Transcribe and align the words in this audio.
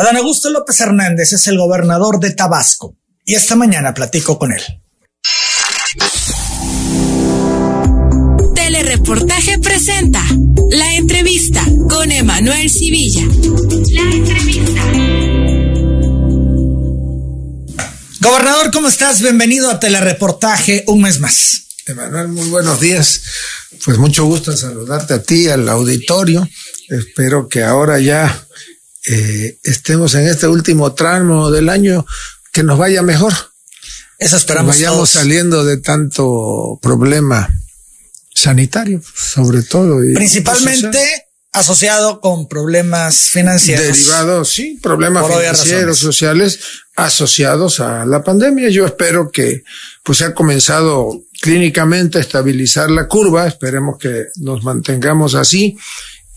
Adán 0.00 0.16
Augusto 0.16 0.48
López 0.48 0.80
Hernández 0.80 1.34
es 1.34 1.46
el 1.46 1.58
gobernador 1.58 2.20
de 2.20 2.30
Tabasco 2.30 2.96
y 3.26 3.34
esta 3.34 3.54
mañana 3.54 3.92
platico 3.92 4.38
con 4.38 4.50
él. 4.50 4.62
Telereportaje 8.54 9.58
presenta 9.58 10.24
la 10.70 10.94
entrevista 10.94 11.62
con 11.90 12.10
Emanuel 12.10 12.70
Civilla. 12.70 13.26
La 13.90 14.00
entrevista. 14.00 14.82
Gobernador, 18.20 18.70
¿cómo 18.72 18.88
estás? 18.88 19.20
Bienvenido 19.20 19.70
a 19.70 19.78
Telereportaje 19.78 20.84
un 20.86 21.02
mes 21.02 21.20
más. 21.20 21.66
Emanuel, 21.84 22.28
muy 22.28 22.48
buenos 22.48 22.80
días. 22.80 23.20
Pues 23.84 23.98
mucho 23.98 24.24
gusto 24.24 24.56
saludarte 24.56 25.12
a 25.12 25.22
ti, 25.22 25.48
al 25.48 25.68
auditorio. 25.68 26.48
Espero 26.88 27.48
que 27.48 27.62
ahora 27.62 27.98
ya 28.00 28.46
eh, 29.06 29.58
estemos 29.62 30.14
en 30.14 30.28
este 30.28 30.46
último 30.46 30.92
tramo 30.94 31.50
del 31.50 31.68
año, 31.68 32.06
que 32.52 32.62
nos 32.62 32.78
vaya 32.78 33.02
mejor. 33.02 33.32
Eso 34.18 34.36
esperamos. 34.36 34.76
Que 34.76 34.84
vayamos 34.84 35.10
saliendo 35.10 35.64
de 35.64 35.78
tanto 35.78 36.78
problema 36.82 37.48
sanitario, 38.34 39.02
sobre 39.14 39.62
todo. 39.62 40.04
Y 40.04 40.14
Principalmente 40.14 41.00
asociado 41.52 42.20
con 42.20 42.48
problemas 42.48 43.16
financieros. 43.30 43.86
Derivados, 43.86 44.50
sí, 44.50 44.78
problemas 44.80 45.26
financieros, 45.26 45.98
sociales 45.98 46.60
asociados 46.96 47.80
a 47.80 48.04
la 48.04 48.22
pandemia. 48.22 48.68
Yo 48.68 48.86
espero 48.86 49.30
que 49.30 49.64
pues 50.02 50.18
se 50.18 50.26
ha 50.26 50.34
comenzado 50.34 51.22
clínicamente 51.40 52.18
a 52.18 52.20
estabilizar 52.20 52.90
la 52.90 53.08
curva, 53.08 53.48
esperemos 53.48 53.98
que 53.98 54.26
nos 54.36 54.62
mantengamos 54.62 55.34
así. 55.34 55.76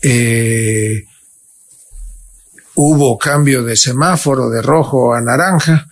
Eh, 0.02 1.04
hubo 2.74 3.18
cambio 3.18 3.62
de 3.62 3.76
semáforo 3.76 4.50
de 4.50 4.62
rojo 4.62 5.14
a 5.14 5.20
naranja 5.20 5.88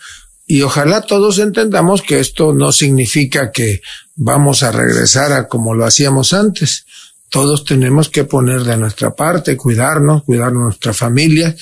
y 0.47 0.63
ojalá 0.63 1.01
todos 1.01 1.39
entendamos 1.39 2.03
que 2.03 2.21
esto 2.21 2.53
no 2.53 2.73
significa 2.73 3.51
que 3.51 3.81
vamos 4.17 4.63
a 4.63 4.73
regresar 4.73 5.33
a 5.33 5.49
como 5.49 5.75
lo 5.75 5.87
hacíamos 5.87 6.33
antes. 6.33 6.85
Todos 7.31 7.65
tenemos 7.65 8.11
que 8.11 8.25
poner 8.25 8.63
de 8.63 8.77
nuestra 8.77 9.15
parte, 9.15 9.57
cuidarnos, 9.57 10.25
cuidar 10.25 10.49
a 10.49 10.51
nuestra 10.51 10.93
familia, 10.93 11.57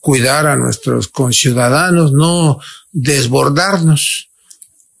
cuidar 0.00 0.46
a 0.46 0.56
nuestros 0.56 1.08
conciudadanos, 1.08 2.12
no 2.12 2.58
desbordarnos. 2.92 4.30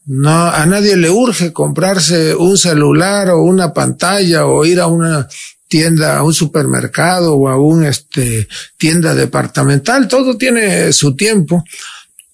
No, 0.04 0.48
a 0.48 0.66
nadie 0.66 0.96
le 0.96 1.08
urge 1.08 1.52
comprarse 1.52 2.34
un 2.34 2.58
celular 2.58 3.30
o 3.30 3.42
una 3.42 3.72
pantalla 3.72 4.46
o 4.46 4.64
ir 4.64 4.80
a 4.80 4.86
una 4.88 5.26
tienda, 5.68 6.16
a 6.16 6.22
un 6.22 6.34
supermercado 6.34 7.34
o 7.34 7.48
a 7.48 7.60
un 7.60 7.84
este, 7.84 8.48
tienda 8.76 9.14
departamental. 9.14 10.08
Todo 10.08 10.36
tiene 10.36 10.92
su 10.92 11.14
tiempo. 11.14 11.64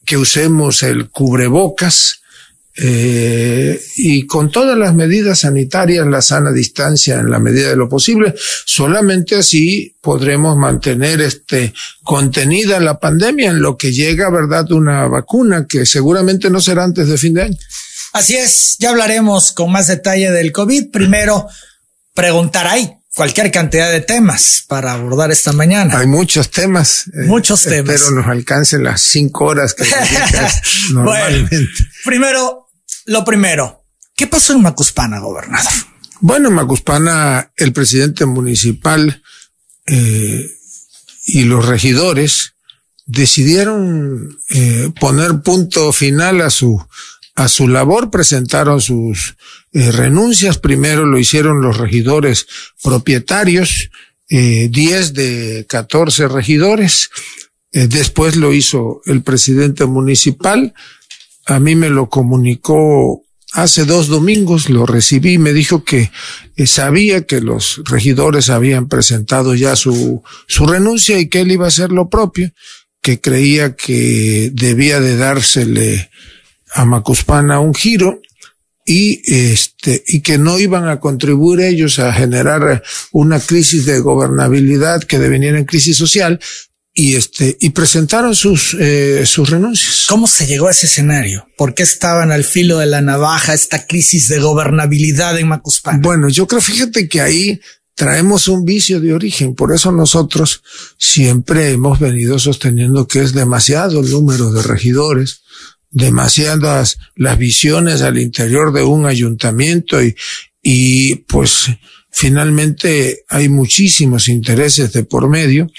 Que 0.05 0.17
usemos 0.17 0.83
el 0.83 1.11
cubrebocas, 1.11 2.23
eh, 2.75 3.79
y 3.97 4.27
con 4.27 4.51
todas 4.51 4.79
las 4.79 4.95
medidas 4.95 5.41
sanitarias, 5.41 6.07
la 6.07 6.23
sana 6.23 6.53
distancia 6.53 7.21
en 7.21 7.31
la 7.31 7.39
medida 7.39 7.69
de 7.69 7.77
lo 7.77 7.89
posible, 7.89 8.35
solamente 8.65 9.37
así 9.37 9.95
podremos 10.01 10.57
mantener 10.57 11.21
este 11.21 11.75
contenida 12.03 12.81
la 12.81 12.99
pandemia 12.99 13.51
en 13.51 13.61
lo 13.61 13.77
que 13.77 13.93
llega, 13.93 14.31
verdad, 14.31 14.73
una 14.73 15.07
vacuna 15.07 15.67
que 15.69 15.85
seguramente 15.85 16.49
no 16.49 16.61
será 16.61 16.85
antes 16.85 17.09
de 17.09 17.19
fin 17.19 17.35
de 17.35 17.43
año. 17.43 17.59
Así 18.15 18.37
es, 18.37 18.77
ya 18.79 18.91
hablaremos 18.91 19.53
con 19.53 19.71
más 19.71 19.89
detalle 19.89 20.31
del 20.31 20.51
COVID. 20.51 20.91
Primero, 20.91 21.47
preguntar 22.15 22.67
ahí 22.67 22.91
cualquier 23.15 23.51
cantidad 23.51 23.91
de 23.91 24.01
temas 24.01 24.65
para 24.67 24.93
abordar 24.93 25.31
esta 25.31 25.53
mañana. 25.53 25.99
Hay 25.99 26.07
muchos 26.07 26.51
temas. 26.51 27.07
Eh, 27.09 27.27
muchos 27.27 27.63
temas. 27.63 27.95
Espero 27.95 28.17
nos 28.17 28.27
alcancen 28.27 28.85
las 28.85 29.03
cinco 29.03 29.47
horas 29.47 29.75
que 29.75 29.85
normalmente. 30.93 31.57
Bueno, 31.57 31.69
primero, 32.05 32.69
lo 33.07 33.25
primero, 33.25 33.85
¿qué 34.17 34.27
pasó 34.27 34.55
en 34.55 34.63
Macuspana, 34.63 35.19
gobernador? 35.19 35.73
Bueno, 36.21 36.49
en 36.49 36.55
Macuspana, 36.55 37.53
el 37.57 37.73
presidente 37.73 38.25
municipal 38.27 39.23
eh, 39.87 40.51
y 41.27 41.45
los 41.45 41.67
regidores 41.67 42.55
decidieron 43.07 44.39
eh, 44.51 44.93
poner 45.01 45.43
punto 45.43 45.93
final 45.93 46.41
a 46.41 46.51
su 46.51 46.85
a 47.35 47.49
su 47.49 47.69
labor, 47.69 48.11
presentaron 48.11 48.81
sus 48.81 49.37
eh, 49.73 49.91
renuncias. 49.91 50.59
Primero 50.59 51.07
lo 51.07 51.19
hicieron 51.19 51.63
los 51.63 51.79
regidores 51.79 52.47
propietarios, 52.83 53.91
eh, 54.29 54.69
10 54.71 55.15
de 55.15 55.67
14 55.69 56.29
regidores. 56.29 57.11
Eh, 57.73 57.87
después 57.89 58.37
lo 58.37 58.53
hizo 58.53 59.01
el 59.07 59.23
presidente 59.23 59.87
municipal. 59.87 60.75
A 61.47 61.59
mí 61.59 61.75
me 61.75 61.89
lo 61.89 62.09
comunicó 62.09 63.25
hace 63.53 63.85
dos 63.85 64.09
domingos, 64.09 64.71
lo 64.71 64.87
recibí, 64.87 65.39
me 65.39 65.53
dijo 65.53 65.85
que 65.85 66.11
eh, 66.57 66.67
sabía 66.67 67.27
que 67.27 67.41
los 67.41 67.83
regidores 67.85 68.49
habían 68.49 68.89
presentado 68.89 69.55
ya 69.55 69.77
su, 69.77 70.23
su 70.47 70.67
renuncia 70.67 71.19
y 71.19 71.29
que 71.29 71.43
él 71.43 71.53
iba 71.53 71.67
a 71.67 71.69
hacer 71.69 71.93
lo 71.93 72.09
propio, 72.09 72.51
que 73.03 73.21
creía 73.21 73.77
que 73.77 74.51
debía 74.55 75.01
de 75.01 75.17
dársele 75.17 76.11
a 76.75 76.85
Macuspana 76.85 77.61
un 77.61 77.75
giro 77.75 78.21
y 78.85 79.23
este 79.25 80.03
y 80.07 80.21
que 80.21 80.39
no 80.39 80.59
iban 80.59 80.89
a 80.89 80.99
contribuir 80.99 81.61
ellos 81.61 81.99
a 81.99 82.13
generar 82.13 82.83
una 83.13 83.39
crisis 83.39 83.87
de 83.87 84.01
gobernabilidad 84.01 85.03
que 85.03 85.19
deveniera 85.19 85.59
en 85.59 85.65
crisis 85.65 85.97
social 85.97 86.41
y 86.95 87.15
este 87.15 87.57
y 87.61 87.71
presentaron 87.71 88.35
sus 88.35 88.77
eh, 88.79 89.25
sus 89.25 89.49
renuncias. 89.49 90.07
¿Cómo 90.09 90.27
se 90.27 90.47
llegó 90.47 90.69
a 90.69 90.73
ese 90.73 90.87
escenario? 90.87 91.47
¿Por 91.57 91.75
qué 91.75 91.85
estaban 91.85 92.33
al 92.33 92.45
filo 92.45 92.79
de 92.79 92.87
la 92.87 93.01
navaja 93.01 93.55
esta 93.55 93.87
crisis 93.87 94.29
de 94.29 94.41
gobernabilidad 94.41 95.39
en 95.39 95.49
Macuspana? 95.49 96.01
Bueno, 96.03 96.29
yo 96.29 96.47
creo, 96.47 96.61
fíjate 96.61 97.09
que 97.09 97.21
ahí 97.21 97.61
traemos 97.95 98.49
un 98.49 98.65
vicio 98.65 99.01
de 99.01 99.15
origen, 99.15 99.55
por 99.55 99.75
eso 99.75 99.93
nosotros 99.93 100.63
siempre 100.99 101.71
hemos 101.71 102.01
venido 102.01 102.39
sosteniendo 102.39 103.07
que 103.07 103.21
es 103.21 103.33
demasiado 103.33 104.01
el 104.01 104.11
número 104.11 104.51
de 104.51 104.63
regidores, 104.63 105.43
demasiadas 105.93 106.99
las 107.15 107.39
visiones 107.39 108.03
al 108.03 108.19
interior 108.19 108.73
de 108.73 108.83
un 108.83 109.07
ayuntamiento 109.07 110.03
y, 110.03 110.17
y 110.63 111.17
pues 111.17 111.69
finalmente 112.11 113.25
hay 113.29 113.49
muchísimos 113.49 114.29
intereses 114.29 114.93
de 114.93 115.05
por 115.05 115.29
medio. 115.29 115.71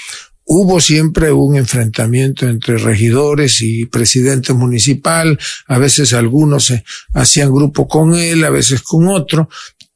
Hubo 0.45 0.81
siempre 0.81 1.31
un 1.31 1.55
enfrentamiento 1.55 2.47
entre 2.47 2.77
regidores 2.77 3.61
y 3.61 3.85
presidente 3.85 4.53
municipal, 4.53 5.39
a 5.67 5.77
veces 5.77 6.13
algunos 6.13 6.73
hacían 7.13 7.53
grupo 7.53 7.87
con 7.87 8.13
él, 8.13 8.43
a 8.43 8.49
veces 8.49 8.81
con 8.81 9.07
otro, 9.07 9.49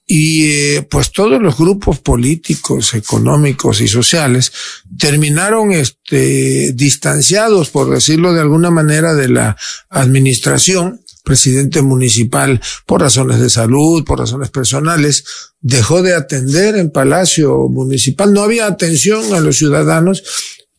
y 0.09 0.51
eh, 0.51 0.88
pues 0.90 1.12
todos 1.12 1.41
los 1.41 1.57
grupos 1.57 2.00
políticos, 2.00 2.94
económicos 2.94 3.81
y 3.81 3.90
sociales 3.90 4.53
terminaron 4.97 5.73
este, 5.73 6.72
distanciados, 6.72 7.69
por 7.69 7.90
decirlo 7.90 8.34
de 8.34 8.40
alguna 8.40 8.72
manera, 8.72 9.13
de 9.13 9.28
la 9.28 9.57
administración. 9.90 11.01
Presidente 11.25 11.81
municipal, 11.81 12.62
por 12.85 13.01
razones 13.01 13.41
de 13.41 13.50
salud, 13.50 14.06
por 14.06 14.19
razones 14.19 14.50
personales, 14.50 15.25
dejó 15.59 16.01
de 16.01 16.16
atender 16.16 16.78
en 16.78 16.89
Palacio 16.89 17.68
Municipal. 17.68 18.31
No 18.31 18.44
había 18.44 18.66
atención 18.66 19.34
a 19.34 19.41
los 19.41 19.57
ciudadanos 19.57 20.24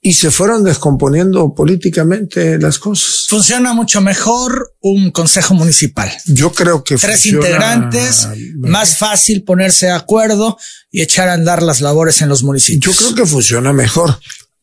y 0.09 0.15
se 0.15 0.31
fueron 0.31 0.65
descomponiendo 0.65 1.53
políticamente 1.53 2.59
las 2.59 2.79
cosas. 2.79 3.27
Funciona 3.29 3.75
mucho 3.75 4.01
mejor 4.01 4.75
un 4.81 5.11
consejo 5.11 5.53
municipal. 5.53 6.11
Yo 6.25 6.51
creo 6.51 6.83
que 6.83 6.97
tres 6.97 7.27
integrantes, 7.27 8.27
más 8.57 8.97
fácil 8.97 9.45
ponerse 9.45 9.85
de 9.85 9.93
acuerdo 9.93 10.57
y 10.91 11.03
echar 11.03 11.29
a 11.29 11.35
andar 11.35 11.63
las 11.63 11.83
labores 11.83 12.23
en 12.23 12.31
los 12.31 12.43
municipios. 12.43 12.97
Yo 12.97 12.99
creo 12.99 13.15
que 13.15 13.31
funciona 13.31 13.75
mejor. 13.75 14.19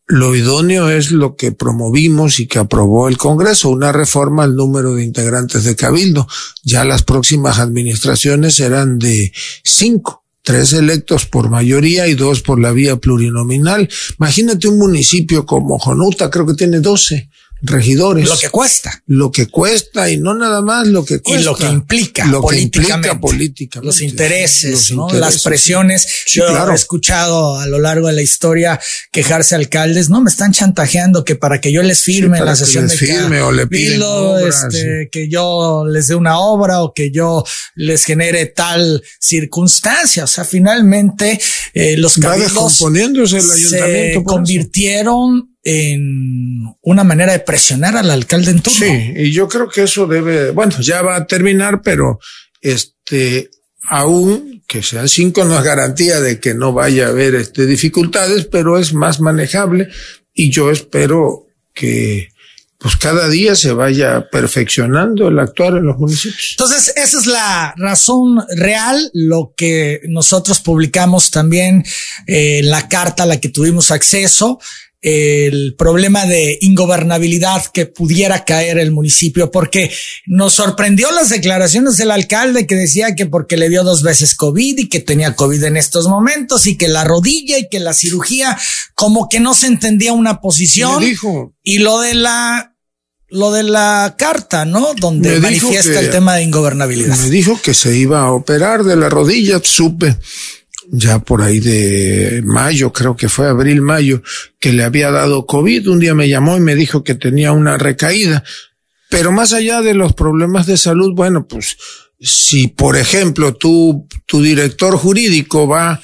Lo 0.08 0.36
idóneo 0.36 0.90
es 0.90 1.12
lo 1.12 1.36
que 1.36 1.52
promovimos 1.52 2.40
y 2.40 2.48
que 2.48 2.58
aprobó 2.58 3.08
el 3.08 3.20
Congreso, 3.20 3.70
una 3.70 3.92
reforma 3.92 4.46
al 4.46 4.56
número 4.56 4.96
de 4.96 5.04
integrantes 5.04 5.64
de 5.64 5.76
Cabildo. 5.76 6.28
Ya 6.64 6.86
las 6.86 7.04
próximas 7.04 7.60
administraciones 7.60 8.56
serán 8.56 8.98
de 8.98 9.32
cinco 9.64 10.25
tres 10.46 10.74
electos 10.74 11.26
por 11.26 11.50
mayoría 11.50 12.08
y 12.08 12.14
dos 12.14 12.42
por 12.42 12.62
la 12.62 12.72
vía 12.72 12.96
plurinominal. 12.98 13.90
Imagínate 14.20 14.68
un 14.68 14.78
municipio 14.78 15.46
como 15.46 15.80
Jonuta, 15.80 16.30
creo 16.30 16.46
que 16.46 16.54
tiene 16.54 16.80
doce 16.80 17.30
regidores. 17.62 18.28
Lo 18.28 18.38
que 18.38 18.50
cuesta. 18.50 19.04
Lo 19.08 19.32
que 19.32 19.48
cuesta 19.48 20.10
y 20.10 20.18
no 20.18 20.34
nada 20.36 20.62
más 20.62 20.88
lo 20.88 21.06
que 21.06 21.20
cuesta. 21.20 21.42
Y 21.42 21.44
lo 21.44 21.56
que 21.56 21.66
implica 21.66 22.26
lo 22.26 22.42
políticamente. 22.42 22.80
Que 22.80 23.14
implica 23.14 23.20
políticamente. 23.20 23.86
Los 23.86 24.02
intereses, 24.02 24.72
los 24.72 24.92
¿no? 24.92 25.04
intereses. 25.08 25.34
las 25.36 25.44
presiones. 25.44 26.08
Sí, 26.26 26.40
Yo 26.40 26.48
claro. 26.48 26.72
he 26.72 26.76
escuchado 26.76 27.60
a 27.60 27.68
lo 27.68 27.80
largo 27.80 28.08
de 28.08 28.14
la 28.14 28.22
historia 28.22 28.80
quejarse 29.12 29.56
alcaldes, 29.56 30.10
no 30.10 30.22
me 30.22 30.30
están 30.30 30.52
chantajeando 30.52 31.24
que 31.24 31.36
para 31.36 31.60
que 31.62 31.72
yo 31.72 31.82
les 31.82 32.04
firme 32.04 32.38
sí, 32.38 32.44
la 32.44 32.56
sesión 32.56 32.88
les 32.88 33.00
de 33.00 33.08
firme 33.08 33.42
o 33.42 33.52
le 33.52 33.68
piden 33.68 34.02
obras, 34.04 34.66
este, 34.66 35.04
sí. 35.04 35.10
que 35.12 35.30
yo 35.30 35.86
les 35.88 36.08
dé 36.08 36.16
una 36.16 36.40
obra 36.40 36.82
o 36.82 36.94
que 36.94 37.12
yo 37.12 37.44
les 37.76 38.04
genere 38.04 38.48
tal 38.48 39.02
circunstancia. 39.20 40.26
O 40.26 40.28
sea, 40.28 40.44
finalmente 40.44 41.40
eh, 41.74 41.98
los 41.98 42.18
cabildos 42.18 42.78
se 43.30 44.22
convirtieron 44.24 45.55
en 45.68 46.78
una 46.82 47.04
manera 47.04 47.34
de 47.34 47.40
presionar 47.40 47.98
al 47.98 48.12
alcalde 48.12 48.52
en 48.52 48.62
turno. 48.62 48.80
Sí, 48.80 49.14
y 49.16 49.32
yo 49.32 49.48
creo 49.50 49.68
que 49.68 49.84
eso 49.84 50.06
debe, 50.06 50.52
bueno, 50.52 50.80
ya 50.80 51.02
va 51.02 51.16
a 51.16 51.26
terminar, 51.26 51.82
pero 51.82 52.20
este, 52.62 53.50
aún 53.82 54.64
que 54.68 54.84
sean 54.84 55.10
cinco 55.10 55.44
no 55.44 55.58
es 55.58 55.64
garantía 55.64 56.20
de 56.20 56.40
que 56.40 56.54
no 56.54 56.72
vaya 56.72 57.08
a 57.08 57.10
haber 57.10 57.34
este, 57.34 57.66
dificultades, 57.66 58.46
pero 58.46 58.78
es 58.78 58.94
más 58.94 59.20
manejable 59.20 59.90
y 60.36 60.52
yo 60.52 60.70
espero 60.70 61.48
que 61.74 62.30
pues 62.78 62.98
cada 62.98 63.28
día 63.30 63.56
se 63.56 63.74
vaya 63.74 64.30
perfeccionando 64.30 65.30
el 65.30 65.40
actuar 65.40 65.78
en 65.78 65.86
los 65.86 65.98
municipios. 65.98 66.50
Entonces, 66.52 66.94
esa 66.96 67.20
es 67.20 67.26
la 67.26 67.74
razón 67.78 68.44
real, 68.58 69.10
lo 69.14 69.54
que 69.58 70.02
nosotros 70.08 70.60
publicamos 70.60 71.32
también 71.32 71.84
eh, 72.28 72.62
la 72.64 72.88
carta 72.88 73.24
a 73.24 73.26
la 73.26 73.40
que 73.40 73.50
tuvimos 73.50 73.90
acceso 73.90 74.60
el 75.08 75.76
problema 75.78 76.26
de 76.26 76.58
ingobernabilidad 76.62 77.68
que 77.72 77.86
pudiera 77.86 78.44
caer 78.44 78.80
el 78.80 78.90
municipio, 78.90 79.52
porque 79.52 79.92
nos 80.26 80.54
sorprendió 80.54 81.12
las 81.12 81.30
declaraciones 81.30 81.98
del 81.98 82.10
alcalde 82.10 82.66
que 82.66 82.74
decía 82.74 83.14
que 83.14 83.28
porque 83.28 83.56
le 83.56 83.70
dio 83.70 83.84
dos 83.84 84.02
veces 84.02 84.34
COVID 84.34 84.80
y 84.80 84.90
que 84.90 85.00
tenía 85.00 85.36
COVID 85.36 85.64
en 85.64 85.78
estos 85.78 86.08
momentos 86.08 86.66
y 86.66 86.76
que 86.76 86.88
la 86.88 87.04
rodilla 87.04 87.60
y 87.60 87.70
que 87.70 87.80
la 87.80 87.94
cirugía, 87.94 88.58
como 88.96 89.30
que 89.30 89.40
no 89.40 89.54
se 89.54 89.68
entendía 89.68 90.12
una 90.12 90.42
posición. 90.42 91.02
dijo. 91.02 91.54
Y 91.62 91.78
lo 91.78 92.00
de 92.00 92.16
la 92.16 92.72
lo 93.28 93.52
de 93.52 93.62
la 93.62 94.16
carta, 94.18 94.66
¿no? 94.66 94.96
Donde 94.96 95.40
manifiesta 95.40 96.00
el 96.00 96.10
tema 96.10 96.36
de 96.36 96.44
ingobernabilidad. 96.44 97.16
Me 97.20 97.30
dijo 97.30 97.62
que 97.62 97.76
se 97.76 97.96
iba 97.96 98.22
a 98.22 98.32
operar 98.32 98.84
de 98.84 98.96
la 98.96 99.10
rodilla, 99.10 99.62
supe 99.64 100.18
ya 100.92 101.20
por 101.20 101.42
ahí 101.42 101.60
de 101.60 102.42
mayo, 102.46 102.92
creo 102.94 103.16
que 103.16 103.30
fue 103.30 103.48
abril, 103.48 103.82
mayo, 103.82 104.22
que 104.60 104.74
le 104.74 104.84
había 104.84 105.12
dado 105.12 105.46
COVID. 105.46 105.90
Un 105.90 106.00
día 106.00 106.14
me 106.14 106.30
llamó 106.30 106.58
y 106.58 106.62
me 106.62 106.76
dijo 106.76 107.04
que 107.04 107.16
tenía 107.16 107.52
una 107.52 107.78
recaída. 107.78 108.44
Pero 109.10 109.32
más 109.32 109.54
allá 109.54 109.82
de 109.82 109.94
los 109.94 110.14
problemas 110.14 110.66
de 110.66 110.78
salud, 110.78 111.14
bueno, 111.16 111.48
pues 111.48 111.78
si 112.20 112.68
por 112.68 112.98
ejemplo 112.98 113.56
tú, 113.56 114.08
tu 114.26 114.42
director 114.42 114.98
jurídico 114.98 115.68
va 115.68 116.02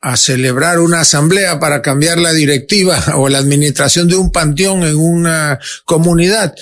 a 0.00 0.16
celebrar 0.16 0.80
una 0.80 1.00
asamblea 1.00 1.60
para 1.60 1.80
cambiar 1.80 2.18
la 2.18 2.32
directiva 2.32 3.02
o 3.16 3.28
la 3.28 3.38
administración 3.38 4.08
de 4.08 4.16
un 4.16 4.30
panteón 4.32 4.82
en 4.82 4.96
una 4.96 5.58
comunidad 5.84 6.54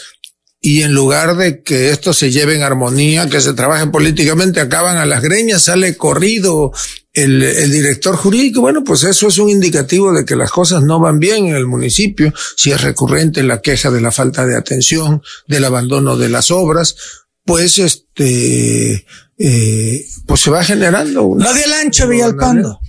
y 0.61 0.83
en 0.83 0.93
lugar 0.93 1.37
de 1.37 1.63
que 1.63 1.91
esto 1.91 2.13
se 2.13 2.31
lleve 2.31 2.55
en 2.55 2.63
armonía, 2.63 3.31
que 3.31 3.41
se 3.41 3.55
trabaje 3.55 3.87
políticamente, 3.87 4.61
acaban 4.61 4.99
a 4.99 5.07
las 5.07 5.23
greñas, 5.23 5.63
sale 5.63 5.97
corrido 5.97 6.71
el, 7.13 7.43
el, 7.43 7.71
director 7.71 8.17
jurídico. 8.17 8.61
Bueno, 8.61 8.85
pues 8.85 9.05
eso 9.05 9.29
es 9.29 9.39
un 9.39 9.51
indicativo 9.51 10.13
de 10.13 10.25
que 10.25 10.37
las 10.37 10.51
cosas 10.51 10.83
no 10.83 11.01
van 11.01 11.19
bien 11.19 11.47
en 11.47 11.57
el 11.57 11.67
municipio, 11.67 12.33
si 12.57 12.71
es 12.71 12.81
recurrente 12.81 13.43
la 13.43 13.61
queja 13.61 13.91
de 13.91 14.01
la 14.01 14.13
falta 14.13 14.47
de 14.47 14.57
atención, 14.57 15.23
del 15.47 15.65
abandono 15.65 16.17
de 16.17 16.29
las 16.29 16.51
obras, 16.51 16.97
pues 17.45 17.79
este, 17.79 19.05
eh, 19.39 20.07
pues 20.27 20.41
se 20.41 20.51
va 20.51 20.63
generando 20.63 21.25
una... 21.25 21.47
Lo 21.47 21.55
del 21.55 21.73
ancho, 21.73 22.07
Villalpando. 22.07 22.81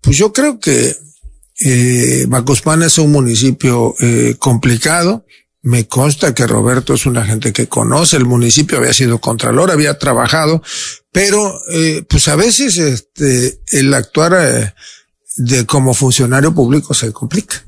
Pues 0.00 0.16
yo 0.16 0.32
creo 0.32 0.58
que 0.58 0.96
eh, 1.60 2.26
Macuspana 2.28 2.86
es 2.86 2.98
un 2.98 3.10
municipio 3.10 3.94
eh, 4.00 4.36
complicado, 4.38 5.26
me 5.62 5.86
consta 5.86 6.34
que 6.34 6.46
Roberto 6.46 6.94
es 6.94 7.06
una 7.06 7.24
gente 7.24 7.52
que 7.52 7.68
conoce 7.68 8.16
el 8.16 8.24
municipio, 8.24 8.78
había 8.78 8.92
sido 8.92 9.20
contralor, 9.20 9.70
había 9.70 9.98
trabajado, 9.98 10.62
pero 11.12 11.60
eh, 11.72 12.04
pues 12.08 12.28
a 12.28 12.36
veces 12.36 12.78
este, 12.78 13.60
el 13.72 13.92
actuar 13.92 14.36
eh, 14.38 14.74
de 15.36 15.66
como 15.66 15.94
funcionario 15.94 16.54
público 16.54 16.94
se 16.94 17.12
complica. 17.12 17.64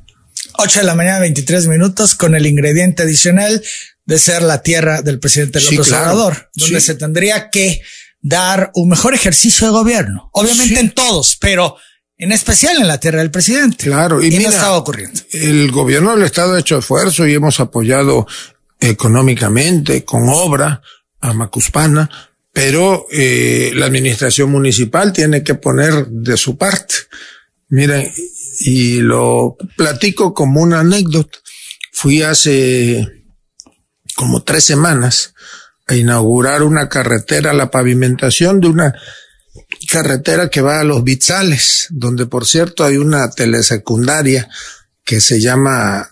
8 0.55 0.81
de 0.81 0.87
la 0.87 0.95
mañana, 0.95 1.21
23 1.21 1.67
minutos, 1.69 2.15
con 2.15 2.35
el 2.35 2.47
ingrediente 2.47 3.03
adicional 3.03 3.63
de 4.05 4.19
ser 4.19 4.43
la 4.43 4.63
tierra 4.63 5.03
del 5.03 5.19
presidente 5.19 5.61
López 5.61 5.93
Obrador, 5.93 6.51
donde 6.55 6.81
se 6.81 6.95
tendría 6.95 7.51
que 7.51 7.81
dar 8.21 8.71
un 8.75 8.89
mejor 8.89 9.15
ejercicio 9.15 9.67
de 9.67 9.73
gobierno. 9.73 10.31
Obviamente 10.33 10.81
en 10.81 10.93
todos, 10.93 11.37
pero 11.41 11.77
en 12.21 12.33
especial 12.33 12.77
en 12.77 12.87
la 12.87 13.01
tierra 13.01 13.21
del 13.21 13.31
presidente. 13.31 13.85
Claro, 13.85 14.23
y, 14.23 14.27
y 14.27 14.37
mira, 14.37 14.51
estaba 14.51 14.77
ocurriendo. 14.77 15.19
El 15.33 15.71
gobierno 15.71 16.15
del 16.15 16.25
estado 16.25 16.55
ha 16.55 16.61
hecho 16.61 16.79
esfuerzo 16.79 17.27
y 17.27 17.33
hemos 17.33 17.59
apoyado 17.61 18.27
económicamente, 18.79 20.05
con 20.05 20.29
obra, 20.29 20.83
a 21.21 21.33
Macuspana, 21.33 22.11
pero 22.53 23.07
eh, 23.11 23.73
la 23.75 23.87
administración 23.87 24.51
municipal 24.51 25.15
tiene 25.15 25.43
que 25.43 25.55
poner 25.55 26.09
de 26.09 26.37
su 26.37 26.59
parte. 26.59 26.95
Miren, 27.71 28.13
y 28.61 28.97
lo 28.97 29.57
platico 29.75 30.35
como 30.35 30.61
una 30.61 30.81
anécdota. 30.81 31.39
Fui 31.91 32.23
hace 32.23 33.09
como 34.15 34.43
tres 34.43 34.65
semanas 34.65 35.33
a 35.87 35.97
inaugurar 35.97 36.63
una 36.63 36.91
carretera, 36.91 37.55
la 37.55 37.71
pavimentación 37.71 38.61
de 38.61 38.69
una 38.69 38.95
carretera 39.87 40.49
que 40.49 40.61
va 40.61 40.81
a 40.81 40.85
los 40.85 41.03
Bitzales, 41.05 41.87
donde 41.91 42.27
por 42.27 42.47
cierto 42.47 42.85
hay 42.85 42.97
una 42.97 43.31
telesecundaria 43.31 44.49
que 45.05 45.21
se 45.21 45.41
llama 45.41 46.11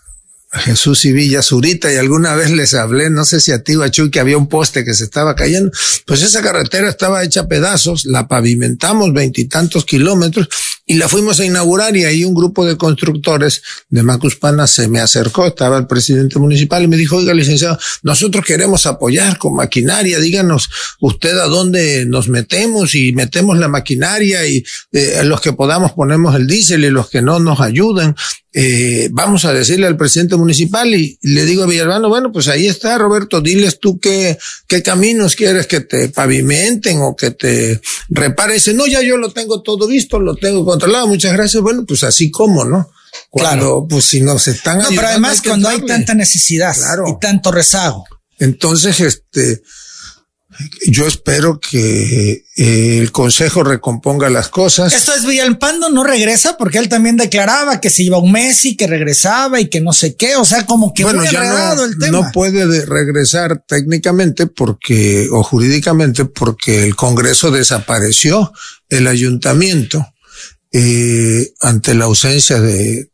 Jesús 0.50 1.04
y 1.04 1.12
Villa 1.12 1.42
Zurita 1.42 1.92
y 1.92 1.96
alguna 1.96 2.34
vez 2.34 2.50
les 2.50 2.72
hablé, 2.74 3.10
no 3.10 3.24
sé 3.24 3.40
si 3.40 3.52
a 3.52 3.62
ti 3.62 3.76
o 3.76 3.82
a 3.82 3.90
que 3.90 4.20
había 4.20 4.38
un 4.38 4.48
poste 4.48 4.84
que 4.84 4.94
se 4.94 5.04
estaba 5.04 5.34
cayendo. 5.34 5.70
Pues 6.06 6.22
esa 6.22 6.40
carretera 6.40 6.88
estaba 6.88 7.22
hecha 7.22 7.40
a 7.40 7.48
pedazos, 7.48 8.06
la 8.06 8.28
pavimentamos 8.28 9.12
veintitantos 9.12 9.84
kilómetros 9.84 10.48
y 10.88 10.94
la 10.94 11.06
fuimos 11.06 11.38
a 11.38 11.44
inaugurar 11.44 11.94
y 11.96 12.04
ahí 12.04 12.24
un 12.24 12.34
grupo 12.34 12.64
de 12.64 12.78
constructores 12.78 13.62
de 13.90 14.02
Macuspana 14.02 14.66
se 14.66 14.88
me 14.88 15.00
acercó, 15.00 15.46
estaba 15.46 15.76
el 15.76 15.86
presidente 15.86 16.38
municipal 16.38 16.82
y 16.82 16.88
me 16.88 16.96
dijo, 16.96 17.16
oiga, 17.16 17.34
licenciado, 17.34 17.78
nosotros 18.02 18.42
queremos 18.44 18.86
apoyar 18.86 19.36
con 19.36 19.54
maquinaria, 19.54 20.18
díganos 20.18 20.70
usted 21.00 21.36
a 21.38 21.44
dónde 21.44 22.06
nos 22.06 22.28
metemos 22.30 22.94
y 22.94 23.12
metemos 23.12 23.58
la 23.58 23.68
maquinaria 23.68 24.46
y 24.46 24.64
eh, 24.92 25.20
los 25.24 25.42
que 25.42 25.52
podamos 25.52 25.92
ponemos 25.92 26.34
el 26.34 26.46
diésel 26.46 26.84
y 26.86 26.90
los 26.90 27.10
que 27.10 27.20
no 27.20 27.38
nos 27.38 27.60
ayudan. 27.60 28.16
Eh, 28.54 29.08
vamos 29.12 29.44
a 29.44 29.52
decirle 29.52 29.86
al 29.86 29.96
presidente 29.96 30.36
municipal 30.36 30.92
y, 30.94 31.18
le 31.22 31.44
digo 31.44 31.64
a 31.64 31.66
Villalbano, 31.66 32.08
bueno, 32.08 32.32
pues 32.32 32.48
ahí 32.48 32.66
está, 32.66 32.96
Roberto, 32.96 33.42
diles 33.42 33.78
tú 33.78 34.00
qué, 34.00 34.38
qué 34.66 34.82
caminos 34.82 35.36
quieres 35.36 35.66
que 35.66 35.80
te 35.80 36.08
pavimenten 36.08 36.98
o 37.02 37.14
que 37.14 37.30
te 37.30 37.80
repare. 38.08 38.54
Dice, 38.54 38.72
no, 38.72 38.86
ya 38.86 39.02
yo 39.02 39.18
lo 39.18 39.30
tengo 39.30 39.62
todo 39.62 39.86
visto, 39.86 40.18
lo 40.18 40.34
tengo 40.34 40.64
muchas 41.06 41.32
gracias. 41.32 41.62
Bueno, 41.62 41.84
pues 41.86 42.04
así 42.04 42.30
como, 42.30 42.64
¿no? 42.64 42.90
Cuando, 43.30 43.66
claro. 43.66 43.86
pues 43.88 44.04
si 44.04 44.20
nos 44.20 44.48
están 44.48 44.78
No, 44.78 44.88
pero 44.88 45.08
además 45.08 45.42
cuando 45.42 45.68
hay 45.68 45.84
tanta 45.84 46.14
necesidad 46.14 46.74
y 47.06 47.18
tanto 47.20 47.50
rezago. 47.52 48.06
Entonces, 48.38 49.00
este, 49.00 49.62
yo 50.86 51.06
espero 51.06 51.60
que 51.60 52.44
eh, 52.56 52.98
el 52.98 53.12
Consejo 53.12 53.62
recomponga 53.62 54.28
las 54.28 54.48
cosas. 54.48 54.92
Esto 54.92 55.14
es 55.14 55.24
Villalpando 55.24 55.88
no 55.90 56.04
regresa 56.04 56.56
porque 56.56 56.78
él 56.78 56.88
también 56.88 57.16
declaraba 57.16 57.80
que 57.80 57.90
se 57.90 58.02
iba 58.02 58.18
un 58.18 58.32
mes 58.32 58.64
y 58.64 58.76
que 58.76 58.86
regresaba 58.86 59.60
y 59.60 59.68
que 59.68 59.80
no 59.80 59.92
sé 59.92 60.16
qué, 60.16 60.36
o 60.36 60.44
sea, 60.44 60.66
como 60.66 60.92
que 60.94 61.04
bueno, 61.04 61.24
ya 61.30 61.74
no, 61.74 61.84
el 61.84 61.98
tema. 61.98 62.20
no 62.22 62.32
puede 62.32 62.84
regresar 62.86 63.62
técnicamente 63.66 64.46
porque 64.46 65.28
o 65.30 65.42
jurídicamente 65.42 66.24
porque 66.24 66.84
el 66.84 66.96
Congreso 66.96 67.50
desapareció, 67.50 68.52
el 68.88 69.06
ayuntamiento 69.06 70.06
eh, 70.70 71.54
ante 71.62 71.94
la 71.94 72.04
ausencia 72.04 72.60
de 72.60 73.10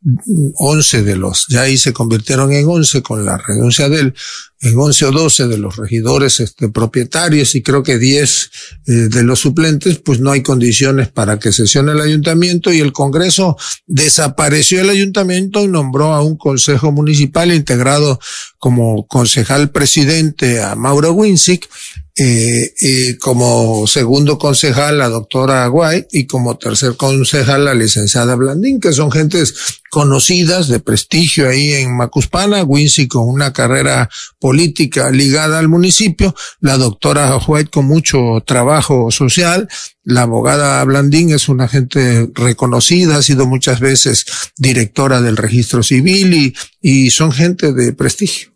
11 0.56 1.02
de 1.04 1.16
los, 1.16 1.46
ya 1.48 1.62
ahí 1.62 1.78
se 1.78 1.92
convirtieron 1.92 2.52
en 2.52 2.66
11 2.68 3.02
con 3.02 3.24
la 3.24 3.36
renuncia 3.38 3.88
de 3.88 4.00
él, 4.00 4.14
en 4.60 4.76
11 4.76 5.04
o 5.04 5.12
12 5.12 5.46
de 5.46 5.58
los 5.58 5.76
regidores 5.76 6.40
este, 6.40 6.68
propietarios 6.68 7.54
y 7.54 7.62
creo 7.62 7.84
que 7.84 7.98
10 7.98 8.50
eh, 8.86 8.92
de 8.92 9.22
los 9.22 9.38
suplentes, 9.38 9.98
pues 9.98 10.18
no 10.18 10.32
hay 10.32 10.42
condiciones 10.42 11.08
para 11.08 11.38
que 11.38 11.52
sesione 11.52 11.92
el 11.92 12.00
ayuntamiento 12.00 12.72
y 12.72 12.80
el 12.80 12.92
Congreso 12.92 13.56
desapareció 13.86 14.80
el 14.80 14.90
ayuntamiento 14.90 15.62
y 15.62 15.68
nombró 15.68 16.12
a 16.12 16.22
un 16.22 16.36
consejo 16.36 16.90
municipal 16.90 17.52
integrado 17.52 18.18
como 18.58 19.06
concejal 19.06 19.70
presidente 19.70 20.60
a 20.60 20.74
Mauro 20.74 21.12
Winsick 21.12 21.68
eh, 22.16 22.72
y 22.78 23.18
como 23.18 23.88
segundo 23.88 24.38
concejal 24.38 24.98
la 24.98 25.08
doctora 25.08 25.64
Aguay 25.64 26.06
y 26.12 26.26
como 26.26 26.56
tercer 26.56 26.96
concejal 26.96 27.64
la 27.64 27.74
licenciada 27.74 28.36
Blandín, 28.36 28.78
que 28.78 28.92
son 28.92 29.10
gentes 29.10 29.80
conocidas 29.90 30.68
de 30.68 30.78
prestigio 30.78 31.48
ahí 31.48 31.72
en 31.72 31.96
Macuspana, 31.96 32.62
Wincy 32.62 33.08
con 33.08 33.28
una 33.28 33.52
carrera 33.52 34.08
política 34.38 35.10
ligada 35.10 35.58
al 35.58 35.68
municipio, 35.68 36.36
la 36.60 36.76
doctora 36.76 37.36
White 37.36 37.70
con 37.70 37.86
mucho 37.86 38.40
trabajo 38.46 39.10
social, 39.10 39.68
la 40.04 40.22
abogada 40.22 40.84
Blandín 40.84 41.32
es 41.32 41.48
una 41.48 41.66
gente 41.66 42.30
reconocida, 42.32 43.16
ha 43.16 43.22
sido 43.22 43.46
muchas 43.46 43.80
veces 43.80 44.24
directora 44.56 45.20
del 45.20 45.36
registro 45.36 45.82
civil 45.82 46.32
y, 46.32 46.54
y 46.80 47.10
son 47.10 47.32
gente 47.32 47.72
de 47.72 47.92
prestigio. 47.92 48.53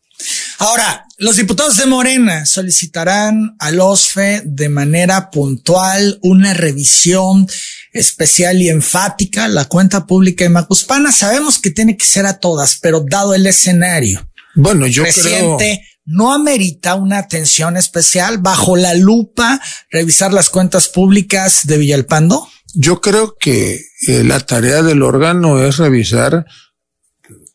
Ahora, 0.59 1.07
los 1.19 1.37
diputados 1.37 1.77
de 1.77 1.87
Morena 1.87 2.45
solicitarán 2.45 3.57
al 3.59 3.81
OSFE 3.81 4.43
de 4.45 4.69
manera 4.69 5.31
puntual 5.31 6.19
una 6.23 6.53
revisión 6.53 7.47
especial 7.93 8.61
y 8.61 8.69
enfática 8.69 9.49
la 9.49 9.67
cuenta 9.67 10.07
pública 10.07 10.45
de 10.45 10.51
Macuspana. 10.51 11.13
Sabemos 11.13 11.59
que 11.59 11.71
tiene 11.71 11.97
que 11.97 12.05
ser 12.05 12.27
a 12.27 12.41
todas, 12.41 12.79
pero 12.81 13.05
dado 13.09 13.35
el 13.35 13.47
escenario 13.47 14.29
bueno, 14.61 14.89
yo 14.89 15.05
reciente 15.05 15.83
no 16.05 16.33
amerita 16.33 16.97
una 16.97 17.19
atención 17.19 17.77
especial 17.77 18.39
bajo 18.39 18.77
la 18.77 18.95
lupa 18.95 19.61
revisar 19.91 20.33
las 20.33 20.51
cuentas 20.51 20.89
públicas 20.89 21.61
de 21.65 21.79
Villalpando? 21.79 22.49
Yo 22.75 23.01
creo 23.01 23.37
que 23.39 23.81
eh, 24.09 24.25
la 24.25 24.41
tarea 24.41 24.83
del 24.83 25.03
órgano 25.03 25.63
es 25.65 25.77
revisar 25.77 26.45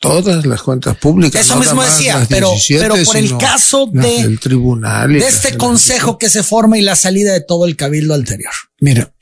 todas 0.03 0.45
las 0.45 0.61
cuentas 0.61 0.97
públicas. 0.97 1.39
Eso 1.39 1.55
mismo 1.55 1.81
decía, 1.81 2.25
pero, 2.29 2.51
pero 2.67 2.95
por 3.05 3.15
el 3.15 3.37
caso 3.37 3.89
de, 3.89 4.37
tribunal 4.37 5.13
de 5.13 5.19
este 5.19 5.57
consejo 5.57 6.17
que 6.17 6.29
se 6.29 6.43
forma 6.43 6.77
y 6.77 6.81
la 6.81 6.97
salida 6.97 7.31
de 7.31 7.39
todo 7.39 7.65
el 7.65 7.77
cabildo 7.77 8.13
anterior. 8.13 8.51
Mira, 8.81 9.13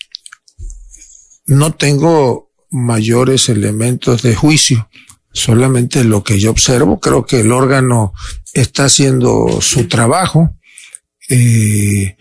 no 1.46 1.76
tengo 1.76 2.50
mayores 2.72 3.48
elementos 3.50 4.24
de 4.24 4.34
juicio, 4.34 4.90
solamente 5.32 6.04
lo 6.04 6.24
que 6.24 6.40
yo 6.40 6.50
observo. 6.50 7.00
Creo 7.00 7.28
que 7.28 7.42
el 7.42 7.52
órgano 7.52 8.14
está 8.52 8.86
haciendo 8.86 9.62
su 9.62 9.88
trabajo. 9.88 10.56
Eh, 11.30 12.18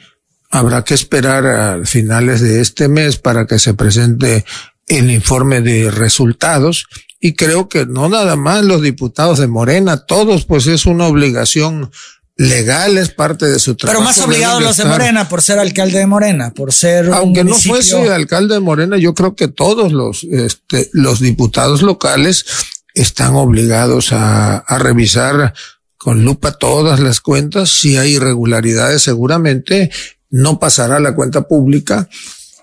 habrá 0.50 0.84
que 0.84 0.92
esperar 0.92 1.46
a 1.46 1.86
finales 1.86 2.42
de 2.42 2.60
este 2.60 2.88
mes 2.88 3.16
para 3.16 3.46
que 3.46 3.58
se 3.58 3.72
presente 3.72 4.44
el 4.86 5.10
informe 5.10 5.62
de 5.62 5.90
resultados 5.90 6.84
y 7.20 7.34
creo 7.34 7.68
que 7.68 7.84
no 7.84 8.08
nada 8.08 8.34
más 8.34 8.64
los 8.64 8.80
diputados 8.80 9.38
de 9.38 9.46
Morena, 9.46 9.98
todos 10.06 10.46
pues 10.46 10.66
es 10.66 10.86
una 10.86 11.06
obligación 11.06 11.90
legal, 12.36 12.96
es 12.96 13.10
parte 13.10 13.44
de 13.46 13.58
su 13.58 13.74
trabajo. 13.74 13.98
Pero 13.98 14.04
más 14.04 14.18
obligados 14.18 14.62
los 14.62 14.78
de 14.78 14.86
Morena 14.86 15.28
por 15.28 15.42
ser 15.42 15.58
alcalde 15.58 15.98
de 15.98 16.06
Morena, 16.06 16.54
por 16.54 16.72
ser 16.72 17.12
Aunque 17.12 17.44
no 17.44 17.54
fuese 17.54 18.08
alcalde 18.08 18.54
de 18.54 18.60
Morena, 18.60 18.96
yo 18.96 19.12
creo 19.12 19.36
que 19.36 19.48
todos 19.48 19.92
los, 19.92 20.24
este, 20.24 20.88
los 20.94 21.20
diputados 21.20 21.82
locales 21.82 22.46
están 22.94 23.36
obligados 23.36 24.12
a, 24.12 24.56
a 24.56 24.78
revisar 24.78 25.52
con 25.98 26.24
lupa 26.24 26.52
todas 26.52 26.98
las 27.00 27.20
cuentas. 27.20 27.68
Si 27.68 27.98
hay 27.98 28.12
irregularidades, 28.12 29.02
seguramente 29.02 29.90
no 30.30 30.58
pasará 30.58 30.98
la 31.00 31.14
cuenta 31.14 31.42
pública 31.42 32.08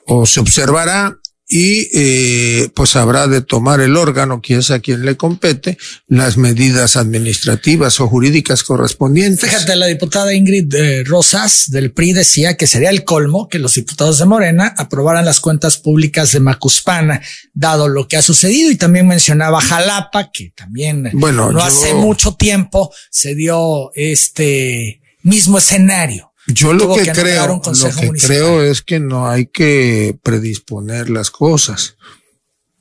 o 0.08 0.26
se 0.26 0.40
observará 0.40 1.20
y 1.50 1.88
eh, 1.94 2.70
pues 2.74 2.98
habrá 2.98 3.28
de 3.28 3.42
tomar 3.42 3.80
el 3.80 3.96
órgano, 3.96 4.42
que 4.42 4.58
es 4.58 4.70
a 4.70 4.80
quien 4.80 5.06
le 5.06 5.16
compete, 5.16 5.78
las 6.08 6.36
medidas 6.36 6.98
administrativas 6.98 8.02
o 8.02 8.08
jurídicas 8.08 8.64
correspondientes. 8.64 9.50
Fíjate, 9.50 9.78
la 9.78 9.86
diputada 9.86 10.34
Ingrid 10.34 10.74
eh, 10.76 11.04
Rosas 11.06 11.66
del 11.70 11.92
PRI 11.92 12.12
decía 12.12 12.58
que 12.58 12.68
sería 12.68 12.90
el 12.90 13.06
colmo 13.06 13.48
que 13.48 13.60
los 13.60 13.76
diputados 13.76 14.20
de 14.20 14.26
Morena 14.26 14.74
aprobaran 14.78 15.24
las 15.24 15.40
cuentas 15.40 15.78
públicas 15.78 16.34
de 16.34 16.42
Macuspana, 16.42 17.22
dado 17.54 17.88
lo 17.88 18.10
que 18.10 18.18
ha 18.18 18.22
sucedido, 18.22 18.70
y 18.70 18.76
también 18.76 19.08
mencionaba 19.08 19.62
Jalapa, 19.62 20.32
que 20.32 20.52
también 20.54 21.10
bueno, 21.14 21.54
no 21.54 21.62
hace 21.62 21.94
mucho 21.94 22.36
tiempo 22.36 22.92
se 23.10 23.36
dio 23.36 23.92
este 23.96 25.02
mismo 25.24 25.60
escenario. 25.60 26.27
Yo 26.48 26.74
lo 26.74 26.96
que, 26.96 27.12
creo, 27.12 27.62
lo 27.62 27.90
que 28.00 28.12
creo 28.12 28.64
es 28.64 28.82
que 28.82 29.00
no 29.00 29.28
hay 29.28 29.48
que 29.48 30.18
predisponer 30.24 31.10
las 31.10 31.30
cosas. 31.30 31.98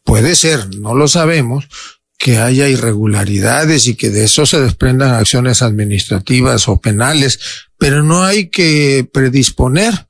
Puede 0.05 0.37
ser, 0.37 0.77
no 0.77 0.95
lo 0.95 1.09
sabemos, 1.09 1.69
que 2.17 2.39
haya 2.39 2.69
irregularidades 2.69 3.89
y 3.89 3.97
que 3.97 4.11
de 4.11 4.25
eso 4.25 4.47
se 4.47 4.61
desprendan 4.61 5.15
acciones 5.15 5.63
administrativas 5.63 6.69
o 6.69 6.81
penales, 6.81 7.41
pero 7.77 8.03
no 8.03 8.25
hay 8.25 8.49
que 8.49 9.09
predisponer 9.13 10.07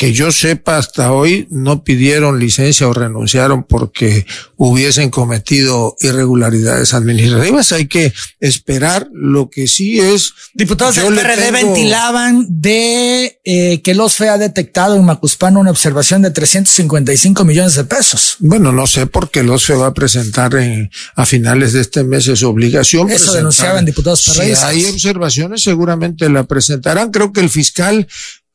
que 0.00 0.14
yo 0.14 0.32
sepa 0.32 0.78
hasta 0.78 1.12
hoy 1.12 1.46
no 1.50 1.84
pidieron 1.84 2.38
licencia 2.38 2.88
o 2.88 2.94
renunciaron 2.94 3.64
porque 3.64 4.24
hubiesen 4.56 5.10
cometido 5.10 5.94
irregularidades 6.00 6.94
administrativas. 6.94 7.72
Hay 7.72 7.86
que 7.86 8.14
esperar 8.40 9.08
lo 9.12 9.50
que 9.50 9.68
sí 9.68 10.00
es. 10.00 10.32
Diputados 10.54 10.96
del 10.96 11.14
PRD 11.14 11.50
ventilaban 11.50 12.46
de 12.48 13.40
eh, 13.44 13.82
que 13.82 13.94
los 13.94 14.14
FE 14.14 14.30
ha 14.30 14.38
detectado 14.38 14.96
en 14.96 15.04
Macuspano 15.04 15.60
una 15.60 15.70
observación 15.70 16.22
de 16.22 16.30
355 16.30 17.44
millones 17.44 17.74
de 17.74 17.84
pesos. 17.84 18.36
Bueno, 18.38 18.72
no 18.72 18.86
sé 18.86 19.06
por 19.06 19.30
qué 19.30 19.42
los 19.42 19.66
FE 19.66 19.74
va 19.74 19.88
a 19.88 19.94
presentar 19.94 20.54
en, 20.54 20.90
a 21.14 21.26
finales 21.26 21.74
de 21.74 21.82
este 21.82 22.04
mes 22.04 22.26
es 22.26 22.42
obligación. 22.42 23.10
Eso 23.10 23.34
denunciaban 23.34 23.84
diputados 23.84 24.22
Si 24.22 24.40
hay 24.40 24.84
observaciones, 24.86 25.62
seguramente 25.62 26.30
la 26.30 26.44
presentarán. 26.44 27.10
Creo 27.10 27.34
que 27.34 27.40
el 27.40 27.50
fiscal 27.50 28.08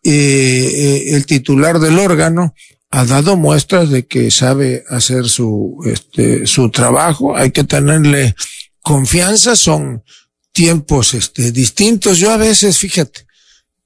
eh, 0.06 1.16
el 1.16 1.26
titular 1.26 1.80
del 1.80 1.98
órgano 1.98 2.54
ha 2.92 3.06
dado 3.06 3.36
muestras 3.36 3.90
de 3.90 4.06
que 4.06 4.30
sabe 4.30 4.84
hacer 4.88 5.28
su, 5.28 5.80
este, 5.86 6.46
su 6.46 6.70
trabajo. 6.70 7.36
Hay 7.36 7.52
que 7.52 7.64
tenerle 7.64 8.36
confianza. 8.82 9.56
Son 9.56 10.04
tiempos, 10.52 11.14
este, 11.16 11.52
distintos. 11.52 12.20
Yo 12.20 12.32
a 12.32 12.38
veces, 12.38 12.78
fíjate, 12.78 13.26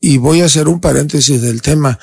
y 0.01 0.17
voy 0.17 0.41
a 0.41 0.45
hacer 0.45 0.67
un 0.67 0.81
paréntesis 0.81 1.41
del 1.41 1.61
tema. 1.61 1.97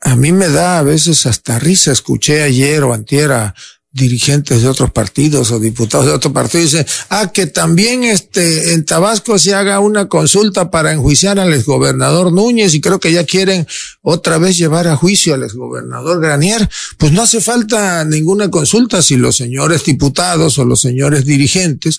A 0.00 0.14
mí 0.14 0.30
me 0.30 0.48
da 0.48 0.78
a 0.78 0.82
veces 0.82 1.26
hasta 1.26 1.58
risa. 1.58 1.90
Escuché 1.90 2.42
ayer 2.42 2.84
o 2.84 2.94
antier 2.94 3.32
a, 3.32 3.54
dirigentes 3.96 4.60
de 4.62 4.68
otros 4.68 4.90
partidos 4.90 5.50
o 5.50 5.58
diputados 5.58 6.06
de 6.06 6.12
otros 6.12 6.32
partidos 6.32 6.72
dicen, 6.72 6.86
ah, 7.08 7.32
que 7.32 7.46
también 7.46 8.04
este, 8.04 8.74
en 8.74 8.84
Tabasco 8.84 9.38
se 9.38 9.54
haga 9.54 9.80
una 9.80 10.06
consulta 10.06 10.70
para 10.70 10.92
enjuiciar 10.92 11.38
al 11.38 11.54
exgobernador 11.54 12.30
Núñez 12.30 12.74
y 12.74 12.82
creo 12.82 13.00
que 13.00 13.10
ya 13.10 13.24
quieren 13.24 13.66
otra 14.02 14.36
vez 14.36 14.58
llevar 14.58 14.86
a 14.86 14.96
juicio 14.96 15.34
al 15.34 15.44
exgobernador 15.44 16.20
Granier. 16.20 16.68
Pues 16.98 17.12
no 17.12 17.22
hace 17.22 17.40
falta 17.40 18.04
ninguna 18.04 18.50
consulta 18.50 19.00
si 19.00 19.16
los 19.16 19.36
señores 19.36 19.84
diputados 19.84 20.58
o 20.58 20.66
los 20.66 20.80
señores 20.82 21.24
dirigentes 21.24 21.98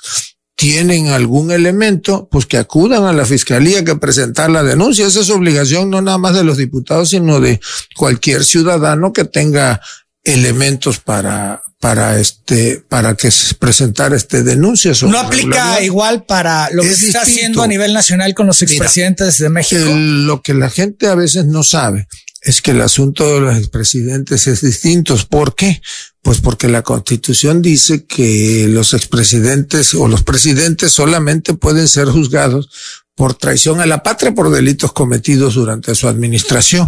tienen 0.55 1.07
algún 1.07 1.51
elemento, 1.51 2.27
pues 2.31 2.45
que 2.45 2.57
acudan 2.57 3.05
a 3.05 3.13
la 3.13 3.25
fiscalía 3.25 3.83
que 3.83 3.95
presentar 3.95 4.49
la 4.49 4.63
denuncia. 4.63 5.07
Esa 5.07 5.21
es 5.21 5.29
obligación 5.29 5.89
no 5.89 6.01
nada 6.01 6.17
más 6.17 6.35
de 6.35 6.43
los 6.43 6.57
diputados, 6.57 7.09
sino 7.09 7.39
de 7.39 7.59
cualquier 7.95 8.43
ciudadano 8.43 9.13
que 9.13 9.23
tenga 9.23 9.81
elementos 10.27 10.99
para, 10.99 11.63
para 11.79 12.19
este, 12.19 12.83
para 12.87 13.15
que 13.15 13.31
se 13.31 13.55
presentara 13.55 14.15
este 14.15 14.43
denuncia. 14.43 14.91
no 15.03 15.19
aplica 15.19 15.81
igual 15.81 16.25
para 16.25 16.69
lo 16.71 16.83
que 16.83 16.93
se 16.93 17.07
está 17.07 17.21
haciendo 17.21 17.61
a 17.61 17.67
nivel 17.67 17.93
nacional 17.93 18.33
con 18.33 18.47
los 18.47 18.61
expresidentes 18.61 19.37
de 19.37 19.49
México. 19.49 19.83
lo 19.85 20.41
que 20.41 20.53
la 20.53 20.69
gente 20.69 21.07
a 21.07 21.15
veces 21.15 21.45
no 21.45 21.63
sabe 21.63 22.07
es 22.41 22.61
que 22.61 22.71
el 22.71 22.81
asunto 22.81 23.33
de 23.33 23.41
los 23.41 23.57
expresidentes 23.57 24.47
es 24.47 24.61
distinto. 24.61 25.17
¿Por 25.29 25.55
qué? 25.55 25.81
Pues 26.21 26.39
porque 26.39 26.67
la 26.67 26.81
constitución 26.81 27.61
dice 27.61 28.05
que 28.05 28.67
los 28.69 28.93
expresidentes 28.93 29.93
o 29.93 30.07
los 30.07 30.23
presidentes 30.23 30.91
solamente 30.91 31.53
pueden 31.53 31.87
ser 31.87 32.07
juzgados 32.07 32.69
por 33.17 33.33
traición 33.33 33.81
a 33.81 33.87
la 33.87 34.03
patria 34.03 34.35
por 34.35 34.51
delitos 34.51 34.93
cometidos 34.93 35.55
durante 35.55 35.95
su 35.95 36.07
administración. 36.07 36.87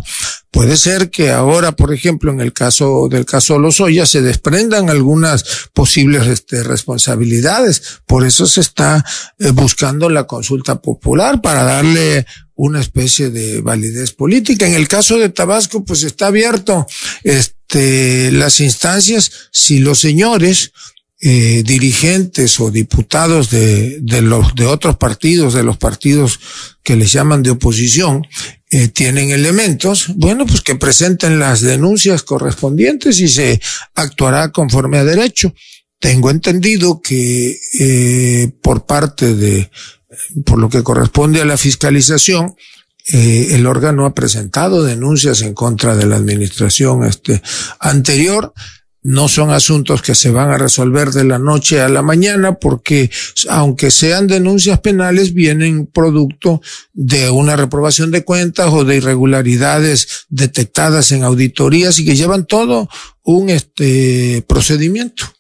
Puede 0.51 0.77
ser 0.77 1.09
que 1.09 1.31
ahora, 1.31 1.71
por 1.71 1.91
ejemplo, 1.91 2.31
en 2.31 2.39
el 2.39 2.53
caso 2.53 3.07
del 3.09 3.25
caso 3.25 3.57
Lozoya, 3.57 4.05
se 4.05 4.21
desprendan 4.21 4.91
algunas 4.91 5.43
posibles 5.73 6.27
este, 6.27 6.63
responsabilidades. 6.63 8.01
Por 8.05 8.27
eso 8.27 8.45
se 8.45 8.61
está 8.61 9.03
eh, 9.39 9.49
buscando 9.49 10.07
la 10.07 10.27
consulta 10.27 10.79
popular 10.81 11.41
para 11.41 11.63
darle 11.63 12.27
una 12.53 12.79
especie 12.79 13.31
de 13.31 13.61
validez 13.61 14.11
política. 14.11 14.67
En 14.67 14.75
el 14.75 14.87
caso 14.87 15.17
de 15.17 15.29
Tabasco, 15.29 15.83
pues 15.83 16.03
está 16.03 16.27
abierto 16.27 16.85
este, 17.23 18.31
las 18.31 18.59
instancias. 18.59 19.31
Si 19.51 19.79
los 19.79 19.99
señores 19.99 20.73
eh, 21.21 21.63
dirigentes 21.65 22.59
o 22.59 22.71
diputados 22.71 23.49
de, 23.49 23.99
de, 24.01 24.21
los, 24.21 24.55
de 24.55 24.65
otros 24.65 24.97
partidos, 24.97 25.53
de 25.53 25.63
los 25.63 25.77
partidos 25.77 26.39
que 26.83 26.95
les 26.95 27.11
llaman 27.11 27.43
de 27.43 27.51
oposición, 27.51 28.25
eh, 28.71 28.87
tienen 28.87 29.31
elementos, 29.31 30.13
bueno, 30.15 30.45
pues 30.45 30.61
que 30.61 30.75
presenten 30.75 31.39
las 31.39 31.61
denuncias 31.61 32.21
correspondientes 32.21 33.19
y 33.19 33.27
se 33.27 33.59
actuará 33.95 34.51
conforme 34.51 34.99
a 34.99 35.03
derecho. 35.03 35.53
Tengo 35.99 36.29
entendido 36.29 37.01
que 37.01 37.59
eh, 37.79 38.51
por 38.61 38.85
parte 38.85 39.33
de, 39.33 39.71
por 40.45 40.59
lo 40.59 40.69
que 40.69 40.83
corresponde 40.83 41.41
a 41.41 41.45
la 41.45 41.57
fiscalización, 41.57 42.55
eh, 43.11 43.47
el 43.51 43.65
órgano 43.65 44.05
ha 44.05 44.13
presentado 44.13 44.83
denuncias 44.83 45.41
en 45.41 45.55
contra 45.55 45.95
de 45.95 46.05
la 46.05 46.17
administración 46.17 47.05
este, 47.05 47.41
anterior 47.79 48.53
no 49.01 49.29
son 49.29 49.51
asuntos 49.51 50.01
que 50.01 50.15
se 50.15 50.29
van 50.29 50.49
a 50.49 50.57
resolver 50.57 51.11
de 51.11 51.23
la 51.23 51.39
noche 51.39 51.81
a 51.81 51.87
la 51.89 52.01
mañana 52.01 52.59
porque 52.59 53.09
aunque 53.47 53.91
sean 53.91 54.27
denuncias 54.27 54.79
penales 54.79 55.33
vienen 55.33 55.87
producto 55.87 56.61
de 56.93 57.29
una 57.29 57.55
reprobación 57.55 58.11
de 58.11 58.23
cuentas 58.23 58.67
o 58.71 58.83
de 58.83 58.97
irregularidades 58.97 60.25
detectadas 60.29 61.11
en 61.11 61.23
auditorías 61.23 61.97
y 61.99 62.05
que 62.05 62.15
llevan 62.15 62.45
todo 62.45 62.89
un 63.23 63.49
este 63.49 64.43
procedimiento. 64.47 65.33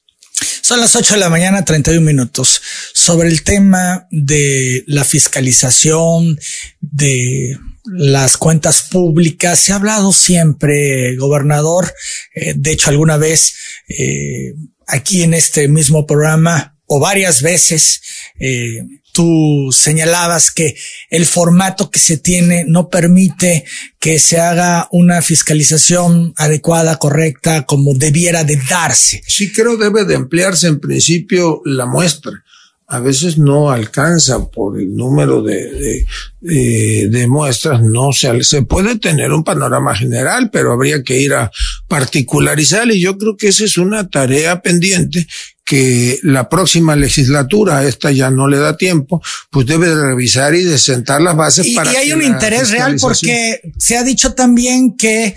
Son 0.61 0.79
las 0.79 0.95
8 0.95 1.15
de 1.15 1.19
la 1.19 1.29
mañana, 1.29 1.65
31 1.65 2.05
minutos. 2.05 2.61
Sobre 2.93 3.27
el 3.29 3.43
tema 3.43 4.07
de 4.11 4.83
la 4.87 5.03
fiscalización, 5.03 6.39
de 6.79 7.57
las 7.93 8.37
cuentas 8.37 8.83
públicas. 8.83 9.59
Se 9.59 9.71
ha 9.71 9.75
hablado 9.75 10.13
siempre, 10.13 11.15
gobernador. 11.17 11.93
Eh, 12.35 12.53
de 12.55 12.71
hecho, 12.71 12.89
alguna 12.89 13.17
vez 13.17 13.55
eh, 13.87 14.53
aquí 14.87 15.23
en 15.23 15.33
este 15.33 15.67
mismo 15.67 16.05
programa 16.05 16.75
o 16.85 16.99
varias 16.99 17.41
veces 17.41 18.01
eh, 18.39 18.83
tú 19.13 19.69
señalabas 19.71 20.49
que 20.51 20.75
el 21.09 21.25
formato 21.25 21.91
que 21.91 21.99
se 21.99 22.17
tiene 22.17 22.63
no 22.67 22.89
permite 22.89 23.63
que 23.99 24.17
se 24.17 24.39
haga 24.39 24.87
una 24.91 25.21
fiscalización 25.21 26.33
adecuada, 26.35 26.97
correcta, 26.97 27.65
como 27.65 27.93
debiera 27.93 28.43
de 28.43 28.59
darse. 28.69 29.21
Sí, 29.27 29.51
creo 29.51 29.77
debe 29.77 30.05
de 30.05 30.15
emplearse 30.15 30.67
en 30.67 30.79
principio 30.79 31.61
la 31.65 31.85
muestra 31.85 32.43
a 32.91 32.99
veces 32.99 33.37
no 33.37 33.69
alcanza 33.69 34.49
por 34.49 34.79
el 34.79 34.95
número 34.95 35.43
de, 35.43 36.05
de, 36.41 37.27
muestras, 37.27 37.83
no 37.83 38.11
se, 38.11 38.43
se 38.43 38.63
puede 38.63 38.97
tener 38.97 39.31
un 39.31 39.43
panorama 39.43 39.95
general, 39.95 40.49
pero 40.51 40.73
habría 40.73 41.03
que 41.03 41.19
ir 41.19 41.35
a 41.35 41.51
particularizar 41.87 42.89
y 42.89 42.99
yo 42.99 43.15
creo 43.15 43.37
que 43.37 43.49
esa 43.49 43.63
es 43.63 43.77
una 43.77 44.09
tarea 44.09 44.61
pendiente 44.63 45.27
que 45.63 46.19
la 46.23 46.49
próxima 46.49 46.95
legislatura, 46.95 47.83
esta 47.85 48.09
ya 48.11 48.31
no 48.31 48.47
le 48.47 48.57
da 48.57 48.75
tiempo, 48.75 49.21
pues 49.51 49.67
debe 49.67 49.87
de 49.89 50.01
revisar 50.01 50.55
y 50.55 50.63
de 50.63 50.79
sentar 50.79 51.21
las 51.21 51.35
bases 51.35 51.67
y, 51.67 51.75
para. 51.75 51.93
Y 51.93 51.95
hay 51.95 52.11
un 52.11 52.23
interés 52.23 52.71
real 52.71 52.95
porque 52.99 53.61
se 53.77 53.97
ha 53.97 54.03
dicho 54.03 54.33
también 54.33 54.97
que, 54.97 55.35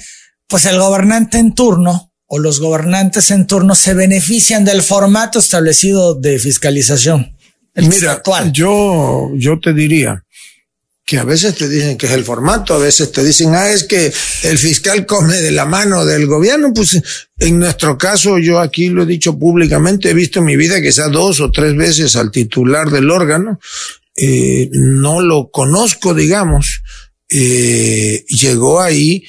pues 0.49 0.65
el 0.65 0.79
gobernante 0.79 1.37
en 1.37 1.55
turno, 1.55 2.15
o 2.27 2.39
los 2.39 2.61
gobernantes 2.61 3.31
en 3.31 3.47
turno 3.47 3.75
se 3.75 3.93
benefician 3.93 4.65
del 4.65 4.81
formato 4.81 5.39
establecido 5.39 6.15
de 6.15 6.39
fiscalización. 6.39 7.37
Mira, 7.75 8.23
yo, 8.53 9.31
yo 9.35 9.59
te 9.59 9.73
diría 9.73 10.23
que 11.05 11.19
a 11.19 11.25
veces 11.25 11.57
te 11.57 11.69
dicen 11.69 11.97
que 11.99 12.07
es 12.07 12.13
el 12.13 12.25
formato, 12.25 12.75
a 12.75 12.79
veces 12.79 13.13
te 13.13 13.25
dicen, 13.25 13.55
ah, 13.55 13.71
es 13.71 13.85
que 13.85 14.13
el 14.45 14.59
fiscal 14.59 15.05
come 15.05 15.37
de 15.37 15.51
la 15.51 15.65
mano 15.65 16.05
del 16.05 16.27
gobierno. 16.27 16.73
Pues 16.75 17.03
en 17.39 17.59
nuestro 17.59 17.99
caso, 17.99 18.39
yo 18.39 18.61
aquí 18.61 18.89
lo 18.89 19.03
he 19.03 19.07
dicho 19.07 19.39
públicamente, 19.39 20.11
he 20.11 20.15
visto 20.15 20.39
en 20.39 20.47
mi 20.47 20.57
vida 20.57 20.81
que 20.81 20.93
sea 20.93 21.09
dos 21.09 21.41
o 21.41 21.51
tres 21.51 21.77
veces 21.77 22.15
al 22.17 22.31
titular 22.31 22.91
del 22.91 23.11
órgano. 23.11 23.59
Eh, 24.17 24.69
no 24.73 25.21
lo 25.21 25.51
conozco, 25.51 26.15
digamos. 26.15 26.83
Eh, 27.29 28.25
llegó 28.29 28.81
ahí 28.81 29.25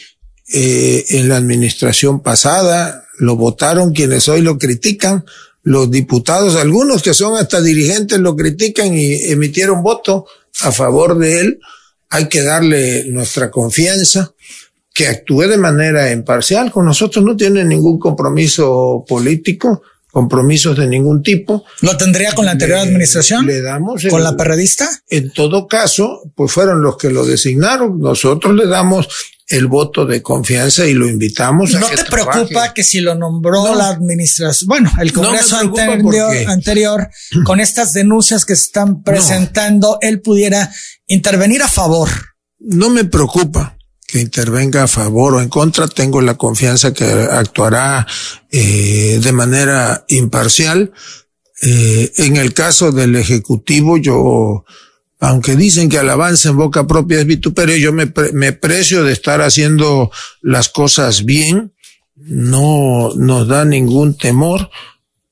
eh, 0.53 1.05
en 1.09 1.29
la 1.29 1.37
administración 1.37 2.21
pasada, 2.21 3.07
lo 3.17 3.35
votaron 3.35 3.93
quienes 3.93 4.27
hoy 4.27 4.41
lo 4.41 4.57
critican 4.57 5.25
los 5.63 5.89
diputados, 5.89 6.55
algunos 6.55 7.01
que 7.01 7.13
son 7.13 7.37
hasta 7.37 7.61
dirigentes, 7.61 8.19
lo 8.19 8.35
critican 8.35 8.93
y 8.93 9.15
emitieron 9.31 9.81
voto 9.81 10.25
a 10.61 10.71
favor 10.71 11.17
de 11.17 11.39
él. 11.39 11.59
Hay 12.09 12.27
que 12.27 12.43
darle 12.43 13.05
nuestra 13.05 13.49
confianza, 13.49 14.33
que 14.93 15.07
actúe 15.07 15.43
de 15.43 15.57
manera 15.57 16.11
imparcial. 16.11 16.71
Con 16.71 16.85
nosotros 16.85 17.23
no 17.25 17.35
tiene 17.35 17.63
ningún 17.63 17.97
compromiso 17.97 19.03
político, 19.07 19.81
compromisos 20.13 20.77
de 20.77 20.85
ningún 20.85 21.23
tipo. 21.23 21.65
¿Lo 21.81 21.97
tendría 21.97 22.33
con 22.33 22.45
la 22.45 22.51
anterior 22.51 22.77
administración? 22.77 23.47
Le 23.47 23.63
damos. 23.63 24.05
¿Con 24.11 24.21
la 24.21 24.37
perredista? 24.37 24.87
En 25.09 25.33
todo 25.33 25.67
caso, 25.67 26.21
pues 26.35 26.51
fueron 26.51 26.83
los 26.83 26.97
que 26.97 27.09
lo 27.09 27.25
designaron. 27.25 27.99
Nosotros 27.99 28.53
le 28.53 28.67
damos 28.67 29.07
el 29.47 29.65
voto 29.65 30.05
de 30.05 30.21
confianza 30.21 30.85
y 30.85 30.93
lo 30.93 31.09
invitamos 31.09 31.73
a 31.73 31.79
¿No 31.79 31.87
te 31.89 32.05
preocupa 32.05 32.75
que 32.75 32.83
si 32.83 33.01
lo 33.01 33.15
nombró 33.15 33.73
la 33.73 33.89
administración, 33.89 34.67
bueno, 34.67 34.91
el 35.01 35.11
Congreso 35.11 35.57
anterior, 36.47 37.09
con 37.43 37.59
estas 37.59 37.93
denuncias 37.93 38.45
que 38.45 38.55
se 38.55 38.65
están 38.65 39.01
presentando, 39.01 39.97
él 39.99 40.21
pudiera 40.21 40.71
intervenir 41.07 41.63
a 41.63 41.67
favor? 41.67 42.09
No 42.59 42.91
me 42.91 43.03
preocupa 43.03 43.77
que 44.13 44.21
intervenga 44.21 44.83
a 44.83 44.87
favor 44.87 45.33
o 45.33 45.41
en 45.41 45.49
contra. 45.49 45.87
Tengo 45.87 46.21
la 46.21 46.35
confianza 46.35 46.93
que 46.93 47.03
actuará 47.03 48.05
eh, 48.51 49.19
de 49.19 49.31
manera 49.31 50.05
imparcial. 50.07 50.91
Eh, 51.63 52.11
en 52.17 52.37
el 52.37 52.53
caso 52.53 52.91
del 52.91 53.15
Ejecutivo, 53.15 53.97
yo 53.97 54.65
aunque 55.19 55.55
dicen 55.55 55.89
que 55.89 55.97
alabanza 55.97 56.49
en 56.49 56.57
boca 56.57 56.85
propia 56.85 57.21
es 57.21 57.25
vituperio, 57.25 57.75
yo 57.77 57.91
me, 57.91 58.13
me 58.33 58.53
precio 58.53 59.03
de 59.03 59.13
estar 59.13 59.41
haciendo 59.41 60.11
las 60.43 60.69
cosas 60.69 61.25
bien, 61.25 61.73
no 62.15 63.15
nos 63.15 63.47
da 63.47 63.65
ningún 63.65 64.15
temor. 64.15 64.69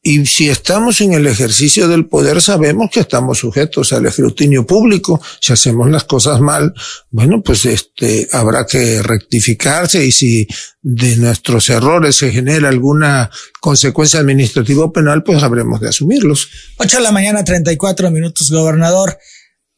Y 0.04 0.26
si 0.26 0.50
estamos 0.50 1.00
en 1.02 1.14
el 1.14 1.28
ejercicio 1.28 1.88
del 1.88 2.08
poder, 2.08 2.42
sabemos 2.42 2.90
que 2.92 3.02
estamos 3.02 3.38
sujetos 3.38 3.94
al 3.94 4.08
escrutinio 4.08 4.66
público. 4.66 5.22
Si 5.40 5.54
hacemos 5.54 5.92
las 5.92 6.06
cosas 6.06 6.42
mal, 6.42 6.74
bueno, 7.12 7.44
pues 7.44 7.66
este, 7.66 8.28
habrá 8.32 8.66
que 8.66 9.04
rectificarse 9.04 10.04
y 10.04 10.12
si 10.12 10.48
de 10.82 11.18
nuestros 11.18 11.70
errores 11.70 12.16
se 12.16 12.32
genera 12.32 12.70
alguna 12.70 13.30
consecuencia 13.60 14.20
administrativa 14.20 14.86
o 14.86 14.92
penal, 14.92 15.22
pues 15.22 15.44
habremos 15.44 15.80
de 15.80 15.90
asumirlos. 15.90 16.50
Ocho 16.78 16.98
de 16.98 17.04
la 17.04 17.12
mañana, 17.12 17.44
34 17.44 18.10
minutos, 18.10 18.50
gobernador. 18.50 19.20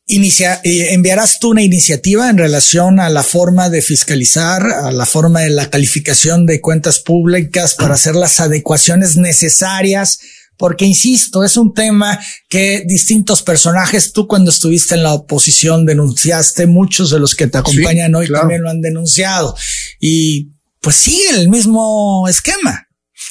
Inicia, 0.06 0.60
eh, 0.66 0.94
enviarás 0.94 1.40
tú 1.40 1.52
una 1.52 1.62
iniciativa 1.62 2.30
en 2.30 2.38
relación 2.38 3.00
a 3.00 3.10
la 3.10 3.24
forma 3.24 3.70
de 3.70 3.82
fiscalizar, 3.82 4.62
a 4.64 4.92
la 4.92 5.06
forma 5.06 5.42
de 5.42 5.50
la 5.50 5.70
calificación 5.70 6.46
de 6.46 6.60
cuentas 6.60 7.00
públicas 7.00 7.76
para 7.76 7.94
hacer 7.94 8.16
las 8.16 8.42
adecuaciones 8.42 9.16
necesarias, 9.16 10.20
porque 10.58 10.86
insisto, 10.86 11.44
es 11.44 11.56
un 11.56 11.74
tema 11.74 12.20
que 12.50 12.84
distintos 12.86 13.42
personajes, 13.42 14.12
tú 14.12 14.28
cuando 14.28 14.52
estuviste 14.52 14.96
en 14.96 15.04
la 15.04 15.14
oposición 15.14 15.86
denunciaste, 15.86 16.68
muchos 16.68 17.10
de 17.10 17.20
los 17.20 17.34
que 17.34 17.48
te 17.48 17.58
acompañan 17.58 18.14
hoy 18.14 18.30
también 18.30 18.62
lo 18.62 18.70
han 18.70 18.82
denunciado 18.82 19.56
y 20.00 20.50
pues 20.82 20.98
sigue 20.98 21.30
el 21.32 21.50
mismo 21.50 22.28
esquema. 22.28 22.88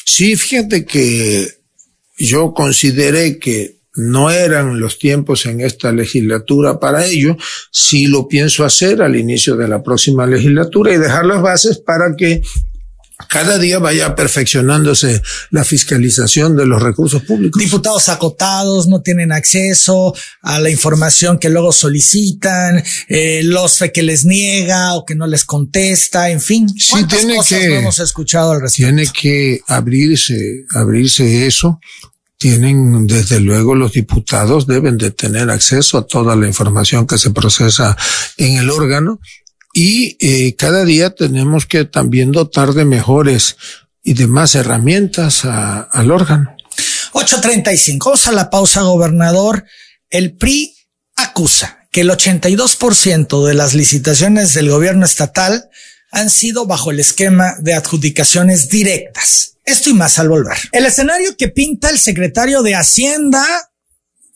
Sí, 0.07 0.37
fíjate 0.37 0.87
que 0.87 1.49
yo 2.17 2.55
consideré 2.55 3.39
que 3.39 3.82
no 3.95 4.31
eran 4.31 4.81
los 4.81 4.99
tiempos 4.99 5.47
en 5.47 5.61
esta 5.61 5.93
legislatura 5.93 6.81
para 6.81 7.05
ello. 7.05 7.37
Sí 7.71 8.07
lo 8.07 8.29
pienso 8.29 8.65
hacer 8.65 9.03
al 9.03 9.17
inicio 9.17 9.57
de 9.57 9.69
la 9.69 9.83
próxima 9.83 10.27
legislatura 10.27 10.93
y 10.93 10.99
dejar 10.99 11.27
las 11.27 11.43
bases 11.43 11.79
para 11.79 12.15
que 12.17 12.43
cada 13.29 13.59
día 13.59 13.79
vaya 13.79 14.15
perfeccionándose 14.15 15.23
la 15.51 15.65
fiscalización 15.65 16.57
de 16.57 16.67
los 16.67 16.83
recursos 16.83 17.23
públicos. 17.23 17.63
Diputados 17.63 18.09
acotados 18.09 18.89
no 18.89 19.01
tienen 19.03 19.33
acceso 19.33 20.15
a 20.43 20.59
la 20.59 20.71
información 20.71 21.39
que 21.39 21.49
luego 21.49 21.73
solicitan, 21.73 22.83
eh, 23.09 23.43
los 23.45 23.79
que 23.93 24.03
les 24.03 24.25
niega 24.25 24.95
o 24.95 25.05
que 25.05 25.15
no 25.15 25.27
les 25.27 25.45
contesta, 25.45 26.31
en 26.31 26.41
fin. 26.41 26.69
Sí, 26.69 27.05
tiene 27.07 27.39
que, 27.49 27.79
hemos 27.79 27.99
escuchado 27.99 28.53
al 28.53 28.63
respecto? 28.63 28.93
Tiene 28.93 29.11
que 29.13 29.61
abrirse, 29.69 30.65
abrirse 30.75 31.47
eso 31.47 31.79
tienen, 32.43 33.07
desde 33.07 33.39
luego, 33.39 33.77
los 33.77 33.93
diputados 33.93 34.67
deben 34.67 34.99
de 34.99 35.13
tener 35.13 35.49
acceso 35.49 35.97
a 35.97 36.09
toda 36.09 36.35
la 36.35 36.49
información 36.49 37.07
que 37.07 37.17
se 37.17 37.31
procesa 37.31 37.97
en 38.37 38.57
el 38.57 38.69
órgano 38.69 39.21
y 39.73 40.17
eh, 40.19 40.57
cada 40.57 40.85
día 40.85 41.15
tenemos 41.15 41.67
que 41.67 41.85
también 41.85 42.33
dotar 42.33 42.73
de 42.73 42.85
mejores 42.85 43.55
y 44.03 44.15
de 44.15 44.27
más 44.27 44.57
herramientas 44.57 45.45
al 45.45 46.11
órgano. 46.11 46.57
8.35. 47.13 48.07
Vamos 48.07 48.27
a 48.27 48.33
la 48.33 48.51
pausa, 48.51 48.83
gobernador. 48.83 49.65
El 50.11 50.37
PRI 50.37 50.75
acusa 51.15 51.87
que 51.93 52.01
el 52.01 52.11
82% 52.11 53.47
de 53.47 53.55
las 53.55 53.75
licitaciones 53.75 54.53
del 54.53 54.69
gobierno 54.69 55.07
estatal 55.07 55.71
han 56.13 56.31
sido 56.31 56.67
bajo 56.67 56.91
el 56.91 57.01
esquema 57.01 57.57
de 57.59 57.75
adjudicaciones 57.75 58.69
directas. 58.69 59.55
Esto 59.65 59.91
y 59.91 59.95
más 59.95 60.19
al 60.19 60.29
volver. 60.29 60.57
El 60.71 60.85
escenario 60.85 61.37
que 61.37 61.49
pinta 61.49 61.89
el 61.89 61.99
secretario 61.99 62.63
de 62.63 62.75
Hacienda 62.75 63.45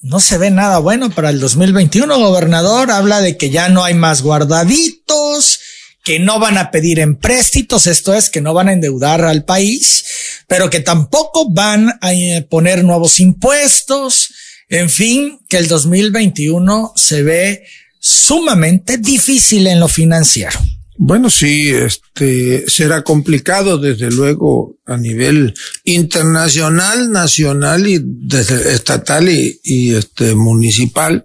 no 0.00 0.20
se 0.20 0.38
ve 0.38 0.50
nada 0.50 0.78
bueno 0.78 1.10
para 1.10 1.30
el 1.30 1.38
2021. 1.38 2.18
Gobernador 2.18 2.90
habla 2.90 3.20
de 3.20 3.36
que 3.36 3.50
ya 3.50 3.68
no 3.68 3.84
hay 3.84 3.94
más 3.94 4.22
guardaditos, 4.22 5.60
que 6.02 6.18
no 6.18 6.38
van 6.38 6.56
a 6.56 6.70
pedir 6.70 6.98
empréstitos, 6.98 7.86
esto 7.86 8.14
es, 8.14 8.30
que 8.30 8.40
no 8.40 8.54
van 8.54 8.68
a 8.68 8.72
endeudar 8.72 9.22
al 9.22 9.44
país, 9.44 10.04
pero 10.46 10.70
que 10.70 10.80
tampoco 10.80 11.50
van 11.50 11.98
a 12.00 12.14
eh, 12.14 12.46
poner 12.48 12.84
nuevos 12.84 13.20
impuestos. 13.20 14.32
En 14.68 14.88
fin, 14.88 15.40
que 15.48 15.58
el 15.58 15.68
2021 15.68 16.92
se 16.96 17.22
ve 17.22 17.64
sumamente 17.98 18.96
difícil 18.96 19.66
en 19.66 19.80
lo 19.80 19.88
financiero. 19.88 20.58
Bueno, 20.98 21.28
sí, 21.28 21.68
este 21.70 22.68
será 22.68 23.02
complicado 23.02 23.76
desde 23.76 24.10
luego 24.10 24.78
a 24.86 24.96
nivel 24.96 25.54
internacional, 25.84 27.10
nacional 27.10 27.86
y 27.86 28.00
desde 28.02 28.72
estatal 28.72 29.28
y, 29.28 29.60
y 29.62 29.94
este 29.94 30.34
municipal. 30.34 31.24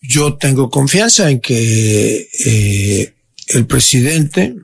Yo 0.00 0.34
tengo 0.34 0.70
confianza 0.70 1.30
en 1.30 1.40
que 1.40 2.28
eh, 2.46 3.14
el 3.48 3.66
presidente 3.66 4.54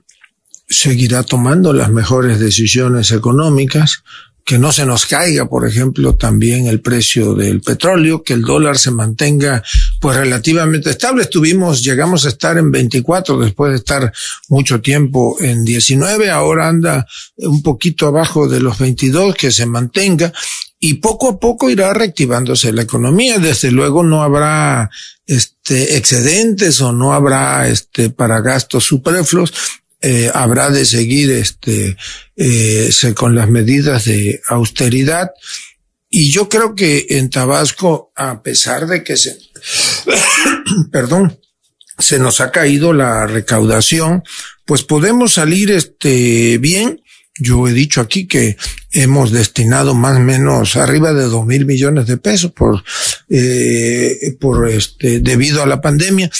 seguirá 0.68 1.22
tomando 1.22 1.72
las 1.72 1.90
mejores 1.90 2.38
decisiones 2.38 3.10
económicas 3.10 4.02
que 4.50 4.58
no 4.58 4.72
se 4.72 4.84
nos 4.84 5.06
caiga, 5.06 5.48
por 5.48 5.64
ejemplo, 5.64 6.16
también 6.16 6.66
el 6.66 6.80
precio 6.80 7.34
del 7.34 7.60
petróleo, 7.60 8.24
que 8.24 8.32
el 8.32 8.42
dólar 8.42 8.78
se 8.78 8.90
mantenga 8.90 9.62
pues 10.00 10.16
relativamente 10.16 10.90
estable. 10.90 11.22
Estuvimos, 11.22 11.84
llegamos 11.84 12.26
a 12.26 12.30
estar 12.30 12.58
en 12.58 12.72
24 12.72 13.38
después 13.38 13.70
de 13.70 13.76
estar 13.76 14.12
mucho 14.48 14.80
tiempo 14.80 15.36
en 15.38 15.64
19, 15.64 16.32
ahora 16.32 16.66
anda 16.66 17.06
un 17.36 17.62
poquito 17.62 18.08
abajo 18.08 18.48
de 18.48 18.58
los 18.58 18.76
22, 18.76 19.36
que 19.36 19.52
se 19.52 19.66
mantenga 19.66 20.32
y 20.80 20.94
poco 20.94 21.28
a 21.28 21.38
poco 21.38 21.70
irá 21.70 21.94
reactivándose 21.94 22.72
la 22.72 22.82
economía. 22.82 23.38
Desde 23.38 23.70
luego 23.70 24.02
no 24.02 24.24
habrá 24.24 24.90
este 25.28 25.96
excedentes 25.96 26.80
o 26.80 26.92
no 26.92 27.12
habrá 27.12 27.68
este 27.68 28.10
para 28.10 28.40
gastos 28.40 28.82
superfluos. 28.82 29.52
Eh, 30.02 30.30
habrá 30.32 30.70
de 30.70 30.86
seguir 30.86 31.30
este 31.30 31.96
eh, 32.36 32.90
con 33.14 33.34
las 33.34 33.48
medidas 33.48 34.06
de 34.06 34.40
austeridad. 34.48 35.30
Y 36.08 36.30
yo 36.30 36.48
creo 36.48 36.74
que 36.74 37.06
en 37.10 37.30
Tabasco, 37.30 38.10
a 38.16 38.42
pesar 38.42 38.86
de 38.86 39.04
que 39.04 39.16
se, 39.16 39.38
perdón, 40.90 41.38
se 41.98 42.18
nos 42.18 42.40
ha 42.40 42.50
caído 42.50 42.92
la 42.92 43.26
recaudación, 43.26 44.24
pues 44.64 44.82
podemos 44.82 45.34
salir 45.34 45.70
este 45.70 46.58
bien. 46.58 47.02
Yo 47.38 47.68
he 47.68 47.72
dicho 47.72 48.00
aquí 48.00 48.26
que 48.26 48.56
hemos 48.92 49.30
destinado 49.30 49.94
más 49.94 50.16
o 50.16 50.20
menos 50.20 50.76
arriba 50.76 51.12
de 51.12 51.24
dos 51.24 51.46
mil 51.46 51.64
millones 51.64 52.06
de 52.06 52.16
pesos 52.16 52.52
por, 52.52 52.82
eh, 53.28 54.36
por 54.40 54.68
este, 54.68 55.20
debido 55.20 55.62
a 55.62 55.66
la 55.66 55.80
pandemia. 55.80 56.30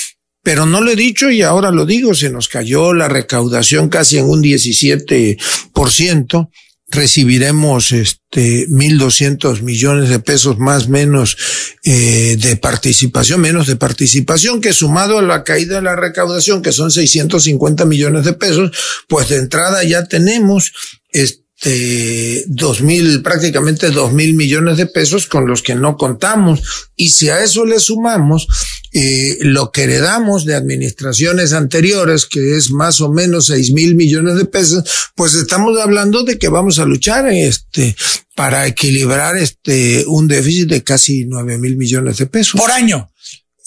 Pero 0.42 0.66
no 0.66 0.80
lo 0.80 0.90
he 0.90 0.96
dicho 0.96 1.30
y 1.30 1.42
ahora 1.42 1.70
lo 1.70 1.86
digo, 1.86 2.14
se 2.14 2.30
nos 2.30 2.48
cayó 2.48 2.94
la 2.94 3.08
recaudación 3.08 3.88
casi 3.88 4.18
en 4.18 4.26
un 4.26 4.42
17% 4.42 6.48
recibiremos 6.90 7.92
este 7.92 8.66
mil 8.68 8.98
doscientos 8.98 9.62
millones 9.62 10.08
de 10.08 10.18
pesos 10.18 10.58
más 10.58 10.88
menos 10.88 11.36
eh, 11.84 12.36
de 12.40 12.56
participación, 12.56 13.40
menos 13.40 13.68
de 13.68 13.76
participación 13.76 14.60
que 14.60 14.72
sumado 14.72 15.18
a 15.18 15.22
la 15.22 15.44
caída 15.44 15.76
de 15.76 15.82
la 15.82 15.94
recaudación 15.94 16.62
que 16.62 16.72
son 16.72 16.90
650 16.90 17.84
millones 17.84 18.24
de 18.24 18.32
pesos, 18.32 18.72
pues 19.08 19.28
de 19.28 19.36
entrada 19.36 19.84
ya 19.84 20.04
tenemos 20.04 20.72
este, 21.12 22.44
dos 22.48 22.80
mil, 22.80 23.22
prácticamente 23.22 23.90
dos 23.90 24.12
mil 24.12 24.34
millones 24.34 24.76
de 24.76 24.86
pesos 24.86 25.26
con 25.26 25.46
los 25.46 25.62
que 25.62 25.76
no 25.76 25.96
contamos. 25.96 26.90
Y 26.96 27.10
si 27.10 27.28
a 27.28 27.42
eso 27.42 27.64
le 27.64 27.78
sumamos 27.78 28.48
eh, 28.92 29.38
lo 29.40 29.70
que 29.70 29.84
heredamos 29.84 30.44
de 30.44 30.54
administraciones 30.54 31.52
anteriores, 31.52 32.26
que 32.26 32.56
es 32.56 32.70
más 32.70 33.00
o 33.00 33.10
menos 33.10 33.46
seis 33.46 33.72
mil 33.72 33.94
millones 33.94 34.36
de 34.36 34.44
pesos, 34.44 34.84
pues 35.14 35.34
estamos 35.34 35.78
hablando 35.78 36.24
de 36.24 36.38
que 36.38 36.48
vamos 36.48 36.78
a 36.78 36.84
luchar 36.84 37.28
este, 37.32 37.94
para 38.34 38.66
equilibrar 38.66 39.36
este, 39.36 40.04
un 40.06 40.26
déficit 40.26 40.68
de 40.68 40.82
casi 40.82 41.24
nueve 41.24 41.58
mil 41.58 41.76
millones 41.76 42.18
de 42.18 42.26
pesos. 42.26 42.60
Por 42.60 42.70
año. 42.70 43.10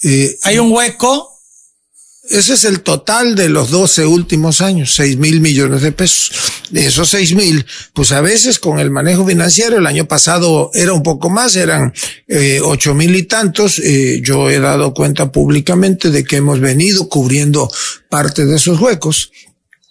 Eh, 0.03 0.37
Hay 0.43 0.59
un 0.59 0.71
hueco 0.71 1.32
ese 2.29 2.53
es 2.53 2.63
el 2.63 2.81
total 2.81 3.35
de 3.35 3.49
los 3.49 3.69
12 3.69 4.05
últimos 4.05 4.61
años, 4.61 4.95
6 4.95 5.17
mil 5.17 5.41
millones 5.41 5.81
de 5.81 5.91
pesos. 5.91 6.31
De 6.69 6.85
esos 6.85 7.09
6 7.09 7.35
mil, 7.35 7.65
pues 7.93 8.13
a 8.13 8.21
veces 8.21 8.59
con 8.59 8.79
el 8.79 8.89
manejo 8.89 9.25
financiero, 9.25 9.77
el 9.77 9.85
año 9.85 10.07
pasado 10.07 10.71
era 10.73 10.93
un 10.93 11.03
poco 11.03 11.29
más, 11.29 11.57
eran 11.57 11.93
eh, 12.27 12.61
8 12.63 12.95
mil 12.95 13.13
y 13.15 13.23
tantos. 13.23 13.77
Eh, 13.79 14.21
yo 14.23 14.49
he 14.49 14.59
dado 14.59 14.93
cuenta 14.93 15.33
públicamente 15.33 16.11
de 16.11 16.23
que 16.23 16.37
hemos 16.37 16.61
venido 16.61 17.09
cubriendo 17.09 17.69
parte 18.09 18.45
de 18.45 18.55
esos 18.55 18.79
huecos. 18.79 19.31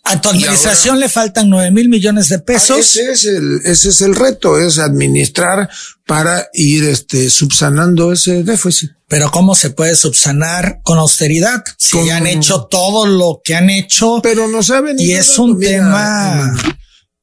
A 0.04 0.20
tu 0.20 0.30
administración 0.30 0.98
le 0.98 1.08
faltan 1.08 1.48
nueve 1.48 1.70
mil 1.70 1.88
millones 1.88 2.28
de 2.28 2.40
pesos. 2.40 2.78
ese 2.78 3.12
es 3.12 3.24
el, 3.24 3.60
ese 3.64 3.90
es 3.90 4.00
el 4.00 4.16
reto, 4.16 4.58
es 4.58 4.78
administrar 4.78 5.70
para 6.06 6.48
ir 6.52 6.84
este, 6.84 7.30
subsanando 7.30 8.12
ese 8.12 8.42
déficit. 8.42 8.90
Pero 9.06 9.30
¿cómo 9.30 9.54
se 9.54 9.70
puede 9.70 9.94
subsanar 9.94 10.80
con 10.82 10.98
austeridad? 10.98 11.62
Si 11.76 12.10
han 12.10 12.26
hecho 12.26 12.64
todo 12.64 13.06
lo 13.06 13.40
que 13.44 13.54
han 13.54 13.70
hecho. 13.70 14.20
Pero 14.22 14.48
no 14.48 14.62
saben. 14.62 14.96
Y 14.98 15.12
es 15.12 15.38
un 15.38 15.60
tema. 15.60 16.52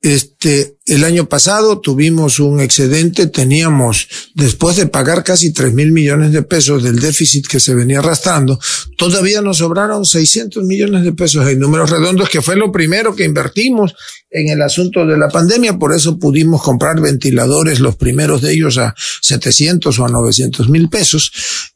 Este, 0.02 0.78
el 0.86 1.04
año 1.04 1.28
pasado 1.28 1.80
tuvimos 1.82 2.40
un 2.40 2.62
excedente, 2.62 3.28
teníamos, 3.28 4.08
después 4.34 4.78
de 4.78 4.88
pagar 4.88 5.26
casi 5.26 5.52
tres 5.52 5.74
mil 5.74 5.92
millones 5.92 6.32
de 6.32 6.42
pesos 6.42 6.84
del 6.84 7.00
déficit 7.00 7.46
que 7.48 7.60
se 7.60 7.76
venía 7.76 8.00
arrastrando, 8.00 8.58
todavía 8.98 9.42
nos 9.42 9.58
sobraron 9.58 10.06
600 10.06 10.64
millones 10.64 11.04
de 11.04 11.12
pesos 11.12 11.46
en 11.48 11.60
números 11.60 11.90
redondos, 11.90 12.30
que 12.30 12.42
fue 12.42 12.56
lo 12.56 12.72
primero 12.72 13.14
que 13.14 13.26
invertimos 13.26 13.94
en 14.32 14.50
el 14.50 14.62
asunto 14.62 15.06
de 15.06 15.18
la 15.18 15.28
pandemia, 15.28 15.78
por 15.78 15.94
eso 15.94 16.20
pudimos 16.20 16.62
comprar 16.62 17.02
ventiladores, 17.02 17.80
los 17.80 17.96
primeros 17.96 18.42
de 18.42 18.54
ellos 18.54 18.78
a 18.78 18.94
700 19.22 19.98
o 19.98 20.06
a 20.06 20.10
900 20.10 20.70
mil 20.70 20.88
pesos. 20.88 21.32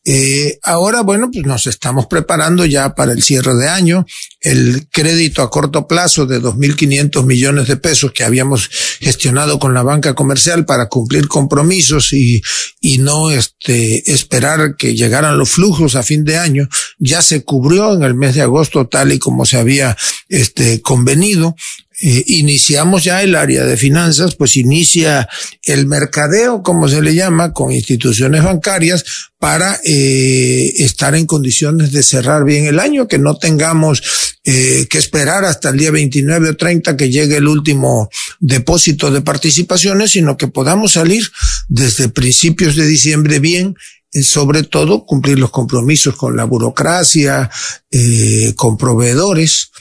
Eh, 0.06 0.60
ahora, 0.64 1.02
bueno, 1.02 1.30
pues 1.32 1.46
nos 1.46 1.66
estamos 1.66 2.06
preparando 2.06 2.66
ya 2.66 2.94
para 2.94 3.12
el 3.12 3.24
cierre 3.24 3.56
de 3.56 3.68
año, 3.68 4.06
el 4.40 4.88
crédito 4.92 5.42
a 5.42 5.50
corto 5.50 5.88
plazo 5.88 6.26
de 6.26 6.40
2.500 6.40 7.26
millones 7.26 7.68
de 7.68 7.78
pesos 7.78 8.12
que 8.14 8.24
habíamos 8.24 8.70
gestionado 9.00 9.60
con 9.60 9.74
la 9.74 9.84
banca 9.84 10.14
comercial 10.14 10.66
para 10.66 10.88
cumplir 10.88 11.28
compromisos 11.28 12.14
y, 12.14 12.42
y 12.80 13.00
no 13.00 13.32
este, 13.32 14.12
esperar 14.12 14.76
que 14.78 14.96
llegaran 14.96 15.38
los 15.38 15.50
flujos 15.50 15.96
a 15.96 16.04
fin 16.04 16.24
de 16.24 16.38
año, 16.38 16.68
ya 17.00 17.22
se 17.22 17.44
cubrió 17.44 17.94
en 17.94 18.04
el 18.04 18.16
mes 18.16 18.36
de 18.36 18.42
agosto 18.42 18.88
tal 18.88 19.12
y 19.12 19.20
como 19.20 19.46
se 19.46 19.58
había 19.58 19.98
este, 20.30 20.82
convenido. 20.82 21.56
Eh, 22.02 22.24
iniciamos 22.28 23.04
ya 23.04 23.22
el 23.22 23.36
área 23.36 23.64
de 23.66 23.78
finanzas, 23.78 24.36
pues 24.36 24.56
inicia 24.58 25.28
el 25.64 25.86
mercadeo, 25.86 26.64
como 26.64 26.88
se 26.88 27.02
le 27.02 27.14
llama, 27.14 27.54
con 27.54 27.72
instituciones 27.72 28.44
bancarias 28.44 29.06
para 29.38 29.80
eh, 29.84 30.74
estar 30.78 31.14
en 31.16 31.26
condiciones 31.26 31.92
de 31.92 32.02
cerrar 32.02 32.46
bien 32.46 32.66
el 32.66 32.80
año, 32.80 33.08
que 33.08 33.20
no 33.20 33.38
tengamos 33.38 34.02
eh, 34.44 34.88
que 34.90 34.98
esperar 34.98 35.46
hasta 35.46 35.70
el 35.70 35.78
día 35.78 35.92
29 35.92 36.50
o 36.50 36.58
30 36.58 36.98
que 36.98 37.10
llegue 37.10 37.38
el 37.38 37.48
último 37.48 38.10
depósito 38.40 39.12
de 39.12 39.22
participaciones, 39.22 40.12
sino 40.12 40.36
que 40.36 40.48
podamos 40.48 40.94
salir 40.94 41.30
desde 41.68 42.10
principios 42.10 42.76
de 42.76 42.88
diciembre 42.88 43.40
bien 43.40 43.76
sobre 44.22 44.64
todo 44.64 45.06
cumplir 45.06 45.40
los 45.40 45.50
compromisos 45.50 46.16
con 46.16 46.38
la 46.38 46.44
burocracia, 46.44 47.50
eh, 47.90 48.54
con 48.56 48.78
proveedores. 48.78 49.72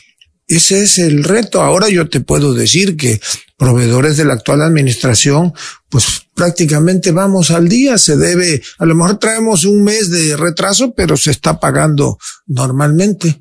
Ese 0.57 0.83
es 0.83 0.99
el 0.99 1.25
reto. 1.25 1.63
Ahora 1.63 1.89
yo 1.89 2.11
te 2.11 2.21
puedo 2.21 2.53
decir 2.53 2.97
que 2.97 3.21
proveedores 3.57 4.19
de 4.19 4.27
la 4.27 4.35
actual 4.35 4.61
administración, 4.61 5.55
pues 5.89 6.27
prácticamente 6.35 7.11
vamos 7.11 7.51
al 7.51 7.69
día. 7.69 7.97
Se 7.97 8.17
debe, 8.17 8.61
a 8.79 8.85
lo 8.85 8.95
mejor 8.95 9.19
traemos 9.19 9.65
un 9.65 9.83
mes 9.83 10.11
de 10.11 10.37
retraso, 10.37 10.93
pero 10.95 11.17
se 11.17 11.31
está 11.31 11.59
pagando 11.59 12.19
normalmente. 12.47 13.41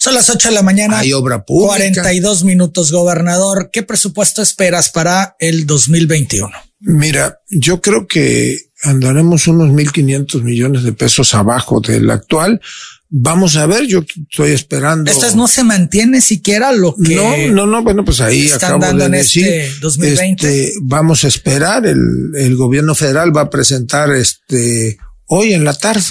Son 0.00 0.14
las 0.14 0.28
ocho 0.28 0.48
de 0.48 0.54
la 0.54 0.62
mañana. 0.62 0.98
Hay 0.98 1.12
obra 1.12 1.44
pública. 1.44 1.76
42 1.76 2.42
minutos, 2.42 2.90
gobernador. 2.90 3.70
¿Qué 3.72 3.84
presupuesto 3.84 4.42
esperas 4.42 4.90
para 4.90 5.36
el 5.38 5.64
2021? 5.64 6.50
Mira, 6.80 7.40
yo 7.48 7.80
creo 7.80 8.08
que 8.08 8.58
andaremos 8.82 9.46
unos 9.46 9.68
1.500 9.68 10.42
millones 10.42 10.82
de 10.82 10.92
pesos 10.92 11.34
abajo 11.34 11.80
del 11.80 12.10
actual. 12.10 12.60
Vamos 13.08 13.56
a 13.56 13.66
ver, 13.66 13.86
yo 13.86 14.04
estoy 14.30 14.52
esperando. 14.52 15.10
Estas 15.10 15.36
no 15.36 15.46
se 15.46 15.62
mantiene 15.64 16.20
siquiera 16.20 16.72
lo 16.72 16.94
que. 16.96 17.14
No, 17.14 17.36
no, 17.48 17.66
no, 17.66 17.82
bueno, 17.82 18.04
pues 18.04 18.20
ahí 18.20 18.46
están 18.46 18.80
dando 18.80 19.06
en 19.06 19.14
este 19.14 19.70
2020. 19.80 20.66
Este, 20.66 20.78
vamos 20.82 21.24
a 21.24 21.28
esperar, 21.28 21.86
el, 21.86 22.00
el 22.34 22.56
gobierno 22.56 22.94
federal 22.94 23.36
va 23.36 23.42
a 23.42 23.50
presentar 23.50 24.10
este 24.10 24.98
hoy 25.26 25.52
en 25.52 25.64
la 25.64 25.74
tarde 25.74 26.04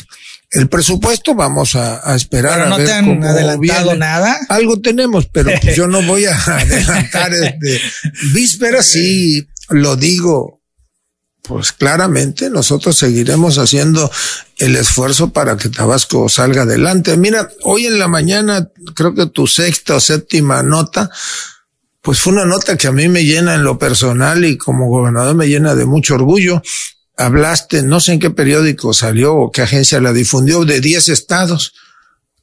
el 0.56 0.70
presupuesto 0.70 1.36
vamos 1.36 1.76
a, 1.76 2.16
esperar 2.16 2.60
pero 2.60 2.70
no 2.70 2.78
te 2.78 2.92
han 2.92 3.24
adelantado 3.24 3.96
nada. 3.96 4.40
Algo 4.50 4.80
tenemos, 4.80 5.28
pero 5.28 5.52
yo 5.76 5.88
no 5.88 6.02
voy 6.04 6.26
a 6.26 6.36
adelantar 6.46 7.34
este 7.34 7.82
víspera 8.34 8.82
sí 8.82 9.48
lo 9.70 9.96
digo 9.96 10.55
pues 11.48 11.72
claramente 11.72 12.50
nosotros 12.50 12.98
seguiremos 12.98 13.58
haciendo 13.58 14.12
el 14.58 14.76
esfuerzo 14.76 15.32
para 15.32 15.58
que 15.58 15.70
Tabasco 15.70 16.30
salga 16.30 16.64
adelante. 16.64 17.18
Mira, 17.18 17.50
hoy 17.64 17.86
en 17.86 18.00
la 18.00 18.08
mañana, 18.08 18.70
creo 18.94 19.14
que 19.14 19.28
tu 19.28 19.48
sexta 19.48 19.96
o 19.96 20.00
séptima 20.00 20.64
nota, 20.64 21.10
pues 22.02 22.20
fue 22.20 22.34
una 22.34 22.46
nota 22.46 22.78
que 22.78 22.88
a 22.88 22.92
mí 22.92 23.08
me 23.08 23.24
llena 23.24 23.56
en 23.56 23.64
lo 23.64 23.78
personal 23.78 24.46
y 24.46 24.58
como 24.58 24.88
gobernador 24.88 25.36
me 25.36 25.48
llena 25.48 25.76
de 25.76 25.86
mucho 25.86 26.16
orgullo. 26.16 26.62
Hablaste, 27.18 27.82
no 27.82 28.00
sé 28.00 28.14
en 28.14 28.20
qué 28.20 28.30
periódico 28.30 28.94
salió 28.94 29.36
o 29.36 29.52
qué 29.52 29.62
agencia 29.62 30.00
la 30.02 30.14
difundió, 30.14 30.66
de 30.66 30.82
10 30.82 31.10
estados 31.10 31.74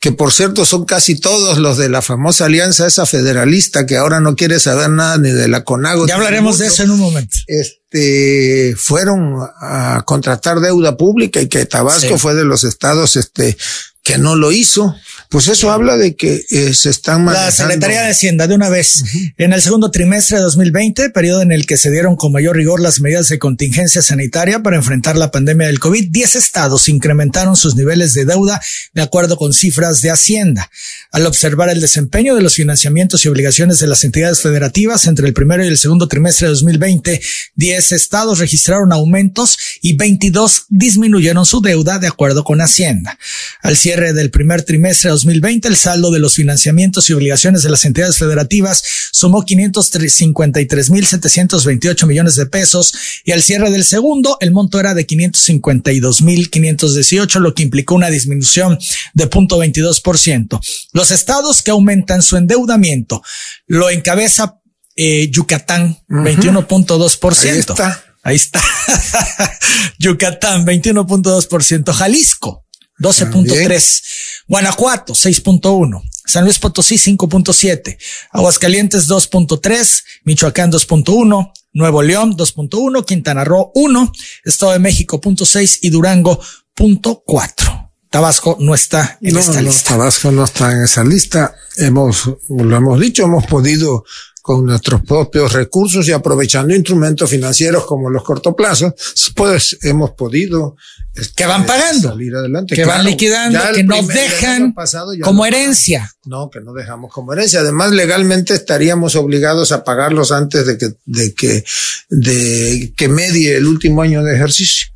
que 0.03 0.11
por 0.11 0.33
cierto 0.33 0.65
son 0.65 0.85
casi 0.85 1.15
todos 1.15 1.59
los 1.59 1.79
de 1.79 1.89
la 1.89 2.03
famosa 2.03 2.47
alianza 2.47 2.89
esa 2.89 3.07
federalista 3.07 3.87
que 3.87 3.97
ahora 3.97 4.19
no 4.19 4.35
quiere 4.35 4.59
saber 4.59 4.91
nada 4.91 5.17
ni 5.17 5.31
de 5.31 5.47
la 5.47 5.63
CONAGO. 5.63 6.09
Ya 6.09 6.17
hablaremos 6.17 6.59
de 6.59 6.67
eso 6.67 6.83
en 6.83 6.91
un 6.91 6.99
momento. 6.99 7.37
Este, 7.47 8.75
fueron 8.77 9.37
a 9.61 10.03
contratar 10.05 10.59
deuda 10.59 10.97
pública 10.97 11.41
y 11.41 11.49
que 11.49 11.67
Tabasco 11.67 12.19
fue 12.19 12.35
de 12.35 12.43
los 12.43 12.65
estados, 12.65 13.15
este, 13.15 13.57
que 14.03 14.19
no 14.19 14.35
lo 14.35 14.51
hizo. 14.51 14.93
Pues 15.33 15.49
eso 15.49 15.73
habla 15.73 15.97
de 15.97 16.15
que 16.15 16.45
eh, 16.51 16.75
se 16.75 16.91
están 16.91 17.25
manejando. 17.25 17.47
La 17.47 17.53
Secretaría 17.53 18.03
de 18.03 18.11
Hacienda, 18.11 18.47
de 18.47 18.55
una 18.55 18.69
vez, 18.69 19.03
en 19.39 19.55
el 19.55 19.63
segundo 19.63 19.91
trimestre 19.91 20.37
de 20.37 20.43
2020, 20.43 21.09
periodo 21.09 21.41
en 21.41 21.53
el 21.53 21.65
que 21.65 21.79
se 21.79 21.91
dieron 21.91 22.17
con 22.17 22.33
mayor 22.33 22.55
rigor 22.55 22.81
las 22.83 23.01
medidas 23.01 23.31
de 23.31 23.39
contingencia 23.39 24.03
sanitaria 24.03 24.63
para 24.63 24.77
enfrentar 24.77 25.17
la 25.17 25.31
pandemia 25.31 25.69
del 25.69 25.81
COVID, 25.81 26.11
10 26.11 26.37
estados 26.37 26.87
incrementaron 26.91 27.57
sus 27.57 27.77
niveles 27.77 28.13
de 28.13 28.27
deuda 28.27 28.61
de 28.93 29.01
acuerdo 29.01 29.39
con 29.39 29.55
cifras 29.55 30.03
de 30.03 30.11
Hacienda. 30.11 30.71
Al 31.13 31.25
observar 31.25 31.71
el 31.71 31.81
desempeño 31.81 32.35
de 32.35 32.43
los 32.43 32.57
financiamientos 32.57 33.25
y 33.25 33.29
obligaciones 33.29 33.79
de 33.79 33.87
las 33.87 34.05
entidades 34.05 34.43
federativas 34.43 35.07
entre 35.07 35.27
el 35.27 35.33
primero 35.33 35.65
y 35.65 35.69
el 35.69 35.79
segundo 35.79 36.09
trimestre 36.09 36.49
de 36.49 36.53
2020, 36.53 37.23
10 37.55 37.93
estados 37.93 38.39
registraron 38.39 38.93
aumentos 38.93 39.57
y 39.81 39.97
22 39.97 40.67
disminuyeron 40.69 41.47
su 41.47 41.63
deuda 41.63 41.99
de 41.99 42.09
acuerdo 42.09 42.45
con 42.45 42.61
Hacienda. 42.61 43.19
Al 43.63 43.79
cierre 43.79 44.13
del 44.13 44.31
primer 44.31 44.63
trimestre 44.65 45.09
de 45.09 45.22
2020, 45.23 45.69
el 45.69 45.77
saldo 45.77 46.11
de 46.11 46.19
los 46.19 46.35
financiamientos 46.35 47.09
y 47.09 47.13
obligaciones 47.13 47.63
de 47.63 47.71
las 47.71 47.85
entidades 47.85 48.19
federativas 48.19 48.83
sumó 49.13 49.45
553.728 49.45 52.07
millones 52.07 52.35
de 52.35 52.47
pesos 52.47 52.93
y 53.25 53.31
al 53.31 53.43
cierre 53.43 53.71
del 53.71 53.85
segundo, 53.85 54.37
el 54.41 54.51
monto 54.51 54.81
era 54.81 54.95
de 54.95 55.07
552.518, 55.07 57.39
lo 57.39 57.55
que 57.55 57.63
implicó 57.63 57.95
una 57.95 58.11
disminución 58.11 58.81
de 59.15 59.31
0.22%. 59.31 60.59
Los 60.93 61.13
estados 61.13 61.63
que 61.63 61.71
aumentan 61.71 62.23
su 62.23 62.37
endeudamiento 62.37 63.23
lo 63.67 63.91
encabeza 63.91 64.59
eh, 64.97 65.31
Yucatán, 65.31 65.99
21.2%. 66.09 67.51
Ahí 67.51 67.59
está. 67.59 68.05
Ahí 68.25 68.37
está. 68.37 68.63
Yucatán, 69.99 70.67
21.2%. 70.67 71.93
Jalisco, 71.93 72.62
12.3%. 73.03 74.03
Guanajuato, 74.49 75.15
6.1%. 75.15 76.03
San 76.25 76.45
Luis 76.45 76.59
Potosí, 76.59 76.97
5.7%. 76.97 77.97
Aguascalientes, 78.31 79.09
2.3%. 79.09 80.03
Michoacán, 80.25 80.71
2.1%. 80.71 81.53
Nuevo 81.75 82.03
León, 82.03 82.37
2.1%. 82.37 83.05
Quintana 83.05 83.45
Roo, 83.45 83.73
1%. 83.75 84.13
Estado 84.45 84.73
de 84.73 84.79
México, 84.79 85.21
0.6%. 85.21 85.79
Y 85.83 85.91
Durango, 85.91 86.41
0.4%. 86.77 87.91
Tabasco 88.13 88.59
no 88.61 88.75
está 88.75 89.19
en 89.23 89.39
esta 89.39 89.63
lista. 89.63 89.91
Tabasco 89.91 90.31
no 90.31 90.45
está 90.45 90.71
en 90.73 90.85
esa 90.85 91.03
lista. 91.03 91.55
Hemos, 91.79 92.31
lo 92.51 92.77
hemos 92.77 93.01
dicho, 93.01 93.25
hemos 93.25 93.47
podido 93.47 94.05
con 94.43 94.67
nuestros 94.67 95.03
propios 95.03 95.53
recursos 95.53 96.07
y 96.09 96.13
aprovechando 96.13 96.75
instrumentos 96.75 97.31
financieros 97.31 97.87
como 97.87 98.11
los 98.11 98.25
cortoplazos, 98.25 98.93
pues 99.37 99.79
hemos 99.83 100.11
podido 100.11 100.77
este, 101.15 101.35
que 101.37 101.47
van 101.47 101.65
pagando, 101.65 102.09
salir 102.09 102.35
adelante, 102.35 102.75
que 102.75 102.85
van 102.85 103.05
liquidando, 103.05 103.61
que 103.73 103.85
nos 103.85 104.09
dejan 104.09 104.75
como 105.23 105.47
herencia. 105.47 106.13
No, 106.25 106.51
que 106.51 106.61
no 106.61 106.73
dejamos 106.73 107.13
como 107.13 107.33
herencia. 107.33 107.61
Además, 107.61 107.93
legalmente 107.93 108.55
estaríamos 108.55 109.15
obligados 109.15 109.71
a 109.71 109.85
pagarlos 109.85 110.33
antes 110.33 110.67
de 110.67 110.77
que, 110.77 110.95
de 111.05 111.35
que, 111.35 111.65
de 112.09 112.93
que 112.97 113.09
medie 113.09 113.57
el 113.57 113.67
último 113.67 114.03
año 114.03 114.25
de 114.25 114.35
ejercicio. 114.35 114.89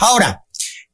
Ahora, 0.00 0.42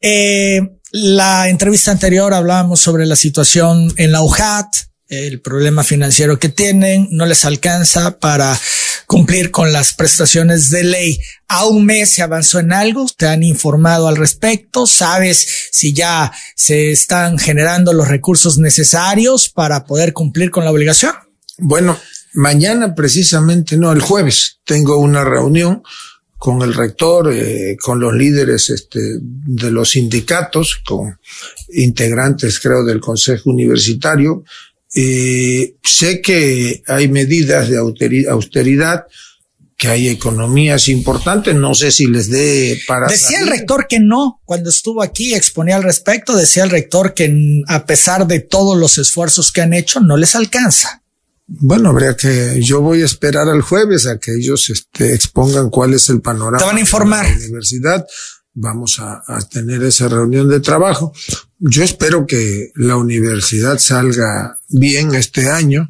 eh, 0.00 0.60
la 0.92 1.48
entrevista 1.48 1.90
anterior 1.90 2.32
hablábamos 2.32 2.80
sobre 2.80 3.06
la 3.06 3.16
situación 3.16 3.92
en 3.96 4.12
la 4.12 4.22
UJAT, 4.22 4.87
el 5.08 5.40
problema 5.40 5.84
financiero 5.84 6.38
que 6.38 6.50
tienen, 6.50 7.08
no 7.10 7.24
les 7.24 7.44
alcanza 7.44 8.18
para 8.18 8.58
cumplir 9.06 9.50
con 9.50 9.72
las 9.72 9.94
prestaciones 9.94 10.68
de 10.68 10.84
ley. 10.84 11.18
A 11.48 11.64
un 11.64 11.86
mes 11.86 12.12
se 12.12 12.22
avanzó 12.22 12.58
en 12.58 12.72
algo, 12.72 13.06
te 13.16 13.26
han 13.26 13.42
informado 13.42 14.06
al 14.06 14.16
respecto, 14.16 14.86
sabes 14.86 15.68
si 15.72 15.94
ya 15.94 16.30
se 16.54 16.92
están 16.92 17.38
generando 17.38 17.94
los 17.94 18.08
recursos 18.08 18.58
necesarios 18.58 19.48
para 19.48 19.84
poder 19.84 20.12
cumplir 20.12 20.50
con 20.50 20.64
la 20.64 20.70
obligación. 20.70 21.14
Bueno, 21.56 21.98
mañana 22.34 22.94
precisamente, 22.94 23.78
no, 23.78 23.92
el 23.92 24.02
jueves 24.02 24.58
tengo 24.64 24.98
una 24.98 25.24
reunión 25.24 25.82
con 26.36 26.62
el 26.62 26.74
rector, 26.74 27.32
eh, 27.32 27.76
con 27.80 27.98
los 27.98 28.14
líderes 28.14 28.70
este, 28.70 29.00
de 29.20 29.70
los 29.70 29.90
sindicatos, 29.90 30.80
con 30.86 31.18
integrantes, 31.70 32.60
creo, 32.60 32.84
del 32.84 33.00
Consejo 33.00 33.50
Universitario, 33.50 34.44
eh, 34.94 35.76
sé 35.82 36.20
que 36.20 36.82
hay 36.86 37.08
medidas 37.08 37.68
de 37.68 37.78
austeridad, 37.78 39.06
que 39.76 39.88
hay 39.88 40.08
economías 40.08 40.88
importantes, 40.88 41.54
no 41.54 41.74
sé 41.74 41.92
si 41.92 42.06
les 42.06 42.28
dé 42.30 42.80
para... 42.88 43.06
Decía 43.06 43.40
el 43.40 43.48
rector 43.48 43.86
que 43.88 44.00
no, 44.00 44.40
cuando 44.44 44.70
estuvo 44.70 45.02
aquí 45.02 45.34
exponía 45.34 45.76
al 45.76 45.84
respecto, 45.84 46.36
decía 46.36 46.64
el 46.64 46.70
rector 46.70 47.14
que 47.14 47.62
a 47.68 47.86
pesar 47.86 48.26
de 48.26 48.40
todos 48.40 48.76
los 48.76 48.98
esfuerzos 48.98 49.52
que 49.52 49.60
han 49.60 49.72
hecho, 49.72 50.00
no 50.00 50.16
les 50.16 50.34
alcanza. 50.34 51.02
Bueno, 51.46 51.90
habría 51.90 52.16
que, 52.16 52.60
yo 52.60 52.80
voy 52.80 53.02
a 53.02 53.06
esperar 53.06 53.48
al 53.48 53.62
jueves 53.62 54.06
a 54.06 54.18
que 54.18 54.34
ellos 54.34 54.68
este, 54.68 55.14
expongan 55.14 55.70
cuál 55.70 55.94
es 55.94 56.08
el 56.10 56.20
panorama. 56.20 56.58
Te 56.58 56.64
van 56.64 56.76
a 56.76 56.80
informar. 56.80 57.26
De 57.26 57.32
la 57.32 57.38
universidad 57.38 58.04
vamos 58.60 58.98
a, 58.98 59.22
tener 59.50 59.82
esa 59.84 60.08
reunión 60.08 60.48
de 60.48 60.60
trabajo. 60.60 61.12
Yo 61.60 61.82
espero 61.82 62.26
que 62.26 62.70
la 62.76 62.96
universidad 62.96 63.78
salga 63.78 64.60
bien 64.68 65.14
este 65.14 65.48
año. 65.50 65.88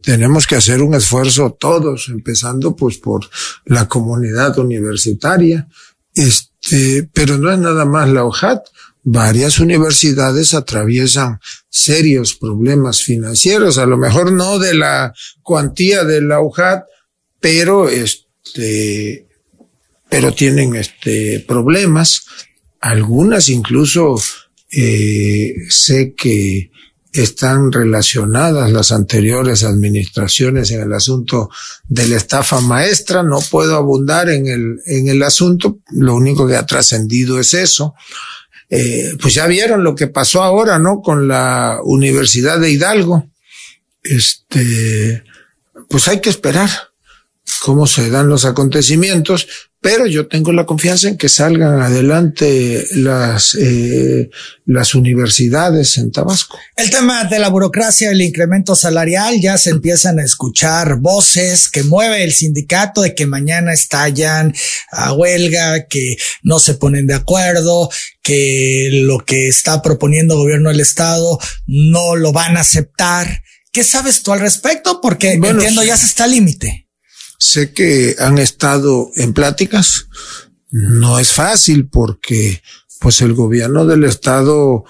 Tenemos 0.00 0.46
que 0.46 0.54
hacer 0.54 0.80
un 0.80 0.94
esfuerzo 0.94 1.56
todos, 1.58 2.08
empezando 2.08 2.76
pues 2.76 2.98
por 2.98 3.28
la 3.64 3.88
comunidad 3.88 4.58
universitaria. 4.58 5.66
Este, 6.14 7.08
pero 7.12 7.36
no 7.38 7.52
es 7.52 7.58
nada 7.58 7.84
más 7.84 8.08
la 8.08 8.24
OJAT. 8.24 8.64
Varias 9.04 9.58
universidades 9.58 10.54
atraviesan 10.54 11.40
serios 11.68 12.34
problemas 12.34 13.02
financieros, 13.02 13.78
a 13.78 13.86
lo 13.86 13.96
mejor 13.96 14.30
no 14.30 14.60
de 14.60 14.74
la 14.74 15.12
cuantía 15.42 16.04
de 16.04 16.22
la 16.22 16.38
OJAT, 16.38 16.84
pero 17.40 17.88
este, 17.88 19.26
pero 20.08 20.32
tienen 20.32 20.76
este 20.76 21.40
problemas. 21.40 22.26
Algunas 22.80 23.48
incluso 23.48 24.16
eh, 24.72 25.54
sé 25.68 26.14
que 26.14 26.70
están 27.12 27.70
relacionadas 27.70 28.72
las 28.72 28.90
anteriores 28.90 29.64
administraciones 29.64 30.70
en 30.70 30.80
el 30.80 30.92
asunto 30.94 31.50
de 31.86 32.08
la 32.08 32.16
estafa 32.16 32.60
maestra. 32.60 33.22
No 33.22 33.40
puedo 33.50 33.76
abundar 33.76 34.30
en 34.30 34.46
el, 34.46 34.80
en 34.86 35.08
el 35.08 35.22
asunto. 35.22 35.78
Lo 35.90 36.14
único 36.14 36.46
que 36.46 36.56
ha 36.56 36.64
trascendido 36.64 37.38
es 37.38 37.52
eso. 37.52 37.94
Eh, 38.70 39.16
pues 39.20 39.34
ya 39.34 39.46
vieron 39.46 39.84
lo 39.84 39.94
que 39.94 40.06
pasó 40.06 40.42
ahora, 40.42 40.78
¿no? 40.78 41.02
Con 41.02 41.28
la 41.28 41.78
Universidad 41.84 42.58
de 42.58 42.70
Hidalgo. 42.70 43.28
Este, 44.02 45.22
pues 45.90 46.08
hay 46.08 46.20
que 46.22 46.30
esperar 46.30 46.70
cómo 47.60 47.86
se 47.86 48.08
dan 48.08 48.28
los 48.28 48.46
acontecimientos, 48.46 49.46
pero 49.82 50.06
yo 50.06 50.28
tengo 50.28 50.52
la 50.52 50.64
confianza 50.64 51.08
en 51.08 51.18
que 51.18 51.28
salgan 51.28 51.82
adelante 51.82 52.86
las, 52.92 53.56
eh, 53.56 54.30
las 54.64 54.94
universidades 54.94 55.98
en 55.98 56.12
Tabasco. 56.12 56.56
El 56.76 56.88
tema 56.88 57.24
de 57.24 57.40
la 57.40 57.48
burocracia, 57.48 58.12
el 58.12 58.22
incremento 58.22 58.76
salarial, 58.76 59.40
ya 59.40 59.58
se 59.58 59.70
empiezan 59.70 60.20
a 60.20 60.24
escuchar 60.24 61.00
voces 61.00 61.68
que 61.68 61.82
mueve 61.82 62.22
el 62.22 62.32
sindicato 62.32 63.00
de 63.00 63.16
que 63.16 63.26
mañana 63.26 63.72
estallan 63.72 64.54
a 64.92 65.14
huelga, 65.14 65.88
que 65.88 66.16
no 66.44 66.60
se 66.60 66.74
ponen 66.74 67.08
de 67.08 67.14
acuerdo, 67.14 67.90
que 68.22 68.88
lo 69.02 69.18
que 69.18 69.48
está 69.48 69.82
proponiendo 69.82 70.34
el 70.34 70.40
gobierno 70.42 70.68
del 70.68 70.78
estado 70.78 71.40
no 71.66 72.14
lo 72.14 72.30
van 72.30 72.56
a 72.56 72.60
aceptar. 72.60 73.42
¿Qué 73.72 73.82
sabes 73.82 74.22
tú 74.22 74.32
al 74.32 74.38
respecto? 74.38 75.00
Porque 75.00 75.32
entiendo 75.32 75.82
ya 75.82 75.96
se 75.96 76.06
está 76.06 76.22
al 76.22 76.30
límite. 76.30 76.81
Sé 77.44 77.72
que 77.72 78.14
han 78.20 78.38
estado 78.38 79.10
en 79.16 79.32
pláticas. 79.32 80.06
No 80.70 81.18
es 81.18 81.32
fácil 81.32 81.88
porque 81.88 82.62
pues 83.00 83.20
el 83.20 83.34
gobierno 83.34 83.84
del 83.84 84.04
estado 84.04 84.84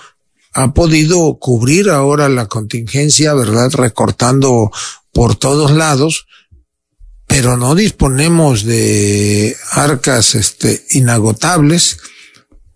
ha 0.53 0.75
podido 0.75 1.39
cubrir 1.39 1.89
ahora 1.89 2.29
la 2.29 2.49
contingencia, 2.49 3.33
¿verdad? 3.33 3.71
Recortando 3.73 4.71
por 5.15 5.35
todos 5.35 5.71
lados, 5.71 6.27
pero 7.27 7.57
no 7.57 7.75
disponemos 7.75 8.65
de 8.65 9.57
arcas 9.71 10.35
este, 10.35 10.85
inagotables. 10.91 11.97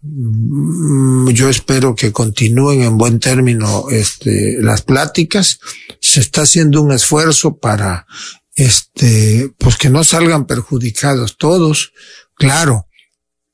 Mm, 0.00 1.28
yo 1.32 1.50
espero 1.50 1.94
que 1.94 2.12
continúen 2.12 2.80
en 2.80 2.96
buen 2.96 3.20
término 3.20 3.90
este, 3.90 4.56
las 4.58 4.80
pláticas. 4.80 5.60
Se 6.00 6.20
está 6.20 6.42
haciendo 6.42 6.80
un 6.80 6.92
esfuerzo 6.92 7.58
para 7.58 8.06
este, 8.57 9.55
pues 9.59 9.77
que 9.77 9.90
no 9.90 10.03
salgan 10.03 10.47
perjudicados 10.47 11.37
todos. 11.37 11.92
Claro, 12.35 12.87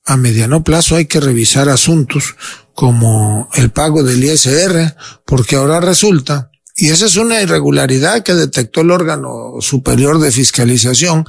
a 0.05 0.17
mediano 0.17 0.65
plazo 0.65 0.97
hay 0.97 1.07
que 1.07 1.21
revisar 1.21 1.69
asuntos 1.69 2.37
como 2.75 3.49
el 3.55 3.71
pago 3.71 4.03
del 4.03 4.25
ISR, 4.25 4.97
porque 5.27 5.57
ahora 5.57 5.81
resulta, 5.81 6.51
y 6.75 6.89
esa 6.89 7.07
es 7.07 7.17
una 7.17 7.43
irregularidad 7.43 8.23
que 8.23 8.35
detectó 8.35 8.81
el 8.81 8.91
órgano 8.91 9.57
superior 9.61 10.19
de 10.19 10.33
fiscalización, 10.33 11.27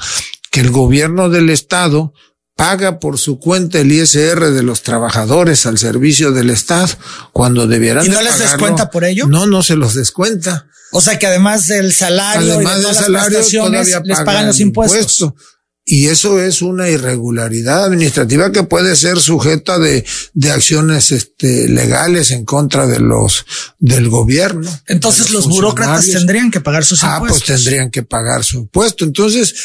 que 0.50 0.62
el 0.62 0.72
gobierno 0.72 1.30
del 1.30 1.50
estado 1.50 2.14
paga 2.56 3.00
por 3.00 3.18
su 3.18 3.40
cuenta 3.40 3.80
el 3.80 3.92
ISR 3.92 4.52
de 4.52 4.64
los 4.64 4.84
trabajadores 4.84 5.66
al 5.66 5.78
servicio 5.78 6.32
del 6.32 6.50
Estado 6.50 6.90
cuando 7.32 7.68
debieran 7.68 8.06
¿Y 8.06 8.10
no 8.10 8.22
les 8.22 8.38
descuenta 8.40 8.90
por 8.92 9.04
ello? 9.06 9.28
No, 9.28 9.46
no 9.48 9.64
se 9.64 9.76
los 9.76 9.96
descuenta. 9.96 10.68
O 10.92 11.02
sea 11.02 11.18
que 11.18 11.26
además 11.26 11.68
del 11.68 11.92
salario 11.92 12.54
además 12.56 12.78
y 12.78 12.82
de 12.82 12.86
del 12.86 12.96
salario 12.96 13.70
les 14.04 14.20
pagan 14.22 14.48
los 14.48 14.60
impuestos. 14.60 15.00
impuesto. 15.22 15.36
Y 15.86 16.08
eso 16.08 16.42
es 16.42 16.62
una 16.62 16.88
irregularidad 16.88 17.84
administrativa 17.84 18.54
que 18.54 18.64
puede 18.64 18.96
ser 18.96 19.20
sujeta 19.20 19.80
de, 19.80 20.06
de 20.34 20.52
acciones 20.52 21.12
este, 21.12 21.68
legales 21.68 22.32
en 22.32 22.46
contra 22.46 22.88
de 22.88 23.00
los 23.00 23.46
del 23.80 24.08
gobierno. 24.08 24.70
Entonces 24.88 25.32
los 25.32 25.46
burócratas 25.50 26.10
tendrían 26.10 26.52
que 26.52 26.62
pagar 26.62 26.86
sus 26.86 27.04
Ah, 27.04 27.16
impuestos. 27.18 27.44
pues 27.48 27.64
tendrían 27.64 27.92
que 27.92 28.04
pagar 28.04 28.46
su 28.46 28.60
impuesto. 28.60 29.04
Entonces, 29.04 29.56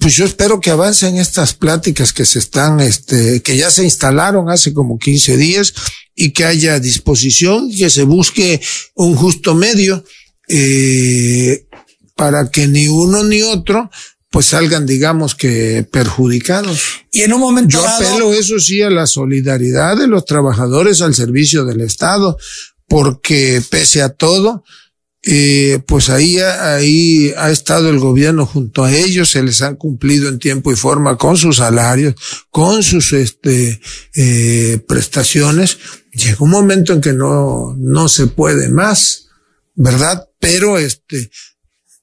pues 0.00 0.14
yo 0.14 0.24
espero 0.24 0.60
que 0.60 0.70
avancen 0.70 1.16
estas 1.16 1.54
pláticas 1.54 2.12
que 2.12 2.24
se 2.24 2.38
están, 2.38 2.80
este, 2.80 3.42
que 3.42 3.56
ya 3.56 3.70
se 3.70 3.84
instalaron 3.84 4.48
hace 4.50 4.72
como 4.72 4.98
15 4.98 5.36
días 5.36 5.74
y 6.14 6.32
que 6.32 6.44
haya 6.44 6.78
disposición, 6.78 7.70
que 7.70 7.90
se 7.90 8.04
busque 8.04 8.60
un 8.94 9.16
justo 9.16 9.54
medio, 9.54 10.04
eh, 10.48 11.66
para 12.14 12.50
que 12.50 12.66
ni 12.66 12.88
uno 12.88 13.24
ni 13.24 13.42
otro 13.42 13.90
pues 14.32 14.46
salgan, 14.46 14.86
digamos 14.86 15.34
que 15.34 15.86
perjudicados. 15.92 16.80
Y 17.12 17.20
en 17.20 17.34
un 17.34 17.40
momento 17.40 17.76
Yo 17.76 17.82
dado, 17.82 18.02
apelo, 18.02 18.32
eso 18.32 18.58
sí, 18.58 18.80
a 18.80 18.88
la 18.88 19.06
solidaridad 19.06 19.98
de 19.98 20.06
los 20.06 20.24
trabajadores 20.24 21.02
al 21.02 21.14
servicio 21.14 21.66
del 21.66 21.82
Estado, 21.82 22.38
porque 22.88 23.62
pese 23.68 24.00
a 24.00 24.08
todo, 24.08 24.64
eh, 25.24 25.80
pues 25.86 26.10
ahí, 26.10 26.38
ahí 26.38 27.32
ha 27.36 27.50
estado 27.50 27.88
el 27.90 28.00
gobierno 28.00 28.44
junto 28.44 28.84
a 28.84 28.92
ellos, 28.92 29.30
se 29.30 29.42
les 29.42 29.62
han 29.62 29.76
cumplido 29.76 30.28
en 30.28 30.40
tiempo 30.40 30.72
y 30.72 30.76
forma 30.76 31.16
con 31.16 31.36
sus 31.36 31.58
salarios, 31.58 32.14
con 32.50 32.82
sus 32.82 33.12
este, 33.12 33.80
eh, 34.14 34.84
prestaciones. 34.88 35.78
Llega 36.12 36.38
un 36.40 36.50
momento 36.50 36.92
en 36.92 37.00
que 37.00 37.12
no, 37.12 37.74
no 37.78 38.08
se 38.08 38.26
puede 38.26 38.68
más, 38.68 39.28
¿verdad? 39.76 40.28
Pero 40.40 40.76
este, 40.76 41.30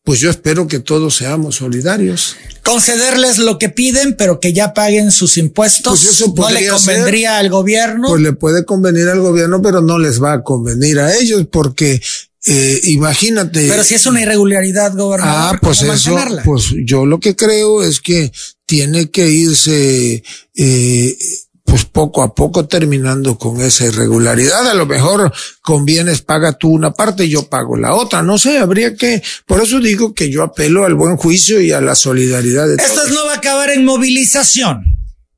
pues 0.04 0.22
yo 0.22 0.30
espero 0.30 0.68
que 0.68 0.80
todos 0.80 1.18
seamos 1.18 1.58
solidarios. 1.58 2.38
concederles 2.64 3.38
lo 3.38 3.60
que 3.60 3.68
piden, 3.68 4.16
pero 4.16 4.40
que 4.40 4.54
ya 4.54 4.74
paguen 4.74 5.12
sus 5.12 5.38
impuestos. 5.38 6.00
Pues 6.00 6.14
eso 6.14 6.34
no 6.36 6.50
le 6.50 6.68
convendría 6.68 7.38
al 7.38 7.50
gobierno. 7.50 8.08
Pues 8.08 8.22
le 8.22 8.32
puede 8.32 8.64
convenir 8.64 9.10
al 9.10 9.20
gobierno, 9.20 9.62
pero 9.62 9.82
no 9.82 10.00
les 10.00 10.24
va 10.24 10.34
a 10.34 10.44
convenir 10.44 11.00
a 11.00 11.14
ellos, 11.16 11.46
porque 11.52 12.02
eh, 12.46 12.80
imagínate. 12.86 13.68
pero 13.68 13.84
si 13.84 13.96
es 13.96 14.06
una 14.06 14.22
irregularidad, 14.22 14.94
gobernador, 14.96 15.56
Ah, 15.56 15.60
pues 15.62 15.80
¿cómo 15.80 15.94
eso, 15.94 16.12
mantenerla? 16.14 16.44
pues 16.44 16.74
yo 16.86 17.06
lo 17.06 17.20
que 17.20 17.36
creo 17.36 17.84
es 17.84 18.00
que 18.00 18.32
tiene 18.66 19.10
que 19.12 19.28
irse, 19.30 20.24
eh, 20.56 21.18
pues 21.66 21.86
poco 21.86 22.24
a 22.24 22.34
poco 22.34 22.66
terminando 22.68 23.38
con 23.38 23.62
esa 23.62 23.86
irregularidad. 23.86 24.68
A 24.68 24.74
lo 24.74 24.86
mejor 24.88 25.32
convienes, 25.62 26.22
paga 26.22 26.54
tú 26.58 26.70
una 26.70 26.92
parte 26.94 27.26
y 27.26 27.30
yo 27.30 27.48
pago 27.48 27.78
la 27.78 27.94
otra. 27.94 28.24
No 28.24 28.38
sé, 28.40 28.58
habría 28.58 28.96
que, 28.96 29.22
por 29.46 29.62
eso 29.62 29.80
digo 29.80 30.14
que 30.16 30.32
yo 30.32 30.42
apelo 30.44 30.86
al 30.86 30.96
buen 30.96 31.18
juicio 31.18 31.60
y 31.62 31.72
a 31.72 31.82
la 31.82 31.94
solidaridad 31.94 32.68
de 32.68 32.76
Esto 32.76 32.96
todos. 32.96 33.12
no 33.12 33.26
va 33.26 33.34
a 33.34 33.38
acabar 33.38 33.70
en 33.70 33.86
movilización. 33.86 34.84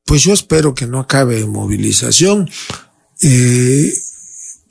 Pues 0.05 0.23
yo 0.23 0.33
espero 0.33 0.73
que 0.73 0.87
no 0.87 0.99
acabe 0.99 1.39
en 1.41 1.49
movilización. 1.49 2.49
Eh, 3.21 3.93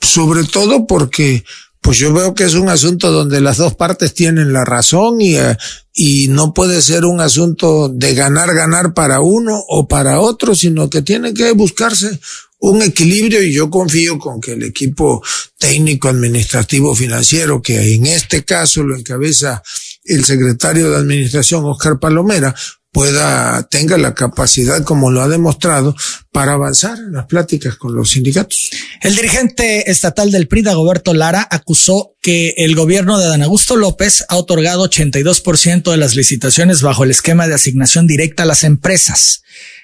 sobre 0.01 0.43
todo 0.45 0.87
porque 0.87 1.43
pues 1.81 1.97
yo 1.97 2.13
veo 2.13 2.35
que 2.35 2.43
es 2.43 2.53
un 2.53 2.69
asunto 2.69 3.11
donde 3.11 3.41
las 3.41 3.57
dos 3.57 3.73
partes 3.73 4.13
tienen 4.13 4.53
la 4.53 4.63
razón 4.63 5.19
y, 5.19 5.35
eh, 5.35 5.57
y 5.93 6.27
no 6.27 6.53
puede 6.53 6.81
ser 6.81 7.05
un 7.05 7.19
asunto 7.19 7.89
de 7.89 8.13
ganar, 8.13 8.53
ganar 8.53 8.93
para 8.93 9.21
uno 9.21 9.59
o 9.67 9.87
para 9.87 10.19
otro, 10.19 10.55
sino 10.55 10.89
que 10.89 11.01
tiene 11.01 11.33
que 11.33 11.51
buscarse 11.53 12.19
un 12.59 12.83
equilibrio 12.83 13.41
y 13.41 13.51
yo 13.51 13.71
confío 13.71 14.19
con 14.19 14.39
que 14.39 14.53
el 14.53 14.63
equipo 14.63 15.23
técnico, 15.57 16.09
administrativo, 16.09 16.93
financiero, 16.93 17.61
que 17.61 17.95
en 17.95 18.05
este 18.05 18.45
caso 18.45 18.83
lo 18.83 18.95
encabeza 18.95 19.63
el 20.03 20.23
secretario 20.23 20.91
de 20.91 20.97
administración, 20.97 21.65
Oscar 21.65 21.99
Palomera, 21.99 22.53
pueda, 22.91 23.67
tenga 23.69 23.97
la 23.97 24.13
capacidad, 24.13 24.83
como 24.83 25.11
lo 25.11 25.21
ha 25.21 25.27
demostrado, 25.27 25.95
para 26.31 26.53
avanzar 26.53 26.97
en 26.97 27.13
las 27.13 27.25
pláticas 27.25 27.75
con 27.75 27.95
los 27.95 28.11
sindicatos. 28.11 28.69
El 29.01 29.15
dirigente 29.15 29.89
estatal 29.89 30.31
del 30.31 30.47
PRI, 30.47 30.61
Dagoberto 30.61 31.13
Lara, 31.13 31.47
acusó 31.49 32.15
que 32.21 32.53
el 32.57 32.75
gobierno 32.75 33.17
de 33.17 33.27
Dan 33.27 33.43
Augusto 33.43 33.75
López 33.75 34.25
ha 34.27 34.35
otorgado 34.35 34.87
82% 34.89 35.91
de 35.91 35.97
las 35.97 36.15
licitaciones 36.15 36.81
bajo 36.81 37.03
el 37.03 37.11
esquema 37.11 37.47
de 37.47 37.55
asignación 37.55 38.07
directa 38.07 38.43
a 38.43 38.47
las 38.47 38.63
empresas. 38.63 39.41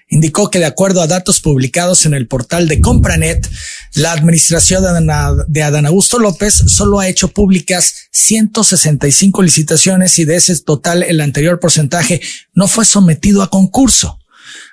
Indicó 0.10 0.50
que 0.50 0.60
de 0.60 0.66
acuerdo 0.66 1.02
a 1.02 1.08
datos 1.08 1.42
publicados 1.42 2.06
en 2.06 2.14
el 2.14 2.28
portal 2.28 2.70
de 2.70 2.80
Compranet, 2.80 3.50
la 3.94 4.14
administración 4.14 4.84
de 4.84 4.90
Adán, 4.90 5.46
de 5.48 5.64
Adán 5.64 5.86
Augusto 5.86 6.18
López 6.18 6.54
solo 6.54 7.00
ha 7.00 7.10
hecho 7.10 7.28
públicas 7.28 7.94
165 8.12 9.42
licitaciones 9.42 10.18
y 10.20 10.26
de 10.26 10.38
ese 10.38 10.58
total 10.62 11.04
el 11.04 11.20
anterior 11.20 11.60
porcentaje 11.60 12.22
no 12.54 12.70
fue 12.70 12.86
sometido 12.86 13.44
a 13.44 13.50
concurso. 13.50 14.20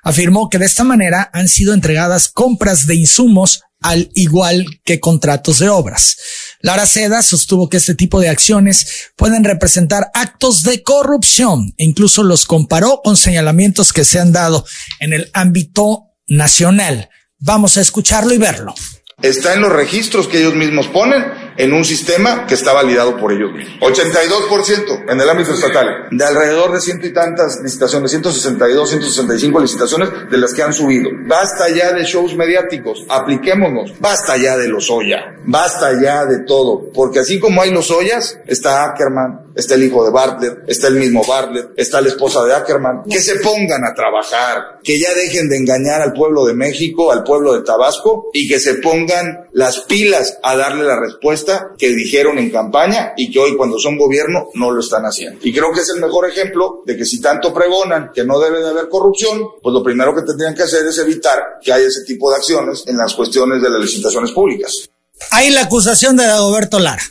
Afirmó 0.04 0.48
que 0.48 0.58
de 0.58 0.66
esta 0.66 0.84
manera 0.84 1.30
han 1.32 1.48
sido 1.48 1.74
entregadas 1.74 2.28
compras 2.28 2.86
de 2.86 2.94
insumos 2.94 3.62
al 3.80 4.10
igual 4.14 4.64
que 4.84 5.00
contratos 5.00 5.58
de 5.58 5.68
obras. 5.68 6.16
Lara 6.64 6.86
Seda 6.86 7.20
sostuvo 7.20 7.68
que 7.68 7.76
este 7.76 7.94
tipo 7.94 8.20
de 8.20 8.30
acciones 8.30 9.10
pueden 9.16 9.44
representar 9.44 10.10
actos 10.14 10.62
de 10.62 10.82
corrupción 10.82 11.74
e 11.76 11.84
incluso 11.84 12.22
los 12.22 12.46
comparó 12.46 13.02
con 13.04 13.18
señalamientos 13.18 13.92
que 13.92 14.02
se 14.02 14.18
han 14.18 14.32
dado 14.32 14.64
en 14.98 15.12
el 15.12 15.30
ámbito 15.34 16.04
nacional. 16.26 17.10
Vamos 17.38 17.76
a 17.76 17.82
escucharlo 17.82 18.32
y 18.32 18.38
verlo. 18.38 18.74
Está 19.20 19.52
en 19.52 19.60
los 19.60 19.70
registros 19.70 20.26
que 20.26 20.38
ellos 20.38 20.54
mismos 20.54 20.86
ponen 20.86 21.43
en 21.56 21.72
un 21.72 21.84
sistema 21.84 22.46
que 22.46 22.54
está 22.54 22.72
validado 22.72 23.16
por 23.16 23.32
ellos 23.32 23.52
mismos. 23.52 23.78
82% 23.80 25.10
en 25.10 25.20
el 25.20 25.28
ámbito 25.28 25.52
estatal, 25.52 26.08
de 26.10 26.24
alrededor 26.24 26.72
de 26.72 26.80
ciento 26.80 27.06
y 27.06 27.12
tantas 27.12 27.60
licitaciones, 27.62 28.10
162, 28.10 28.90
165 28.90 29.60
licitaciones 29.60 30.08
de 30.30 30.38
las 30.38 30.52
que 30.52 30.62
han 30.62 30.72
subido. 30.72 31.10
Basta 31.26 31.68
ya 31.68 31.92
de 31.92 32.04
shows 32.04 32.36
mediáticos, 32.36 33.04
apliquémonos. 33.08 33.98
Basta 34.00 34.36
ya 34.36 34.56
de 34.56 34.68
los 34.68 34.90
Oya, 34.90 35.36
basta 35.44 36.00
ya 36.00 36.24
de 36.24 36.40
todo, 36.40 36.90
porque 36.92 37.20
así 37.20 37.38
como 37.38 37.62
hay 37.62 37.70
los 37.70 37.90
Oyas, 37.90 38.38
está 38.46 38.84
Ackerman, 38.84 39.43
está 39.54 39.74
el 39.74 39.84
hijo 39.84 40.04
de 40.04 40.10
Bartlett, 40.10 40.58
está 40.66 40.88
el 40.88 40.96
mismo 40.96 41.24
Bartlett, 41.26 41.70
está 41.76 42.00
la 42.00 42.08
esposa 42.08 42.44
de 42.44 42.54
Ackerman. 42.54 43.04
Que 43.08 43.20
se 43.20 43.36
pongan 43.36 43.84
a 43.84 43.94
trabajar, 43.94 44.78
que 44.82 44.98
ya 44.98 45.14
dejen 45.14 45.48
de 45.48 45.56
engañar 45.56 46.02
al 46.02 46.12
pueblo 46.12 46.44
de 46.44 46.54
México, 46.54 47.12
al 47.12 47.24
pueblo 47.24 47.54
de 47.54 47.62
Tabasco 47.62 48.30
y 48.32 48.48
que 48.48 48.58
se 48.58 48.74
pongan 48.76 49.48
las 49.52 49.80
pilas 49.80 50.38
a 50.42 50.56
darle 50.56 50.84
la 50.84 50.98
respuesta 50.98 51.72
que 51.78 51.94
dijeron 51.94 52.38
en 52.38 52.50
campaña 52.50 53.12
y 53.16 53.30
que 53.30 53.38
hoy 53.38 53.56
cuando 53.56 53.78
son 53.78 53.96
gobierno 53.96 54.48
no 54.54 54.70
lo 54.70 54.80
están 54.80 55.04
haciendo. 55.04 55.40
Y 55.42 55.52
creo 55.52 55.72
que 55.72 55.80
es 55.80 55.90
el 55.94 56.00
mejor 56.00 56.28
ejemplo 56.28 56.82
de 56.84 56.96
que 56.96 57.04
si 57.04 57.20
tanto 57.20 57.52
pregonan 57.52 58.10
que 58.14 58.24
no 58.24 58.38
debe 58.38 58.60
de 58.60 58.68
haber 58.68 58.88
corrupción, 58.88 59.40
pues 59.62 59.72
lo 59.72 59.82
primero 59.82 60.14
que 60.14 60.22
tendrían 60.22 60.54
que 60.54 60.62
hacer 60.62 60.86
es 60.86 60.98
evitar 60.98 61.58
que 61.62 61.72
haya 61.72 61.86
ese 61.86 62.04
tipo 62.04 62.30
de 62.30 62.36
acciones 62.36 62.84
en 62.86 62.96
las 62.96 63.14
cuestiones 63.14 63.62
de 63.62 63.70
las 63.70 63.80
licitaciones 63.80 64.32
públicas. 64.32 64.88
Hay 65.30 65.50
la 65.50 65.62
acusación 65.62 66.16
de 66.16 66.26
Dagoberto 66.26 66.78
Lara, 66.78 67.02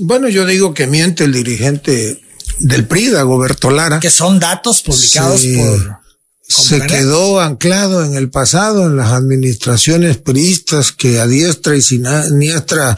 Bueno, 0.00 0.28
yo 0.28 0.44
digo 0.46 0.74
que 0.74 0.86
miente 0.86 1.24
el 1.24 1.32
dirigente 1.32 2.20
del 2.58 2.86
PRI, 2.86 3.10
Dagoberto 3.10 3.70
Lara. 3.70 4.00
que 4.00 4.10
son 4.10 4.38
datos 4.38 4.82
publicados 4.82 5.40
Sí. 5.40 5.56
por 5.56 6.04
se 6.46 6.82
quedó 6.86 7.40
anclado 7.40 8.04
en 8.04 8.16
el 8.16 8.30
pasado, 8.30 8.86
en 8.86 8.96
las 8.96 9.12
administraciones 9.12 10.18
priistas 10.18 10.92
que 10.92 11.18
a 11.18 11.26
diestra 11.26 11.74
y 11.74 11.80
siniestra 11.80 12.96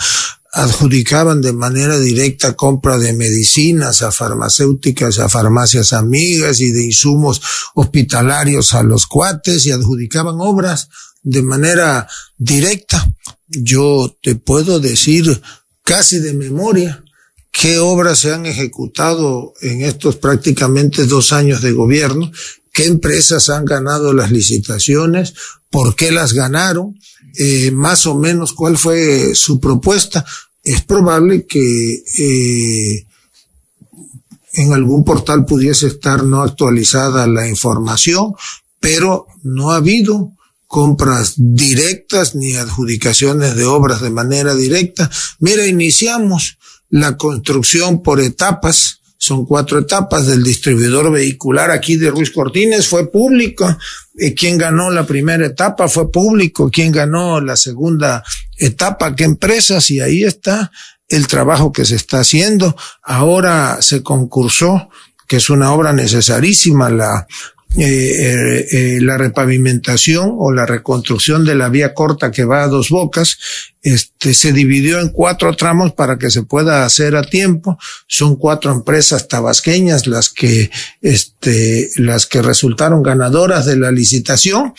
adjudicaban 0.52 1.40
de 1.42 1.52
manera 1.52 1.98
directa 1.98 2.54
compra 2.54 2.98
de 2.98 3.12
medicinas 3.12 4.02
a 4.02 4.10
farmacéuticas, 4.10 5.18
a 5.20 5.28
farmacias 5.28 5.92
amigas 5.92 6.60
y 6.60 6.72
de 6.72 6.84
insumos 6.84 7.40
hospitalarios 7.74 8.74
a 8.74 8.82
los 8.82 9.06
cuates 9.06 9.64
y 9.66 9.70
adjudicaban 9.70 10.36
obras 10.40 10.88
de 11.22 11.42
manera 11.42 12.08
directa. 12.38 13.12
Yo 13.48 14.16
te 14.22 14.34
puedo 14.34 14.80
decir 14.80 15.40
casi 15.86 16.18
de 16.18 16.34
memoria 16.34 17.04
qué 17.52 17.78
obras 17.78 18.18
se 18.18 18.34
han 18.34 18.44
ejecutado 18.44 19.54
en 19.62 19.82
estos 19.82 20.16
prácticamente 20.16 21.06
dos 21.06 21.32
años 21.32 21.62
de 21.62 21.72
gobierno, 21.72 22.30
qué 22.72 22.84
empresas 22.84 23.48
han 23.48 23.64
ganado 23.64 24.12
las 24.12 24.30
licitaciones, 24.30 25.32
por 25.70 25.96
qué 25.96 26.10
las 26.10 26.34
ganaron, 26.34 26.98
eh, 27.38 27.70
más 27.70 28.04
o 28.04 28.14
menos 28.18 28.52
cuál 28.52 28.76
fue 28.76 29.34
su 29.34 29.58
propuesta. 29.58 30.26
Es 30.62 30.82
probable 30.82 31.46
que 31.46 32.02
eh, 32.18 33.06
en 34.54 34.72
algún 34.74 35.04
portal 35.04 35.46
pudiese 35.46 35.86
estar 35.86 36.24
no 36.24 36.42
actualizada 36.42 37.26
la 37.26 37.48
información, 37.48 38.34
pero 38.80 39.28
no 39.44 39.70
ha 39.70 39.76
habido 39.76 40.35
compras 40.76 41.32
directas 41.38 42.34
ni 42.34 42.54
adjudicaciones 42.54 43.56
de 43.56 43.64
obras 43.64 44.02
de 44.02 44.10
manera 44.10 44.54
directa. 44.54 45.10
Mira, 45.38 45.66
iniciamos 45.66 46.58
la 46.90 47.16
construcción 47.16 48.02
por 48.02 48.20
etapas, 48.20 49.00
son 49.16 49.46
cuatro 49.46 49.78
etapas 49.78 50.26
del 50.26 50.44
distribuidor 50.44 51.10
vehicular 51.10 51.70
aquí 51.70 51.96
de 51.96 52.10
Ruiz 52.10 52.30
Cortines, 52.30 52.88
fue 52.88 53.10
pública 53.10 53.78
eh, 54.18 54.34
quién 54.34 54.58
ganó 54.58 54.90
la 54.90 55.06
primera 55.06 55.46
etapa 55.46 55.88
fue 55.88 56.12
público, 56.12 56.68
quién 56.70 56.92
ganó 56.92 57.40
la 57.40 57.56
segunda 57.56 58.22
etapa, 58.58 59.16
qué 59.16 59.24
empresas, 59.24 59.90
y 59.90 60.00
ahí 60.00 60.24
está 60.24 60.70
el 61.08 61.26
trabajo 61.26 61.72
que 61.72 61.86
se 61.86 61.96
está 61.96 62.18
haciendo. 62.18 62.76
Ahora 63.02 63.78
se 63.80 64.02
concursó, 64.02 64.90
que 65.26 65.36
es 65.36 65.48
una 65.48 65.72
obra 65.72 65.94
necesarísima, 65.94 66.90
la 66.90 67.26
eh, 67.78 68.66
eh, 68.70 68.98
la 69.02 69.18
repavimentación 69.18 70.34
o 70.38 70.52
la 70.52 70.66
reconstrucción 70.66 71.44
de 71.44 71.54
la 71.54 71.68
vía 71.68 71.94
corta 71.94 72.30
que 72.30 72.44
va 72.44 72.62
a 72.62 72.68
dos 72.68 72.88
bocas, 72.88 73.38
este, 73.82 74.34
se 74.34 74.52
dividió 74.52 74.98
en 75.00 75.10
cuatro 75.10 75.54
tramos 75.54 75.92
para 75.92 76.18
que 76.18 76.30
se 76.30 76.42
pueda 76.42 76.84
hacer 76.84 77.16
a 77.16 77.22
tiempo. 77.22 77.78
Son 78.06 78.36
cuatro 78.36 78.72
empresas 78.72 79.28
tabasqueñas 79.28 80.06
las 80.06 80.30
que, 80.30 80.70
este, 81.02 81.90
las 81.96 82.26
que 82.26 82.42
resultaron 82.42 83.02
ganadoras 83.02 83.66
de 83.66 83.76
la 83.76 83.90
licitación. 83.90 84.72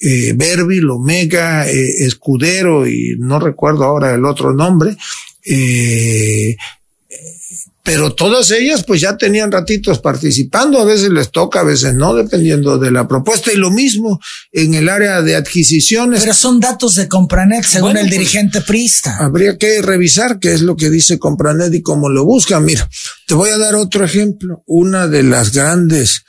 Eh, 0.00 0.32
Berbil, 0.36 0.88
Omega, 0.90 1.68
eh, 1.68 2.04
Escudero 2.04 2.86
y 2.86 3.16
no 3.18 3.40
recuerdo 3.40 3.84
ahora 3.84 4.14
el 4.14 4.24
otro 4.24 4.54
nombre. 4.54 4.96
Eh, 5.44 6.56
pero 7.88 8.12
todas 8.12 8.50
ellas 8.50 8.84
pues 8.86 9.00
ya 9.00 9.16
tenían 9.16 9.50
ratitos 9.50 9.98
participando, 9.98 10.78
a 10.78 10.84
veces 10.84 11.08
les 11.08 11.30
toca, 11.30 11.60
a 11.60 11.64
veces 11.64 11.94
no, 11.94 12.14
dependiendo 12.14 12.76
de 12.76 12.90
la 12.90 13.08
propuesta. 13.08 13.50
Y 13.50 13.56
lo 13.56 13.70
mismo 13.70 14.20
en 14.52 14.74
el 14.74 14.90
área 14.90 15.22
de 15.22 15.34
adquisiciones. 15.34 16.20
Pero 16.20 16.34
son 16.34 16.60
datos 16.60 16.96
de 16.96 17.08
Compranet, 17.08 17.64
según 17.64 17.96
el 17.96 18.02
pues, 18.02 18.10
dirigente 18.10 18.60
Prista. 18.60 19.16
Habría 19.16 19.56
que 19.56 19.80
revisar 19.80 20.38
qué 20.38 20.52
es 20.52 20.60
lo 20.60 20.76
que 20.76 20.90
dice 20.90 21.18
Compranet 21.18 21.72
y 21.72 21.80
cómo 21.80 22.10
lo 22.10 22.26
buscan. 22.26 22.62
Mira, 22.62 22.86
te 23.26 23.32
voy 23.32 23.48
a 23.48 23.56
dar 23.56 23.74
otro 23.74 24.04
ejemplo. 24.04 24.62
Una 24.66 25.06
de 25.06 25.22
las 25.22 25.52
grandes 25.52 26.24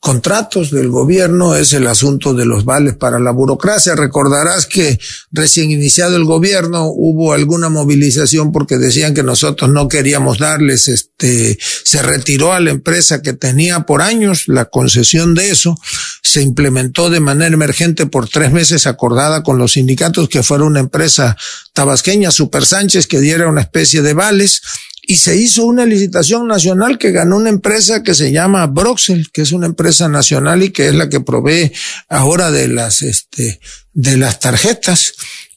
contratos 0.00 0.70
del 0.70 0.88
gobierno 0.88 1.54
es 1.54 1.74
el 1.74 1.86
asunto 1.86 2.32
de 2.32 2.46
los 2.46 2.64
vales 2.64 2.94
para 2.94 3.18
la 3.18 3.32
burocracia. 3.32 3.94
Recordarás 3.94 4.64
que 4.64 4.98
recién 5.30 5.70
iniciado 5.70 6.16
el 6.16 6.24
gobierno 6.24 6.86
hubo 6.86 7.34
alguna 7.34 7.68
movilización 7.68 8.50
porque 8.50 8.78
decían 8.78 9.12
que 9.12 9.22
nosotros 9.22 9.70
no 9.70 9.88
queríamos 9.88 10.38
darles, 10.38 10.88
este, 10.88 11.58
se 11.60 12.02
retiró 12.02 12.54
a 12.54 12.60
la 12.60 12.70
empresa 12.70 13.20
que 13.20 13.34
tenía 13.34 13.80
por 13.80 14.00
años 14.00 14.44
la 14.46 14.64
concesión 14.64 15.34
de 15.34 15.50
eso, 15.50 15.76
se 16.22 16.40
implementó 16.40 17.10
de 17.10 17.20
manera 17.20 17.54
emergente 17.54 18.06
por 18.06 18.26
tres 18.26 18.52
meses 18.52 18.86
acordada 18.86 19.42
con 19.42 19.58
los 19.58 19.72
sindicatos 19.72 20.30
que 20.30 20.42
fuera 20.42 20.64
una 20.64 20.80
empresa 20.80 21.36
tabasqueña, 21.74 22.30
Super 22.30 22.64
Sánchez, 22.64 23.06
que 23.06 23.20
diera 23.20 23.48
una 23.48 23.60
especie 23.60 24.00
de 24.00 24.14
vales 24.14 24.62
y 25.10 25.16
se 25.16 25.36
hizo 25.36 25.64
una 25.64 25.86
licitación 25.86 26.46
nacional 26.46 26.96
que 26.96 27.10
ganó 27.10 27.36
una 27.36 27.48
empresa 27.48 28.04
que 28.04 28.14
se 28.14 28.30
llama 28.30 28.68
Broxel, 28.68 29.32
que 29.32 29.42
es 29.42 29.50
una 29.50 29.66
empresa 29.66 30.08
nacional 30.08 30.62
y 30.62 30.70
que 30.70 30.86
es 30.86 30.94
la 30.94 31.08
que 31.08 31.18
provee 31.18 31.72
ahora 32.08 32.52
de 32.52 32.68
las, 32.68 33.02
este, 33.02 33.58
de 33.92 34.16
las 34.16 34.38
tarjetas. 34.38 35.14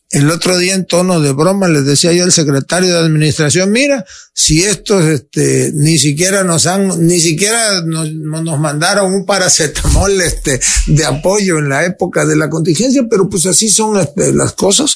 El 0.09 0.31
otro 0.31 0.57
día 0.57 0.73
en 0.73 0.87
tono 0.87 1.19
de 1.19 1.33
broma 1.33 1.67
les 1.67 1.85
decía 1.85 2.13
yo 2.13 2.23
al 2.23 2.31
secretario 2.31 2.95
de 2.95 3.05
administración, 3.05 3.71
mira, 3.71 4.03
si 4.33 4.63
estos, 4.63 5.05
este, 5.05 5.69
ni 5.75 5.99
siquiera 5.99 6.43
nos 6.43 6.65
han, 6.65 7.05
ni 7.05 7.19
siquiera 7.19 7.83
nos, 7.83 8.11
nos 8.11 8.59
mandaron 8.59 9.13
un 9.13 9.23
paracetamol, 9.23 10.19
este, 10.19 10.59
de 10.87 11.05
apoyo 11.05 11.59
en 11.59 11.69
la 11.69 11.85
época 11.85 12.25
de 12.25 12.37
la 12.37 12.49
contingencia, 12.49 13.03
pero 13.07 13.29
pues 13.29 13.45
así 13.45 13.69
son 13.69 13.99
este, 13.99 14.33
las 14.33 14.53
cosas 14.53 14.95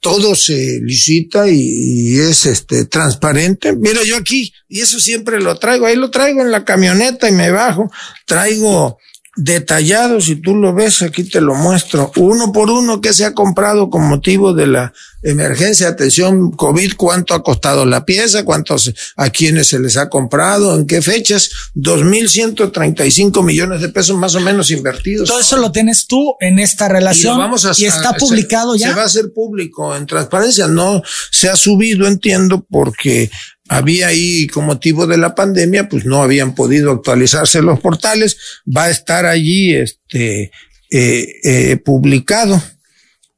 todo 0.00 0.34
se 0.34 0.80
licita 0.82 1.48
y, 1.48 2.18
es 2.18 2.46
este 2.46 2.84
transparente. 2.86 3.74
Mira, 3.74 4.02
yo 4.04 4.16
aquí, 4.16 4.52
y 4.68 4.80
eso 4.80 5.00
siempre 5.00 5.40
lo 5.40 5.56
traigo, 5.56 5.86
ahí 5.86 5.96
lo 5.96 6.10
traigo 6.10 6.40
en 6.42 6.50
la 6.50 6.64
camioneta 6.64 7.28
y 7.28 7.32
me 7.32 7.50
bajo, 7.50 7.90
traigo 8.26 8.98
detallado, 9.36 10.20
si 10.20 10.36
tú 10.36 10.56
lo 10.56 10.74
ves, 10.74 11.02
aquí 11.02 11.22
te 11.24 11.40
lo 11.40 11.54
muestro, 11.54 12.10
uno 12.16 12.52
por 12.52 12.68
uno 12.68 13.00
que 13.00 13.12
se 13.12 13.24
ha 13.24 13.32
comprado 13.32 13.88
con 13.88 14.08
motivo 14.08 14.52
de 14.54 14.66
la 14.66 14.92
emergencia, 15.22 15.88
atención 15.88 16.50
COVID, 16.50 16.94
cuánto 16.96 17.34
ha 17.34 17.42
costado 17.42 17.84
la 17.84 18.04
pieza, 18.04 18.44
cuántos, 18.44 18.92
a 19.16 19.30
quienes 19.30 19.68
se 19.68 19.78
les 19.78 19.96
ha 19.96 20.08
comprado, 20.08 20.74
en 20.74 20.86
qué 20.86 21.00
fechas, 21.00 21.50
2.135 21.76 23.44
millones 23.44 23.80
de 23.80 23.90
pesos 23.90 24.16
más 24.16 24.34
o 24.34 24.40
menos 24.40 24.70
invertidos. 24.70 25.28
Todo 25.28 25.40
eso 25.40 25.58
lo 25.58 25.70
tienes 25.70 26.06
tú 26.06 26.34
en 26.40 26.58
esta 26.58 26.88
relación 26.88 27.36
y, 27.36 27.38
vamos 27.38 27.64
a, 27.66 27.72
y 27.76 27.84
está 27.84 28.14
publicado 28.14 28.74
ya. 28.74 28.88
Se 28.88 28.94
va 28.94 29.02
a 29.02 29.06
hacer 29.06 29.32
público 29.32 29.94
en 29.94 30.06
transparencia, 30.06 30.66
no 30.66 31.02
se 31.30 31.48
ha 31.48 31.56
subido, 31.56 32.06
entiendo, 32.06 32.66
porque 32.68 33.30
había 33.70 34.08
ahí 34.08 34.48
con 34.48 34.66
motivo 34.66 35.06
de 35.06 35.16
la 35.16 35.34
pandemia, 35.36 35.88
pues 35.88 36.04
no 36.04 36.24
habían 36.24 36.56
podido 36.56 36.90
actualizarse 36.90 37.62
los 37.62 37.78
portales, 37.78 38.36
va 38.66 38.86
a 38.86 38.90
estar 38.90 39.26
allí 39.26 39.76
este 39.76 40.50
eh, 40.90 41.36
eh, 41.44 41.76
publicado. 41.76 42.60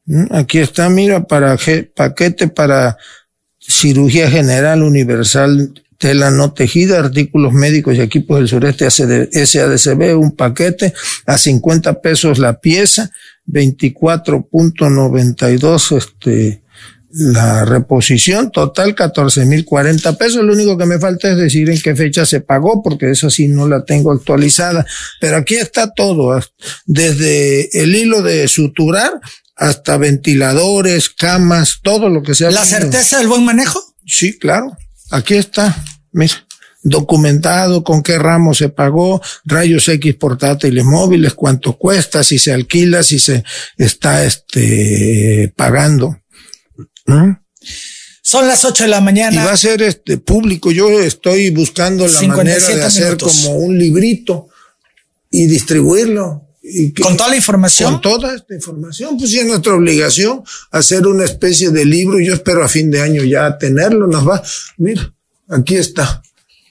¿Mm? 0.06 0.34
Aquí 0.34 0.58
está, 0.58 0.88
mira, 0.88 1.24
para 1.24 1.58
paquete 1.94 2.48
para 2.48 2.96
cirugía 3.60 4.30
general 4.30 4.82
universal 4.82 5.74
tela 5.98 6.30
no 6.30 6.54
tejida, 6.54 6.98
artículos 6.98 7.52
médicos 7.52 7.96
y 7.96 8.00
equipos 8.00 8.38
del 8.38 8.48
sureste 8.48 8.90
SADCB, 8.90 10.18
un 10.18 10.34
paquete 10.34 10.94
a 11.26 11.36
50 11.36 12.00
pesos 12.00 12.38
la 12.38 12.58
pieza, 12.58 13.10
24.92 13.46 15.98
este 15.98 16.62
la 17.12 17.64
reposición 17.64 18.50
total 18.50 18.94
14 18.94 19.44
mil 19.44 19.64
40 19.64 20.16
pesos. 20.16 20.42
Lo 20.44 20.52
único 20.52 20.78
que 20.78 20.86
me 20.86 20.98
falta 20.98 21.30
es 21.30 21.36
decir 21.36 21.68
en 21.70 21.80
qué 21.80 21.94
fecha 21.94 22.24
se 22.24 22.40
pagó, 22.40 22.82
porque 22.82 23.10
eso 23.10 23.30
sí 23.30 23.48
no 23.48 23.68
la 23.68 23.84
tengo 23.84 24.12
actualizada. 24.12 24.86
Pero 25.20 25.36
aquí 25.36 25.56
está 25.56 25.92
todo, 25.92 26.40
desde 26.86 27.82
el 27.82 27.94
hilo 27.94 28.22
de 28.22 28.48
suturar 28.48 29.12
hasta 29.56 29.96
ventiladores, 29.98 31.10
camas, 31.10 31.80
todo 31.82 32.08
lo 32.08 32.22
que 32.22 32.34
sea. 32.34 32.50
¿La 32.50 32.64
certeza 32.64 33.18
del 33.18 33.28
buen 33.28 33.44
manejo? 33.44 33.80
Sí, 34.06 34.38
claro. 34.38 34.76
Aquí 35.10 35.34
está. 35.34 35.76
Mira 36.12 36.34
documentado 36.82 37.84
con 37.84 38.02
qué 38.02 38.18
ramo 38.18 38.54
se 38.54 38.68
pagó, 38.68 39.22
rayos 39.44 39.88
X 39.88 40.14
portátiles 40.16 40.84
móviles, 40.84 41.34
cuánto 41.34 41.78
cuesta, 41.78 42.24
si 42.24 42.38
se 42.38 42.52
alquila, 42.52 43.02
si 43.02 43.18
se 43.18 43.44
está 43.76 44.24
este 44.24 45.52
pagando. 45.56 46.21
Son 48.22 48.46
las 48.46 48.64
8 48.64 48.84
de 48.84 48.88
la 48.88 49.00
mañana. 49.00 49.42
Y 49.42 49.46
va 49.46 49.52
a 49.52 49.56
ser 49.56 49.82
este 49.82 50.18
público. 50.18 50.70
Yo 50.70 51.00
estoy 51.00 51.50
buscando 51.50 52.06
la 52.06 52.22
manera 52.22 52.66
de 52.66 52.82
hacer 52.82 53.18
como 53.18 53.56
un 53.56 53.78
librito 53.78 54.48
y 55.30 55.46
distribuirlo. 55.46 56.48
Y 56.62 56.92
con 56.92 57.16
toda 57.16 57.30
la 57.30 57.36
información. 57.36 57.94
Con 57.94 58.00
toda 58.02 58.34
esta 58.36 58.54
información, 58.54 59.18
pues 59.18 59.30
sí 59.30 59.40
es 59.40 59.46
nuestra 59.46 59.74
obligación 59.74 60.44
hacer 60.70 61.06
una 61.06 61.24
especie 61.24 61.70
de 61.70 61.84
libro. 61.84 62.20
Yo 62.20 62.34
espero 62.34 62.64
a 62.64 62.68
fin 62.68 62.90
de 62.90 63.00
año 63.00 63.24
ya 63.24 63.58
tenerlo. 63.58 64.06
Nos 64.06 64.26
va, 64.26 64.40
mira, 64.76 65.12
aquí 65.48 65.74
está. 65.74 66.22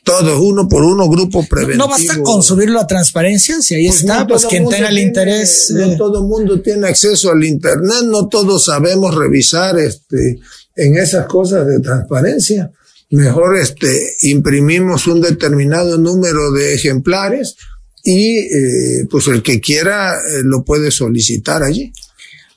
Todo, 0.03 0.41
uno 0.41 0.67
por 0.67 0.83
uno, 0.83 1.07
grupo 1.07 1.45
preventivo. 1.47 1.85
No 1.85 1.89
basta 1.89 2.21
con 2.23 2.41
subirlo 2.41 2.79
a 2.79 2.87
transparencia, 2.87 3.61
si 3.61 3.75
ahí 3.75 3.87
pues 3.87 3.99
está, 3.99 4.25
pues 4.25 4.45
quien 4.45 4.67
tenga 4.67 4.89
el 4.89 4.97
interés. 4.97 5.71
No 5.71 5.91
eh. 5.91 5.95
todo 5.95 6.21
el 6.21 6.27
mundo 6.27 6.59
tiene 6.61 6.87
acceso 6.87 7.29
al 7.31 7.43
internet, 7.43 8.03
no 8.05 8.27
todos 8.27 8.65
sabemos 8.65 9.13
revisar 9.13 9.77
este, 9.77 10.39
en 10.75 10.97
esas 10.97 11.27
cosas 11.27 11.67
de 11.67 11.79
transparencia. 11.79 12.71
Mejor 13.11 13.57
este, 13.57 14.15
imprimimos 14.21 15.05
un 15.05 15.21
determinado 15.21 15.97
número 15.97 16.51
de 16.51 16.73
ejemplares 16.73 17.57
y 18.03 18.39
eh, 18.39 19.07
pues 19.09 19.27
el 19.27 19.43
que 19.43 19.59
quiera 19.59 20.13
eh, 20.13 20.41
lo 20.43 20.63
puede 20.63 20.89
solicitar 20.89 21.61
allí. 21.61 21.93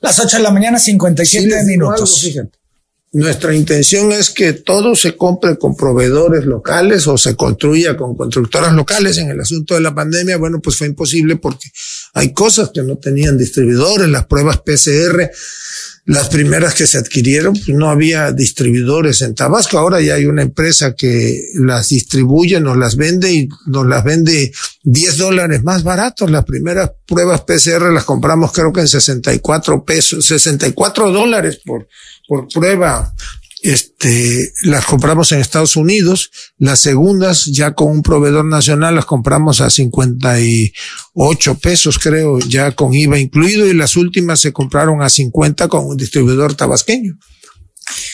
Las 0.01 0.19
8 0.19 0.37
de 0.37 0.43
la 0.43 0.51
mañana, 0.51 0.79
57 0.79 1.63
minutos. 1.65 2.21
fíjate. 2.21 2.64
Nuestra 3.15 3.55
intención 3.55 4.11
es 4.11 4.29
que 4.29 4.51
todo 4.51 4.93
se 4.93 5.15
compre 5.15 5.57
con 5.57 5.77
proveedores 5.77 6.43
locales 6.43 7.07
o 7.07 7.17
se 7.17 7.33
construya 7.37 7.95
con 7.95 8.17
constructoras 8.17 8.73
locales. 8.73 9.17
En 9.19 9.29
el 9.29 9.39
asunto 9.39 9.73
de 9.73 9.79
la 9.79 9.95
pandemia, 9.95 10.35
bueno, 10.35 10.59
pues 10.59 10.75
fue 10.75 10.87
imposible 10.87 11.37
porque 11.37 11.69
hay 12.15 12.33
cosas 12.33 12.71
que 12.73 12.81
no 12.81 12.97
tenían 12.97 13.37
distribuidores, 13.37 14.07
las 14.07 14.25
pruebas 14.25 14.61
PCR, 14.61 15.29
las 16.05 16.29
primeras 16.29 16.73
que 16.73 16.87
se 16.87 16.97
adquirieron, 16.97 17.53
pues 17.53 17.77
no 17.77 17.89
había 17.89 18.31
distribuidores 18.31 19.21
en 19.21 19.35
Tabasco. 19.35 19.77
Ahora 19.77 19.99
ya 19.99 20.15
hay 20.15 20.25
una 20.25 20.41
empresa 20.41 20.95
que 20.95 21.49
las 21.55 21.89
distribuye, 21.89 22.59
nos 22.61 22.77
las 22.77 22.95
vende 22.95 23.33
y 23.33 23.49
nos 23.67 23.85
las 23.85 24.03
vende 24.03 24.53
10 24.83 25.17
dólares 25.17 25.63
más 25.63 25.83
baratos. 25.83 26.31
Las 26.31 26.45
primeras 26.45 26.91
pruebas 27.05 27.41
PCR 27.41 27.91
las 27.91 28.05
compramos 28.05 28.53
creo 28.53 28.71
que 28.71 28.81
en 28.81 28.87
64 28.87 29.83
pesos, 29.83 30.25
64 30.25 31.11
dólares 31.11 31.59
por 31.65 31.87
por 32.27 32.47
prueba 32.47 33.13
este, 33.65 34.53
las 34.63 34.85
compramos 34.85 35.31
en 35.31 35.39
Estados 35.39 35.75
Unidos, 35.75 36.29
las 36.57 36.79
segundas 36.79 37.45
ya 37.45 37.73
con 37.73 37.89
un 37.91 38.03
proveedor 38.03 38.45
nacional 38.45 38.93
las 38.93 39.05
compramos 39.05 39.59
a 39.59 39.71
58 39.71 41.55
pesos 41.55 41.97
creo, 41.97 42.37
ya 42.39 42.71
con 42.71 42.93
IVA 42.93 43.17
incluido 43.17 43.65
y 43.65 43.73
las 43.73 43.95
últimas 43.95 44.39
se 44.39 44.53
compraron 44.53 45.01
a 45.01 45.09
50 45.09 45.67
con 45.67 45.85
un 45.85 45.97
distribuidor 45.97 46.53
tabasqueño. 46.53 47.17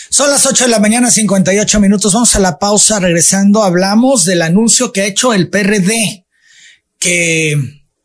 Son 0.10 0.30
las 0.30 0.46
8 0.46 0.66
de 0.66 0.70
la 0.70 0.80
mañana, 0.80 1.12
58 1.12 1.80
minutos. 1.80 2.14
Vamos 2.14 2.36
a 2.36 2.40
la 2.40 2.60
pausa. 2.60 3.00
Regresando, 3.00 3.64
hablamos 3.64 4.26
del 4.26 4.42
anuncio 4.42 4.92
que 4.92 5.02
ha 5.02 5.06
hecho 5.06 5.34
el 5.34 5.50
PRD, 5.50 6.26
que 7.00 7.56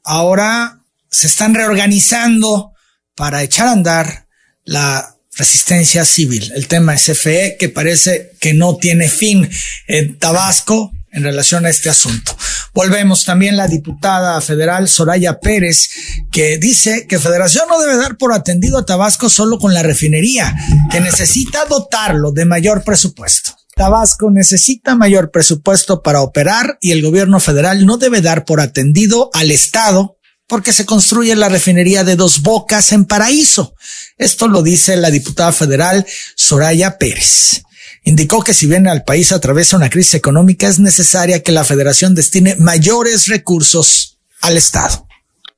ahora 0.04 0.80
se 1.10 1.26
están 1.26 1.54
reorganizando 1.54 2.72
para 3.16 3.42
echar 3.42 3.68
a 3.68 3.72
andar 3.72 4.28
la 4.64 5.15
resistencia 5.36 6.04
civil. 6.04 6.50
El 6.54 6.66
tema 6.66 6.96
SFE 6.96 7.56
que 7.58 7.68
parece 7.68 8.32
que 8.40 8.54
no 8.54 8.76
tiene 8.76 9.08
fin 9.08 9.48
en 9.86 10.18
Tabasco 10.18 10.92
en 11.12 11.24
relación 11.24 11.64
a 11.64 11.70
este 11.70 11.88
asunto. 11.88 12.36
Volvemos 12.74 13.24
también 13.24 13.56
la 13.56 13.68
diputada 13.68 14.38
federal 14.42 14.86
Soraya 14.86 15.40
Pérez, 15.40 15.88
que 16.30 16.58
dice 16.58 17.06
que 17.08 17.18
Federación 17.18 17.64
no 17.68 17.80
debe 17.80 17.96
dar 17.96 18.18
por 18.18 18.34
atendido 18.34 18.78
a 18.78 18.84
Tabasco 18.84 19.30
solo 19.30 19.58
con 19.58 19.72
la 19.72 19.82
refinería, 19.82 20.54
que 20.90 21.00
necesita 21.00 21.64
dotarlo 21.64 22.32
de 22.32 22.44
mayor 22.44 22.84
presupuesto. 22.84 23.56
Tabasco 23.74 24.30
necesita 24.30 24.94
mayor 24.94 25.30
presupuesto 25.30 26.02
para 26.02 26.22
operar 26.22 26.78
y 26.80 26.92
el 26.92 27.02
gobierno 27.02 27.40
federal 27.40 27.84
no 27.84 27.98
debe 27.98 28.22
dar 28.22 28.44
por 28.44 28.60
atendido 28.60 29.30
al 29.34 29.50
Estado 29.50 30.15
porque 30.46 30.72
se 30.72 30.86
construye 30.86 31.34
la 31.34 31.48
refinería 31.48 32.04
de 32.04 32.16
dos 32.16 32.42
bocas 32.42 32.92
en 32.92 33.04
Paraíso. 33.04 33.74
Esto 34.16 34.48
lo 34.48 34.62
dice 34.62 34.96
la 34.96 35.10
diputada 35.10 35.52
federal 35.52 36.06
Soraya 36.36 36.98
Pérez. 36.98 37.62
Indicó 38.04 38.42
que 38.44 38.54
si 38.54 38.66
bien 38.66 38.86
el 38.86 39.02
país 39.02 39.32
atraviesa 39.32 39.76
una 39.76 39.90
crisis 39.90 40.14
económica, 40.14 40.68
es 40.68 40.78
necesaria 40.78 41.42
que 41.42 41.50
la 41.50 41.64
federación 41.64 42.14
destine 42.14 42.54
mayores 42.56 43.26
recursos 43.26 44.18
al 44.40 44.56
Estado. 44.56 45.05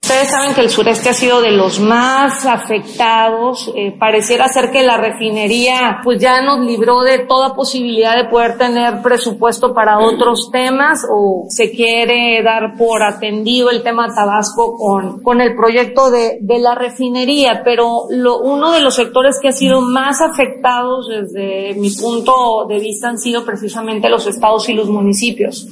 Ustedes 0.01 0.31
saben 0.31 0.55
que 0.55 0.63
el 0.63 0.71
sureste 0.71 1.11
ha 1.11 1.15
sido 1.15 1.43
de 1.43 1.51
los 1.51 1.81
más 1.81 2.47
afectados. 2.47 3.71
Eh, 3.77 3.95
pareciera 3.99 4.49
ser 4.49 4.71
que 4.71 4.83
la 4.83 4.97
refinería 4.97 6.01
pues 6.03 6.19
ya 6.19 6.41
nos 6.41 6.65
libró 6.65 7.03
de 7.03 7.27
toda 7.27 7.55
posibilidad 7.55 8.17
de 8.17 8.31
poder 8.31 8.57
tener 8.57 9.03
presupuesto 9.03 9.75
para 9.75 9.99
otros 9.99 10.49
temas 10.51 11.05
o 11.13 11.45
se 11.51 11.71
quiere 11.73 12.43
dar 12.43 12.79
por 12.79 13.03
atendido 13.03 13.71
el 13.71 13.83
tema 13.83 14.09
Tabasco 14.15 14.79
con, 14.79 15.23
con 15.23 15.43
el 15.43 15.55
proyecto 15.55 16.11
de, 16.11 16.39
de 16.41 16.59
la 16.59 16.75
refinería. 16.75 17.61
Pero 17.63 18.07
lo, 18.09 18.39
uno 18.39 18.73
de 18.73 18.81
los 18.81 18.95
sectores 18.95 19.37
que 19.43 19.49
ha 19.49 19.53
sido 19.53 19.83
más 19.83 20.23
afectados 20.23 21.07
desde 21.09 21.75
mi 21.75 21.91
punto 21.91 22.65
de 22.67 22.79
vista 22.79 23.11
han 23.11 23.19
sido 23.19 23.45
precisamente 23.45 24.09
los 24.09 24.27
estados 24.27 24.71
y 24.71 24.73
los 24.73 24.89
municipios. 24.89 25.69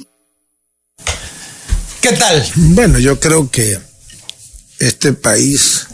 ¿Qué 2.01 2.11
tal? 2.13 2.43
Bueno, 2.75 2.99
yo 2.99 3.19
creo 3.19 3.49
que 3.51 3.77
este 4.79 5.13
país, 5.13 5.87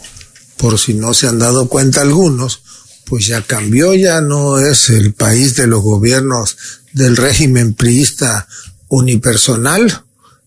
por 0.56 0.78
si 0.78 0.94
no 0.94 1.14
se 1.14 1.26
han 1.26 1.38
dado 1.38 1.68
cuenta 1.68 2.00
algunos, 2.02 2.62
pues 3.04 3.26
ya 3.26 3.42
cambió, 3.42 3.94
ya 3.94 4.20
no 4.20 4.58
es 4.58 4.88
el 4.90 5.12
país 5.12 5.56
de 5.56 5.66
los 5.66 5.82
gobiernos 5.82 6.56
del 6.92 7.16
régimen 7.16 7.74
priista 7.74 8.46
unipersonal. 8.88 10.04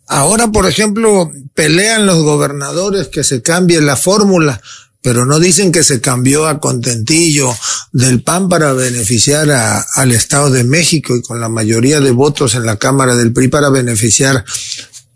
Ahora, 0.07 0.47
por 0.47 0.67
ejemplo, 0.67 1.31
pelean 1.53 2.05
los 2.05 2.23
gobernadores 2.23 3.09
que 3.09 3.23
se 3.23 3.41
cambie 3.41 3.81
la 3.81 3.97
fórmula, 3.97 4.61
pero 5.01 5.25
no 5.25 5.39
dicen 5.39 5.71
que 5.71 5.83
se 5.83 6.01
cambió 6.01 6.47
a 6.47 6.59
contentillo 6.59 7.55
del 7.91 8.23
PAN 8.23 8.49
para 8.49 8.73
beneficiar 8.73 9.49
al 9.51 10.11
Estado 10.11 10.49
de 10.49 10.63
México 10.63 11.15
y 11.15 11.21
con 11.21 11.39
la 11.39 11.49
mayoría 11.49 11.99
de 11.99 12.11
votos 12.11 12.55
en 12.55 12.65
la 12.65 12.77
Cámara 12.77 13.15
del 13.15 13.33
PRI 13.33 13.49
para 13.49 13.69
beneficiar 13.69 14.43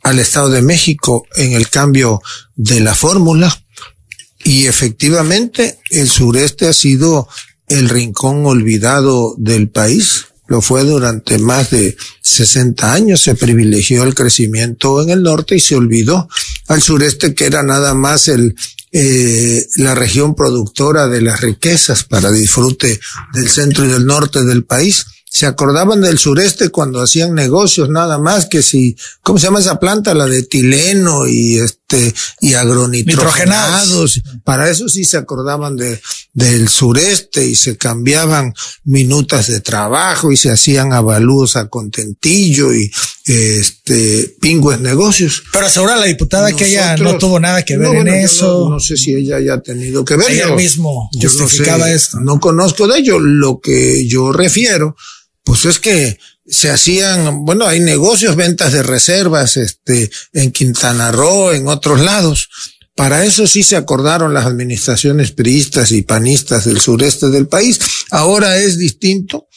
al 0.03 0.19
Estado 0.19 0.49
de 0.49 0.61
México 0.61 1.25
en 1.35 1.53
el 1.53 1.69
cambio 1.69 2.21
de 2.55 2.79
la 2.79 2.95
fórmula 2.95 3.61
y 4.43 4.65
efectivamente 4.65 5.79
el 5.89 6.09
sureste 6.09 6.67
ha 6.67 6.73
sido 6.73 7.27
el 7.67 7.89
rincón 7.89 8.45
olvidado 8.45 9.35
del 9.37 9.69
país. 9.69 10.25
Lo 10.47 10.61
fue 10.61 10.83
durante 10.83 11.37
más 11.37 11.69
de 11.69 11.95
60 12.21 12.91
años. 12.91 13.21
Se 13.21 13.35
privilegió 13.35 14.03
el 14.03 14.15
crecimiento 14.15 15.01
en 15.01 15.09
el 15.09 15.23
norte 15.23 15.55
y 15.55 15.59
se 15.59 15.75
olvidó 15.75 16.27
al 16.67 16.81
sureste 16.81 17.33
que 17.33 17.45
era 17.45 17.63
nada 17.63 17.93
más 17.93 18.27
el, 18.27 18.55
eh, 18.91 19.65
la 19.75 19.95
región 19.95 20.35
productora 20.35 21.07
de 21.07 21.21
las 21.21 21.39
riquezas 21.39 22.03
para 22.03 22.31
disfrute 22.31 22.99
del 23.33 23.47
centro 23.47 23.85
y 23.85 23.89
del 23.89 24.05
norte 24.05 24.43
del 24.43 24.65
país 24.65 25.05
se 25.33 25.45
acordaban 25.45 26.01
del 26.01 26.19
sureste 26.19 26.69
cuando 26.69 26.99
hacían 26.99 27.33
negocios 27.33 27.87
nada 27.87 28.17
más 28.17 28.47
que 28.47 28.61
si, 28.61 28.97
¿cómo 29.23 29.39
se 29.39 29.45
llama 29.47 29.61
esa 29.61 29.79
planta? 29.79 30.13
La 30.13 30.25
de 30.25 30.43
tileno 30.43 31.25
y 31.25 31.57
este, 31.57 32.13
y 32.41 32.53
agronitrogenados. 32.53 34.21
Para 34.43 34.69
eso 34.69 34.89
sí 34.89 35.05
se 35.05 35.15
acordaban 35.15 35.77
de, 35.77 36.01
del 36.33 36.67
sureste 36.67 37.47
y 37.47 37.55
se 37.55 37.77
cambiaban 37.77 38.53
minutas 38.83 39.47
de 39.47 39.61
trabajo 39.61 40.33
y 40.33 40.37
se 40.37 40.51
hacían 40.51 40.91
avalúos 40.91 41.55
a 41.55 41.69
contentillo 41.69 42.73
y, 42.73 42.91
este, 43.25 44.35
pingües 44.41 44.81
negocios. 44.81 45.43
Pero 45.53 45.67
asegura 45.67 45.95
la 45.95 46.07
diputada 46.07 46.51
que 46.51 46.67
ella 46.67 46.97
no 46.97 47.17
tuvo 47.17 47.39
nada 47.39 47.63
que 47.63 47.77
ver 47.77 47.95
en 47.95 48.09
eso. 48.09 48.69
No, 48.69 48.81
sé 48.81 48.97
si 48.97 49.13
ella 49.13 49.37
haya 49.37 49.61
tenido 49.61 50.03
que 50.03 50.17
ver. 50.17 50.29
Ella 50.29 50.53
mismo 50.57 51.09
justificaba 51.13 51.89
esto. 51.89 52.19
No 52.19 52.41
conozco 52.41 52.85
de 52.85 52.99
ello. 52.99 53.17
Lo 53.17 53.61
que 53.61 54.05
yo 54.09 54.33
refiero 54.33 54.97
pues 55.43 55.65
es 55.65 55.79
que 55.79 56.19
se 56.45 56.69
hacían, 56.69 57.45
bueno, 57.45 57.65
hay 57.65 57.79
negocios, 57.79 58.35
ventas 58.35 58.73
de 58.73 58.83
reservas, 58.83 59.57
este, 59.57 60.09
en 60.33 60.51
Quintana 60.51 61.11
Roo, 61.11 61.51
en 61.51 61.67
otros 61.67 61.99
lados. 62.01 62.49
Para 62.95 63.23
eso 63.25 63.47
sí 63.47 63.63
se 63.63 63.77
acordaron 63.77 64.33
las 64.33 64.45
administraciones 64.45 65.31
priistas 65.31 65.91
y 65.91 66.01
panistas 66.01 66.65
del 66.65 66.81
sureste 66.81 67.29
del 67.29 67.47
país. 67.47 67.79
Ahora 68.11 68.57
es 68.57 68.77
distinto. 68.77 69.47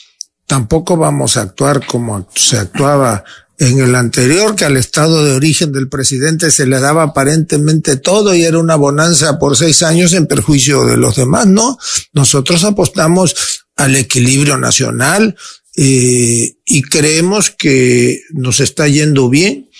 Tampoco 0.46 0.96
vamos 0.96 1.36
a 1.36 1.42
actuar 1.42 1.84
como 1.84 2.28
se 2.34 2.58
actuaba 2.58 3.24
en 3.58 3.80
el 3.80 3.94
anterior, 3.94 4.54
que 4.54 4.64
al 4.64 4.76
estado 4.76 5.24
de 5.24 5.32
origen 5.32 5.72
del 5.72 5.88
presidente 5.88 6.50
se 6.50 6.66
le 6.66 6.80
daba 6.80 7.02
aparentemente 7.02 7.96
todo 7.96 8.34
y 8.34 8.44
era 8.44 8.58
una 8.58 8.74
bonanza 8.74 9.38
por 9.38 9.56
seis 9.56 9.82
años 9.82 10.12
en 10.12 10.26
perjuicio 10.26 10.84
de 10.84 10.96
los 10.96 11.16
demás. 11.16 11.46
No, 11.46 11.78
nosotros 12.12 12.64
apostamos 12.64 13.34
al 13.76 13.96
equilibrio 13.96 14.56
nacional, 14.56 15.36
eh, 15.76 16.56
y 16.64 16.82
creemos 16.82 17.50
que 17.50 18.22
nos 18.30 18.60
está 18.60 18.88
yendo 18.88 19.28
bien 19.28 19.70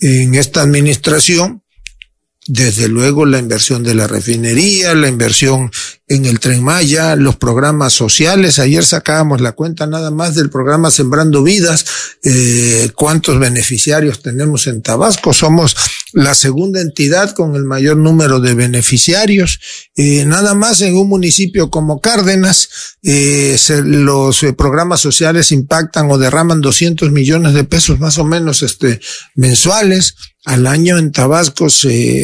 en 0.00 0.34
esta 0.34 0.62
administración 0.62 1.62
desde 2.46 2.88
luego 2.88 3.24
la 3.24 3.38
inversión 3.38 3.84
de 3.84 3.94
la 3.94 4.08
refinería, 4.08 4.94
la 4.94 5.08
inversión 5.08 5.70
en 6.08 6.26
el 6.26 6.40
tren 6.40 6.62
Maya, 6.62 7.14
los 7.14 7.36
programas 7.36 7.92
sociales. 7.92 8.58
Ayer 8.58 8.84
sacábamos 8.84 9.40
la 9.40 9.52
cuenta 9.52 9.86
nada 9.86 10.10
más 10.10 10.34
del 10.34 10.50
programa 10.50 10.90
Sembrando 10.90 11.44
Vidas, 11.44 11.84
eh, 12.24 12.90
cuántos 12.96 13.38
beneficiarios 13.38 14.22
tenemos 14.22 14.66
en 14.66 14.82
Tabasco. 14.82 15.32
Somos 15.32 15.76
la 16.12 16.34
segunda 16.34 16.80
entidad 16.80 17.34
con 17.34 17.56
el 17.56 17.64
mayor 17.64 17.96
número 17.96 18.40
de 18.40 18.54
beneficiarios. 18.54 19.60
Eh, 19.96 20.24
nada 20.24 20.54
más 20.54 20.80
en 20.80 20.96
un 20.96 21.08
municipio 21.08 21.70
como 21.70 22.00
Cárdenas, 22.00 22.68
eh, 23.02 23.56
los 23.84 24.42
eh, 24.42 24.52
programas 24.52 25.00
sociales 25.00 25.52
impactan 25.52 26.10
o 26.10 26.18
derraman 26.18 26.60
200 26.60 27.10
millones 27.10 27.54
de 27.54 27.64
pesos 27.64 27.98
más 27.98 28.18
o 28.18 28.24
menos 28.24 28.62
este, 28.62 29.00
mensuales 29.34 30.14
al 30.44 30.66
año 30.66 30.98
en 30.98 31.12
Tabasco 31.12 31.68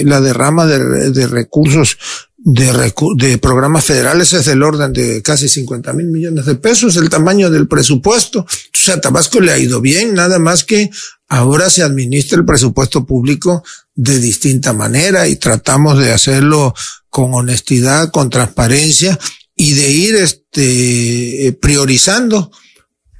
la 0.05 0.21
derrama 0.21 0.67
de, 0.67 1.11
de 1.11 1.27
recursos 1.29 1.99
de, 2.39 2.93
de, 3.17 3.39
programas 3.39 3.85
federales 3.85 4.33
es 4.33 4.47
del 4.47 4.63
orden 4.63 4.93
de 4.93 5.23
casi 5.23 5.49
50 5.49 5.93
mil 5.93 6.07
millones 6.07 6.47
de 6.47 6.55
pesos, 6.55 6.97
el 6.97 7.11
tamaño 7.11 7.51
del 7.51 7.67
presupuesto. 7.67 8.41
O 8.41 8.47
sea, 8.73 8.95
a 8.95 9.01
Tabasco 9.01 9.41
le 9.41 9.53
ha 9.53 9.59
ido 9.59 9.81
bien, 9.81 10.15
nada 10.15 10.39
más 10.39 10.65
que 10.65 10.91
ahora 11.29 11.69
se 11.69 11.83
administra 11.83 12.39
el 12.39 12.45
presupuesto 12.45 13.05
público 13.05 13.65
de 13.95 14.21
distinta 14.21 14.73
manera 14.73 15.29
y 15.29 15.37
tratamos 15.37 15.99
de 15.99 16.13
hacerlo 16.13 16.75
con 17.11 17.35
honestidad, 17.35 18.11
con 18.13 18.31
transparencia 18.31 19.19
y 19.57 19.75
de 19.75 19.91
ir 19.91 20.17
este, 20.17 21.59
priorizando 21.61 22.53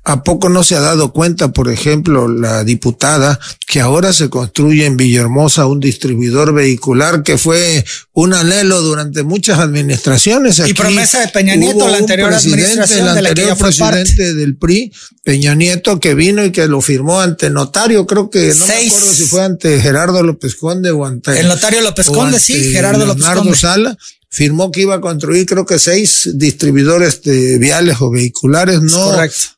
¿A 0.09 0.25
poco 0.25 0.49
no 0.49 0.65
se 0.65 0.75
ha 0.75 0.81
dado 0.81 1.13
cuenta, 1.13 1.53
por 1.53 1.71
ejemplo, 1.71 2.29
la 2.29 2.65
diputada, 2.65 3.39
que 3.67 3.83
ahora 3.83 4.15
se 4.15 4.31
construye 4.31 4.87
en 4.87 4.97
Villahermosa 4.97 5.67
un 5.67 5.81
distribuidor 5.81 6.55
vehicular 6.55 7.23
que 7.23 7.37
fue 7.37 7.85
un 8.15 8.33
anhelo 8.33 8.81
durante 8.81 9.23
muchas 9.23 9.59
administraciones? 9.59 10.63
y 10.67 10.73
promesa 10.73 11.21
de 11.21 11.29
Peña 11.29 11.57
Nieto, 11.57 11.87
la 11.87 11.99
anterior 11.99 12.33
administración 12.33 13.07
el 13.07 13.27
anterior 13.27 13.59
presidente 13.59 14.33
del 14.33 14.57
PRI, 14.57 14.91
Peña 15.25 15.55
Nieto, 15.55 16.01
que 16.01 16.15
vino 16.15 16.43
y 16.43 16.53
que 16.53 16.69
lo 16.69 16.81
firmó 16.81 17.21
ante 17.21 17.51
notario, 17.51 18.07
creo 18.07 18.31
que 18.31 18.55
no 18.55 18.67
me 18.67 18.75
acuerdo 18.77 19.13
si 19.13 19.25
fue 19.25 19.45
ante 19.45 19.79
Gerardo 19.79 20.23
López 20.23 20.57
Conde 20.57 20.91
o 20.91 21.05
ante... 21.05 21.39
El 21.39 21.49
notario 21.49 21.83
López 21.83 22.07
Conde, 22.07 22.41
sí, 22.41 22.73
Gerardo 22.73 23.05
López 23.05 23.27
Conde. 23.27 23.55
Sala 23.55 23.99
firmó 24.31 24.71
que 24.71 24.83
iba 24.83 24.97
a 24.97 25.01
construir 25.01 25.47
creo 25.47 25.65
que 25.65 25.79
seis 25.79 26.31
distribuidores 26.35 27.23
de 27.23 27.59
viales 27.59 27.97
o 28.01 28.11
vehiculares, 28.11 28.83
no 28.83 29.13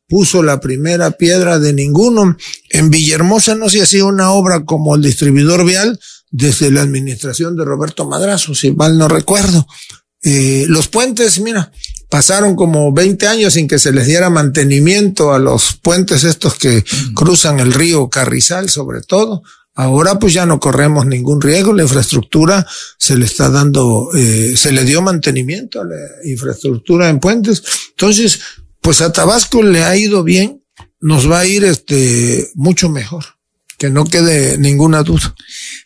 puso 0.08 0.42
la 0.42 0.60
primera 0.60 1.12
piedra 1.12 1.58
de 1.58 1.72
ninguno. 1.72 2.36
En 2.68 2.90
Villahermosa 2.90 3.54
no 3.54 3.68
se 3.68 3.82
hacía 3.82 4.04
una 4.04 4.32
obra 4.32 4.64
como 4.64 4.96
el 4.96 5.02
distribuidor 5.02 5.64
vial 5.64 5.98
desde 6.30 6.70
la 6.70 6.82
administración 6.82 7.56
de 7.56 7.64
Roberto 7.64 8.08
Madrazo, 8.08 8.54
si 8.54 8.72
mal 8.72 8.98
no 8.98 9.08
recuerdo. 9.08 9.66
Eh, 10.22 10.66
los 10.68 10.88
puentes, 10.88 11.40
mira, 11.40 11.72
pasaron 12.08 12.54
como 12.56 12.92
20 12.92 13.26
años 13.26 13.54
sin 13.54 13.68
que 13.68 13.78
se 13.78 13.92
les 13.92 14.06
diera 14.06 14.30
mantenimiento 14.30 15.32
a 15.32 15.38
los 15.38 15.78
puentes 15.80 16.24
estos 16.24 16.56
que 16.56 16.84
cruzan 17.14 17.60
el 17.60 17.72
río 17.72 18.08
Carrizal, 18.10 18.68
sobre 18.68 19.00
todo. 19.00 19.42
Ahora 19.74 20.18
pues 20.18 20.32
ya 20.32 20.46
no 20.46 20.60
corremos 20.60 21.06
ningún 21.06 21.40
riesgo, 21.40 21.72
la 21.72 21.84
infraestructura 21.84 22.66
se 22.98 23.16
le 23.16 23.24
está 23.24 23.48
dando, 23.50 24.10
eh, 24.14 24.54
se 24.56 24.72
le 24.72 24.84
dio 24.84 25.00
mantenimiento 25.00 25.80
a 25.80 25.84
la 25.84 25.96
infraestructura 26.24 27.08
en 27.08 27.20
puentes. 27.20 27.62
Entonces, 27.90 28.40
pues 28.80 29.00
a 29.00 29.12
Tabasco 29.12 29.62
le 29.62 29.84
ha 29.84 29.96
ido 29.96 30.22
bien, 30.24 30.62
nos 31.00 31.30
va 31.30 31.40
a 31.40 31.46
ir 31.46 31.64
este 31.64 32.50
mucho 32.54 32.88
mejor 32.88 33.24
que 33.80 33.88
no 33.88 34.04
quede 34.04 34.58
ninguna 34.58 35.02
duda. 35.02 35.34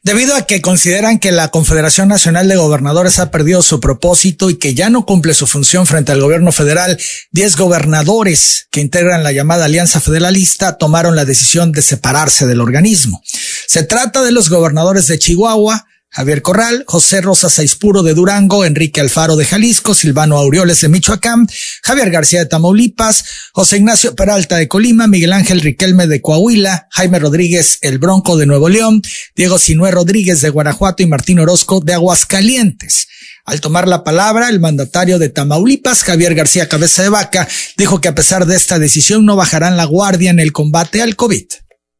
Debido 0.02 0.34
a 0.34 0.42
que 0.42 0.60
consideran 0.60 1.20
que 1.20 1.30
la 1.30 1.52
Confederación 1.52 2.08
Nacional 2.08 2.48
de 2.48 2.56
Gobernadores 2.56 3.20
ha 3.20 3.30
perdido 3.30 3.62
su 3.62 3.78
propósito 3.78 4.50
y 4.50 4.56
que 4.56 4.74
ya 4.74 4.90
no 4.90 5.06
cumple 5.06 5.32
su 5.32 5.46
función 5.46 5.86
frente 5.86 6.10
al 6.10 6.20
gobierno 6.20 6.50
federal, 6.50 6.98
10 7.30 7.56
gobernadores 7.56 8.66
que 8.72 8.80
integran 8.80 9.22
la 9.22 9.30
llamada 9.30 9.66
Alianza 9.66 10.00
Federalista 10.00 10.76
tomaron 10.76 11.14
la 11.14 11.24
decisión 11.24 11.70
de 11.70 11.82
separarse 11.82 12.48
del 12.48 12.60
organismo. 12.60 13.22
Se 13.66 13.82
trata 13.82 14.22
de 14.22 14.32
los 14.32 14.50
gobernadores 14.50 15.06
de 15.06 15.18
Chihuahua, 15.18 15.86
Javier 16.14 16.42
Corral, 16.42 16.84
José 16.86 17.20
Rosa 17.22 17.50
Saispuro 17.50 18.04
de 18.04 18.14
Durango, 18.14 18.64
Enrique 18.64 19.00
Alfaro 19.00 19.34
de 19.34 19.44
Jalisco, 19.44 19.94
Silvano 19.94 20.38
Aureoles 20.38 20.80
de 20.80 20.88
Michoacán, 20.88 21.48
Javier 21.82 22.12
García 22.12 22.38
de 22.38 22.46
Tamaulipas, 22.46 23.24
José 23.52 23.78
Ignacio 23.78 24.14
Peralta 24.14 24.54
de 24.56 24.68
Colima, 24.68 25.08
Miguel 25.08 25.32
Ángel 25.32 25.60
Riquelme 25.60 26.06
de 26.06 26.20
Coahuila, 26.20 26.86
Jaime 26.92 27.18
Rodríguez 27.18 27.78
El 27.80 27.98
Bronco 27.98 28.36
de 28.36 28.46
Nuevo 28.46 28.68
León, 28.68 29.02
Diego 29.34 29.58
Sinué 29.58 29.90
Rodríguez 29.90 30.40
de 30.40 30.50
Guanajuato 30.50 31.02
y 31.02 31.06
Martín 31.06 31.40
Orozco 31.40 31.80
de 31.80 31.94
Aguascalientes. 31.94 33.08
Al 33.44 33.60
tomar 33.60 33.88
la 33.88 34.04
palabra, 34.04 34.50
el 34.50 34.60
mandatario 34.60 35.18
de 35.18 35.30
Tamaulipas, 35.30 36.04
Javier 36.04 36.36
García 36.36 36.68
Cabeza 36.68 37.02
de 37.02 37.08
Vaca, 37.08 37.48
dijo 37.76 38.00
que 38.00 38.06
a 38.06 38.14
pesar 38.14 38.46
de 38.46 38.54
esta 38.54 38.78
decisión 38.78 39.26
no 39.26 39.34
bajarán 39.34 39.76
la 39.76 39.84
guardia 39.84 40.30
en 40.30 40.38
el 40.38 40.52
combate 40.52 41.02
al 41.02 41.16
COVID. 41.16 41.44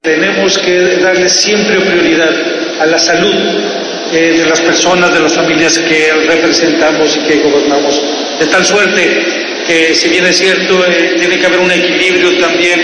Tenemos 0.05 0.59
que 0.59 0.98
darle 1.00 1.30
siempre 1.30 1.80
prioridad 1.80 2.28
a 2.78 2.84
la 2.84 2.98
salud 2.98 3.34
eh, 4.12 4.34
de 4.36 4.44
las 4.44 4.61
personas, 4.61 5.11
de 5.14 5.18
las 5.18 5.32
familias 5.32 5.78
que 5.78 6.12
representamos 6.28 7.16
y 7.16 7.20
que 7.20 7.36
gobernamos. 7.36 8.02
De 8.38 8.46
tal 8.48 8.62
suerte 8.66 9.00
que, 9.66 9.94
si 9.94 10.11
bien 10.11 10.26
es 10.26 10.36
cierto, 10.36 10.84
eh, 10.86 11.14
tiene 11.18 11.38
que 11.38 11.46
haber 11.46 11.59
un 11.59 11.70
equilibrio 11.70 12.36
también 12.36 12.82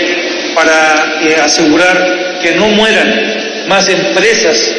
para 0.55 1.21
eh, 1.21 1.35
asegurar 1.35 2.39
que 2.41 2.55
no 2.55 2.69
mueran 2.69 3.67
más 3.67 3.87
empresas 3.87 4.73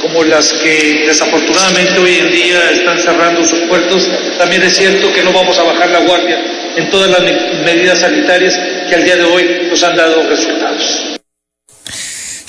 como 0.00 0.22
las 0.22 0.52
que 0.52 1.02
desafortunadamente 1.04 1.98
hoy 1.98 2.16
en 2.20 2.30
día 2.30 2.70
están 2.70 2.96
cerrando 3.00 3.44
sus 3.44 3.58
puertos, 3.62 4.08
también 4.38 4.62
es 4.62 4.76
cierto 4.76 5.12
que 5.12 5.24
no 5.24 5.32
vamos 5.32 5.58
a 5.58 5.64
bajar 5.64 5.90
la 5.90 5.98
guardia 5.98 6.38
en 6.76 6.88
todas 6.90 7.10
las 7.10 7.22
medidas 7.64 7.98
sanitarias 7.98 8.56
que 8.88 8.94
al 8.94 9.02
día 9.02 9.16
de 9.16 9.24
hoy 9.24 9.66
nos 9.68 9.82
han 9.82 9.96
dado 9.96 10.22
resultados. 10.28 11.17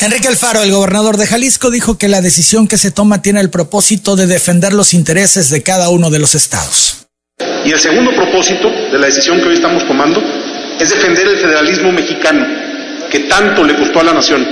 Enrique 0.02 0.30
Alfaro, 0.30 0.64
el 0.64 0.72
gobernador 0.72 1.18
de 1.18 1.28
Jalisco, 1.28 1.70
dijo 1.70 1.98
que 1.98 2.08
la 2.08 2.22
decisión 2.22 2.70
que 2.70 2.78
se 2.78 2.90
toma 2.90 3.22
tiene 3.22 3.42
el 3.42 3.50
propósito 3.50 4.16
de 4.16 4.28
defender 4.28 4.72
los 4.72 4.94
intereses 4.94 5.50
de 5.50 5.62
cada 5.62 5.90
uno 5.90 6.10
de 6.10 6.20
los 6.20 6.36
estados. 6.36 7.08
Y 7.66 7.72
el 7.72 7.80
segundo 7.82 8.16
propósito 8.16 8.70
de 8.70 8.98
la 8.98 9.08
decisión 9.08 9.42
que 9.42 9.50
hoy 9.50 9.56
estamos 9.56 9.86
tomando 9.86 10.24
es 10.80 10.90
defender 10.90 11.28
el 11.28 11.38
federalismo 11.40 11.92
mexicano, 11.92 12.48
que 13.12 13.20
tanto 13.22 13.62
le 13.66 13.76
costó 13.76 14.00
a 14.00 14.04
la 14.06 14.14
nación. 14.14 14.48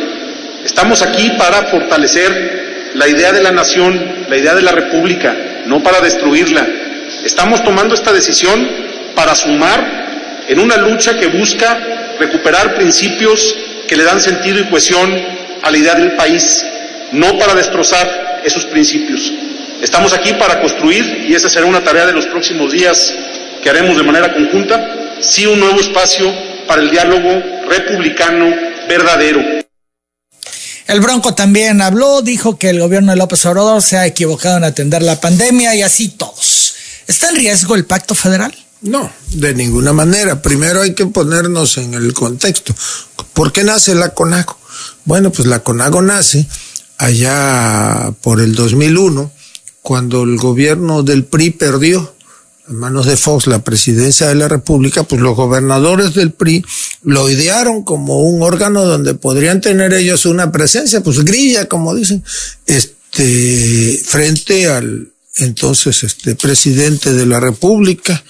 Estamos 0.66 1.02
aquí 1.02 1.30
para 1.38 1.64
fortalecer 1.68 2.92
la 2.96 3.08
idea 3.08 3.32
de 3.32 3.42
la 3.42 3.52
nación, 3.52 4.26
la 4.28 4.36
idea 4.36 4.54
de 4.54 4.64
la 4.64 4.74
república, 4.74 5.34
no 5.66 5.82
para 5.82 6.02
destruirla. 6.02 6.68
Estamos 7.24 7.64
tomando 7.64 7.96
esta 7.96 8.12
decisión 8.12 8.68
para 9.16 9.34
sumar 9.34 10.46
en 10.50 10.60
una 10.60 10.76
lucha 10.76 11.18
que 11.18 11.28
busca 11.28 12.18
recuperar 12.20 12.76
principios 12.76 13.56
que 13.88 13.96
le 13.96 14.04
dan 14.04 14.22
sentido 14.22 14.60
y 14.60 14.70
cohesión 14.70 15.14
a 15.64 15.72
la 15.72 15.78
idea 15.78 15.96
del 15.96 16.16
país, 16.16 16.66
no 17.12 17.38
para 17.40 17.56
destrozar 17.56 18.42
esos 18.44 18.66
principios. 18.66 19.32
Estamos 19.82 20.14
aquí 20.14 20.34
para 20.34 20.60
construir, 20.60 21.26
y 21.28 21.36
esa 21.36 21.50
será 21.50 21.66
una 21.66 21.84
tarea 21.84 22.06
de 22.06 22.14
los 22.14 22.26
próximos 22.26 22.72
días 22.72 23.14
que 23.62 23.70
haremos 23.70 23.98
de 23.98 24.04
manera 24.04 24.34
conjunta, 24.34 25.18
sí 25.22 25.46
un 25.46 25.60
nuevo 25.60 25.80
espacio 25.80 26.34
para 26.68 26.82
el 26.82 26.90
diálogo 26.90 27.30
republicano 27.70 28.54
verdadero. 28.88 29.42
El 30.88 31.02
Bronco 31.02 31.36
también 31.36 31.82
habló, 31.82 32.22
dijo 32.22 32.58
que 32.58 32.70
el 32.70 32.80
gobierno 32.80 33.12
de 33.12 33.18
López 33.18 33.46
Obrador 33.46 33.82
se 33.82 33.98
ha 33.98 34.06
equivocado 34.06 34.58
en 34.58 34.64
atender 34.64 35.04
la 35.04 35.20
pandemia 35.20 35.76
y 35.76 35.82
así 35.82 36.10
todos. 36.10 36.76
¿Está 37.08 37.30
en 37.30 37.36
riesgo 37.36 37.76
el 37.76 37.86
pacto 37.86 38.16
federal? 38.16 38.54
No, 38.82 39.12
de 39.34 39.54
ninguna 39.54 39.94
manera. 39.94 40.42
Primero 40.42 40.82
hay 40.82 40.94
que 40.94 41.08
ponernos 41.08 41.78
en 41.78 41.94
el 41.94 42.14
contexto. 42.14 42.76
¿Por 43.34 43.52
qué 43.52 43.64
nace 43.64 43.96
la 43.96 44.14
CONACO? 44.14 44.58
Bueno, 45.06 45.32
pues 45.32 45.48
la 45.48 45.64
CONAGO 45.64 46.02
nace 46.02 46.48
allá 46.98 48.14
por 48.22 48.42
el 48.42 48.56
2001, 48.56 49.32
cuando 49.82 50.24
el 50.24 50.38
gobierno 50.38 51.04
del 51.04 51.26
PRI 51.26 51.52
perdió 51.52 52.14
en 52.68 52.76
manos 52.76 53.06
de 53.06 53.16
Fox 53.16 53.48
la 53.48 53.64
presidencia 53.64 54.28
de 54.28 54.36
la 54.36 54.48
República, 54.48 55.04
pues 55.04 55.22
los 55.22 55.36
gobernadores 55.36 56.14
del 56.14 56.32
PRI 56.32 56.66
lo 57.04 57.30
idearon 57.30 57.84
como 57.84 58.20
un 58.22 58.42
órgano 58.42 58.84
donde 58.84 59.14
podrían 59.14 59.62
tener 59.62 59.94
ellos 59.94 60.26
una 60.26 60.52
presencia, 60.52 61.02
pues 61.02 61.24
grilla, 61.24 61.68
como 61.70 61.96
dicen, 61.96 62.24
este, 62.66 64.02
frente 64.06 64.68
al 64.70 65.12
entonces 65.36 66.04
este 66.04 66.36
presidente 66.36 67.14
de 67.14 67.26
la 67.26 67.40
República. 67.40 68.24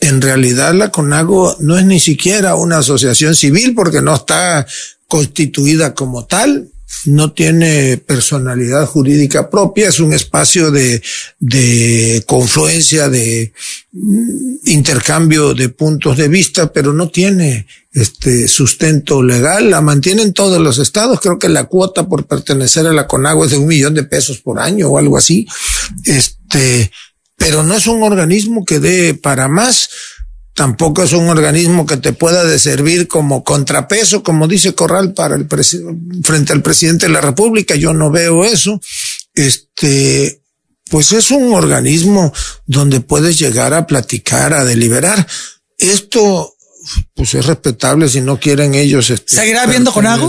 En 0.00 0.20
realidad 0.20 0.74
la 0.74 0.90
CONAGO 0.90 1.56
no 1.60 1.78
es 1.78 1.84
ni 1.84 2.00
siquiera 2.00 2.54
una 2.54 2.78
asociación 2.78 3.34
civil 3.34 3.74
porque 3.74 4.00
no 4.00 4.14
está 4.14 4.66
constituida 5.08 5.94
como 5.94 6.26
tal, 6.26 6.70
no 7.04 7.32
tiene 7.32 7.98
personalidad 7.98 8.86
jurídica 8.86 9.50
propia, 9.50 9.88
es 9.88 10.00
un 10.00 10.12
espacio 10.12 10.70
de, 10.70 11.02
de 11.38 12.22
confluencia, 12.26 13.08
de 13.08 13.52
mm, 13.92 14.56
intercambio 14.66 15.54
de 15.54 15.68
puntos 15.68 16.16
de 16.16 16.28
vista, 16.28 16.72
pero 16.72 16.92
no 16.92 17.08
tiene 17.10 17.66
este 17.92 18.48
sustento 18.48 19.22
legal, 19.22 19.70
la 19.70 19.80
mantienen 19.80 20.32
todos 20.32 20.60
los 20.60 20.78
estados, 20.78 21.20
creo 21.20 21.38
que 21.38 21.48
la 21.48 21.64
cuota 21.64 22.08
por 22.08 22.26
pertenecer 22.26 22.86
a 22.86 22.92
la 22.92 23.06
CONAGO 23.06 23.44
es 23.44 23.50
de 23.52 23.58
un 23.58 23.66
millón 23.66 23.94
de 23.94 24.04
pesos 24.04 24.38
por 24.38 24.58
año 24.58 24.88
o 24.88 24.98
algo 24.98 25.16
así, 25.16 25.46
este, 26.04 26.90
pero 27.38 27.62
no 27.62 27.74
es 27.74 27.86
un 27.86 28.02
organismo 28.02 28.64
que 28.64 28.80
dé 28.80 29.14
para 29.14 29.48
más, 29.48 29.88
tampoco 30.58 31.04
es 31.04 31.12
un 31.12 31.28
organismo 31.28 31.86
que 31.86 31.96
te 31.98 32.12
pueda 32.12 32.58
servir 32.58 33.06
como 33.06 33.44
contrapeso, 33.44 34.24
como 34.24 34.48
dice 34.48 34.74
Corral, 34.74 35.14
para 35.14 35.36
el 35.36 35.46
frente 36.24 36.52
al 36.52 36.62
presidente 36.62 37.06
de 37.06 37.12
la 37.12 37.20
República. 37.20 37.76
Yo 37.76 37.94
no 37.94 38.10
veo 38.10 38.44
eso. 38.44 38.80
Este, 39.34 40.42
pues 40.90 41.12
es 41.12 41.30
un 41.30 41.52
organismo 41.54 42.32
donde 42.66 43.00
puedes 43.00 43.38
llegar 43.38 43.72
a 43.72 43.86
platicar, 43.86 44.52
a 44.52 44.64
deliberar. 44.64 45.24
Esto, 45.78 46.56
pues 47.14 47.34
es 47.34 47.46
respetable 47.46 48.08
si 48.08 48.20
no 48.20 48.40
quieren 48.40 48.74
ellos. 48.74 49.10
Este, 49.10 49.36
¿Seguirá 49.36 49.64
viendo 49.66 49.92
con 49.92 50.06
algo? 50.06 50.28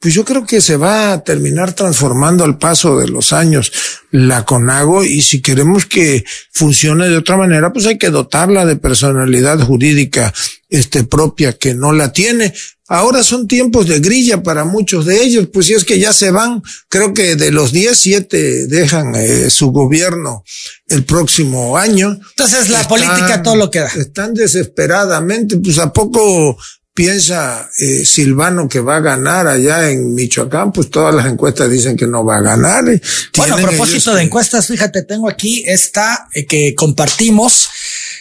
Pues 0.00 0.14
yo 0.14 0.24
creo 0.24 0.46
que 0.46 0.62
se 0.62 0.78
va 0.78 1.12
a 1.12 1.22
terminar 1.22 1.74
transformando 1.74 2.42
al 2.42 2.56
paso 2.56 2.98
de 2.98 3.06
los 3.06 3.34
años 3.34 3.70
la 4.10 4.46
CONAGO 4.46 5.04
y 5.04 5.20
si 5.20 5.42
queremos 5.42 5.84
que 5.84 6.24
funcione 6.52 7.10
de 7.10 7.18
otra 7.18 7.36
manera, 7.36 7.70
pues 7.70 7.84
hay 7.84 7.98
que 7.98 8.08
dotarla 8.08 8.64
de 8.64 8.76
personalidad 8.76 9.60
jurídica 9.60 10.32
este 10.70 11.04
propia 11.04 11.52
que 11.52 11.74
no 11.74 11.92
la 11.92 12.12
tiene. 12.12 12.54
Ahora 12.88 13.22
son 13.22 13.46
tiempos 13.46 13.86
de 13.86 14.00
grilla 14.00 14.42
para 14.42 14.64
muchos 14.64 15.04
de 15.04 15.22
ellos, 15.22 15.48
pues 15.52 15.66
si 15.66 15.74
es 15.74 15.84
que 15.84 15.98
ya 15.98 16.14
se 16.14 16.30
van, 16.30 16.62
creo 16.88 17.12
que 17.12 17.36
de 17.36 17.52
los 17.52 17.70
10, 17.70 17.96
7 17.96 18.66
dejan 18.68 19.14
eh, 19.14 19.50
su 19.50 19.70
gobierno 19.70 20.44
el 20.88 21.04
próximo 21.04 21.76
año. 21.76 22.18
Entonces 22.30 22.70
la 22.70 22.88
política 22.88 23.42
todo 23.42 23.54
lo 23.54 23.70
que 23.70 23.80
da. 23.80 23.88
Están 23.88 24.32
desesperadamente, 24.32 25.58
pues 25.58 25.78
a 25.78 25.92
poco 25.92 26.56
piensa 27.00 27.70
eh, 27.78 28.04
Silvano 28.04 28.68
que 28.68 28.80
va 28.80 28.96
a 28.96 29.00
ganar 29.00 29.46
allá 29.46 29.90
en 29.90 30.14
Michoacán, 30.14 30.70
pues 30.70 30.90
todas 30.90 31.14
las 31.14 31.24
encuestas 31.24 31.70
dicen 31.70 31.96
que 31.96 32.06
no 32.06 32.26
va 32.26 32.36
a 32.36 32.42
ganar. 32.42 32.84
Bueno, 33.38 33.54
a 33.54 33.58
propósito 33.58 34.14
de 34.14 34.24
encuestas, 34.24 34.66
fíjate, 34.66 35.04
tengo 35.04 35.26
aquí 35.26 35.64
esta 35.66 36.28
eh, 36.34 36.44
que 36.44 36.74
compartimos 36.74 37.70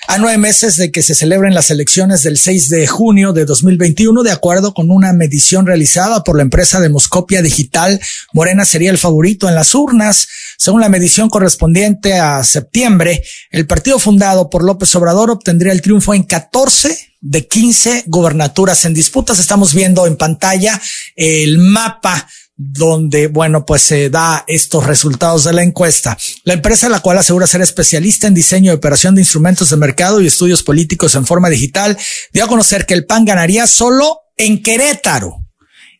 a 0.09 0.17
nueve 0.17 0.39
meses 0.39 0.75
de 0.75 0.91
que 0.91 1.03
se 1.03 1.13
celebren 1.13 1.53
las 1.53 1.69
elecciones 1.69 2.23
del 2.23 2.39
6 2.39 2.69
de 2.69 2.87
junio 2.87 3.31
de 3.31 3.45
2021, 3.45 4.23
de 4.23 4.31
acuerdo 4.31 4.73
con 4.73 4.89
una 4.89 5.13
medición 5.13 5.67
realizada 5.67 6.23
por 6.23 6.35
la 6.35 6.41
empresa 6.41 6.81
Demoscopia 6.81 7.43
Digital, 7.43 8.01
Morena 8.33 8.65
sería 8.65 8.89
el 8.89 8.97
favorito 8.97 9.47
en 9.47 9.53
las 9.53 9.75
urnas. 9.75 10.27
Según 10.57 10.81
la 10.81 10.89
medición 10.89 11.29
correspondiente 11.29 12.15
a 12.15 12.43
septiembre, 12.43 13.21
el 13.51 13.67
partido 13.67 13.99
fundado 13.99 14.49
por 14.49 14.63
López 14.63 14.95
Obrador 14.95 15.29
obtendría 15.29 15.73
el 15.73 15.83
triunfo 15.83 16.15
en 16.15 16.23
14 16.23 16.97
de 17.21 17.47
15 17.47 18.05
gobernaturas 18.07 18.85
en 18.85 18.95
disputas. 18.95 19.37
Estamos 19.37 19.75
viendo 19.75 20.07
en 20.07 20.17
pantalla 20.17 20.81
el 21.15 21.59
mapa 21.59 22.27
donde, 22.61 23.27
bueno, 23.27 23.65
pues 23.65 23.83
se 23.83 24.09
da 24.09 24.43
estos 24.45 24.85
resultados 24.85 25.45
de 25.45 25.53
la 25.53 25.63
encuesta. 25.63 26.17
La 26.43 26.51
empresa, 26.51 26.89
la 26.89 26.99
cual 26.99 27.17
asegura 27.17 27.47
ser 27.47 27.61
especialista 27.61 28.27
en 28.27 28.33
diseño 28.33 28.73
y 28.73 28.75
operación 28.75 29.15
de 29.15 29.21
instrumentos 29.21 29.69
de 29.69 29.77
mercado 29.77 30.19
y 30.19 30.27
estudios 30.27 30.61
políticos 30.61 31.15
en 31.15 31.25
forma 31.25 31.47
digital, 31.47 31.97
dio 32.33 32.43
a 32.43 32.49
conocer 32.49 32.85
que 32.85 32.95
el 32.95 33.05
PAN 33.05 33.23
ganaría 33.23 33.65
solo 33.65 34.19
en 34.35 34.61
Querétaro 34.61 35.47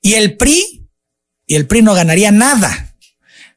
y 0.02 0.16
el 0.16 0.36
PRI 0.36 0.90
y 1.48 1.56
el 1.56 1.66
PRI 1.66 1.82
no 1.82 1.94
ganaría 1.94 2.30
nada. 2.32 2.94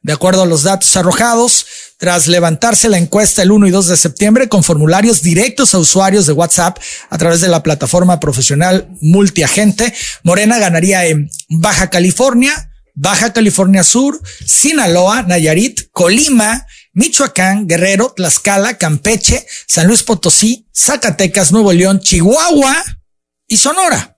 De 0.01 0.13
acuerdo 0.13 0.43
a 0.43 0.45
los 0.45 0.63
datos 0.63 0.95
arrojados, 0.95 1.65
tras 1.97 2.27
levantarse 2.27 2.87
la 2.87 2.97
encuesta 2.97 3.41
el 3.41 3.51
1 3.51 3.67
y 3.67 3.71
2 3.71 3.87
de 3.87 3.97
septiembre 3.97 4.47
con 4.47 4.63
formularios 4.63 5.21
directos 5.21 5.75
a 5.75 5.79
usuarios 5.79 6.25
de 6.25 6.31
WhatsApp 6.31 6.77
a 7.09 7.17
través 7.17 7.41
de 7.41 7.49
la 7.49 7.63
plataforma 7.63 8.21
profesional 8.21 8.87
multiagente, 9.01 9.93
Morena 10.23 10.57
ganaría 10.57 11.05
en 11.05 11.29
Baja 11.49 11.89
California, 11.89 12.69
Baja 12.93 13.33
California 13.33 13.83
Sur, 13.83 14.19
Sinaloa, 14.45 15.23
Nayarit, 15.23 15.89
Colima, 15.91 16.65
Michoacán, 16.93 17.67
Guerrero, 17.67 18.13
Tlaxcala, 18.15 18.77
Campeche, 18.77 19.45
San 19.67 19.87
Luis 19.87 20.03
Potosí, 20.03 20.67
Zacatecas, 20.73 21.51
Nuevo 21.51 21.73
León, 21.73 21.99
Chihuahua 21.99 22.83
y 23.47 23.57
Sonora. 23.57 24.12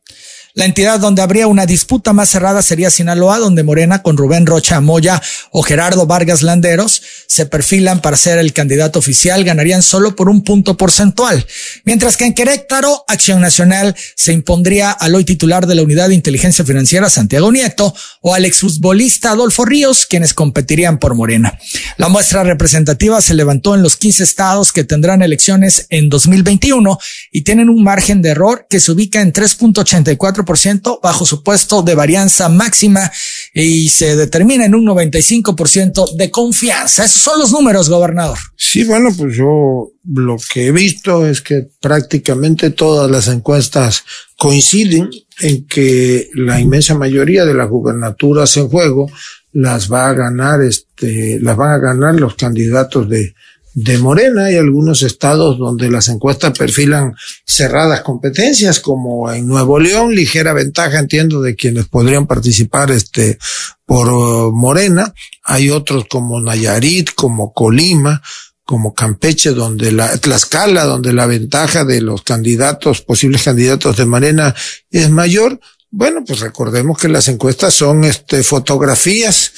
La 0.55 0.63
entidad 0.63 1.01
donde 1.01 1.21
habría 1.21 1.47
una 1.47 1.65
disputa 1.65 2.13
más 2.13 2.29
cerrada 2.29 2.61
sería 2.61 2.89
Sinaloa, 2.89 3.39
donde 3.39 3.63
Morena 3.63 4.01
con 4.01 4.15
Rubén 4.15 4.45
Rocha 4.45 4.79
Moya 4.79 5.21
o 5.51 5.63
Gerardo 5.63 6.05
Vargas 6.05 6.43
Landeros 6.43 7.01
se 7.27 7.45
perfilan 7.45 8.01
para 8.01 8.15
ser 8.15 8.37
el 8.37 8.53
candidato 8.53 8.97
oficial, 8.97 9.43
ganarían 9.43 9.83
solo 9.83 10.15
por 10.15 10.29
un 10.29 10.45
punto 10.45 10.77
porcentual. 10.77 11.45
Mientras 11.83 12.15
que 12.15 12.23
en 12.23 12.33
Querétaro, 12.33 13.03
Acción 13.09 13.41
Nacional 13.41 13.97
se 14.15 14.31
impondría 14.31 14.91
al 14.91 15.15
hoy 15.15 15.25
titular 15.25 15.67
de 15.67 15.75
la 15.75 15.81
Unidad 15.81 16.07
de 16.07 16.15
Inteligencia 16.15 16.63
Financiera, 16.63 17.09
Santiago 17.09 17.51
Nieto, 17.51 17.93
o 18.21 18.33
al 18.33 18.45
exfutbolista 18.45 19.31
Adolfo 19.31 19.65
Ríos, 19.65 20.05
quienes 20.05 20.33
competirían 20.33 20.99
por 20.99 21.15
Morena. 21.15 21.59
La 21.97 22.07
muestra 22.07 22.45
representativa 22.45 23.19
se 23.19 23.33
levantó 23.33 23.75
en 23.75 23.83
los 23.83 23.97
15 23.97 24.23
estados 24.23 24.71
que 24.71 24.85
tendrán 24.85 25.21
elecciones 25.21 25.85
en 25.89 26.07
2021 26.07 26.97
y 27.33 27.41
tienen 27.41 27.67
un 27.67 27.83
margen 27.83 28.21
de 28.21 28.29
error 28.29 28.67
que 28.69 28.79
se 28.79 28.93
ubica 28.93 29.19
en 29.19 29.33
3.84 29.33 30.44
ciento 30.57 30.99
bajo 31.01 31.25
su 31.25 31.43
puesto 31.43 31.81
de 31.81 31.95
varianza 31.95 32.49
máxima 32.49 33.11
y 33.53 33.89
se 33.89 34.15
determina 34.15 34.65
en 34.65 34.75
un 34.75 34.85
95% 34.85 36.15
de 36.15 36.31
confianza. 36.31 37.05
Esos 37.05 37.21
son 37.21 37.39
los 37.39 37.51
números, 37.51 37.89
gobernador. 37.89 38.37
Sí, 38.55 38.83
bueno, 38.83 39.09
pues 39.17 39.35
yo 39.35 39.91
lo 40.07 40.37
que 40.53 40.67
he 40.67 40.71
visto 40.71 41.25
es 41.25 41.41
que 41.41 41.67
prácticamente 41.81 42.69
todas 42.69 43.09
las 43.09 43.27
encuestas 43.27 44.03
coinciden 44.37 45.09
en 45.39 45.65
que 45.65 46.29
la 46.33 46.59
inmensa 46.59 46.95
mayoría 46.95 47.45
de 47.45 47.53
las 47.53 47.69
gubernaturas 47.69 48.55
en 48.57 48.69
juego 48.69 49.07
las 49.51 49.91
va 49.91 50.09
a 50.09 50.13
ganar, 50.13 50.61
este, 50.61 51.39
las 51.41 51.55
van 51.55 51.71
a 51.71 51.77
ganar 51.77 52.15
los 52.15 52.35
candidatos 52.35 53.09
de, 53.09 53.33
de 53.75 53.97
Morena. 53.99 54.45
Hay 54.45 54.55
algunos 54.55 55.03
estados 55.03 55.59
donde 55.59 55.91
las 55.91 56.07
encuestas 56.07 56.57
perfilan 56.57 57.13
cerradas 57.45 58.01
competencias, 58.01 58.79
como 58.79 59.31
en 59.31 59.45
Nuevo 59.47 59.77
León, 59.77 60.15
ligera 60.15 60.53
ventaja, 60.53 60.97
entiendo, 60.97 61.41
de 61.41 61.55
quienes 61.55 61.85
podrían 61.87 62.25
participar 62.25 62.89
este 62.89 63.37
por 63.85 64.09
uh, 64.09 64.51
Morena. 64.51 65.13
Hay 65.43 65.69
otros 65.69 66.05
como 66.09 66.39
Nayarit, 66.39 67.13
como 67.13 67.53
Colima, 67.53 68.23
como 68.63 68.93
Campeche, 68.93 69.51
donde 69.51 69.91
la 69.91 70.17
Tlaxcala, 70.17 70.85
donde 70.85 71.11
la 71.13 71.27
ventaja 71.27 71.83
de 71.83 72.01
los 72.01 72.23
candidatos, 72.23 73.01
posibles 73.01 73.43
candidatos 73.43 73.97
de 73.97 74.05
Morena 74.05 74.55
es 74.89 75.09
mayor. 75.09 75.59
Bueno, 75.91 76.23
pues 76.25 76.39
recordemos 76.39 76.97
que 76.97 77.09
las 77.09 77.27
encuestas 77.27 77.73
son 77.73 78.05
este 78.05 78.41
fotografías 78.41 79.51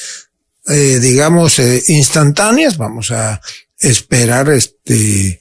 eh, 0.70 1.00
digamos, 1.00 1.60
eh, 1.60 1.82
instantáneas. 1.88 2.78
Vamos 2.78 3.12
a 3.12 3.40
esperar 3.80 4.50
este 4.50 5.40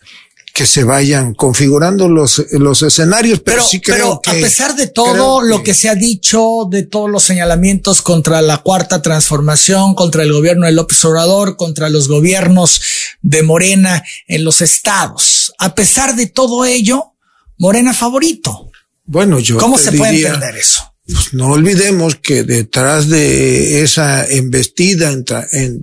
que 0.57 0.65
se 0.65 0.85
vayan 0.85 1.35
configurando 1.35 2.09
los, 2.09 2.47
los 2.53 2.83
escenarios, 2.83 3.41
pero, 3.41 3.63
sí 3.63 3.79
creo 3.79 4.23
pero 4.25 4.39
a 4.39 4.41
pesar 4.41 4.75
de 4.75 4.87
todo 4.87 5.43
lo 5.43 5.63
que... 5.63 5.75
se 5.75 5.91
ha 5.91 5.95
dicho, 5.95 6.67
de 6.71 6.83
todos 6.83 7.11
los 7.11 7.25
señalamientos 7.25 8.01
contra 8.01 8.41
la 8.41 8.63
cuarta 8.63 9.03
transformación, 9.03 9.95
contra 9.95 10.23
el 10.23 10.33
gobierno 10.33 10.65
de 10.65 10.73
López 10.73 11.05
Obrador, 11.05 11.59
contra 11.59 11.91
los 11.91 12.09
gobiernos 12.09 12.81
de 13.21 13.43
Morena 13.43 14.03
en 14.29 14.45
los 14.45 14.63
estados, 14.63 15.53
a 15.59 15.75
pesar 15.75 16.17
de 16.17 16.27
todo 16.27 16.65
ello, 16.65 17.13
Morena 17.59 17.93
favorito. 17.93 18.71
Bueno, 19.05 19.39
yo 19.39 19.59
¿Cómo 19.59 19.77
se 19.77 19.93
puede 19.93 20.17
entender 20.17 20.57
eso? 20.57 20.91
Pues 21.05 21.35
no 21.35 21.49
olvidemos 21.49 22.17
que 22.17 22.45
detrás 22.45 23.11
de 23.11 23.83
esa 23.83 24.27
embestida 24.27 25.13
en, 25.13 25.25
en 25.53 25.83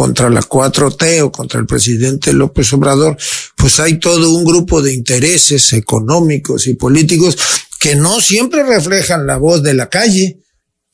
contra 0.00 0.30
la 0.30 0.40
4T 0.40 1.20
o 1.20 1.30
contra 1.30 1.60
el 1.60 1.66
presidente 1.66 2.32
López 2.32 2.72
Obrador, 2.72 3.18
pues 3.54 3.80
hay 3.80 3.98
todo 3.98 4.32
un 4.32 4.46
grupo 4.46 4.80
de 4.80 4.94
intereses 4.94 5.74
económicos 5.74 6.66
y 6.68 6.72
políticos 6.72 7.36
que 7.78 7.96
no 7.96 8.18
siempre 8.22 8.62
reflejan 8.62 9.26
la 9.26 9.36
voz 9.36 9.62
de 9.62 9.74
la 9.74 9.90
calle. 9.90 10.38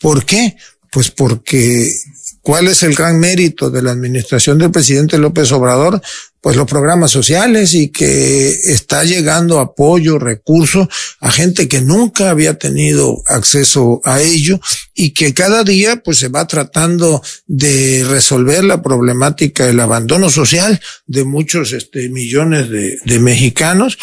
¿Por 0.01 0.27
qué? 0.27 0.57
Pues 0.91 1.13
porque 1.13 1.89
¿cuál 2.47 2.68
es 2.68 2.84
el 2.84 2.94
gran 2.94 3.18
mérito 3.18 3.70
de 3.70 3.82
la 3.82 3.90
administración 3.90 4.57
del 4.57 4.70
presidente 4.70 5.18
López 5.18 5.51
Obrador? 5.51 6.01
pues 6.40 6.55
los 6.55 6.68
programas 6.68 7.11
sociales 7.11 7.74
y 7.74 7.88
que 7.88 8.51
está 8.51 9.03
llegando 9.03 9.59
apoyo, 9.59 10.20
recursos 10.20 10.86
a 11.18 11.32
gente 11.32 11.66
que 11.66 11.80
nunca 11.80 12.30
había 12.30 12.57
tenido 12.57 13.20
acceso 13.26 14.01
a 14.05 14.22
ello 14.22 14.61
y 14.94 15.11
que 15.11 15.34
cada 15.34 15.64
día 15.64 15.97
pues 16.05 16.18
se 16.18 16.28
va 16.28 16.47
tratando 16.47 17.20
de 17.49 18.05
resolver 18.09 18.62
la 18.62 18.80
problemática 18.80 19.66
del 19.66 19.80
abandono 19.80 20.30
social 20.30 20.80
de 21.09 21.24
muchos 21.24 21.72
este, 21.72 22.11
millones 22.11 22.70
de, 22.70 22.97
de 23.05 23.18
mexicanos 23.18 23.99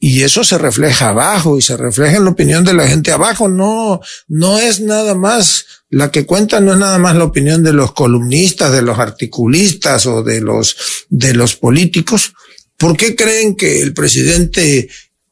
y 0.00 0.22
eso 0.22 0.42
se 0.42 0.58
refleja 0.58 1.10
abajo 1.10 1.56
y 1.56 1.62
se 1.62 1.76
refleja 1.76 2.16
en 2.16 2.24
la 2.24 2.30
opinión 2.32 2.64
de 2.64 2.74
la 2.74 2.88
gente 2.88 3.12
abajo. 3.12 3.48
No, 3.48 4.00
no 4.26 4.58
es 4.58 4.80
nada 4.80 5.14
más 5.14 5.64
la 5.94 6.10
que 6.10 6.26
cuenta 6.26 6.58
no 6.58 6.72
es 6.72 6.78
nada 6.78 6.98
más 6.98 7.14
la 7.14 7.22
opinión 7.22 7.62
de 7.62 7.72
los 7.72 7.92
columnistas, 7.92 8.72
de 8.72 8.82
los 8.82 8.98
articulistas 8.98 10.06
o 10.06 10.24
de 10.24 10.40
los, 10.40 10.76
de 11.08 11.34
los 11.34 11.54
políticos. 11.54 12.32
¿Por 12.76 12.96
qué 12.96 13.14
creen 13.14 13.54
que 13.54 13.80
el 13.80 13.94
presidente 13.94 14.88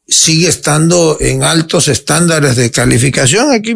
sigue 0.06 0.48
estando 0.48 1.16
en 1.20 1.42
altos 1.42 1.88
estándares 1.88 2.54
de 2.54 2.70
calificación? 2.70 3.50
Aquí 3.50 3.74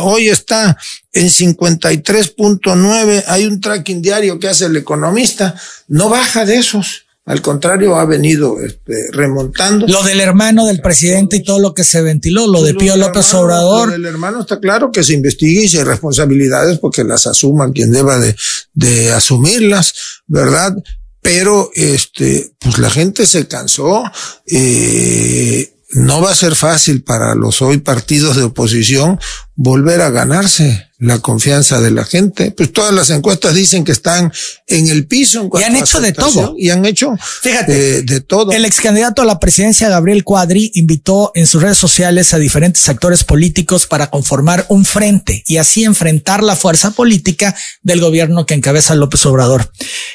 hoy 0.00 0.28
está 0.28 0.76
en 1.12 1.26
53.9. 1.26 3.24
Hay 3.26 3.44
un 3.44 3.60
tracking 3.60 4.00
diario 4.00 4.38
que 4.38 4.46
hace 4.46 4.66
el 4.66 4.76
economista. 4.76 5.60
No 5.88 6.08
baja 6.08 6.44
de 6.44 6.58
esos. 6.58 7.07
Al 7.28 7.42
contrario, 7.42 7.96
ha 7.96 8.06
venido 8.06 8.58
este, 8.58 8.94
remontando. 9.12 9.86
Lo 9.86 10.02
del 10.02 10.18
hermano 10.18 10.64
del 10.64 10.80
presidente 10.80 11.36
y 11.36 11.42
todo 11.44 11.58
lo 11.58 11.74
que 11.74 11.84
se 11.84 12.00
ventiló, 12.00 12.46
lo 12.46 12.62
de 12.62 12.72
Pío 12.72 12.96
López 12.96 13.34
Obrador. 13.34 13.88
Lo 13.88 13.92
del 13.92 14.06
hermano 14.06 14.40
está 14.40 14.58
claro 14.58 14.90
que 14.90 15.04
se 15.04 15.12
investigue 15.12 15.64
y 15.64 15.68
se 15.68 15.84
responsabilidades 15.84 16.78
porque 16.78 17.04
las 17.04 17.26
asuma 17.26 17.70
quien 17.70 17.92
deba 17.92 18.18
de, 18.18 18.34
de 18.72 19.12
asumirlas, 19.12 19.92
¿verdad? 20.26 20.74
Pero, 21.20 21.70
este, 21.74 22.52
pues 22.58 22.78
la 22.78 22.88
gente 22.88 23.26
se 23.26 23.46
cansó, 23.46 24.04
eh, 24.46 25.70
no 25.90 26.22
va 26.22 26.30
a 26.30 26.34
ser 26.34 26.54
fácil 26.54 27.02
para 27.02 27.34
los 27.34 27.60
hoy 27.60 27.76
partidos 27.76 28.36
de 28.36 28.44
oposición 28.44 29.20
volver 29.58 30.00
a 30.02 30.10
ganarse 30.10 30.88
la 31.00 31.20
confianza 31.20 31.80
de 31.80 31.92
la 31.92 32.04
gente. 32.04 32.50
Pues 32.50 32.72
todas 32.72 32.92
las 32.92 33.10
encuestas 33.10 33.54
dicen 33.54 33.84
que 33.84 33.92
están 33.92 34.32
en 34.66 34.88
el 34.88 35.06
piso. 35.06 35.48
y 35.58 35.62
han 35.62 35.76
hecho 35.76 36.00
de 36.00 36.12
todo. 36.12 36.54
Y 36.58 36.70
han 36.70 36.84
hecho 36.84 37.16
Fíjate, 37.42 38.02
de 38.02 38.20
todo. 38.20 38.50
El 38.52 38.64
ex 38.64 38.80
candidato 38.80 39.22
a 39.22 39.24
la 39.24 39.38
presidencia, 39.38 39.88
Gabriel 39.88 40.24
Cuadri, 40.24 40.72
invitó 40.74 41.30
en 41.34 41.46
sus 41.46 41.62
redes 41.62 41.78
sociales 41.78 42.34
a 42.34 42.38
diferentes 42.38 42.88
actores 42.88 43.22
políticos 43.22 43.86
para 43.86 44.10
conformar 44.10 44.66
un 44.68 44.84
frente 44.84 45.44
y 45.46 45.58
así 45.58 45.84
enfrentar 45.84 46.42
la 46.42 46.56
fuerza 46.56 46.90
política 46.90 47.54
del 47.82 48.00
gobierno 48.00 48.44
que 48.44 48.54
encabeza 48.54 48.96
López 48.96 49.24
Obrador. 49.26 49.70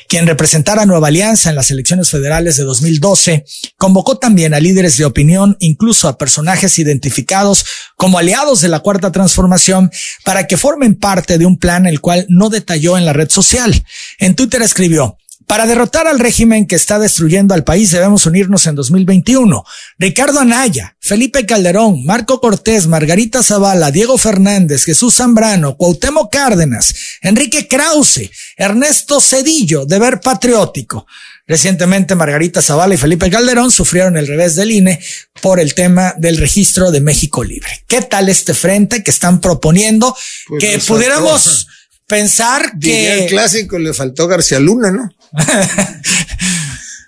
Quien 0.10 0.28
representara 0.28 0.86
Nueva 0.86 1.08
Alianza 1.08 1.50
en 1.50 1.56
las 1.56 1.72
elecciones 1.72 2.10
federales 2.10 2.58
de 2.58 2.64
2012, 2.64 3.46
convocó 3.78 4.18
también 4.18 4.54
a 4.54 4.60
líderes 4.60 4.98
de 4.98 5.06
opinión, 5.06 5.56
incluso 5.60 6.10
a 6.10 6.18
personajes 6.18 6.78
identificados 6.78 7.66
como 7.96 8.18
aliados 8.18 8.60
de 8.60 8.68
la 8.68 8.80
Cuarta 8.82 9.12
Transformación, 9.12 9.33
para 10.24 10.48
que 10.48 10.58
formen 10.58 10.96
parte 10.96 11.38
de 11.38 11.46
un 11.46 11.58
plan 11.58 11.86
el 11.86 12.02
cual 12.02 12.26
no 12.30 12.50
detalló 12.50 12.98
en 12.98 13.06
la 13.06 13.14
red 13.14 13.30
social. 13.30 13.86
En 14.20 14.36
Twitter 14.36 14.62
escribió, 14.62 15.18
para 15.48 15.66
derrotar 15.66 16.08
al 16.08 16.20
régimen 16.20 16.66
que 16.66 16.76
está 16.76 17.00
destruyendo 17.00 17.54
al 17.54 17.64
país 17.64 17.92
debemos 17.92 18.26
unirnos 18.26 18.66
en 18.66 18.76
2021. 18.76 19.64
Ricardo 20.00 20.40
Anaya, 20.40 20.96
Felipe 21.00 21.46
Calderón, 21.46 22.06
Marco 22.06 22.40
Cortés, 22.40 22.88
Margarita 22.88 23.44
Zavala, 23.44 23.92
Diego 23.92 24.18
Fernández, 24.18 24.86
Jesús 24.86 25.16
Zambrano, 25.16 25.76
Cuauhtémoc 25.76 26.32
Cárdenas, 26.32 26.96
Enrique 27.22 27.68
Krause, 27.68 28.32
Ernesto 28.56 29.20
Cedillo, 29.20 29.86
Deber 29.86 30.22
Patriótico. 30.22 31.06
Recientemente 31.46 32.16
Margarita 32.16 32.62
Zavala 32.62 32.94
y 32.94 32.98
Felipe 32.98 33.30
Calderón 33.30 33.70
sufrieron 33.70 34.16
el 34.16 34.28
revés 34.28 34.56
del 34.56 34.72
INE 34.72 35.00
por 35.42 35.60
el 35.60 35.74
tema 35.74 36.14
del 36.18 36.38
registro 36.38 36.90
de 36.90 37.02
México 37.02 37.44
Libre. 37.44 37.84
¿Qué 37.86 38.02
tal 38.02 38.30
este 38.30 38.54
frente 38.54 39.04
que 39.04 39.12
están 39.12 39.42
proponiendo? 39.42 40.16
Pues 40.48 40.64
que 40.64 40.80
pudiéramos 40.80 41.68
pensar 42.08 42.80
que... 42.80 43.24
el 43.24 43.30
clásico 43.30 43.78
le 43.78 43.94
faltó 43.94 44.28
García 44.28 44.60
Luna, 44.60 44.92
¿no? 44.92 45.10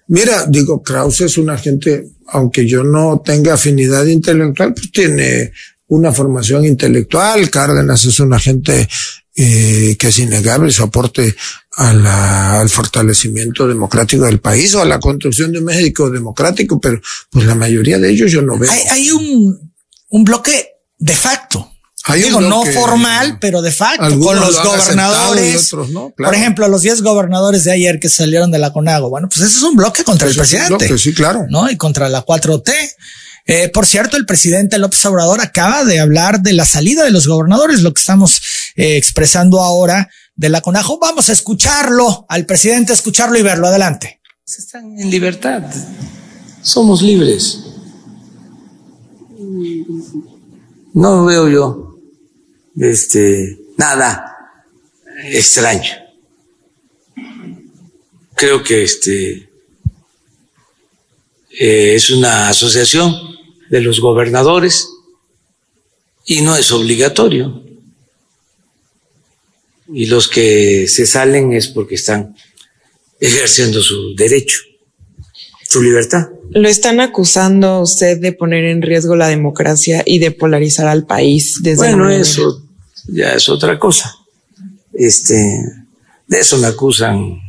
Mira, 0.07 0.45
digo, 0.47 0.83
Krause 0.83 1.21
es 1.21 1.37
una 1.37 1.57
gente, 1.57 2.05
aunque 2.27 2.67
yo 2.67 2.83
no 2.83 3.21
tenga 3.23 3.53
afinidad 3.53 4.05
intelectual, 4.05 4.73
pues 4.73 4.91
tiene 4.91 5.51
una 5.87 6.11
formación 6.11 6.65
intelectual. 6.65 7.49
Cárdenas 7.49 8.05
es 8.05 8.19
una 8.19 8.39
gente 8.39 8.87
eh, 9.35 9.95
que 9.97 10.07
es 10.07 10.19
innegable 10.19 10.71
su 10.71 10.83
aporte 10.83 11.35
a 11.77 11.93
la, 11.93 12.59
al 12.61 12.69
fortalecimiento 12.69 13.67
democrático 13.67 14.25
del 14.25 14.39
país 14.39 14.73
o 14.75 14.81
a 14.81 14.85
la 14.85 14.99
construcción 14.99 15.51
de 15.51 15.59
un 15.59 15.65
México 15.65 16.09
democrático, 16.09 16.79
pero 16.79 17.01
pues 17.29 17.45
la 17.45 17.55
mayoría 17.55 17.99
de 17.99 18.11
ellos 18.11 18.31
yo 18.31 18.41
no 18.41 18.57
veo. 18.57 18.71
Hay, 18.71 18.81
hay 18.91 19.11
un, 19.11 19.73
un 20.09 20.23
bloque 20.23 20.69
de 20.97 21.13
facto. 21.13 21.71
Hay 22.07 22.21
Digo, 22.21 22.39
no 22.39 22.63
formal, 22.65 23.39
pero 23.41 23.63
de 23.63 23.71
facto, 23.71 24.19
con 24.19 24.39
los 24.39 24.55
lo 24.55 24.63
gobernadores. 24.63 25.73
no, 25.73 26.11
claro. 26.11 26.31
Por 26.31 26.35
ejemplo, 26.35 26.67
los 26.67 26.83
10 26.83 27.01
gobernadores 27.01 27.63
de 27.63 27.71
ayer 27.71 27.99
que 27.99 28.09
salieron 28.09 28.51
de 28.51 28.59
la 28.59 28.71
CONAGO. 28.71 29.09
Bueno, 29.09 29.27
pues 29.27 29.41
ese 29.41 29.57
es 29.57 29.63
un 29.63 29.75
bloque 29.75 30.03
contra 30.03 30.27
el 30.27 30.35
presidente. 30.35 30.67
bloque, 30.69 30.97
sí, 30.99 31.15
claro. 31.15 31.45
¿No? 31.49 31.69
Y 31.69 31.77
contra 31.77 32.07
la 32.07 32.23
4T. 32.23 32.71
Eh, 33.47 33.69
por 33.69 33.87
cierto, 33.87 34.17
el 34.17 34.27
presidente 34.27 34.77
López 34.77 35.03
Obrador 35.05 35.41
acaba 35.41 35.83
de 35.83 35.99
hablar 35.99 36.41
de 36.41 36.53
la 36.53 36.65
salida 36.65 37.03
de 37.03 37.11
los 37.11 37.27
gobernadores, 37.27 37.81
lo 37.81 37.91
que 37.91 37.99
estamos 37.99 38.39
eh, 38.75 38.97
expresando 38.97 39.61
ahora 39.61 40.09
de 40.35 40.49
la 40.49 40.61
CONAGO. 40.61 40.99
Vamos 40.99 41.29
a 41.29 41.33
escucharlo, 41.33 42.25
al 42.29 42.45
presidente, 42.45 42.93
escucharlo 42.93 43.37
y 43.37 43.41
verlo. 43.41 43.67
Adelante. 43.67 44.21
están 44.45 44.99
en 44.99 45.09
libertad. 45.09 45.63
Somos 46.61 47.01
libres. 47.01 47.63
No 50.93 51.25
veo 51.25 51.49
yo 51.49 51.99
este 52.77 53.59
nada 53.77 54.35
extraño. 55.25 55.91
Creo 58.35 58.63
que 58.63 58.83
este 58.83 59.49
eh, 61.57 61.95
es 61.95 62.09
una 62.09 62.49
asociación 62.49 63.13
de 63.69 63.81
los 63.81 63.99
gobernadores 63.99 64.89
y 66.25 66.41
no 66.41 66.55
es 66.55 66.71
obligatorio. 66.71 67.64
Y 69.93 70.07
los 70.07 70.27
que 70.27 70.87
se 70.87 71.05
salen 71.05 71.53
es 71.53 71.67
porque 71.67 71.95
están 71.95 72.35
ejerciendo 73.19 73.81
su 73.81 74.15
derecho, 74.15 74.59
su 75.67 75.81
libertad. 75.81 76.29
Lo 76.51 76.67
están 76.67 76.99
acusando 76.99 77.81
usted 77.81 78.19
de 78.19 78.31
poner 78.31 78.65
en 78.65 78.81
riesgo 78.81 79.15
la 79.15 79.27
democracia 79.27 80.03
y 80.05 80.19
de 80.19 80.31
polarizar 80.31 80.87
al 80.87 81.05
país 81.05 81.59
desde 81.61 81.83
la 81.83 81.95
Bueno, 81.95 82.09
eso 82.09 82.63
ya 83.07 83.33
es 83.33 83.49
otra 83.49 83.77
cosa. 83.77 84.15
Este, 84.93 85.35
de 86.27 86.39
eso 86.39 86.57
me 86.57 86.67
acusan 86.67 87.39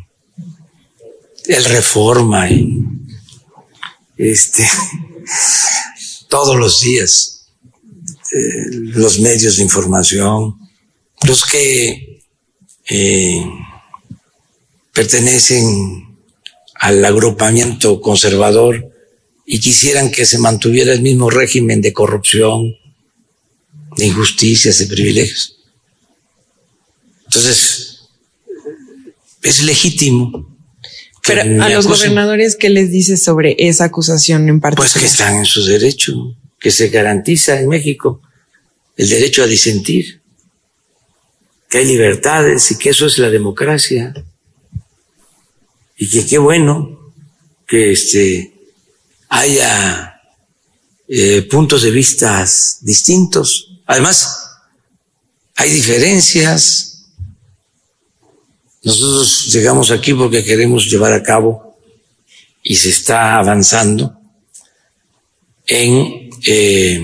el 1.47 1.65
reforma 1.65 2.51
y 2.51 2.83
este 4.17 4.65
todos 6.29 6.57
los 6.57 6.81
días 6.81 7.47
eh, 8.33 8.67
los 8.71 9.21
medios 9.21 9.57
de 9.57 9.63
información, 9.63 10.59
los 11.23 11.45
que 11.45 12.16
eh, 12.89 13.45
pertenecen 14.93 16.17
al 16.75 17.05
agrupamiento 17.05 18.01
conservador 18.01 18.93
y 19.45 19.61
quisieran 19.61 20.11
que 20.11 20.27
se 20.27 20.39
mantuviera 20.39 20.93
el 20.93 21.03
mismo 21.03 21.31
régimen 21.31 21.81
de 21.81 21.93
corrupción, 21.93 22.77
de 23.97 24.07
injusticias, 24.07 24.79
de 24.79 24.87
privilegios. 24.87 25.57
Entonces, 27.27 28.01
es 29.43 29.63
legítimo. 29.63 30.57
Pero 31.27 31.43
a 31.43 31.69
los 31.71 31.87
acusen. 31.87 32.11
gobernadores, 32.11 32.57
¿qué 32.57 32.69
les 32.69 32.91
dice 32.91 33.17
sobre 33.17 33.57
esa 33.59 33.85
acusación 33.85 34.49
en 34.49 34.61
particular? 34.61 34.91
Pues 34.93 35.03
que 35.03 35.07
están 35.07 35.37
en 35.37 35.45
su 35.45 35.65
derecho, 35.65 36.37
que 36.61 36.71
se 36.71 36.89
garantiza 36.89 37.59
en 37.59 37.69
México 37.69 38.23
el 38.97 39.09
derecho 39.09 39.43
a 39.43 39.47
disentir, 39.47 40.21
que 41.69 41.79
hay 41.79 41.87
libertades 41.87 42.71
y 42.71 42.79
que 42.79 42.91
eso 42.91 43.07
es 43.07 43.19
la 43.19 43.31
democracia. 43.31 44.15
Y 45.97 46.09
que 46.11 46.27
qué 46.27 46.39
bueno 46.39 47.13
que 47.67 47.93
este 47.93 48.53
haya 49.29 50.21
eh, 51.09 51.43
puntos 51.43 51.83
de 51.83 51.91
vista 51.91 52.45
distintos. 52.83 53.81
Además, 53.87 54.47
hay 55.57 55.71
diferencias. 55.71 57.07
Nosotros 58.83 59.53
llegamos 59.53 59.91
aquí 59.91 60.15
porque 60.15 60.45
queremos 60.45 60.87
llevar 60.87 61.13
a 61.13 61.23
cabo 61.23 61.77
y 62.63 62.77
se 62.77 62.91
está 62.91 63.39
avanzando 63.39 64.17
en 65.67 66.31
eh, 66.45 67.01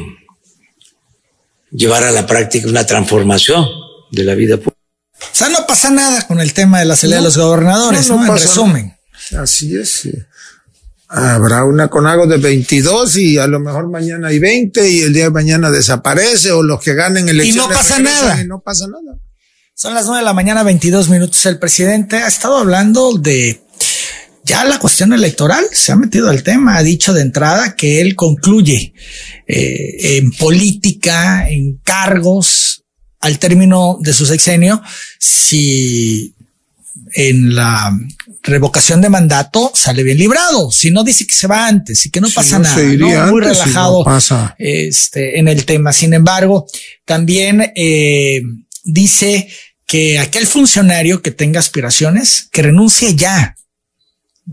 llevar 1.72 2.04
a 2.04 2.12
la 2.12 2.26
práctica 2.26 2.68
una 2.68 2.86
transformación 2.86 3.82
de 4.12 4.24
la 4.24 4.34
vida 4.34 4.56
pública. 4.56 4.78
O 5.20 5.34
sea, 5.34 5.48
no 5.48 5.66
pasa 5.66 5.90
nada 5.90 6.26
con 6.26 6.40
el 6.40 6.52
tema 6.52 6.78
de 6.78 6.84
la 6.84 6.96
salida 6.96 7.16
de 7.16 7.22
los 7.22 7.36
gobernadores, 7.36 8.08
no, 8.08 8.14
¿no? 8.14 8.20
no 8.20 8.26
En 8.26 8.32
pasa 8.32 8.46
resumen. 8.46 8.96
Así 9.36 9.76
es. 9.76 10.00
sí. 10.00 10.12
Habrá 11.08 11.64
una 11.64 11.88
CONAGO 11.88 12.26
de 12.26 12.38
22 12.38 13.16
y 13.16 13.38
a 13.38 13.46
lo 13.46 13.60
mejor 13.60 13.90
mañana 13.90 14.28
hay 14.28 14.38
20 14.38 14.88
y 14.88 15.00
el 15.00 15.12
día 15.12 15.24
de 15.24 15.30
mañana 15.30 15.70
desaparece 15.70 16.52
o 16.52 16.62
los 16.62 16.82
que 16.82 16.94
ganen 16.94 17.28
elecciones. 17.28 17.76
pasa 17.76 17.96
regresan 17.96 18.24
nada. 18.24 18.42
Y 18.42 18.46
no 18.46 18.60
pasa 18.60 18.86
nada. 18.86 19.18
Son 19.74 19.94
las 19.94 20.06
nueve 20.06 20.20
de 20.20 20.24
la 20.24 20.32
mañana, 20.32 20.62
22 20.62 21.10
minutos. 21.10 21.44
El 21.44 21.58
presidente 21.58 22.16
ha 22.16 22.28
estado 22.28 22.56
hablando 22.56 23.18
de 23.18 23.62
ya 24.44 24.64
la 24.64 24.78
cuestión 24.78 25.12
electoral, 25.12 25.64
se 25.72 25.92
ha 25.92 25.96
metido 25.96 26.28
al 26.28 26.42
tema, 26.42 26.76
ha 26.76 26.82
dicho 26.82 27.12
de 27.12 27.22
entrada 27.22 27.76
que 27.76 28.00
él 28.00 28.16
concluye 28.16 28.94
eh, 29.46 30.16
en 30.16 30.32
política, 30.32 31.48
en 31.48 31.78
cargos, 31.84 32.82
al 33.23 33.39
término 33.39 33.99
de 34.01 34.12
su 34.12 34.27
sexenio, 34.27 34.83
si 35.18 36.35
en 37.14 37.55
la 37.55 37.97
revocación 38.43 39.01
de 39.01 39.09
mandato 39.09 39.70
sale 39.75 40.03
bien 40.03 40.18
librado, 40.18 40.70
si 40.70 40.91
no 40.91 41.05
dice 41.05 41.27
que 41.27 41.35
se 41.35 41.47
va 41.47 41.66
antes 41.66 42.05
y 42.05 42.11
que 42.11 42.20
no 42.20 42.29
Si 42.29 42.35
pasa 42.35 42.59
no, 42.59 42.64
nada, 42.64 42.83
muy 42.83 43.41
no 43.41 43.49
relajado 43.49 44.05
pasa. 44.05 44.55
este, 44.59 45.39
en 45.39 45.49
el 45.49 45.64
tema. 45.64 45.93
Sin 45.93 46.12
embargo, 46.14 46.66
también 47.05 47.73
eh, 47.77 48.43
dice 48.85 49.49
que 49.87 50.18
aquel 50.18 50.47
funcionario 50.47 51.23
que 51.23 51.31
tenga 51.31 51.61
aspiraciones, 51.61 52.49
que 52.51 52.62
renuncie 52.62 53.14
ya. 53.14 53.55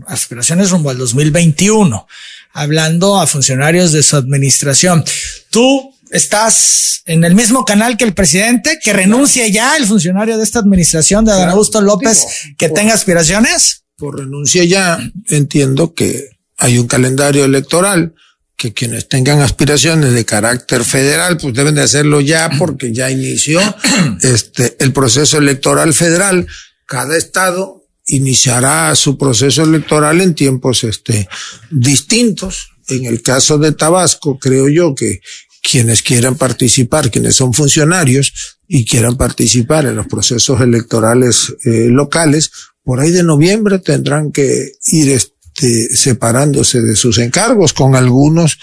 Aspiraciones 0.06 0.70
rumbo 0.70 0.90
al 0.90 0.98
2021. 0.98 2.06
Hablando 2.52 3.20
a 3.20 3.26
funcionarios 3.26 3.92
de 3.92 4.02
su 4.02 4.16
administración. 4.16 5.04
Tú 5.50 5.94
estás 6.10 7.02
en 7.06 7.24
el 7.24 7.34
mismo 7.34 7.64
canal 7.64 7.96
que 7.96 8.04
el 8.04 8.14
presidente, 8.14 8.78
que 8.82 8.92
renuncie 8.92 9.50
ya 9.50 9.76
el 9.76 9.86
funcionario 9.86 10.36
de 10.38 10.44
esta 10.44 10.58
administración 10.58 11.24
de 11.24 11.30
Adán 11.32 11.42
Claro. 11.44 11.52
Augusto 11.52 11.80
López, 11.80 12.18
Digo, 12.18 12.56
que 12.58 12.68
por- 12.68 12.78
tenga 12.78 12.94
aspiraciones. 12.94 13.82
Por 13.96 14.18
renuncia 14.18 14.64
ya 14.64 14.98
entiendo 15.28 15.94
que 15.94 16.28
hay 16.56 16.78
un 16.78 16.86
calendario 16.86 17.44
electoral 17.44 18.14
que 18.56 18.72
quienes 18.74 19.08
tengan 19.08 19.40
aspiraciones 19.40 20.12
de 20.12 20.24
carácter 20.26 20.84
federal, 20.84 21.38
pues 21.38 21.54
deben 21.54 21.74
de 21.74 21.82
hacerlo 21.82 22.20
ya 22.20 22.50
porque 22.58 22.92
ya 22.92 23.10
inició 23.10 23.58
este 24.22 24.76
el 24.80 24.92
proceso 24.92 25.38
electoral 25.38 25.94
federal. 25.94 26.46
Cada 26.86 27.16
estado 27.16 27.84
iniciará 28.06 28.94
su 28.96 29.16
proceso 29.16 29.62
electoral 29.62 30.20
en 30.20 30.34
tiempos 30.34 30.84
este 30.84 31.28
distintos. 31.70 32.70
En 32.88 33.04
el 33.06 33.22
caso 33.22 33.56
de 33.58 33.72
Tabasco, 33.72 34.38
creo 34.38 34.68
yo 34.68 34.94
que 34.94 35.20
quienes 35.62 36.02
quieran 36.02 36.36
participar, 36.36 37.10
quienes 37.10 37.36
son 37.36 37.52
funcionarios 37.54 38.32
y 38.66 38.84
quieran 38.84 39.16
participar 39.16 39.86
en 39.86 39.96
los 39.96 40.06
procesos 40.06 40.60
electorales 40.60 41.54
eh, 41.64 41.88
locales, 41.90 42.50
por 42.82 43.00
ahí 43.00 43.10
de 43.10 43.22
noviembre 43.22 43.78
tendrán 43.78 44.32
que 44.32 44.72
ir 44.86 45.10
este, 45.10 45.94
separándose 45.94 46.80
de 46.80 46.96
sus 46.96 47.18
encargos. 47.18 47.72
Con 47.72 47.94
algunos 47.94 48.58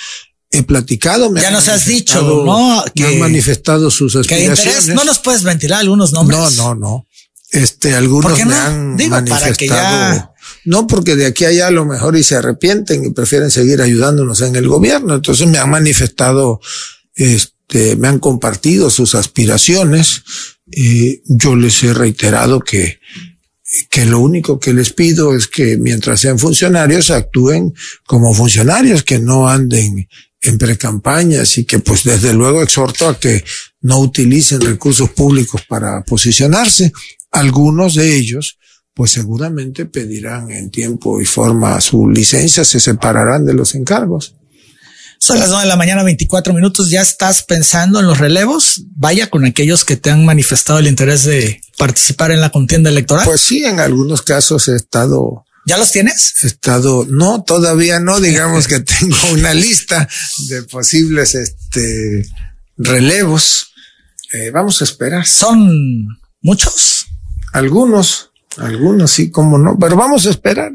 he 0.50 0.64
platicado. 0.64 1.30
me 1.30 1.42
Ya 1.42 1.52
nos 1.52 1.68
has 1.68 1.86
dicho, 1.86 2.22
¿no? 2.46 2.84
me 2.86 2.92
Que- 2.94 3.06
han 3.06 3.20
manifestado 3.20 3.92
sus 3.92 4.14
Que 4.28 4.36
hay 4.36 4.42
interés. 4.42 4.60
aspiraciones. 4.60 4.96
No 4.96 5.04
nos 5.04 5.20
puedes 5.20 5.44
ventilar 5.44 5.82
algunos 5.82 6.14
nombres. 6.14 6.40
No, 6.40 6.50
no, 6.52 6.76
no. 6.76 7.08
Este, 7.52 7.96
algunos 7.96 8.32
¿Por 8.32 8.38
qué 8.40 8.46
me 8.46 8.56
no? 8.56 8.62
han 8.62 8.98
Digo, 8.98 9.12
para 9.12 9.24
que 9.54 9.68
manifestado. 9.68 10.34
No, 10.68 10.86
porque 10.86 11.16
de 11.16 11.26
aquí 11.26 11.46
a 11.46 11.48
allá 11.48 11.68
a 11.68 11.72
lo 11.72 11.86
mejor 11.86 12.18
y 12.18 12.24
se 12.24 12.36
arrepienten 12.36 13.06
y 13.06 13.12
prefieren 13.12 13.50
seguir 13.50 13.82
ayudándonos 13.82 14.42
en 14.42 14.58
el 14.58 14.68
gobierno. 14.68 15.16
Entonces 15.16 15.48
me 15.48 15.60
han 15.60 15.70
manifestado, 15.70 16.60
este, 17.16 17.96
me 17.96 18.10
han 18.10 18.20
compartido 18.20 18.90
sus 18.90 19.16
aspiraciones. 19.16 20.24
Y 20.70 21.22
yo 21.24 21.56
les 21.56 21.82
he 21.84 21.94
reiterado 21.94 22.60
que, 22.60 23.00
que 23.90 24.06
lo 24.06 24.20
único 24.20 24.60
que 24.60 24.74
les 24.74 24.92
pido 24.92 25.34
es 25.34 25.48
que 25.48 25.78
mientras 25.78 26.20
sean 26.20 26.38
funcionarios 26.38 27.12
actúen 27.12 27.74
como 28.06 28.34
funcionarios, 28.34 29.04
que 29.04 29.20
no 29.20 29.48
anden 29.48 30.10
en 30.42 30.58
precampañas 30.58 31.58
y 31.58 31.64
que 31.64 31.80
pues 31.80 32.04
desde 32.04 32.34
luego 32.34 32.62
exhorto 32.62 33.08
a 33.08 33.18
que 33.18 33.42
no 33.80 34.00
utilicen 34.00 34.60
recursos 34.60 35.12
públicos 35.12 35.62
para 35.66 36.04
posicionarse. 36.04 36.92
Algunos 37.32 37.96
de 37.96 38.18
ellos 38.18 38.58
pues 38.98 39.12
seguramente 39.12 39.86
pedirán 39.86 40.50
en 40.50 40.72
tiempo 40.72 41.22
y 41.22 41.26
forma 41.26 41.80
su 41.82 42.10
licencia, 42.10 42.66
se 42.66 42.80
separarán 42.80 43.46
de 43.46 43.54
los 43.54 43.76
encargos. 43.76 44.34
Son 45.20 45.40
las 45.40 45.50
9 45.50 45.64
de 45.64 45.70
la 45.70 45.76
mañana, 45.76 46.02
24 46.02 46.52
minutos. 46.52 46.90
¿Ya 46.90 47.02
estás 47.02 47.44
pensando 47.44 48.00
en 48.00 48.08
los 48.08 48.18
relevos? 48.18 48.86
Vaya 48.96 49.30
con 49.30 49.46
aquellos 49.46 49.86
que 49.86 49.98
te 49.98 50.10
han 50.10 50.26
manifestado 50.26 50.80
el 50.80 50.88
interés 50.88 51.26
de 51.26 51.62
participar 51.78 52.32
en 52.32 52.42
la 52.42 52.50
contienda 52.50 52.90
electoral. 52.90 53.24
Pues 53.26 53.42
sí, 53.42 53.64
en 53.66 53.80
algunos 53.80 54.24
casos 54.24 54.68
he 54.68 54.76
estado 54.76 55.46
¿Ya 55.68 55.78
los 55.78 55.92
tienes? 55.92 56.34
He 56.44 56.48
estado, 56.48 57.06
no, 57.08 57.44
todavía 57.44 58.00
no, 58.00 58.20
digamos 58.22 58.68
que 58.68 58.80
tengo 58.80 59.18
una 59.34 59.54
lista 59.54 60.10
de 60.48 60.64
posibles 60.64 61.36
este, 61.36 62.26
relevos. 62.78 63.74
Eh, 64.34 64.50
vamos 64.50 64.82
a 64.82 64.86
esperar. 64.86 65.28
¿Son 65.28 66.08
muchos? 66.42 67.06
Algunos, 67.54 68.32
algunos 68.58 69.12
sí, 69.12 69.32
como 69.32 69.58
no, 69.58 69.78
pero 69.80 69.96
vamos 69.96 70.26
a 70.26 70.30
esperar. 70.30 70.72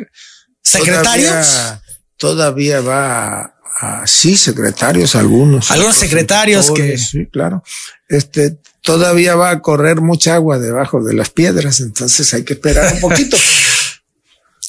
¿Secretarios? 0.62 1.74
Todavía, 2.16 2.80
va 2.80 3.54
a, 3.80 4.06
sí, 4.06 4.36
secretarios, 4.36 5.14
algunos. 5.14 5.70
Algunos 5.70 5.96
secretarios 5.96 6.70
que. 6.70 6.96
Sí, 6.98 7.26
claro. 7.26 7.64
Este, 8.08 8.58
todavía 8.82 9.34
va 9.34 9.50
a 9.50 9.60
correr 9.60 10.00
mucha 10.00 10.34
agua 10.34 10.58
debajo 10.58 11.02
de 11.02 11.14
las 11.14 11.30
piedras, 11.30 11.80
entonces 11.80 12.32
hay 12.34 12.44
que 12.44 12.54
esperar 12.54 12.94
un 12.94 13.00
poquito. 13.00 13.36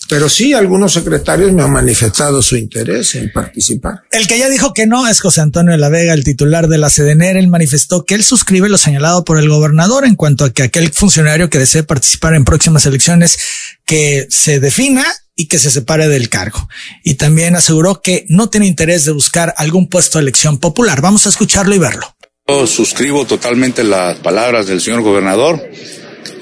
Pero 0.09 0.27
sí, 0.29 0.53
algunos 0.53 0.93
secretarios 0.93 1.53
me 1.53 1.63
han 1.63 1.71
manifestado 1.71 2.41
su 2.41 2.57
interés 2.57 3.15
en 3.15 3.31
participar. 3.31 4.01
El 4.11 4.27
que 4.27 4.37
ya 4.37 4.49
dijo 4.49 4.73
que 4.73 4.85
no 4.85 5.07
es 5.07 5.21
José 5.21 5.41
Antonio 5.41 5.71
de 5.71 5.77
la 5.77 5.89
Vega, 5.89 6.13
el 6.13 6.23
titular 6.23 6.67
de 6.67 6.77
la 6.77 6.89
CDNR. 6.89 7.37
Él 7.37 7.47
manifestó 7.47 8.03
que 8.03 8.15
él 8.15 8.23
suscribe 8.23 8.69
lo 8.69 8.77
señalado 8.77 9.23
por 9.23 9.39
el 9.39 9.49
gobernador 9.49 10.05
en 10.05 10.15
cuanto 10.15 10.45
a 10.45 10.51
que 10.51 10.63
aquel 10.63 10.91
funcionario 10.91 11.49
que 11.49 11.59
desee 11.59 11.83
participar 11.83 12.35
en 12.35 12.43
próximas 12.43 12.85
elecciones 12.85 13.37
que 13.85 14.27
se 14.29 14.59
defina 14.59 15.05
y 15.35 15.47
que 15.47 15.57
se 15.57 15.71
separe 15.71 16.07
del 16.07 16.29
cargo. 16.29 16.67
Y 17.03 17.15
también 17.15 17.55
aseguró 17.55 18.01
que 18.01 18.25
no 18.29 18.49
tiene 18.49 18.67
interés 18.67 19.05
de 19.05 19.13
buscar 19.13 19.53
algún 19.57 19.87
puesto 19.87 20.17
de 20.17 20.23
elección 20.23 20.59
popular. 20.59 21.01
Vamos 21.01 21.25
a 21.25 21.29
escucharlo 21.29 21.73
y 21.73 21.79
verlo. 21.79 22.15
Yo 22.47 22.67
suscribo 22.67 23.25
totalmente 23.25 23.83
las 23.83 24.19
palabras 24.19 24.67
del 24.67 24.81
señor 24.81 25.01
gobernador 25.01 25.63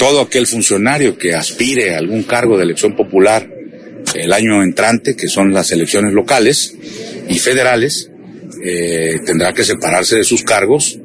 todo 0.01 0.19
aquel 0.19 0.47
funcionario 0.47 1.15
que 1.15 1.35
aspire 1.35 1.93
a 1.93 1.99
algún 1.99 2.23
cargo 2.23 2.57
de 2.57 2.63
elección 2.63 2.95
popular 2.95 3.47
el 4.15 4.33
año 4.33 4.63
entrante, 4.63 5.15
que 5.15 5.27
son 5.27 5.53
las 5.53 5.71
elecciones 5.71 6.11
locales 6.11 6.73
y 7.29 7.37
federales, 7.37 8.09
eh, 8.65 9.19
tendrá 9.23 9.53
que 9.53 9.63
separarse 9.63 10.15
de 10.15 10.23
sus 10.23 10.41
cargos 10.41 10.97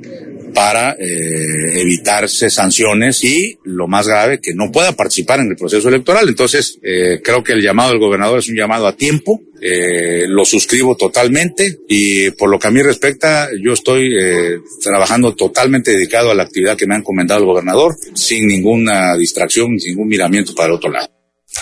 para 0.57 0.93
eh, 0.93 1.83
evitarse 1.83 2.49
sanciones 2.49 3.23
y, 3.23 3.59
lo 3.65 3.87
más 3.87 4.09
grave, 4.09 4.41
que 4.41 4.55
no 4.55 4.73
pueda 4.73 4.93
participar 4.93 5.41
en 5.41 5.49
el 5.49 5.57
proceso 5.57 5.91
electoral. 5.91 6.27
Entonces, 6.31 6.79
eh, 6.83 7.21
creo 7.23 7.45
que 7.45 7.53
el 7.53 7.61
llamado 7.61 7.91
del 7.91 7.99
gobernador 7.99 8.39
es 8.39 8.49
un 8.49 8.57
llamado 8.57 8.87
a 8.87 8.97
tiempo, 8.97 9.43
eh, 9.61 10.25
lo 10.27 10.47
suscribo 10.47 10.97
totalmente 10.97 11.81
y 11.91 12.31
por 12.31 12.49
lo 12.49 12.59
que 12.59 12.69
a 12.69 12.71
mí 12.71 12.81
respecta, 12.81 13.51
yo 13.63 13.75
estoy 13.75 14.15
eh, 14.19 14.61
trabajando 14.83 15.35
totalmente 15.35 15.91
dedicado 15.91 16.31
a 16.31 16.35
la 16.35 16.45
actividad 16.45 16.77
que 16.77 16.87
me 16.87 16.95
ha 16.95 16.99
encomendado 16.99 17.41
el 17.41 17.47
gobernador, 17.47 17.95
sin 18.15 18.47
ninguna 18.47 19.15
distracción, 19.19 19.79
sin 19.79 19.93
ningún 19.93 20.09
miramiento 20.09 20.55
para 20.55 20.69
el 20.69 20.75
otro 20.75 20.91
lado. 20.91 21.16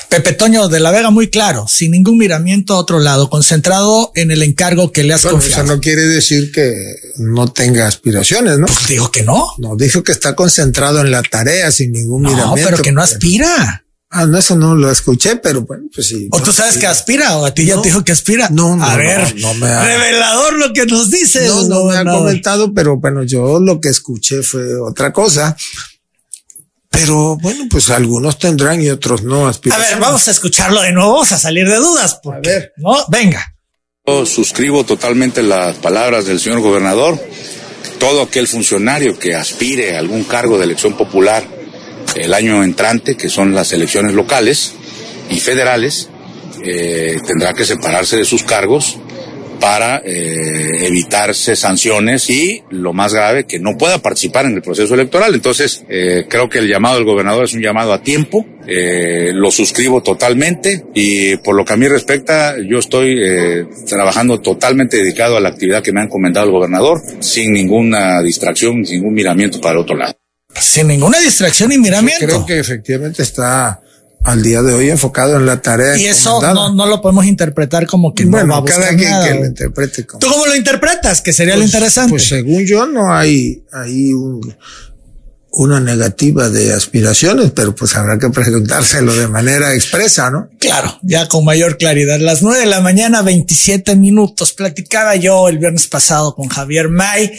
Pepe 0.09 0.33
Toño 0.33 0.69
de 0.69 0.81
la 0.81 0.91
Vega 0.91 1.11
muy 1.11 1.29
claro, 1.29 1.67
sin 1.69 1.91
ningún 1.93 2.19
miramiento 2.19 2.75
a 2.75 2.79
otro 2.79 3.01
lado, 3.01 3.29
concentrado 3.31 4.13
en 4.15 4.31
el 4.31 4.43
encargo 4.43 4.93
que 4.93 5.03
le 5.03 5.15
has 5.15 5.23
bueno, 5.23 5.39
confiado. 5.39 5.65
Eso 5.65 5.75
no 5.75 5.81
quiere 5.81 6.03
decir 6.07 6.53
que 6.53 6.73
no 7.17 7.49
tenga 7.53 7.87
aspiraciones, 7.87 8.59
¿no? 8.59 8.67
Pues 8.67 8.87
dijo 8.89 9.11
que 9.11 9.23
no. 9.23 9.47
No, 9.59 9.77
dijo 9.77 10.03
que 10.03 10.13
está 10.13 10.35
concentrado 10.37 11.01
en 11.01 11.11
la 11.11 11.23
tarea 11.23 11.71
sin 11.73 11.93
ningún 11.93 12.23
no, 12.23 12.31
miramiento. 12.31 12.71
pero 12.71 12.83
que 12.83 12.93
no 12.93 13.03
aspira. 13.03 13.81
Ah, 14.17 14.27
no, 14.27 14.39
eso 14.39 14.55
no 14.55 14.77
lo 14.77 14.93
escuché, 14.93 15.35
pero 15.37 15.63
bueno, 15.63 15.87
pues 15.93 16.07
sí. 16.07 16.29
¿O 16.31 16.41
tú 16.41 16.53
sabes 16.53 16.79
que 16.79 16.87
aspira 16.87 17.37
o 17.37 17.47
a 17.47 17.53
ti 17.53 17.65
ya 17.67 17.75
No. 17.75 17.83
te 17.83 17.89
dijo 17.89 18.05
que 18.05 18.13
aspira? 18.13 18.49
No, 18.49 18.77
no, 18.77 18.85
A 18.85 18.93
no, 18.93 18.97
ver, 18.99 19.35
no 19.41 19.55
me 19.55 19.67
ha- 19.67 19.83
revelador 19.85 20.53
lo 20.57 20.73
que 20.73 20.87
nos 20.87 21.11
dice. 21.11 21.49
No, 21.49 21.65
no 21.65 21.85
me 21.87 21.97
ha 21.97 22.05
comentado, 22.05 22.73
pero 22.73 22.97
bueno, 22.97 23.25
yo 23.25 23.59
lo 23.59 23.81
que 23.81 23.89
escuché 23.89 24.45
fue 24.45 24.77
otra 24.79 25.13
cosa. 25.13 25.57
Pero 26.95 27.37
bueno, 27.37 27.65
pues 27.71 27.91
algunos 27.91 28.39
tendrán 28.39 28.81
y 28.83 28.91
otros 28.91 29.23
no 29.23 29.47
A 29.47 29.51
aspiraciones. 29.51 29.93
ver, 29.93 30.01
vamos 30.01 30.27
a 30.29 30.31
escucharlo 30.31 30.81
de 30.83 30.93
nuevo, 30.93 31.13
vamos 31.13 31.33
a 31.33 31.39
salir 31.39 31.69
de 31.69 31.77
dudas. 31.77 32.19
Porque, 32.23 32.49
A 32.49 32.53
ver. 32.53 32.73
No, 32.77 32.97
venga. 33.09 33.55
Yo 34.07 34.27
suscribo 34.27 34.85
totalmente 34.85 35.43
las 35.43 35.77
palabras 35.77 36.27
del 36.27 36.39
señor 36.41 36.61
gobernador. 36.61 37.19
Todo 37.99 38.23
aquel 38.23 38.47
funcionario 38.47 39.19
que 39.19 39.35
aspire 39.35 39.97
a 39.97 39.99
algún 40.01 40.25
cargo 40.25 40.59
de 40.59 40.65
elección 40.65 40.95
popular 40.95 41.45
el 42.15 42.35
año 42.35 42.63
entrante, 42.63 43.17
que 43.17 43.29
son 43.29 43.55
las 43.55 43.73
elecciones 43.73 44.15
locales 44.15 44.73
y 45.31 45.41
federales, 45.41 46.09
eh, 46.63 47.19
tendrá 47.27 47.55
que 47.55 47.65
separarse 47.65 48.17
de 48.17 48.25
sus 48.25 48.43
cargos 48.43 48.99
para 49.65 50.03
eh, 50.05 50.87
evitarse 50.87 51.57
sanciones 51.57 52.29
y, 52.29 52.63
lo 52.69 52.93
más 52.93 53.15
grave, 53.15 53.47
que 53.47 53.59
no 53.59 53.79
pueda 53.79 53.97
participar 54.03 54.45
en 54.45 54.57
el 54.57 54.61
proceso 54.61 54.93
electoral. 54.93 55.35
Entonces, 55.35 55.85
eh, 55.89 56.27
creo 56.29 56.51
que 56.51 56.59
el 56.59 56.69
llamado 56.69 56.97
del 56.97 57.07
gobernador 57.07 57.45
es 57.45 57.55
un 57.55 57.63
llamado 57.63 57.95
a 57.95 58.03
tiempo, 58.03 58.45
eh, 58.67 59.31
lo 59.33 59.51
suscribo 59.51 60.03
totalmente 60.03 60.85
y 60.93 61.39
por 61.39 61.57
lo 61.57 61.65
que 61.65 61.73
a 61.73 61.77
mí 61.79 61.89
respecta, 61.89 62.57
yo 62.61 62.79
estoy 62.79 63.19
eh, 63.25 63.67
trabajando 63.89 64.39
totalmente 64.39 64.99
dedicado 64.99 65.39
a 65.39 65.41
la 65.41 65.49
actividad 65.49 65.83
que 65.83 65.93
me 65.93 66.03
ha 66.03 66.05
encomendado 66.05 66.45
el 66.45 66.53
gobernador, 66.53 67.01
sin 67.21 67.55
ninguna 67.55 68.21
distracción, 68.21 68.85
sin 68.85 68.97
ningún 68.99 69.15
miramiento 69.15 69.63
para 69.63 69.77
el 69.77 69.79
otro 69.79 69.97
lado. 69.97 70.13
Sin 70.61 70.89
ninguna 70.89 71.21
distracción 71.21 71.71
ni 71.71 71.79
miramiento. 71.79 72.27
Creo 72.27 72.45
que 72.45 72.59
efectivamente 72.59 73.23
está 73.23 73.81
al 74.25 74.43
día 74.43 74.63
de 74.63 74.73
hoy 74.75 74.91
enfocado 74.91 75.37
en 75.37 75.47
la 75.47 75.61
tarea. 75.63 75.97
y 75.97 76.07
eso 76.07 76.41
no, 76.43 76.75
no 76.75 76.87
lo 76.87 77.01
podemos 77.01 77.27
interpretar 77.27 77.87
como 77.87 78.15
que 78.15 78.25
no 78.25 78.33
va 78.33 78.41
a 78.41 78.45
bueno, 78.61 78.65
cada 78.65 78.89
quien 78.97 79.11
nada. 79.11 79.29
que 79.29 79.35
lo 79.39 79.47
interprete 79.47 80.07
como. 80.07 80.19
¿Tú 80.21 80.29
cómo 80.29 80.47
lo 80.47 80.57
interpretas? 80.57 81.21
Que 81.23 81.33
sería 81.33 81.55
lo 81.55 81.61
Pues- 81.61 81.73
interesante. 81.75 82.11
Pues 82.11 82.27
según 82.29 82.65
yo 82.67 82.87
no 82.87 83.15
hay, 83.15 83.63
hay 83.73 84.13
un, 84.15 84.57
una 85.51 85.79
negativa 85.79 86.49
de 86.49 86.73
aspiraciones, 86.73 87.53
pero 87.53 87.75
pues 87.75 87.95
habrá 87.97 88.19
que 88.19 88.29
preguntárselo 88.31 89.15
de 89.15 89.29
manera 89.29 89.73
expresa, 89.75 90.31
¿no? 90.31 90.49
Claro, 90.59 90.99
ya 91.03 91.29
con 91.29 91.45
mayor 91.45 91.77
claridad. 91.77 92.19
Las 92.19 92.43
nueve 92.43 92.61
de 92.61 92.67
la 92.67 92.81
mañana, 92.81 93.23
27 93.23 93.95
minutos. 93.95 94.53
Platicaba 94.53 95.15
yo 95.17 95.49
el 95.49 95.59
viernes 95.59 95.87
pasado 95.87 96.35
con 96.35 96.49
Javier 96.49 96.89
May 96.89 97.31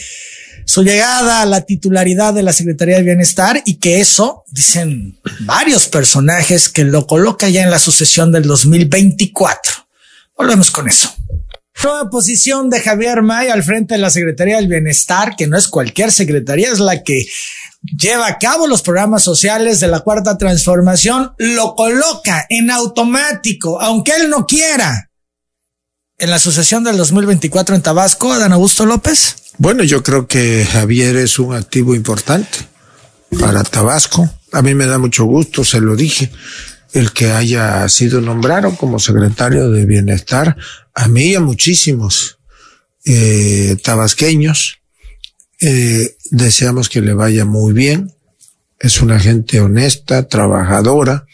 su 0.66 0.84
llegada 0.84 1.42
a 1.42 1.46
la 1.46 1.62
titularidad 1.62 2.34
de 2.34 2.44
la 2.44 2.52
Secretaría 2.52 2.98
de 2.98 3.04
Bienestar 3.04 3.62
y 3.66 3.76
que 3.76 4.02
eso, 4.02 4.44
dicen 4.52 5.20
varios 5.42 5.88
personajes, 5.88 6.70
que 6.70 6.84
lo 6.84 7.08
coloca 7.08 7.48
ya 7.50 7.64
en 7.64 7.72
la 7.72 7.80
sucesión 7.80 8.32
del 8.32 8.44
2024. 8.44 9.74
Volvemos 10.38 10.72
con 10.72 10.90
eso. 10.90 11.14
Nueva 11.84 12.10
posición 12.10 12.70
de 12.70 12.80
Javier 12.80 13.22
May 13.22 13.50
al 13.50 13.64
frente 13.64 13.94
de 13.94 14.00
la 14.00 14.10
Secretaría 14.10 14.56
del 14.56 14.68
Bienestar, 14.68 15.36
que 15.36 15.46
no 15.46 15.58
es 15.58 15.68
cualquier 15.68 16.12
secretaría, 16.12 16.72
es 16.72 16.80
la 16.80 17.04
que 17.04 17.26
lleva 17.84 18.28
a 18.28 18.40
cabo 18.40 18.66
los 18.66 18.82
programas 18.82 19.24
sociales 19.24 19.80
de 19.80 19.88
la 19.88 20.00
cuarta 20.00 20.38
transformación, 20.38 21.34
lo 21.38 21.76
coloca 21.76 22.48
en 22.50 22.72
automático, 22.72 23.80
aunque 23.80 24.14
él 24.16 24.30
no 24.30 24.48
quiera. 24.48 25.12
En 26.18 26.30
la 26.30 26.40
sucesión 26.40 26.86
del 26.86 26.96
2024 26.96 27.76
en 27.76 27.82
Tabasco, 27.82 28.32
Adán 28.32 28.54
Augusto 28.54 28.86
López. 28.86 29.36
Bueno, 29.58 29.84
yo 29.84 30.02
creo 30.02 30.28
que 30.28 30.66
Javier 30.66 31.18
es 31.18 31.40
un 31.40 31.54
activo 31.54 31.94
importante 31.94 32.58
para 33.38 33.64
Tabasco. 33.64 34.30
A 34.54 34.62
mí 34.62 34.74
me 34.76 34.86
da 34.86 34.98
mucho 34.98 35.26
gusto, 35.26 35.66
se 35.66 35.82
lo 35.82 35.98
dije, 35.98 36.32
el 36.94 37.12
que 37.12 37.32
haya 37.32 37.90
sido 37.90 38.22
nombrado 38.22 38.78
como 38.78 38.98
secretario 38.98 39.70
de 39.70 39.86
Bienestar, 39.86 40.56
a 40.94 41.08
mí 41.10 41.32
y 41.32 41.36
a 41.36 41.42
muchísimos 41.42 42.38
eh, 43.04 43.76
tabasqueños. 43.84 44.80
Eh, 45.60 46.16
deseamos 46.32 46.88
que 46.88 47.02
le 47.02 47.14
vaya 47.14 47.44
muy 47.44 47.74
bien. 47.74 48.14
Es 48.80 49.02
una 49.02 49.20
gente 49.20 49.60
honesta, 49.60 50.30
trabajadora, 50.30 51.26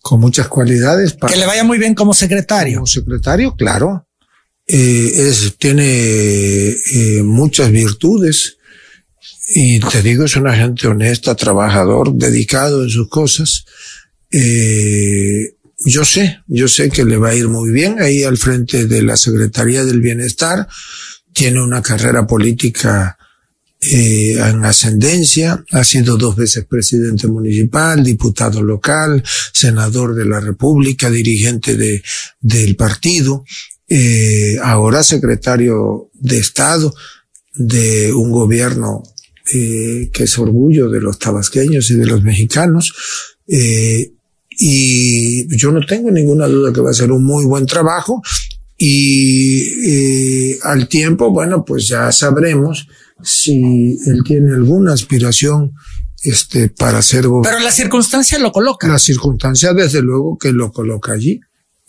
con 0.00 0.18
muchas 0.18 0.48
cualidades. 0.48 1.12
Para 1.12 1.32
Que 1.32 1.38
le 1.38 1.46
vaya 1.46 1.62
muy 1.62 1.78
bien 1.78 1.94
como 1.94 2.14
secretario. 2.14 2.78
como 2.78 2.86
secretario, 2.88 3.54
claro. 3.54 4.07
Eh, 4.70 5.28
es, 5.30 5.56
tiene 5.56 6.68
eh, 6.68 7.22
muchas 7.24 7.72
virtudes. 7.72 8.58
Y 9.54 9.80
te 9.80 10.02
digo, 10.02 10.24
es 10.26 10.36
una 10.36 10.54
gente 10.54 10.86
honesta, 10.86 11.34
trabajador, 11.34 12.12
dedicado 12.12 12.84
en 12.84 12.90
sus 12.90 13.08
cosas. 13.08 13.64
Eh, 14.30 15.54
yo 15.86 16.04
sé, 16.04 16.40
yo 16.46 16.68
sé 16.68 16.90
que 16.90 17.04
le 17.06 17.16
va 17.16 17.30
a 17.30 17.34
ir 17.34 17.48
muy 17.48 17.70
bien 17.70 17.96
ahí 18.02 18.24
al 18.24 18.36
frente 18.36 18.86
de 18.86 19.02
la 19.02 19.16
Secretaría 19.16 19.86
del 19.86 20.02
Bienestar. 20.02 20.68
Tiene 21.32 21.62
una 21.62 21.80
carrera 21.80 22.26
política 22.26 23.16
en 23.80 24.64
ascendencia, 24.64 25.64
ha 25.70 25.84
sido 25.84 26.16
dos 26.16 26.34
veces 26.34 26.64
presidente 26.64 27.28
municipal, 27.28 28.02
diputado 28.02 28.60
local, 28.60 29.22
senador 29.52 30.16
de 30.16 30.24
la 30.24 30.40
República, 30.40 31.08
dirigente 31.08 31.76
de, 31.76 32.02
del 32.40 32.74
partido, 32.74 33.44
eh, 33.88 34.56
ahora 34.62 35.02
secretario 35.02 36.10
de 36.14 36.38
Estado 36.38 36.94
de 37.54 38.12
un 38.12 38.30
gobierno 38.30 39.02
eh, 39.52 40.10
que 40.12 40.24
es 40.24 40.38
orgullo 40.38 40.90
de 40.90 41.00
los 41.00 41.18
tabasqueños 41.18 41.90
y 41.90 41.94
de 41.94 42.06
los 42.06 42.22
mexicanos. 42.22 42.92
Eh, 43.46 44.12
y 44.50 45.56
yo 45.56 45.70
no 45.72 45.80
tengo 45.86 46.10
ninguna 46.10 46.46
duda 46.46 46.72
que 46.72 46.80
va 46.80 46.90
a 46.90 46.94
ser 46.94 47.12
un 47.12 47.24
muy 47.24 47.44
buen 47.46 47.64
trabajo 47.64 48.20
y 48.76 49.60
eh, 49.90 50.58
al 50.62 50.88
tiempo, 50.88 51.30
bueno, 51.30 51.64
pues 51.64 51.88
ya 51.88 52.12
sabremos 52.12 52.86
si 53.22 53.98
él 54.06 54.22
tiene 54.24 54.52
alguna 54.54 54.92
aspiración 54.92 55.72
este, 56.22 56.68
para 56.68 57.02
ser 57.02 57.26
gobernador. 57.26 57.56
Pero 57.56 57.64
la 57.64 57.72
circunstancia 57.72 58.38
lo 58.38 58.52
coloca. 58.52 58.86
La 58.86 59.00
circunstancia, 59.00 59.72
desde 59.72 60.00
luego, 60.00 60.38
que 60.38 60.52
lo 60.52 60.70
coloca 60.70 61.12
allí. 61.12 61.40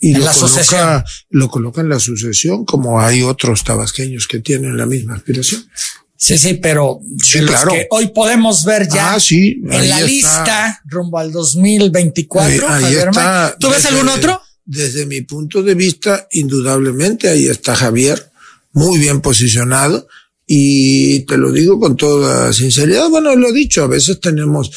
Y 0.02 0.14
lo, 0.14 0.26
coloca, 0.32 1.04
lo 1.28 1.48
coloca 1.48 1.80
en 1.82 1.90
la 1.90 2.00
sucesión, 2.00 2.64
como 2.64 3.00
hay 3.00 3.22
otros 3.22 3.62
tabasqueños 3.64 4.26
que 4.26 4.40
tienen 4.40 4.76
la 4.78 4.86
misma 4.86 5.14
aspiración. 5.14 5.68
Sí, 6.16 6.38
sí, 6.38 6.54
pero 6.54 7.00
claro. 7.46 7.72
que 7.72 7.86
hoy 7.90 8.08
podemos 8.08 8.64
ver 8.66 8.86
ya 8.88 9.14
ah, 9.14 9.20
sí, 9.20 9.62
en 9.70 9.88
la 9.88 10.02
lista 10.02 10.82
rumbo 10.84 11.18
al 11.18 11.32
2024. 11.32 12.68
Ahí, 12.68 12.94
está, 12.94 13.56
¿Tú 13.58 13.70
ves 13.70 13.86
algún 13.86 14.08
otro? 14.08 14.40
Desde 14.66 15.06
mi 15.06 15.22
punto 15.22 15.62
de 15.62 15.74
vista, 15.74 16.28
indudablemente, 16.32 17.28
ahí 17.30 17.46
está 17.46 17.74
Javier, 17.74 18.30
muy 18.72 18.98
bien 18.98 19.22
posicionado. 19.22 20.08
Y 20.46 21.20
te 21.20 21.38
lo 21.38 21.52
digo 21.52 21.80
con 21.80 21.96
toda 21.96 22.52
sinceridad, 22.52 23.08
bueno, 23.08 23.34
lo 23.34 23.48
he 23.48 23.52
dicho, 23.52 23.82
a 23.82 23.86
veces 23.86 24.20
tenemos 24.20 24.70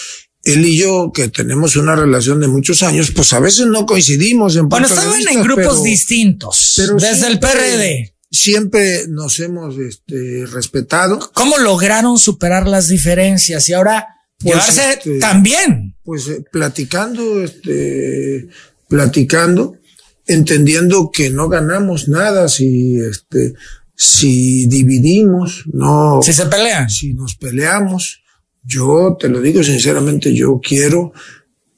él 0.44 0.66
y 0.66 0.78
yo, 0.78 1.12
que 1.14 1.30
tenemos 1.30 1.76
una 1.78 1.96
relación 1.96 2.42
de 2.42 2.48
muchos 2.48 2.84
años, 2.84 3.12
pues 3.12 3.32
a 3.34 3.40
veces 3.40 3.66
no 3.68 3.86
coincidimos 3.86 4.56
en 4.58 4.68
Bueno, 4.68 4.88
estaban 4.88 5.22
en 5.28 5.42
grupos 5.42 5.84
distintos, 5.84 6.82
desde 7.00 7.28
el 7.28 7.40
PRD. 7.40 8.14
Siempre 8.30 9.08
nos 9.08 9.40
hemos 9.40 9.78
este, 9.78 10.46
respetado. 10.48 11.32
¿Cómo 11.34 11.58
lograron 11.60 12.18
superar 12.18 12.68
las 12.68 12.88
diferencias 12.88 13.70
y 13.70 13.74
ahora 13.74 14.08
pues, 14.40 14.56
llevarse 14.56 14.94
este, 14.94 15.20
también? 15.20 15.96
Pues 16.04 16.28
eh, 16.28 16.44
platicando, 16.52 17.42
este, 17.44 18.50
platicando, 18.90 19.78
entendiendo 20.26 21.12
que 21.12 21.30
no 21.30 21.48
ganamos 21.48 22.08
nada 22.10 22.50
si, 22.50 22.98
este, 22.98 23.54
si 23.96 24.66
dividimos, 24.66 25.64
no. 25.72 26.20
Si 26.24 26.34
se 26.34 26.48
pelean. 26.48 26.90
Si 26.90 27.14
nos 27.14 27.36
peleamos 27.36 28.23
yo 28.64 29.18
te 29.20 29.30
lo 29.30 29.42
digo 29.42 29.64
sinceramente, 29.64 30.34
yo 30.34 30.60
quiero, 30.62 31.14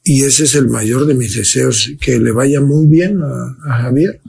y 0.04 0.24
ese 0.24 0.44
es 0.44 0.54
el 0.54 0.68
mayor 0.68 1.06
de 1.06 1.14
mis 1.14 1.34
deseos, 1.36 1.90
que 2.00 2.18
le 2.18 2.32
vaya 2.32 2.60
muy 2.60 2.86
bien 2.86 3.20
a, 3.22 3.82
Javier. 3.82 4.20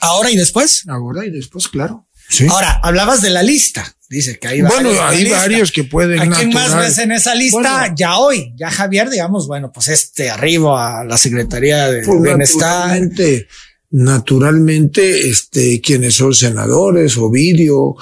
¿Ahora 0.00 0.30
y 0.30 0.36
después? 0.36 0.84
Ahora 0.88 1.24
y 1.24 1.30
después, 1.30 1.68
claro. 1.68 2.06
Sí. 2.28 2.46
Ahora, 2.48 2.80
hablabas 2.82 3.22
de 3.22 3.30
la 3.30 3.42
lista. 3.42 3.94
Dice 4.08 4.38
que 4.38 4.48
hay 4.48 4.60
varios. 4.60 4.82
Bueno, 4.82 5.02
hay 5.02 5.28
varios 5.30 5.72
que 5.72 5.84
pueden. 5.84 6.20
¿A 6.20 6.36
quién 6.36 6.50
más 6.50 6.76
ves 6.76 6.98
en 6.98 7.12
esa 7.12 7.34
lista? 7.34 7.94
ya 7.96 8.18
hoy, 8.18 8.52
ya 8.56 8.70
Javier, 8.70 9.08
digamos, 9.08 9.46
bueno, 9.46 9.72
pues 9.72 9.88
este 9.88 10.28
arriba 10.28 11.00
a 11.00 11.04
la 11.04 11.16
Secretaría 11.16 11.90
de 11.90 12.02
pues 12.04 12.20
Bienestar. 12.20 13.00
Naturalmente, 13.92 15.28
este, 15.28 15.80
quienes 15.80 16.14
son 16.14 16.34
senadores, 16.34 17.16
Ovidio, 17.18 17.94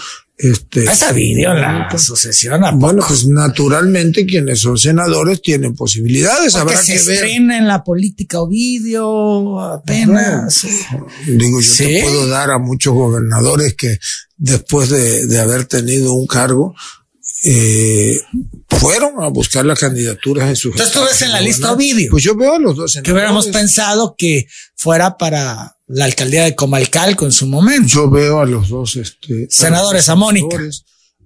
este, 0.42 0.84
Esa 0.84 1.12
video 1.12 1.52
la 1.52 1.86
asociación. 1.88 2.62
Bueno, 2.78 3.04
pues 3.06 3.26
naturalmente 3.26 4.24
quienes 4.24 4.60
son 4.60 4.78
senadores 4.78 5.42
tienen 5.42 5.74
posibilidades. 5.74 6.54
Habrá 6.54 6.82
se 6.82 6.96
que 6.96 7.02
ver. 7.02 7.24
en 7.26 7.66
la 7.66 7.84
política 7.84 8.40
Ovidio 8.40 9.60
apenas. 9.60 10.66
digo, 11.26 11.60
yo 11.60 11.76
te 11.76 12.02
puedo 12.02 12.26
dar 12.28 12.50
a 12.50 12.58
muchos 12.58 12.94
gobernadores 12.94 13.74
que 13.74 13.98
después 14.38 14.88
de, 14.88 15.26
de 15.26 15.40
haber 15.40 15.66
tenido 15.66 16.14
un 16.14 16.26
cargo, 16.26 16.74
eh, 17.42 18.20
fueron 18.68 19.22
a 19.22 19.28
buscar 19.28 19.64
las 19.64 19.78
candidaturas 19.78 20.48
en 20.48 20.56
sus. 20.56 20.72
Entonces 20.72 20.94
tú 20.94 21.02
ves 21.02 21.22
en 21.22 21.32
la 21.32 21.40
lista 21.40 21.72
Ovidio. 21.72 22.10
Pues 22.10 22.22
yo 22.22 22.34
veo 22.34 22.54
a 22.54 22.58
los 22.58 22.76
dos. 22.76 22.98
Que 23.02 23.12
hubiéramos 23.12 23.48
pensado 23.48 24.14
que 24.16 24.46
fuera 24.76 25.16
para 25.16 25.76
la 25.92 26.04
alcaldía 26.04 26.44
de 26.44 26.54
Comalcalco 26.54 27.26
en 27.26 27.32
su 27.32 27.46
momento. 27.46 27.88
Yo 27.88 28.10
veo 28.10 28.40
a 28.40 28.46
los 28.46 28.68
dos 28.68 28.96
este, 28.96 29.48
senadores, 29.50 30.08
a 30.08 30.14
Mónica. 30.14 30.56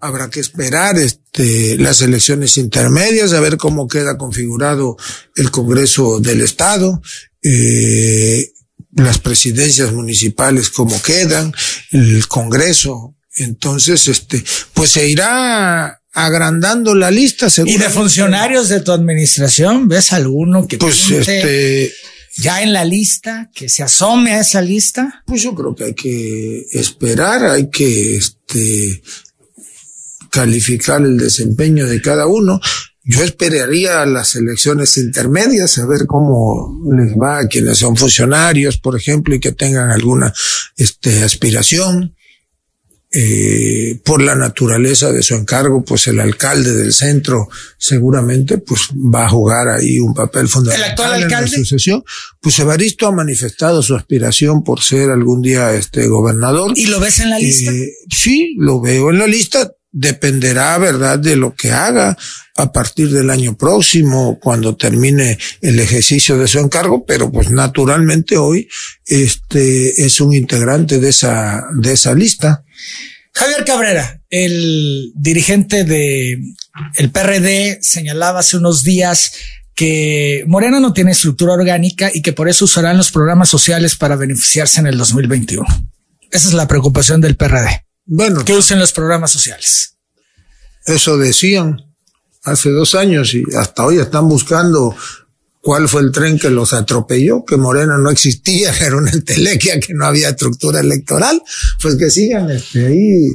Habrá 0.01 0.29
que 0.29 0.41
esperar 0.41 0.99
este, 0.99 1.77
las 1.79 2.03
elecciones 2.03 2.57
intermedias, 2.57 3.33
a 3.33 3.41
ver 3.41 3.57
cómo 3.57 3.89
queda 3.89 4.17
configurado 4.17 4.97
el 5.37 5.51
Congreso 5.51 6.21
del 6.21 6.41
Estado, 6.41 7.01
eh, 7.43 8.53
las 8.97 9.19
presidencias 9.19 9.93
municipales 9.93 10.71
cómo 10.71 11.01
quedan, 11.01 11.53
el 11.91 12.27
Congreso. 12.29 13.15
Entonces, 13.37 14.09
este, 14.09 14.45
pues 14.73 14.91
se 14.91 15.09
irá 15.09 16.01
agrandando 16.13 16.95
la 16.95 17.11
lista. 17.11 17.49
¿Y 17.67 17.77
de 17.77 17.91
funcionarios 17.91 18.69
de 18.69 18.81
tu 18.81 18.93
administración? 18.93 19.89
¿Ves 19.89 20.13
alguno 20.13 20.67
que 20.67 20.79
pues 20.79 21.11
este 21.11 21.93
ya 22.37 22.63
en 22.63 22.73
la 22.73 22.85
lista, 22.85 23.51
que 23.55 23.69
se 23.69 23.83
asome 23.83 24.33
a 24.33 24.41
esa 24.41 24.61
lista? 24.61 25.23
Pues 25.27 25.43
yo 25.43 25.55
creo 25.55 25.75
que 25.75 25.85
hay 25.85 25.95
que 25.95 26.67
esperar, 26.73 27.45
hay 27.45 27.71
que 27.71 28.17
este, 28.17 29.03
calificar 30.31 31.03
el 31.03 31.17
desempeño 31.17 31.87
de 31.87 32.01
cada 32.01 32.27
uno. 32.27 32.61
Yo 33.05 33.23
esperaría 33.23 34.03
a 34.03 34.07
las 34.07 34.35
elecciones 34.35 34.97
intermedias 34.97 35.79
a 35.79 35.87
ver 35.87 36.07
cómo 36.07 36.81
les 36.97 37.13
va 37.15 37.39
a 37.39 37.49
quienes 37.49 37.79
son 37.79 37.97
funcionarios, 37.97 38.79
por 38.79 38.97
ejemplo, 38.97 39.35
y 39.35 39.41
que 39.41 39.53
tengan 39.53 39.91
alguna 39.91 40.33
este, 40.77 41.23
aspiración 41.23 42.17
eh, 43.17 44.01
por 44.05 44.21
la 44.21 44.35
naturaleza 44.35 45.13
de 45.13 45.23
su 45.23 45.35
encargo, 45.35 45.85
pues 45.85 46.09
el 46.09 46.19
alcalde 46.19 46.75
del 46.75 46.93
centro 46.93 47.49
seguramente 47.79 48.59
pues 48.59 48.89
va 48.93 49.27
a 49.27 49.29
jugar 49.29 49.69
ahí 49.69 50.01
un 50.01 50.15
papel 50.15 50.49
fundamental 50.49 50.85
¿El 50.85 50.91
actual 50.91 51.23
alcalde? 51.23 51.47
en 51.47 51.53
la 51.53 51.59
sucesión. 51.59 52.05
Pues 52.41 52.59
Evaristo 52.59 53.07
ha 53.07 53.13
manifestado 53.13 53.83
su 53.83 53.95
aspiración 53.95 54.65
por 54.65 54.83
ser 54.83 55.11
algún 55.11 55.43
día 55.43 55.75
este 55.75 56.09
gobernador. 56.09 56.73
¿Y 56.75 56.87
lo 56.87 56.99
ves 56.99 57.21
en 57.21 57.31
la 57.31 57.39
lista? 57.39 57.71
Eh, 57.71 57.93
sí, 58.11 58.55
lo 58.59 58.81
veo 58.81 59.11
en 59.11 59.19
la 59.19 59.29
lista. 59.29 59.71
Dependerá, 59.97 60.77
verdad, 60.79 61.21
de 61.21 61.37
lo 61.37 61.55
que 61.55 61.71
haga 61.71 62.19
a 62.57 62.73
partir 62.73 63.11
del 63.11 63.31
año 63.31 63.57
próximo, 63.57 64.41
cuando 64.41 64.77
termine 64.77 65.39
el 65.61 65.79
ejercicio 65.79 66.37
de 66.37 66.49
su 66.49 66.59
encargo, 66.59 67.05
pero 67.07 67.31
pues 67.31 67.51
naturalmente 67.51 68.37
hoy 68.37 68.69
este 69.07 70.05
es 70.05 70.21
un 70.21 70.35
integrante 70.35 70.99
de 70.99 71.11
esa 71.11 71.65
de 71.77 71.93
esa 71.93 72.13
lista. 72.13 72.65
Javier 73.33 73.65
Cabrera, 73.65 74.21
el 74.31 75.13
dirigente 75.15 75.85
de 75.85 76.41
el 76.97 77.11
PRD, 77.11 77.79
señalaba 77.81 78.41
hace 78.41 78.57
unos 78.57 78.83
días 78.83 79.33
que 79.77 80.45
Morena 80.49 80.81
no 80.81 80.93
tiene 80.93 81.13
estructura 81.13 81.55
orgánica 81.55 82.11
y 82.13 82.23
que 82.23 82.33
por 82.33 82.49
eso 82.49 82.65
usarán 82.65 82.97
los 82.97 83.13
programas 83.13 83.49
sociales 83.49 83.95
para 83.95 84.17
beneficiarse 84.17 84.81
en 84.81 84.89
el 84.89 84.99
2021. 84.99 85.65
Esa 86.33 86.49
es 86.49 86.55
la 86.55 86.67
preocupación 86.67 87.21
del 87.21 87.37
PRD. 87.37 87.84
Bueno, 88.07 88.45
que 88.45 88.53
usen 88.53 88.79
los 88.79 88.93
programas 88.93 89.31
sociales. 89.31 89.97
Eso 90.87 91.17
decían 91.17 91.83
hace 92.43 92.71
dos 92.71 92.95
años 92.95 93.35
y 93.35 93.43
hasta 93.57 93.85
hoy 93.85 93.99
están 93.99 94.29
buscando 94.29 94.95
cuál 95.65 95.89
fue 95.89 96.03
el 96.03 96.13
tren 96.13 96.39
que 96.39 96.51
los 96.51 96.75
atropelló, 96.75 97.45
que 97.45 97.57
Morena 97.57 97.97
no 97.97 98.11
existía, 98.11 98.73
era 98.81 98.97
una 98.97 99.11
entelequia, 99.11 99.81
que 99.81 99.95
no 99.95 100.07
había 100.07 100.29
estructura 100.29 100.81
electoral, 100.81 101.43
pues 101.81 101.97
que 101.97 102.11
sigan 102.11 102.51
este, 102.51 102.87
ahí 102.87 103.29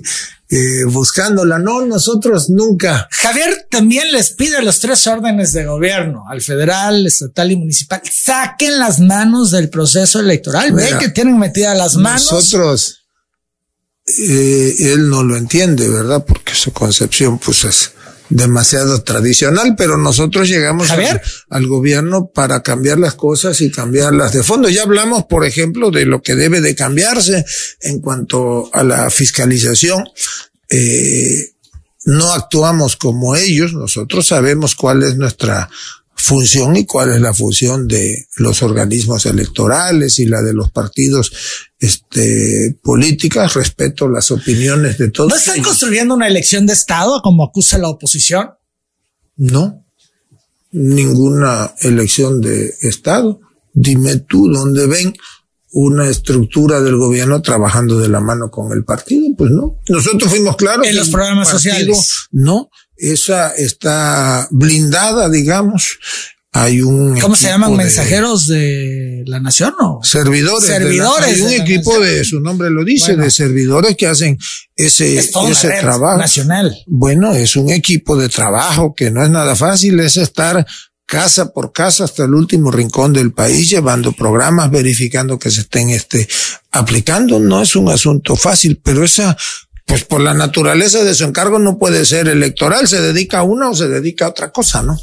eh, 0.52 0.86
buscándola. 0.86 1.58
No, 1.58 1.86
nosotros 1.86 2.50
nunca. 2.50 3.08
Javier 3.12 3.68
también 3.70 4.12
les 4.12 4.32
pide 4.32 4.58
a 4.58 4.62
los 4.62 4.80
tres 4.80 5.06
órdenes 5.08 5.54
de 5.54 5.66
gobierno, 5.66 6.24
al 6.30 6.42
federal, 6.42 7.08
estatal 7.08 7.52
y 7.52 7.56
municipal, 7.56 8.02
saquen 8.12 8.78
las 8.78 9.00
manos 9.00 9.50
del 9.50 9.70
proceso 9.70 10.20
electoral. 10.20 10.72
Ve 10.72 10.96
que 11.00 11.10
tienen 11.10 11.38
metidas 11.40 11.76
las 11.76 11.96
manos. 11.96 12.32
Nosotros, 12.32 12.99
eh, 14.18 14.76
él 14.94 15.10
no 15.10 15.24
lo 15.24 15.38
entiende, 15.38 15.88
¿verdad? 15.90 16.26
Porque 16.26 16.56
su 16.56 16.72
concepción, 16.72 17.40
pues 17.40 17.64
es 17.64 17.92
demasiado 18.30 19.02
tradicional, 19.02 19.76
pero 19.76 19.98
nosotros 19.98 20.48
llegamos 20.48 20.90
al, 21.50 21.68
gobierno 21.68 22.28
para 22.28 22.62
cambiar 22.62 23.00
las 23.00 23.16
cosas 23.16 23.60
y 23.62 23.72
cambiarlas 23.72 24.34
de 24.34 24.44
fondo. 24.44 24.70
Ya 24.70 24.84
hablamos, 24.84 25.26
por 25.26 25.46
ejemplo, 25.46 25.90
de 25.92 26.06
lo 26.06 26.22
que 26.22 26.36
debe 26.36 26.62
de 26.62 26.76
cambiarse 26.76 27.44
en 27.82 28.00
cuanto 28.00 28.70
a 28.74 28.84
la 28.84 29.10
fiscalización. 29.10 30.04
Eh, 30.70 31.54
no 32.06 32.32
actuamos 32.34 32.96
como 32.96 33.36
ellos, 33.36 33.74
nosotros 33.74 34.28
sabemos 34.28 34.76
cuál 34.76 35.04
es 35.04 35.16
nuestra 35.16 35.70
función 36.20 36.76
y 36.76 36.86
cuál 36.86 37.14
es 37.14 37.22
la 37.22 37.34
función 37.34 37.88
de 37.88 38.28
los 38.38 38.62
organismos 38.62 39.26
electorales 39.26 40.20
y 40.20 40.26
la 40.26 40.42
de 40.42 40.54
los 40.54 40.70
partidos 40.72 41.32
este, 41.80 42.78
políticas. 42.84 43.54
Respeto 43.54 44.10
las 44.10 44.30
opiniones 44.30 44.98
de 44.98 45.10
todos. 45.12 45.30
¿No 45.30 45.36
están 45.38 45.64
construyendo 45.64 46.14
una 46.14 46.28
elección 46.28 46.66
de 46.66 46.74
Estado 46.74 47.22
como 47.24 47.46
acusa 47.46 47.78
la 47.78 47.88
oposición? 47.88 48.50
No, 49.38 49.86
ninguna 50.72 51.74
elección 51.82 52.42
de 52.42 52.76
Estado. 52.82 53.40
Dime 53.74 54.18
tú 54.18 54.52
dónde 54.52 54.88
ven 54.88 55.14
una 55.72 56.10
estructura 56.10 56.82
del 56.82 56.98
gobierno 56.98 57.42
trabajando 57.42 57.98
de 58.00 58.10
la 58.10 58.20
mano 58.20 58.52
con 58.52 58.74
el 58.74 58.84
partido, 58.84 59.28
pues 59.38 59.52
no. 59.52 59.78
Nosotros 59.88 60.30
fuimos 60.30 60.58
claros. 60.58 60.86
En 60.86 60.96
los 60.96 61.10
programas 61.10 61.48
sociales. 61.48 62.28
No, 62.32 62.70
esa 63.00 63.50
está 63.56 64.48
blindada, 64.52 65.30
digamos, 65.30 65.98
hay 66.52 66.82
un 66.82 67.20
¿Cómo 67.20 67.36
se 67.36 67.48
llaman 67.48 67.72
de 67.72 67.78
mensajeros 67.78 68.48
de 68.48 69.24
la 69.28 69.40
nación 69.40 69.74
o 69.82 70.00
servidores 70.04 70.68
la- 70.70 70.76
Servidores 70.78 71.28
hay 71.36 71.42
un 71.42 71.52
equipo 71.52 71.92
nación. 72.00 72.04
de 72.18 72.24
su 72.26 72.40
nombre 72.40 72.70
lo 72.72 72.84
dice 72.84 73.12
Bueno. 73.12 73.24
de 73.26 73.32
servidores 73.32 73.96
que 73.96 74.08
hacen 74.08 74.38
ese 74.76 75.18
Es 75.20 75.30
ese 75.36 75.70
trabajo 75.80 76.18
nacional. 76.18 76.76
bueno 76.88 77.34
es 77.34 77.56
un 77.56 77.70
equipo 77.70 78.18
de 78.18 78.30
trabajo 78.30 78.96
que 78.96 79.12
no 79.12 79.24
es 79.24 79.30
nada 79.30 79.56
fácil 79.56 80.00
es 80.00 80.18
estar 80.18 80.66
casa 81.06 81.52
por 81.54 81.72
casa 81.72 82.06
hasta 82.06 82.24
el 82.26 82.34
último 82.34 82.72
rincón 82.72 83.14
del 83.14 83.32
país 83.32 83.70
llevando 83.70 84.12
programas 84.12 84.72
verificando 84.72 85.38
que 85.38 85.52
se 85.52 85.62
estén 85.62 85.92
este 85.92 86.28
aplicando 86.72 87.40
no 87.40 87.62
es 87.62 87.76
un 87.76 87.90
asunto 87.90 88.36
fácil 88.36 88.80
pero 88.84 89.04
esa 89.04 89.38
pues 89.90 90.06
por 90.06 90.22
la 90.22 90.34
naturaleza 90.34 91.04
de 91.04 91.14
su 91.14 91.26
encargo 91.26 91.60
no 91.60 91.78
puede 91.78 92.06
ser 92.06 92.30
electoral 92.30 92.88
se 92.88 93.02
dedica 93.02 93.40
a 93.40 93.44
una 93.44 93.70
o 93.70 93.76
se 93.76 93.90
dedica 93.90 94.26
a 94.26 94.30
otra 94.30 94.52
cosa 94.52 94.84
no 94.84 94.98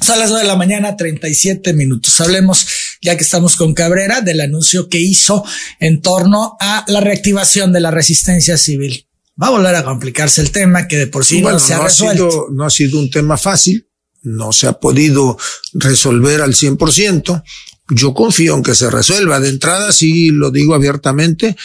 Son 0.00 0.18
las 0.20 0.28
nueve 0.28 0.44
de 0.44 0.48
la 0.48 0.56
mañana, 0.56 0.96
37 0.96 1.72
minutos. 1.72 2.20
Hablemos, 2.20 2.66
ya 3.02 3.16
que 3.16 3.24
estamos 3.24 3.56
con 3.56 3.74
Cabrera, 3.74 4.20
del 4.20 4.40
anuncio 4.40 4.88
que 4.88 5.00
hizo 5.00 5.44
en 5.80 6.02
torno 6.02 6.56
a 6.60 6.84
la 6.86 7.00
reactivación 7.00 7.72
de 7.72 7.80
la 7.80 7.90
resistencia 7.90 8.56
civil. 8.56 9.08
Va 9.42 9.48
a 9.48 9.50
volver 9.50 9.74
a 9.74 9.84
complicarse 9.84 10.40
el 10.40 10.52
tema 10.52 10.86
que 10.86 10.98
de 10.98 11.06
por 11.08 11.24
sí 11.24 11.42
bueno, 11.42 11.58
no 11.58 11.64
se 11.64 11.74
ha 11.74 11.78
no 11.78 11.82
ha 11.82 11.86
resuelto. 11.86 12.30
sido, 12.30 12.46
no 12.52 12.64
ha 12.64 12.70
sido 12.70 12.98
un 13.00 13.10
tema 13.10 13.36
fácil, 13.36 13.88
no 14.22 14.52
se 14.52 14.68
ha 14.68 14.74
podido 14.74 15.36
resolver 15.72 16.42
al 16.42 16.54
100%. 16.54 17.42
Yo 17.90 18.14
confío 18.14 18.54
en 18.54 18.62
que 18.62 18.74
se 18.76 18.90
resuelva. 18.90 19.40
De 19.40 19.48
entrada, 19.48 19.90
sí 19.92 20.30
lo 20.30 20.50
digo 20.50 20.74
abiertamente, 20.74 21.56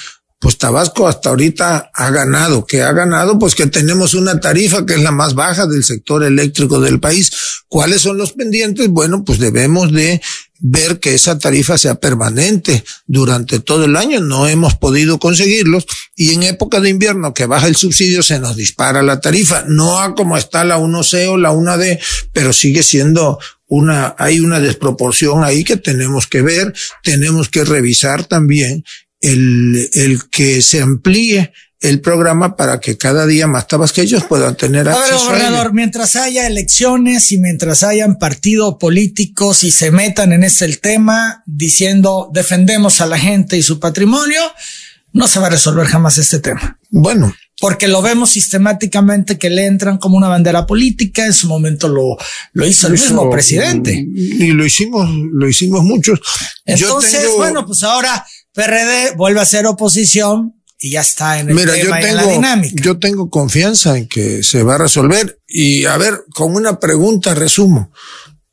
pues 0.43 0.57
Tabasco 0.57 1.07
hasta 1.07 1.29
ahorita 1.29 1.89
ha 1.93 2.11
ganado. 2.11 2.65
que 2.65 2.81
ha 2.81 2.91
ganado? 2.91 3.39
Pues 3.39 3.55
que 3.55 3.67
tenemos 3.67 4.13
una 4.13 4.41
tarifa 4.41 4.85
que 4.85 4.95
es 4.95 5.01
la 5.01 5.11
más 5.11 5.35
baja 5.35 5.67
del 5.67 5.85
sector 5.85 6.21
eléctrico 6.21 6.81
del 6.81 6.99
país. 6.99 7.31
¿Cuáles 7.69 8.01
son 8.01 8.17
los 8.17 8.33
pendientes? 8.33 8.89
Bueno, 8.89 9.23
pues 9.23 9.39
debemos 9.39 9.93
de 9.93 10.21
ver 10.59 10.99
que 10.99 11.13
esa 11.13 11.39
tarifa 11.39 11.77
sea 11.77 11.95
permanente 11.95 12.83
durante 13.07 13.61
todo 13.61 13.85
el 13.85 13.95
año. 13.95 14.19
No 14.19 14.45
hemos 14.45 14.75
podido 14.75 15.17
conseguirlos 15.17 15.85
y 16.13 16.33
en 16.33 16.43
época 16.43 16.81
de 16.81 16.89
invierno 16.89 17.33
que 17.33 17.45
baja 17.45 17.67
el 17.67 17.77
subsidio 17.77 18.21
se 18.21 18.39
nos 18.39 18.57
dispara 18.57 19.01
la 19.01 19.21
tarifa. 19.21 19.63
No 19.69 20.01
a 20.01 20.13
como 20.13 20.35
está 20.35 20.65
la 20.65 20.77
1C 20.77 21.29
o 21.29 21.37
la 21.37 21.53
1D, 21.53 22.01
pero 22.33 22.51
sigue 22.51 22.83
siendo 22.83 23.39
una, 23.67 24.13
hay 24.19 24.41
una 24.41 24.59
desproporción 24.59 25.45
ahí 25.45 25.63
que 25.63 25.77
tenemos 25.77 26.27
que 26.27 26.41
ver. 26.41 26.73
Tenemos 27.01 27.47
que 27.47 27.63
revisar 27.63 28.25
también 28.25 28.83
el, 29.23 29.89
el 29.93 30.29
que 30.29 30.61
se 30.61 30.81
amplíe 30.81 31.51
el 31.79 31.99
programa 31.99 32.55
para 32.55 32.79
que 32.79 32.97
cada 32.97 33.25
día 33.25 33.45
más 33.45 33.67
tabasqueños 33.67 34.23
puedan 34.23 34.55
tener 34.55 34.87
A 34.87 34.91
ver, 34.93 35.01
acceso 35.01 35.15
a 35.15 35.17
ello. 35.19 35.27
gobernador, 35.31 35.73
mientras 35.73 36.15
haya 36.15 36.47
elecciones 36.47 37.29
y 37.33 37.39
mientras 37.39 37.83
hayan 37.83 38.17
partidos 38.19 38.75
políticos 38.79 39.63
y 39.65 39.71
se 39.71 39.91
metan 39.91 40.31
en 40.31 40.43
ese 40.45 40.67
tema 40.77 41.43
diciendo 41.45 42.29
defendemos 42.33 43.01
a 43.01 43.05
la 43.05 43.17
gente 43.17 43.57
y 43.57 43.63
su 43.63 43.79
patrimonio, 43.81 44.39
no 45.11 45.27
se 45.27 45.39
va 45.39 45.47
a 45.47 45.49
resolver 45.49 45.85
jamás 45.87 46.17
este 46.17 46.39
tema. 46.39 46.79
Bueno, 46.89 47.35
Porque 47.59 47.87
lo 47.89 48.01
vemos 48.01 48.31
sistemáticamente 48.31 49.37
que 49.37 49.49
le 49.49 49.65
entran 49.65 49.97
como 49.97 50.17
una 50.17 50.27
bandera 50.27 50.65
política. 50.65 51.25
En 51.25 51.33
su 51.33 51.47
momento 51.47 51.87
lo, 51.87 52.17
lo 52.53 52.65
hizo 52.65 52.87
el 52.87 52.93
mismo 52.93 53.29
presidente. 53.29 54.05
Y 54.15 54.47
lo 54.53 54.65
hicimos, 54.65 55.09
lo 55.33 55.47
hicimos 55.49 55.83
muchos. 55.83 56.19
Yo 56.65 56.73
Entonces, 56.75 57.21
tengo- 57.21 57.37
bueno, 57.37 57.65
pues 57.65 57.83
ahora 57.83 58.25
PRD 58.53 59.15
vuelve 59.15 59.41
a 59.41 59.45
ser 59.45 59.65
oposición 59.65 60.61
y 60.79 60.91
ya 60.91 61.01
está 61.01 61.39
en 61.39 61.49
el 61.49 61.55
Mira, 61.55 61.75
yo 61.77 61.83
tema 61.85 62.01
y 62.01 62.03
en 62.05 62.15
la 62.15 62.21
tengo, 62.23 62.33
dinámica. 62.35 62.83
yo 62.83 62.99
tengo 62.99 63.29
confianza 63.29 63.97
en 63.97 64.07
que 64.07 64.43
se 64.43 64.63
va 64.63 64.75
a 64.75 64.79
resolver. 64.79 65.39
Y 65.47 65.85
a 65.85 65.97
ver, 65.97 66.23
con 66.33 66.55
una 66.55 66.79
pregunta 66.79 67.33
resumo. 67.33 67.91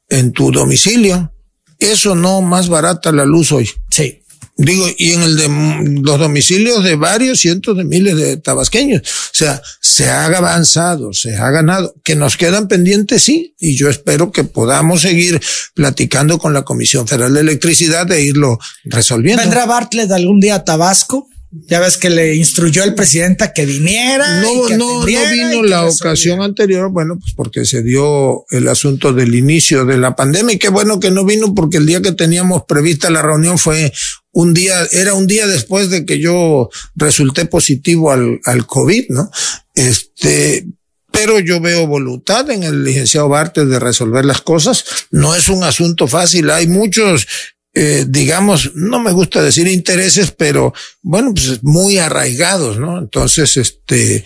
En 0.09 0.33
tu 0.33 0.51
domicilio, 0.51 1.33
¿eso 1.79 2.15
no 2.17 2.41
más 2.43 2.69
barata 2.69 3.13
la 3.13 3.25
luz 3.25 3.53
hoy? 3.53 3.71
Sí. 3.91 4.23
Digo, 4.63 4.87
y 4.99 5.13
en 5.13 5.23
el 5.23 5.37
de 5.37 6.01
los 6.03 6.19
domicilios 6.19 6.85
de 6.85 6.95
varios 6.95 7.41
cientos 7.41 7.79
de 7.79 7.85
miles 7.85 8.15
de 8.15 8.37
tabasqueños. 8.37 9.01
O 9.01 9.35
sea, 9.35 9.63
se 9.81 10.11
ha 10.11 10.27
avanzado, 10.27 11.15
se 11.15 11.35
ha 11.35 11.51
ganado. 11.51 11.95
Que 12.05 12.15
nos 12.15 12.37
quedan 12.37 12.69
pendientes, 12.69 13.23
sí. 13.23 13.55
Y 13.59 13.75
yo 13.77 13.89
espero 13.89 14.33
que 14.33 14.45
podamos 14.45 15.01
seguir 15.01 15.41
platicando 15.73 16.39
con 16.39 16.53
la 16.53 16.63
Comisión 16.63 17.09
Federal 17.09 17.33
de 17.33 17.41
Electricidad 17.41 18.13
e 18.13 18.23
irlo 18.23 18.59
resolviendo. 18.85 19.43
¿Vendrá 19.43 19.65
Bartlett 19.65 20.13
algún 20.13 20.41
día 20.41 20.57
a 20.57 20.65
Tabasco? 20.65 21.27
Ya 21.53 21.81
ves 21.81 21.97
que 21.97 22.11
le 22.11 22.37
instruyó 22.37 22.85
el 22.85 22.95
presidente 22.95 23.43
a 23.43 23.53
que 23.53 23.67
viniera. 23.67 24.41
No, 24.41 24.67
y 24.67 24.69
que 24.69 24.77
no, 24.77 25.01
no 25.01 25.09
y 25.09 25.17
vino 25.33 25.63
que 25.63 25.69
la 25.69 25.85
ocasión 25.85 26.43
anterior, 26.43 26.91
bueno, 26.91 27.19
pues 27.19 27.33
porque 27.35 27.65
se 27.65 27.83
dio 27.83 28.45
el 28.51 28.69
asunto 28.69 29.13
del 29.13 29.35
inicio 29.35 29.85
de 29.85 29.99
la 29.99 30.15
pandemia 30.15 30.55
y 30.55 30.59
qué 30.59 30.69
bueno 30.69 31.01
que 31.01 31.11
no 31.11 31.25
vino 31.25 31.53
porque 31.53 31.79
el 31.79 31.87
día 31.87 32.03
que 32.03 32.13
teníamos 32.13 32.63
prevista 32.69 33.11
la 33.11 33.23
reunión 33.23 33.59
fue 33.59 33.93
un 34.33 34.55
día, 34.55 34.75
era 34.93 35.15
un 35.15 35.27
día 35.27 35.47
después 35.47 35.91
de 35.91 36.05
que 36.05 36.19
yo 36.19 36.71
resulté 36.95 37.47
positivo 37.47 38.13
al, 38.13 38.41
al 38.45 38.67
COVID, 38.67 39.07
¿no? 39.09 39.31
Este, 39.75 40.67
pero 41.11 41.39
yo 41.41 41.61
veo 41.61 41.87
voluntad 41.87 42.51
en 42.51 42.63
el 42.63 42.85
licenciado 42.85 43.29
Bartes 43.29 43.69
de 43.69 43.79
resolver 43.79 44.25
las 44.25 44.41
cosas. 44.41 44.85
No 45.11 45.35
es 45.35 45.49
un 45.49 45.65
asunto 45.65 46.07
fácil. 46.07 46.51
Hay 46.51 46.67
muchos, 46.67 47.27
eh, 47.75 48.05
digamos, 48.09 48.73
no 48.75 49.01
me 49.01 49.13
gusta 49.13 49.43
decir 49.43 49.67
intereses, 49.67 50.31
pero 50.31 50.73
bueno, 51.03 51.35
pues 51.35 51.63
muy 51.63 51.99
arraigados, 51.99 52.79
¿no? 52.79 52.99
Entonces, 52.99 53.57
este, 53.57 54.25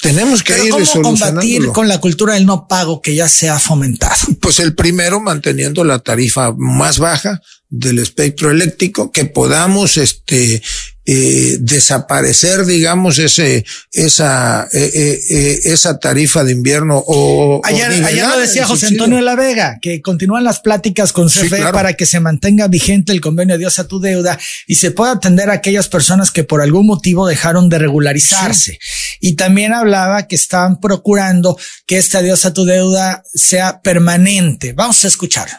tenemos 0.00 0.42
que 0.42 0.54
Pero 0.54 0.78
ir 0.78 0.86
¿cómo 0.92 1.02
combatir 1.02 1.68
con 1.68 1.86
la 1.86 2.00
cultura 2.00 2.34
del 2.34 2.46
no 2.46 2.66
pago 2.66 3.00
que 3.00 3.14
ya 3.14 3.28
se 3.28 3.48
ha 3.48 3.58
fomentado? 3.58 4.16
Pues 4.40 4.58
el 4.58 4.74
primero, 4.74 5.20
manteniendo 5.20 5.84
la 5.84 6.00
tarifa 6.00 6.52
más 6.56 6.98
baja 6.98 7.40
del 7.72 7.98
espectro 8.00 8.50
eléctrico, 8.50 9.10
que 9.10 9.24
podamos, 9.24 9.96
este, 9.96 10.62
eh, 11.06 11.56
desaparecer, 11.58 12.66
digamos, 12.66 13.18
ese, 13.18 13.64
esa, 13.90 14.68
eh, 14.72 14.90
eh, 14.94 15.20
eh, 15.30 15.60
esa 15.64 15.98
tarifa 15.98 16.44
de 16.44 16.52
invierno 16.52 16.98
o. 16.98 17.56
o 17.56 17.60
Ayer, 17.64 17.90
ayer 18.04 18.26
lo 18.26 18.38
decía 18.38 18.66
José. 18.66 18.88
Antonio 18.88 19.16
de 19.16 19.22
la 19.22 19.34
Vega, 19.34 19.78
que 19.80 20.02
continúan 20.02 20.44
las 20.44 20.60
pláticas 20.60 21.12
con 21.14 21.30
Sí, 21.30 21.40
CFE 21.40 21.56
claro. 21.56 21.72
para 21.72 21.94
que 21.94 22.04
se 22.04 22.20
mantenga 22.20 22.68
vigente 22.68 23.10
el 23.10 23.22
convenio 23.22 23.56
Dios 23.56 23.78
a 23.78 23.88
tu 23.88 24.00
deuda 24.00 24.38
y 24.66 24.74
se 24.74 24.90
pueda 24.90 25.12
atender 25.12 25.48
a 25.48 25.54
aquellas 25.54 25.88
personas 25.88 26.30
que 26.30 26.44
por 26.44 26.60
algún 26.60 26.86
motivo 26.86 27.26
dejaron 27.26 27.70
de 27.70 27.78
regularizarse. 27.78 28.78
Y 29.18 29.34
también 29.34 29.72
hablaba 29.72 30.28
que 30.28 30.36
están 30.36 30.78
procurando 30.78 31.58
que 31.86 31.96
este 31.96 32.18
adiós 32.18 32.44
a 32.44 32.52
tu 32.52 32.66
deuda 32.66 33.22
sea 33.32 33.80
permanente. 33.80 34.74
Vamos 34.74 35.04
a 35.04 35.08
escucharlo. 35.08 35.56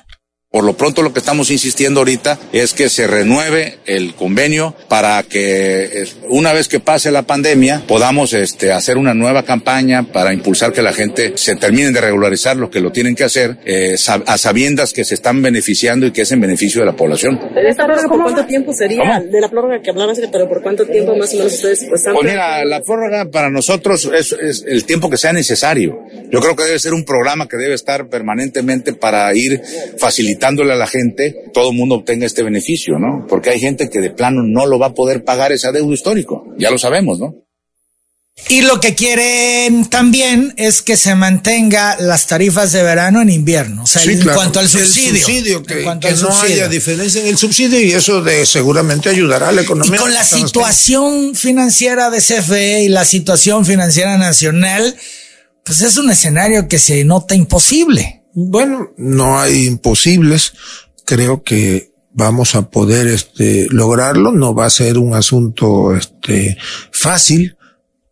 Por 0.54 0.66
lo 0.66 0.78
pronto 0.78 1.02
lo 1.02 1.12
que 1.12 1.18
estamos 1.18 1.50
insistiendo 1.50 2.02
ahorita 2.02 2.38
es 2.52 2.76
que 2.76 2.88
se 2.88 3.08
renueve 3.08 3.80
el 3.88 4.14
convenio 4.14 4.76
para 4.88 5.24
que 5.24 6.04
es, 6.04 6.16
una 6.30 6.54
vez 6.54 6.68
que 6.68 6.80
pase 6.80 7.10
la 7.10 7.24
pandemia 7.24 7.82
podamos 7.88 8.34
este, 8.34 8.72
hacer 8.72 9.00
una 9.00 9.16
nueva 9.16 9.42
campaña 9.42 10.04
para 10.04 10.32
impulsar 10.32 10.72
que 10.72 10.84
la 10.84 10.94
gente 10.94 11.40
se 11.40 11.56
termine 11.56 11.92
de 11.92 12.00
regularizar 12.00 12.56
lo 12.56 12.70
que 12.70 12.82
lo 12.82 12.92
tienen 12.92 13.16
que 13.16 13.24
hacer 13.24 13.58
eh, 13.66 13.96
a 14.28 14.38
sabiendas 14.38 14.94
que 14.94 15.04
se 15.04 15.16
están 15.16 15.42
beneficiando 15.42 16.06
y 16.06 16.12
que 16.12 16.22
es 16.22 16.32
en 16.32 16.42
beneficio 16.42 16.82
de 16.82 16.86
la 16.86 16.96
población. 16.96 17.40
¿De 17.56 17.68
esta 17.68 17.88
prórroga 17.88 18.08
por 18.08 18.22
cuánto 18.22 18.46
tiempo 18.46 18.74
sería? 18.74 19.22
De 19.22 19.42
la 19.42 19.50
prórroga 19.50 19.82
que 19.82 19.90
hablabas, 19.90 20.20
pero 20.32 20.48
por 20.48 20.62
cuánto 20.62 20.86
tiempo 20.86 21.16
más 21.16 21.34
o 21.34 21.38
menos 21.38 21.54
ustedes 21.54 21.84
pues, 21.90 22.02
están 22.02 22.14
Pues 22.14 22.28
mira, 22.28 22.64
la 22.64 22.80
prórroga 22.84 23.26
para 23.26 23.50
nosotros 23.50 24.08
es, 24.14 24.32
es 24.34 24.64
el 24.68 24.86
tiempo 24.86 25.10
que 25.10 25.18
sea 25.18 25.34
necesario. 25.34 26.04
Yo 26.32 26.40
creo 26.42 26.56
que 26.56 26.64
debe 26.64 26.78
ser 26.78 26.94
un 26.94 27.06
programa 27.06 27.48
que 27.48 27.58
debe 27.58 27.74
estar 27.74 28.08
permanentemente 28.08 28.94
para 28.94 29.34
ir 29.34 29.60
facilitándole 30.44 30.74
a 30.74 30.76
la 30.76 30.88
gente, 30.88 31.36
todo 31.54 31.72
el 31.72 31.78
mundo 31.78 31.96
obtenga 31.96 32.26
este 32.26 32.44
beneficio, 32.44 33.00
¿no? 33.00 33.26
Porque 33.28 33.50
hay 33.52 33.60
gente 33.60 33.90
que 33.90 34.00
de 34.00 34.10
plano 34.12 34.42
no 34.44 34.66
lo 34.66 34.78
va 34.78 34.88
a 34.88 34.94
poder 34.94 35.24
pagar 35.24 35.52
ese 35.52 35.68
adeudo 35.68 35.94
histórico. 35.94 36.46
Ya 36.58 36.70
lo 36.70 36.78
sabemos, 36.78 37.20
¿no? 37.20 37.36
Y 38.50 38.64
lo 38.64 38.80
que 38.80 38.96
quieren 38.96 39.86
también 39.86 40.54
es 40.58 40.82
que 40.82 40.98
se 40.98 41.14
mantenga 41.16 41.96
las 42.00 42.26
tarifas 42.28 42.72
de 42.72 42.82
verano 42.82 43.22
en 43.22 43.30
invierno. 43.30 43.84
O 43.84 43.88
sea, 43.88 44.02
Sí, 44.02 44.12
en 44.12 44.22
claro. 44.22 44.38
cuanto 44.40 44.60
al 44.60 44.66
El 44.66 44.72
subsidio. 44.72 45.18
subsidio, 45.20 45.64
que, 45.64 45.84
cuanto 45.84 46.08
que 46.08 46.14
al 46.16 46.20
no 46.22 46.28
subsidio. 46.32 46.56
haya 46.56 46.68
diferencia 46.68 47.22
en 47.22 47.28
el 47.28 47.38
subsidio 47.38 47.80
y 47.80 47.92
eso 47.94 48.22
de 48.22 48.46
seguramente 48.48 49.10
ayudará 49.10 49.50
a 49.50 49.52
la 49.52 49.62
Y 49.62 49.66
economía. 49.66 50.00
con 50.00 50.14
la 50.14 50.24
situación 50.24 51.36
financiera 51.36 52.10
de 52.10 52.18
CFE 52.20 52.84
y 52.84 52.90
la 52.90 53.06
situación 53.06 53.66
financiera 53.68 54.18
nacional, 54.18 54.96
pues 55.64 55.82
es 55.82 55.96
un 55.98 56.10
escenario 56.10 56.68
que 56.68 56.80
se 56.80 57.04
nota 57.06 57.36
imposible. 57.36 58.23
Bueno, 58.34 58.92
no 58.98 59.40
hay 59.40 59.66
imposibles. 59.66 60.54
Creo 61.06 61.44
que 61.44 61.94
vamos 62.12 62.56
a 62.56 62.70
poder 62.70 63.08
este 63.08 63.68
lograrlo. 63.70 64.32
No 64.32 64.56
va 64.56 64.66
a 64.66 64.72
ser 64.72 64.98
un 64.98 65.14
asunto 65.14 65.96
este 65.96 66.58
fácil, 66.92 67.58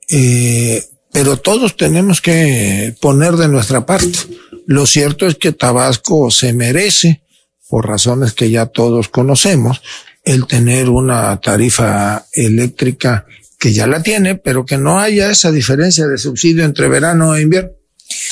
eh, 0.09 0.83
pero 1.11 1.37
todos 1.37 1.75
tenemos 1.75 2.21
que 2.21 2.95
poner 3.01 3.33
de 3.33 3.47
nuestra 3.47 3.85
parte. 3.85 4.19
Lo 4.67 4.85
cierto 4.85 5.27
es 5.27 5.35
que 5.35 5.51
Tabasco 5.51 6.29
se 6.31 6.53
merece, 6.53 7.23
por 7.67 7.87
razones 7.87 8.33
que 8.33 8.49
ya 8.49 8.67
todos 8.67 9.09
conocemos, 9.09 9.81
el 10.23 10.45
tener 10.45 10.89
una 10.89 11.39
tarifa 11.41 12.25
eléctrica 12.33 13.25
que 13.57 13.73
ya 13.73 13.87
la 13.87 14.03
tiene, 14.03 14.35
pero 14.35 14.65
que 14.65 14.77
no 14.77 14.99
haya 14.99 15.31
esa 15.31 15.51
diferencia 15.51 16.07
de 16.07 16.17
subsidio 16.17 16.63
entre 16.63 16.89
verano 16.89 17.35
e 17.35 17.41
invierno. 17.41 17.71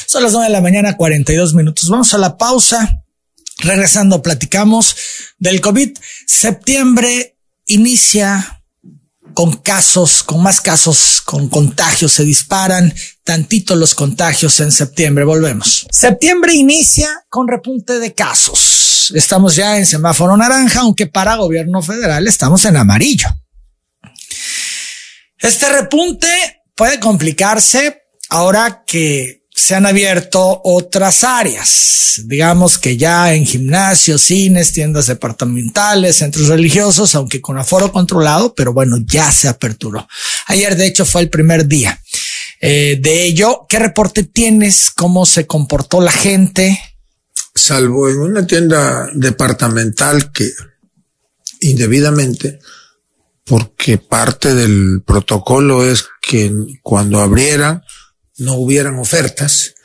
Son 0.06 0.24
las 0.24 0.32
nueve 0.32 0.48
de 0.48 0.54
la 0.54 0.62
mañana, 0.62 0.98
42 0.98 1.54
minutos. 1.54 1.90
Vamos 1.90 2.14
a 2.14 2.18
la 2.18 2.38
pausa 2.38 3.04
Regresando, 3.62 4.22
platicamos 4.22 4.96
del 5.38 5.60
COVID. 5.60 5.98
Septiembre 6.26 7.38
inicia 7.66 8.64
con 9.34 9.58
casos, 9.58 10.24
con 10.24 10.42
más 10.42 10.62
casos, 10.62 11.22
con 11.24 11.50
contagios, 11.50 12.14
se 12.14 12.24
disparan 12.24 12.94
tantito 13.24 13.76
los 13.76 13.96
contagios 13.96 14.60
en 14.62 14.72
septiembre. 14.72 15.26
Volvemos. 15.26 15.86
Septiembre 15.92 16.54
inicia 16.54 17.26
con 17.30 17.48
repunte 17.48 18.00
de 18.00 18.14
casos. 18.14 19.12
Estamos 19.14 19.56
ya 19.56 19.78
en 19.78 19.86
semáforo 19.86 20.36
naranja, 20.38 20.82
aunque 20.82 21.08
para 21.08 21.36
gobierno 21.36 21.82
federal 21.82 22.28
estamos 22.28 22.64
en 22.66 22.78
amarillo. 22.78 23.28
Este 25.38 25.70
repunte 25.70 26.28
puede 26.76 27.00
complicarse 27.00 28.04
ahora 28.30 28.84
que 28.86 29.39
se 29.60 29.76
han 29.76 29.86
abierto 29.86 30.62
otras 30.64 31.26
áreas, 31.26 32.22
digamos 32.26 32.78
que 32.78 32.96
ya 32.96 33.34
en 33.34 33.46
gimnasios, 33.46 34.22
cines, 34.22 34.72
tiendas 34.72 35.08
departamentales, 35.08 36.16
centros 36.16 36.48
religiosos, 36.48 37.14
aunque 37.14 37.42
con 37.42 37.58
aforo 37.58 37.92
controlado, 37.92 38.56
pero 38.56 38.72
bueno, 38.72 38.96
ya 39.06 39.30
se 39.34 39.50
aperturó. 39.50 40.08
Ayer, 40.48 40.78
de 40.78 40.88
hecho, 40.88 41.06
fue 41.06 41.22
el 41.22 41.30
primer 41.30 41.68
día 41.68 42.02
eh, 42.62 42.98
de 43.02 43.26
ello. 43.26 43.66
¿Qué 43.68 43.80
reporte 43.80 44.24
tienes? 44.24 44.92
¿Cómo 44.96 45.26
se 45.26 45.46
comportó 45.46 46.00
la 46.00 46.14
gente? 46.14 46.80
Salvo 47.54 48.10
en 48.10 48.20
una 48.20 48.48
tienda 48.48 49.10
departamental 49.14 50.32
que 50.32 50.50
indebidamente, 51.60 52.60
porque 53.44 53.98
parte 53.98 54.56
del 54.56 55.04
protocolo 55.06 55.86
es 55.86 56.06
que 56.22 56.50
cuando 56.82 57.20
abrieran, 57.20 57.84
no 58.40 58.56
hubieran 58.56 58.98
ofertas. 59.00 59.76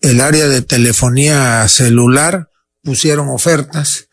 El 0.00 0.20
área 0.20 0.48
de 0.48 0.62
telefonía 0.62 1.66
celular 1.68 2.50
pusieron 2.82 3.28
ofertas 3.28 4.08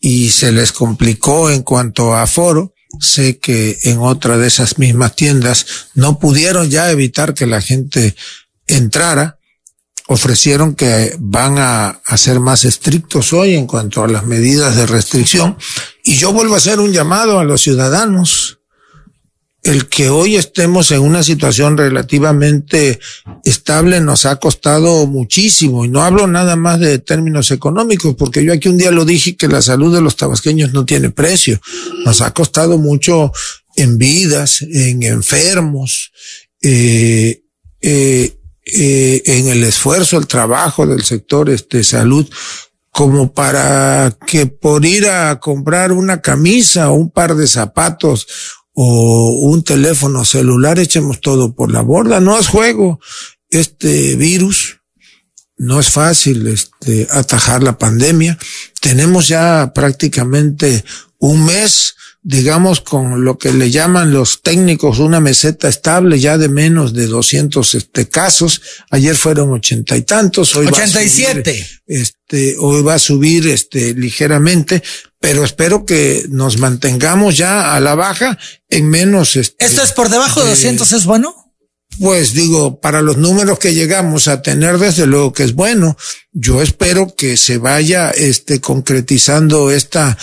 y 0.00 0.30
se 0.30 0.52
les 0.52 0.72
complicó 0.72 1.50
en 1.50 1.62
cuanto 1.62 2.14
a 2.14 2.26
foro. 2.26 2.74
Sé 3.00 3.38
que 3.38 3.78
en 3.82 3.98
otra 3.98 4.38
de 4.38 4.46
esas 4.46 4.78
mismas 4.78 5.16
tiendas 5.16 5.66
no 5.94 6.18
pudieron 6.18 6.70
ya 6.70 6.90
evitar 6.90 7.34
que 7.34 7.46
la 7.46 7.60
gente 7.60 8.14
entrara. 8.66 9.38
Ofrecieron 10.06 10.74
que 10.74 11.16
van 11.18 11.56
a, 11.58 12.00
ser 12.16 12.38
más 12.38 12.64
estrictos 12.64 13.32
hoy 13.32 13.54
en 13.54 13.66
cuanto 13.66 14.04
a 14.04 14.08
las 14.08 14.26
medidas 14.26 14.76
de 14.76 14.86
restricción. 14.86 15.56
Y 16.04 16.16
yo 16.16 16.32
vuelvo 16.32 16.54
a 16.54 16.58
hacer 16.58 16.78
un 16.80 16.92
llamado 16.92 17.38
a 17.38 17.44
los 17.44 17.62
ciudadanos 17.62 18.58
el 19.64 19.88
que 19.88 20.10
hoy 20.10 20.36
estemos 20.36 20.90
en 20.90 21.00
una 21.00 21.22
situación 21.22 21.78
relativamente 21.78 23.00
estable 23.44 23.98
nos 24.00 24.26
ha 24.26 24.36
costado 24.36 25.06
muchísimo 25.06 25.84
y 25.84 25.88
no 25.88 26.02
hablo 26.02 26.26
nada 26.26 26.54
más 26.54 26.80
de 26.80 26.98
términos 26.98 27.50
económicos 27.50 28.14
porque 28.14 28.44
yo 28.44 28.52
aquí 28.52 28.68
un 28.68 28.76
día 28.76 28.90
lo 28.90 29.06
dije 29.06 29.36
que 29.36 29.48
la 29.48 29.62
salud 29.62 29.92
de 29.94 30.02
los 30.02 30.16
tabasqueños 30.16 30.74
no 30.74 30.84
tiene 30.84 31.10
precio. 31.10 31.58
Nos 32.04 32.20
ha 32.20 32.32
costado 32.32 32.76
mucho 32.76 33.32
en 33.76 33.96
vidas, 33.96 34.60
en 34.60 35.02
enfermos, 35.02 36.12
eh, 36.60 37.42
eh, 37.80 38.38
eh, 38.66 39.22
en 39.24 39.48
el 39.48 39.64
esfuerzo, 39.64 40.18
el 40.18 40.26
trabajo 40.26 40.86
del 40.86 41.02
sector 41.04 41.48
de 41.48 41.54
este, 41.54 41.82
salud 41.84 42.28
como 42.90 43.32
para 43.32 44.16
que 44.26 44.46
por 44.46 44.84
ir 44.84 45.08
a 45.08 45.40
comprar 45.40 45.90
una 45.90 46.20
camisa 46.20 46.90
o 46.90 46.94
un 46.94 47.10
par 47.10 47.34
de 47.34 47.48
zapatos 47.48 48.26
o 48.74 49.48
un 49.48 49.62
teléfono 49.62 50.24
celular, 50.24 50.78
echemos 50.78 51.20
todo 51.20 51.54
por 51.54 51.70
la 51.72 51.80
borda. 51.80 52.20
No 52.20 52.38
es 52.38 52.48
juego 52.48 53.00
este 53.50 54.16
virus. 54.16 54.80
No 55.56 55.78
es 55.78 55.90
fácil 55.90 56.48
este, 56.48 57.06
atajar 57.10 57.62
la 57.62 57.78
pandemia. 57.78 58.36
Tenemos 58.80 59.28
ya 59.28 59.72
prácticamente 59.72 60.84
un 61.18 61.44
mes, 61.44 61.94
digamos, 62.26 62.80
con 62.80 63.22
lo 63.22 63.36
que 63.36 63.52
le 63.52 63.70
llaman 63.70 64.10
los 64.10 64.40
técnicos 64.40 64.98
una 64.98 65.20
meseta 65.20 65.68
estable, 65.68 66.18
ya 66.18 66.38
de 66.38 66.48
menos 66.48 66.94
de 66.94 67.06
200 67.06 67.74
este, 67.74 68.08
casos. 68.08 68.62
Ayer 68.90 69.14
fueron 69.14 69.52
ochenta 69.52 69.94
y 69.94 70.02
tantos. 70.02 70.56
Hoy 70.56 70.66
87. 70.66 71.34
Va 71.34 71.52
a 71.52 71.54
subir, 71.54 71.66
este, 71.86 72.56
hoy 72.58 72.82
va 72.82 72.94
a 72.94 72.98
subir 72.98 73.46
este, 73.48 73.92
ligeramente, 73.92 74.82
pero 75.20 75.44
espero 75.44 75.84
que 75.84 76.24
nos 76.30 76.58
mantengamos 76.58 77.36
ya 77.36 77.74
a 77.74 77.80
la 77.80 77.94
baja 77.94 78.38
en 78.70 78.88
menos. 78.88 79.36
Este, 79.36 79.62
¿Esto 79.62 79.82
es 79.82 79.92
por 79.92 80.08
debajo 80.08 80.42
de 80.42 80.48
200 80.48 80.92
es 80.92 81.04
bueno? 81.04 81.34
Pues 82.00 82.32
digo, 82.32 82.80
para 82.80 83.02
los 83.02 83.18
números 83.18 83.58
que 83.58 83.74
llegamos 83.74 84.28
a 84.28 84.42
tener, 84.42 84.78
desde 84.78 85.06
luego 85.06 85.32
que 85.32 85.44
es 85.44 85.54
bueno. 85.54 85.96
Yo 86.32 86.62
espero 86.62 87.14
que 87.14 87.36
se 87.36 87.58
vaya 87.58 88.10
este, 88.10 88.60
concretizando 88.60 89.70
esta 89.70 90.16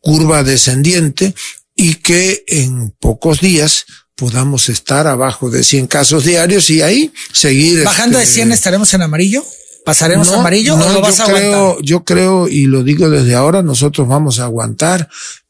curva 0.00 0.42
descendiente 0.42 1.34
y 1.74 1.94
que 1.96 2.44
en 2.46 2.90
pocos 2.98 3.40
días 3.40 3.86
podamos 4.16 4.68
estar 4.68 5.06
abajo 5.06 5.48
de 5.48 5.62
100 5.62 5.86
casos 5.86 6.24
diarios 6.24 6.68
y 6.70 6.82
ahí 6.82 7.12
seguir. 7.32 7.84
Bajando 7.84 8.18
este, 8.18 8.28
de 8.28 8.34
100 8.34 8.52
estaremos 8.52 8.92
en 8.94 9.02
amarillo. 9.02 9.44
¿Pasaremos 9.84 10.30
no, 10.30 10.40
amarillo 10.40 10.76
no, 10.76 10.86
o 10.86 10.92
lo 10.92 11.00
vas 11.00 11.16
yo 11.16 11.22
a 11.22 11.26
creo, 11.26 11.54
aguantar? 11.54 11.84
Yo 11.84 12.04
creo, 12.04 12.48
y 12.48 12.66
lo 12.66 12.82
digo 12.82 13.08
desde 13.08 13.34
ahora, 13.34 13.62
nosotros 13.62 14.06
vamos 14.06 14.38
a 14.38 14.44
aguantar 14.44 15.08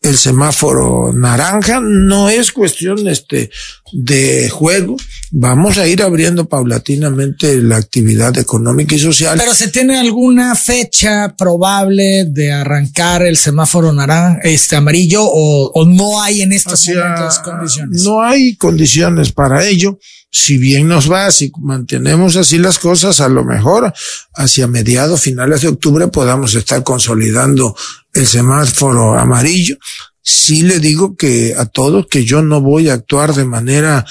el 0.09 0.17
semáforo 0.17 1.13
naranja. 1.13 1.81
No 1.83 2.29
es 2.29 2.53
cuestión 2.53 3.07
este 3.09 3.51
de 3.93 4.49
juego. 4.51 4.97
Vamos 5.31 5.79
a 5.79 5.87
ir 5.87 6.03
abriendo 6.03 6.49
paulatinamente 6.49 7.63
la 7.63 7.77
actividad 7.77 8.37
económica 8.39 8.95
y 8.95 8.99
social. 8.99 9.39
Pero 9.39 9.55
se 9.55 9.69
tiene 9.69 9.99
alguna 9.99 10.55
fecha 10.55 11.35
probable 11.37 12.25
de 12.27 12.53
arrancar 12.53 13.23
el 13.23 13.37
semáforo 13.37 13.93
naranja, 13.93 14.41
este 14.43 14.77
amarillo, 14.77 15.23
o, 15.25 15.71
o 15.75 15.85
no 15.87 16.23
hay 16.23 16.43
en 16.43 16.53
estos 16.53 16.75
Hacia- 16.81 16.95
momentos 17.03 17.39
condiciones. 17.41 18.03
No 18.03 18.23
hay 18.23 18.57
condiciones 18.57 19.33
para 19.33 19.67
ello. 19.67 19.99
Si 20.31 20.59
bien 20.59 20.89
nos 20.89 21.11
va, 21.11 21.31
si 21.33 21.51
mantenemos 21.59 22.37
así 22.37 22.59
las 22.59 22.79
cosas, 22.79 23.21
a 23.21 23.31
lo 23.31 23.45
mejor 23.45 23.95
hacia 24.35 24.67
mediados, 24.67 25.23
finales 25.23 25.63
de 25.63 25.69
octubre 25.69 26.09
podamos 26.09 26.55
estar 26.55 26.83
consolidando 26.83 27.75
el 28.19 28.27
semáforo 28.27 29.19
amarillo. 29.19 29.77
Sí 30.23 30.63
le 30.63 30.81
digo 30.81 31.17
que 31.17 31.55
a 31.57 31.67
todos 31.67 32.07
que 32.07 32.25
yo 32.25 32.43
no 32.43 32.61
voy 32.61 32.89
a 32.89 32.95
actuar 32.95 33.35
de 33.35 33.45
manera 33.45 34.05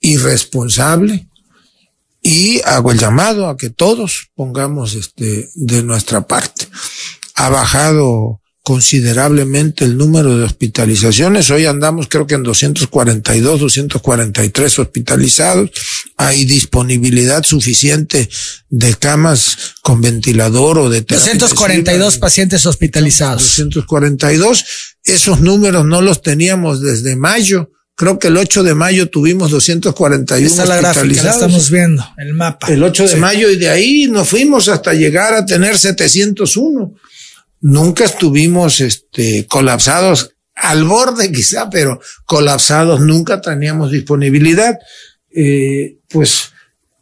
irresponsable 0.00 1.28
y 2.22 2.60
hago 2.62 2.92
el 2.92 2.98
llamado 2.98 3.48
a 3.48 3.56
que 3.56 3.70
todos 3.70 4.30
pongamos 4.34 4.94
este 4.94 5.48
de 5.54 5.82
nuestra 5.82 6.26
parte. 6.26 6.68
Ha 7.34 7.48
bajado 7.48 8.39
considerablemente 8.70 9.84
el 9.84 9.96
número 9.98 10.38
de 10.38 10.44
hospitalizaciones. 10.44 11.50
Hoy 11.50 11.66
andamos 11.66 12.06
creo 12.08 12.24
que 12.28 12.36
en 12.36 12.44
242, 12.44 13.58
243 13.58 14.78
hospitalizados. 14.78 15.70
Hay 16.16 16.44
disponibilidad 16.44 17.42
suficiente 17.42 18.28
de 18.68 18.94
camas 18.94 19.74
con 19.82 20.00
ventilador 20.00 20.78
o 20.78 20.88
de 20.88 21.02
terapia 21.02 21.32
242 21.34 21.96
intensiva. 21.96 22.20
pacientes 22.20 22.64
hospitalizados. 22.64 23.42
242. 23.56 24.64
Esos 25.02 25.40
números 25.40 25.84
no 25.84 26.00
los 26.00 26.22
teníamos 26.22 26.80
desde 26.80 27.16
mayo. 27.16 27.72
Creo 27.96 28.20
que 28.20 28.28
el 28.28 28.36
8 28.36 28.62
de 28.62 28.74
mayo 28.76 29.08
tuvimos 29.10 29.50
241 29.50 30.46
Esta 30.46 30.62
es 30.62 30.68
la 30.68 30.76
gráfica, 30.76 31.24
la 31.24 31.30
estamos 31.32 31.70
viendo, 31.72 32.06
el 32.18 32.34
mapa. 32.34 32.68
El 32.68 32.84
8 32.84 33.02
de 33.02 33.08
Sí. 33.08 33.16
mayo 33.16 33.50
y 33.50 33.56
de 33.56 33.68
ahí 33.68 34.06
nos 34.06 34.28
fuimos 34.28 34.68
hasta 34.68 34.92
llegar 34.94 35.34
a 35.34 35.44
tener 35.44 35.76
701. 35.76 36.94
Nunca 37.60 38.04
estuvimos 38.04 38.80
este, 38.80 39.46
colapsados, 39.46 40.32
al 40.54 40.84
borde 40.84 41.30
quizá, 41.30 41.68
pero 41.70 42.00
colapsados 42.24 43.00
nunca 43.00 43.40
teníamos 43.40 43.90
disponibilidad. 43.90 44.78
Eh, 45.34 45.98
pues 46.08 46.50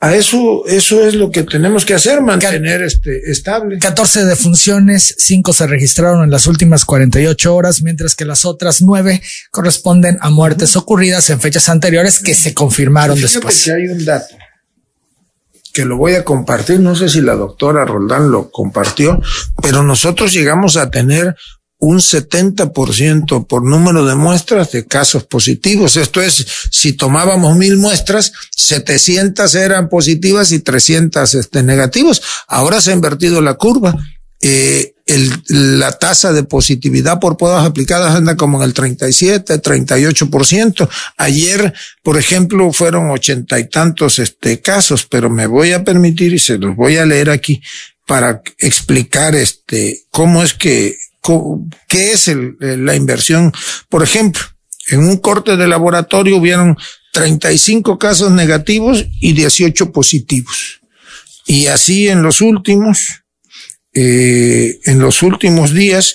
a 0.00 0.14
eso, 0.14 0.64
eso 0.66 1.04
es 1.04 1.14
lo 1.14 1.32
que 1.32 1.42
tenemos 1.42 1.84
que 1.84 1.94
hacer, 1.94 2.20
mantener 2.20 2.82
este, 2.82 3.30
estable. 3.30 3.78
14 3.78 4.26
defunciones, 4.26 5.14
5 5.18 5.52
se 5.52 5.66
registraron 5.66 6.22
en 6.22 6.30
las 6.30 6.46
últimas 6.46 6.84
48 6.84 7.54
horas, 7.54 7.82
mientras 7.82 8.14
que 8.14 8.24
las 8.24 8.44
otras 8.44 8.80
9 8.80 9.20
corresponden 9.50 10.18
a 10.20 10.30
muertes 10.30 10.76
ocurridas 10.76 11.30
en 11.30 11.40
fechas 11.40 11.68
anteriores 11.68 12.20
que 12.20 12.34
se 12.34 12.54
confirmaron 12.54 13.16
Fíjate 13.16 13.34
después. 13.34 13.64
que 13.64 13.72
hay 13.72 13.88
un 13.88 14.04
dato 14.04 14.36
que 15.78 15.84
lo 15.84 15.96
voy 15.96 16.16
a 16.16 16.24
compartir, 16.24 16.80
no 16.80 16.96
sé 16.96 17.08
si 17.08 17.20
la 17.20 17.36
doctora 17.36 17.84
Roldán 17.84 18.32
lo 18.32 18.50
compartió, 18.50 19.22
pero 19.62 19.84
nosotros 19.84 20.32
llegamos 20.32 20.76
a 20.76 20.90
tener 20.90 21.36
un 21.78 21.98
70% 21.98 23.46
por 23.46 23.62
número 23.62 24.04
de 24.04 24.16
muestras 24.16 24.72
de 24.72 24.86
casos 24.86 25.22
positivos. 25.26 25.96
Esto 25.96 26.20
es, 26.20 26.44
si 26.72 26.94
tomábamos 26.94 27.56
mil 27.56 27.76
muestras, 27.76 28.32
700 28.56 29.54
eran 29.54 29.88
positivas 29.88 30.50
y 30.50 30.58
300 30.58 31.32
este, 31.34 31.62
negativos. 31.62 32.22
Ahora 32.48 32.80
se 32.80 32.90
ha 32.90 32.94
invertido 32.94 33.40
la 33.40 33.54
curva. 33.54 33.94
Eh, 34.40 34.96
el, 35.08 35.32
la 35.48 35.92
tasa 35.92 36.32
de 36.32 36.44
positividad 36.44 37.18
por 37.18 37.36
pruebas 37.36 37.66
aplicadas 37.66 38.14
anda 38.14 38.36
como 38.36 38.58
en 38.58 38.64
el 38.64 38.74
37, 38.74 39.60
38%. 39.60 40.88
Ayer, 41.16 41.72
por 42.02 42.18
ejemplo, 42.18 42.72
fueron 42.72 43.10
ochenta 43.10 43.58
y 43.58 43.68
tantos 43.68 44.18
este, 44.18 44.60
casos, 44.60 45.06
pero 45.06 45.30
me 45.30 45.46
voy 45.46 45.72
a 45.72 45.82
permitir 45.82 46.34
y 46.34 46.38
se 46.38 46.58
los 46.58 46.76
voy 46.76 46.98
a 46.98 47.06
leer 47.06 47.30
aquí 47.30 47.60
para 48.06 48.42
explicar 48.58 49.34
este 49.34 50.04
cómo 50.10 50.42
es 50.42 50.54
que 50.54 50.96
qué 51.88 52.12
es 52.12 52.28
el, 52.28 52.56
la 52.60 52.94
inversión. 52.94 53.52
Por 53.88 54.02
ejemplo, 54.02 54.42
en 54.90 55.00
un 55.00 55.18
corte 55.18 55.56
de 55.56 55.68
laboratorio 55.68 56.36
hubieron 56.36 56.76
35 57.12 57.98
casos 57.98 58.30
negativos 58.30 59.04
y 59.20 59.32
18 59.32 59.92
positivos. 59.92 60.80
Y 61.46 61.66
así 61.66 62.08
en 62.08 62.22
los 62.22 62.40
últimos, 62.40 63.22
eh, 64.00 64.78
en 64.84 65.00
los 65.00 65.22
últimos 65.22 65.74
días, 65.74 66.14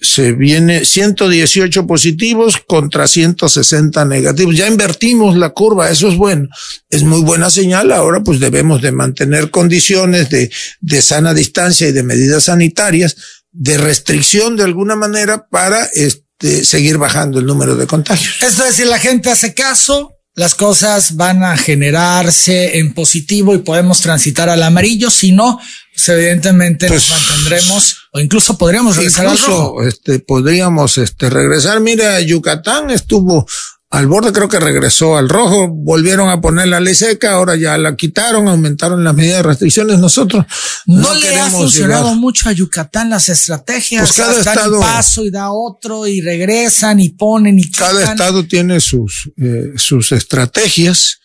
se 0.00 0.32
viene 0.32 0.84
118 0.84 1.86
positivos 1.86 2.56
contra 2.66 3.08
160 3.08 4.04
negativos. 4.04 4.56
Ya 4.56 4.68
invertimos 4.68 5.36
la 5.36 5.50
curva, 5.50 5.90
eso 5.90 6.08
es 6.08 6.16
bueno. 6.16 6.48
Es 6.90 7.02
muy 7.02 7.22
buena 7.22 7.50
señal. 7.50 7.90
Ahora 7.92 8.22
pues 8.22 8.38
debemos 8.40 8.82
de 8.82 8.92
mantener 8.92 9.50
condiciones 9.50 10.28
de, 10.28 10.50
de 10.80 11.02
sana 11.02 11.34
distancia 11.34 11.88
y 11.88 11.92
de 11.92 12.02
medidas 12.02 12.44
sanitarias, 12.44 13.16
de 13.50 13.78
restricción 13.78 14.56
de 14.56 14.64
alguna 14.64 14.94
manera 14.94 15.48
para 15.48 15.84
este, 15.94 16.64
seguir 16.64 16.98
bajando 16.98 17.38
el 17.40 17.46
número 17.46 17.74
de 17.74 17.86
contagios. 17.86 18.36
Esto 18.42 18.64
es, 18.66 18.76
si 18.76 18.84
la 18.84 18.98
gente 18.98 19.30
hace 19.30 19.54
caso, 19.54 20.12
las 20.38 20.54
cosas 20.54 21.16
van 21.16 21.42
a 21.42 21.56
generarse 21.56 22.78
en 22.78 22.94
positivo 22.94 23.56
y 23.56 23.58
podemos 23.58 24.00
transitar 24.00 24.48
al 24.48 24.62
amarillo. 24.62 25.10
Si 25.10 25.32
no, 25.32 25.58
pues 25.98 26.08
evidentemente 26.10 26.88
nos 26.88 27.08
pues, 27.08 27.10
mantendremos 27.10 27.96
o 28.12 28.20
incluso 28.20 28.56
podríamos 28.56 28.94
regresar 28.94 29.26
al 29.26 29.36
rojo. 29.36 29.82
Este, 29.82 30.20
podríamos 30.20 30.96
este, 30.96 31.28
regresar. 31.28 31.80
Mira, 31.80 32.20
Yucatán 32.20 32.90
estuvo 32.90 33.44
al 33.90 34.06
borde 34.06 34.32
creo 34.32 34.48
que 34.48 34.60
regresó 34.60 35.16
al 35.16 35.28
rojo, 35.28 35.66
volvieron 35.66 36.28
a 36.28 36.40
poner 36.40 36.68
la 36.68 36.78
ley 36.78 36.94
seca, 36.94 37.32
ahora 37.32 37.56
ya 37.56 37.76
la 37.78 37.96
quitaron, 37.96 38.46
aumentaron 38.46 39.02
las 39.02 39.12
medidas 39.12 39.38
de 39.38 39.42
restricciones. 39.42 39.98
Nosotros 39.98 40.44
no, 40.86 41.14
le 41.14 41.40
ha 41.40 41.46
funcionado 41.46 42.14
mucho 42.14 42.48
a 42.48 42.52
Yucatán 42.52 43.10
las 43.10 43.28
estrategias. 43.28 44.02
Pues 44.02 44.16
cada 44.18 44.38
estado 44.38 44.78
paso 44.78 45.24
y 45.24 45.30
da 45.30 45.50
otro 45.50 46.06
y 46.06 46.20
regresan 46.20 47.00
y 47.00 47.08
ponen 47.08 47.58
y 47.58 47.68
cada 47.72 48.04
estado 48.04 48.46
tiene 48.46 48.78
sus 48.78 49.32
eh, 49.36 49.72
sus 49.76 50.12
estrategias. 50.12 51.18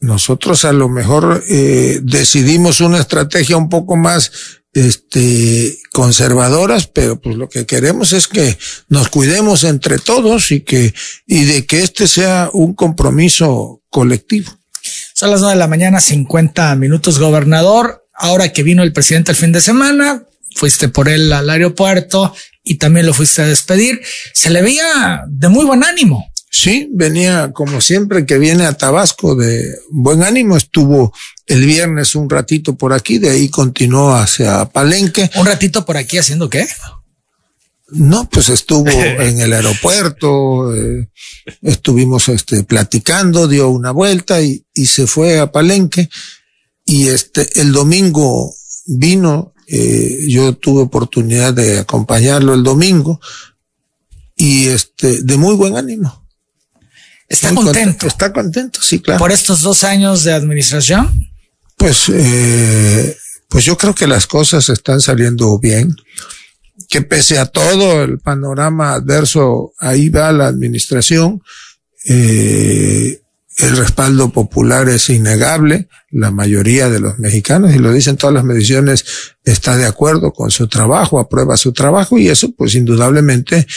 Nosotros 0.00 0.64
a 0.64 0.72
lo 0.72 0.88
mejor 0.88 1.44
eh, 1.48 2.00
decidimos 2.02 2.80
una 2.80 2.98
estrategia 2.98 3.56
un 3.56 3.68
poco 3.68 3.96
más 3.96 4.32
este, 4.72 5.78
conservadoras, 5.92 6.86
pero 6.86 7.20
pues 7.20 7.36
lo 7.36 7.48
que 7.48 7.66
queremos 7.66 8.12
es 8.12 8.26
que 8.26 8.56
nos 8.88 9.08
cuidemos 9.08 9.64
entre 9.64 9.98
todos 9.98 10.52
y 10.52 10.60
que, 10.60 10.94
y 11.26 11.44
de 11.44 11.66
que 11.66 11.82
este 11.82 12.06
sea 12.06 12.50
un 12.52 12.74
compromiso 12.74 13.82
colectivo. 13.90 14.50
Son 15.14 15.30
las 15.30 15.40
nueve 15.40 15.54
de 15.54 15.58
la 15.58 15.66
mañana, 15.66 16.00
50 16.00 16.74
minutos, 16.76 17.18
gobernador. 17.18 18.06
Ahora 18.14 18.52
que 18.52 18.62
vino 18.62 18.82
el 18.82 18.92
presidente 18.92 19.32
el 19.32 19.36
fin 19.36 19.52
de 19.52 19.60
semana, 19.60 20.24
fuiste 20.54 20.88
por 20.88 21.08
él 21.08 21.32
al 21.32 21.50
aeropuerto 21.50 22.34
y 22.62 22.76
también 22.76 23.06
lo 23.06 23.14
fuiste 23.14 23.42
a 23.42 23.46
despedir. 23.46 24.00
Se 24.32 24.50
le 24.50 24.62
veía 24.62 25.24
de 25.28 25.48
muy 25.48 25.64
buen 25.64 25.84
ánimo. 25.84 26.29
Sí, 26.52 26.88
venía 26.92 27.52
como 27.52 27.80
siempre 27.80 28.26
que 28.26 28.36
viene 28.36 28.66
a 28.66 28.72
Tabasco 28.72 29.36
de 29.36 29.78
buen 29.88 30.24
ánimo, 30.24 30.56
estuvo 30.56 31.12
el 31.46 31.64
viernes 31.64 32.16
un 32.16 32.28
ratito 32.28 32.74
por 32.74 32.92
aquí, 32.92 33.18
de 33.18 33.30
ahí 33.30 33.48
continuó 33.48 34.14
hacia 34.14 34.64
Palenque. 34.64 35.30
¿Un 35.36 35.46
ratito 35.46 35.86
por 35.86 35.96
aquí 35.96 36.18
haciendo 36.18 36.50
qué? 36.50 36.66
No, 37.92 38.28
pues 38.28 38.48
estuvo 38.48 38.90
en 38.90 39.40
el 39.40 39.52
aeropuerto, 39.52 40.74
eh, 40.74 41.08
estuvimos 41.62 42.28
este, 42.28 42.64
platicando, 42.64 43.46
dio 43.46 43.68
una 43.68 43.92
vuelta 43.92 44.42
y, 44.42 44.66
y, 44.74 44.86
se 44.86 45.06
fue 45.06 45.38
a 45.38 45.52
Palenque. 45.52 46.10
Y 46.84 47.06
este, 47.06 47.60
el 47.60 47.70
domingo 47.70 48.52
vino, 48.86 49.54
eh, 49.68 50.24
yo 50.28 50.56
tuve 50.56 50.82
oportunidad 50.82 51.54
de 51.54 51.78
acompañarlo 51.78 52.54
el 52.54 52.64
domingo 52.64 53.20
y 54.34 54.66
este, 54.66 55.22
de 55.22 55.36
muy 55.36 55.54
buen 55.54 55.76
ánimo. 55.76 56.28
Está 57.30 57.54
contento. 57.54 58.06
Está 58.08 58.32
contento, 58.32 58.82
sí, 58.82 58.98
claro. 58.98 59.20
Por 59.20 59.30
estos 59.30 59.60
dos 59.60 59.84
años 59.84 60.24
de 60.24 60.32
administración. 60.32 61.30
Pues, 61.76 62.08
eh, 62.12 63.16
pues 63.48 63.64
yo 63.64 63.78
creo 63.78 63.94
que 63.94 64.08
las 64.08 64.26
cosas 64.26 64.68
están 64.68 65.00
saliendo 65.00 65.56
bien. 65.60 65.94
Que 66.88 67.02
pese 67.02 67.38
a 67.38 67.46
todo 67.46 68.02
el 68.02 68.18
panorama 68.18 68.94
adverso, 68.94 69.72
ahí 69.78 70.08
va 70.08 70.32
la 70.32 70.48
administración. 70.48 71.40
Eh, 72.04 73.20
el 73.58 73.76
respaldo 73.76 74.32
popular 74.32 74.88
es 74.88 75.08
innegable. 75.08 75.88
La 76.10 76.32
mayoría 76.32 76.90
de 76.90 76.98
los 76.98 77.20
mexicanos, 77.20 77.72
y 77.72 77.78
lo 77.78 77.92
dicen 77.92 78.16
todas 78.16 78.34
las 78.34 78.44
mediciones, 78.44 79.04
está 79.44 79.76
de 79.76 79.86
acuerdo 79.86 80.32
con 80.32 80.50
su 80.50 80.66
trabajo, 80.66 81.20
aprueba 81.20 81.56
su 81.56 81.72
trabajo 81.72 82.18
y 82.18 82.28
eso 82.28 82.50
pues 82.56 82.74
indudablemente 82.74 83.68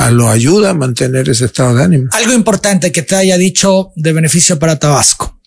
a 0.00 0.10
lo 0.10 0.30
ayuda 0.30 0.70
a 0.70 0.74
mantener 0.74 1.28
ese 1.28 1.44
estado 1.44 1.74
de 1.74 1.84
ánimo. 1.84 2.08
Algo 2.12 2.32
importante 2.32 2.90
que 2.90 3.02
te 3.02 3.16
haya 3.16 3.36
dicho 3.36 3.92
de 3.96 4.14
beneficio 4.14 4.58
para 4.58 4.78
Tabasco. 4.78 5.38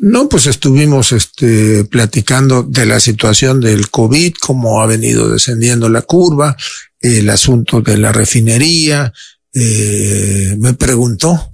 No, 0.00 0.28
pues 0.28 0.46
estuvimos 0.46 1.12
este, 1.12 1.84
platicando 1.84 2.64
de 2.64 2.84
la 2.84 2.98
situación 2.98 3.60
del 3.60 3.90
COVID, 3.90 4.34
cómo 4.40 4.82
ha 4.82 4.86
venido 4.86 5.30
descendiendo 5.30 5.88
la 5.88 6.02
curva, 6.02 6.56
el 7.00 7.30
asunto 7.30 7.80
de 7.80 7.96
la 7.96 8.10
refinería. 8.10 9.12
Eh, 9.54 10.56
me 10.58 10.74
preguntó, 10.74 11.52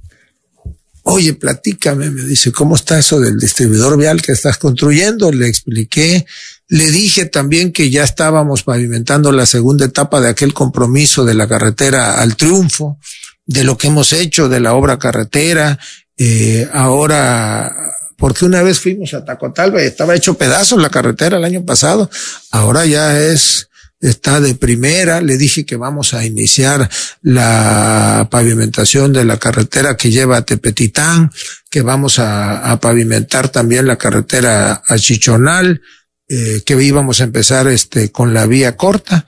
oye, 1.03 1.35
platícame, 1.35 2.11
me 2.11 2.23
dice, 2.23 2.51
¿cómo 2.51 2.77
está 2.77 2.99
eso 2.99 3.21
del 3.21 3.39
distribuidor 3.39 3.99
vial 3.99 4.23
que 4.23 4.33
estás 4.33 4.57
construyendo? 4.57 5.31
Le 5.31 5.49
expliqué 5.49 6.25
le 6.69 6.91
dije 6.91 7.25
también 7.25 7.73
que 7.73 7.91
ya 7.91 8.05
estábamos 8.05 8.63
pavimentando 8.63 9.33
la 9.33 9.47
segunda 9.47 9.87
etapa 9.87 10.21
de 10.21 10.29
aquel 10.29 10.53
compromiso 10.53 11.25
de 11.25 11.35
la 11.35 11.49
carretera 11.49 12.21
al 12.21 12.37
triunfo, 12.37 12.99
de 13.47 13.65
lo 13.65 13.79
que 13.79 13.89
hemos 13.89 14.13
hecho 14.13 14.51
de 14.51 14.61
la 14.61 14.75
obra 14.75 14.99
carretera. 14.99 15.79
Eh, 16.19 16.69
ahora, 16.73 17.75
porque 18.19 18.45
una 18.45 18.63
vez 18.63 18.81
fuimos 18.81 19.15
a 19.15 19.25
Tacotalba 19.25 19.83
y 19.83 19.87
estaba 19.87 20.15
hecho 20.15 20.35
pedazos 20.35 20.83
la 20.83 20.91
carretera 20.91 21.39
el 21.39 21.45
año 21.45 21.65
pasado, 21.65 22.11
ahora 22.51 22.85
ya 22.85 23.19
es, 23.19 23.71
está 24.01 24.39
de 24.39 24.55
primera. 24.55 25.23
Le 25.23 25.39
dije 25.39 25.65
que 25.65 25.77
vamos 25.77 26.13
a 26.13 26.27
iniciar 26.27 26.91
la 27.23 28.29
pavimentación 28.31 29.15
de 29.15 29.25
la 29.25 29.39
carretera 29.39 29.97
que 29.97 30.11
lleva 30.11 30.37
a 30.37 30.45
Tepetitán, 30.45 31.31
que 31.71 31.81
vamos 31.81 32.19
a, 32.19 32.73
a 32.73 32.79
pavimentar 32.79 33.49
también 33.49 33.87
la 33.87 33.97
carretera 33.97 34.83
a 34.87 34.99
Chichonal, 34.99 35.81
eh, 36.29 36.63
que 36.65 36.83
íbamos 36.83 37.21
a 37.21 37.25
empezar 37.25 37.67
este 37.69 38.11
con 38.13 38.35
la 38.35 38.47
vía 38.47 38.77
corta. 38.77 39.27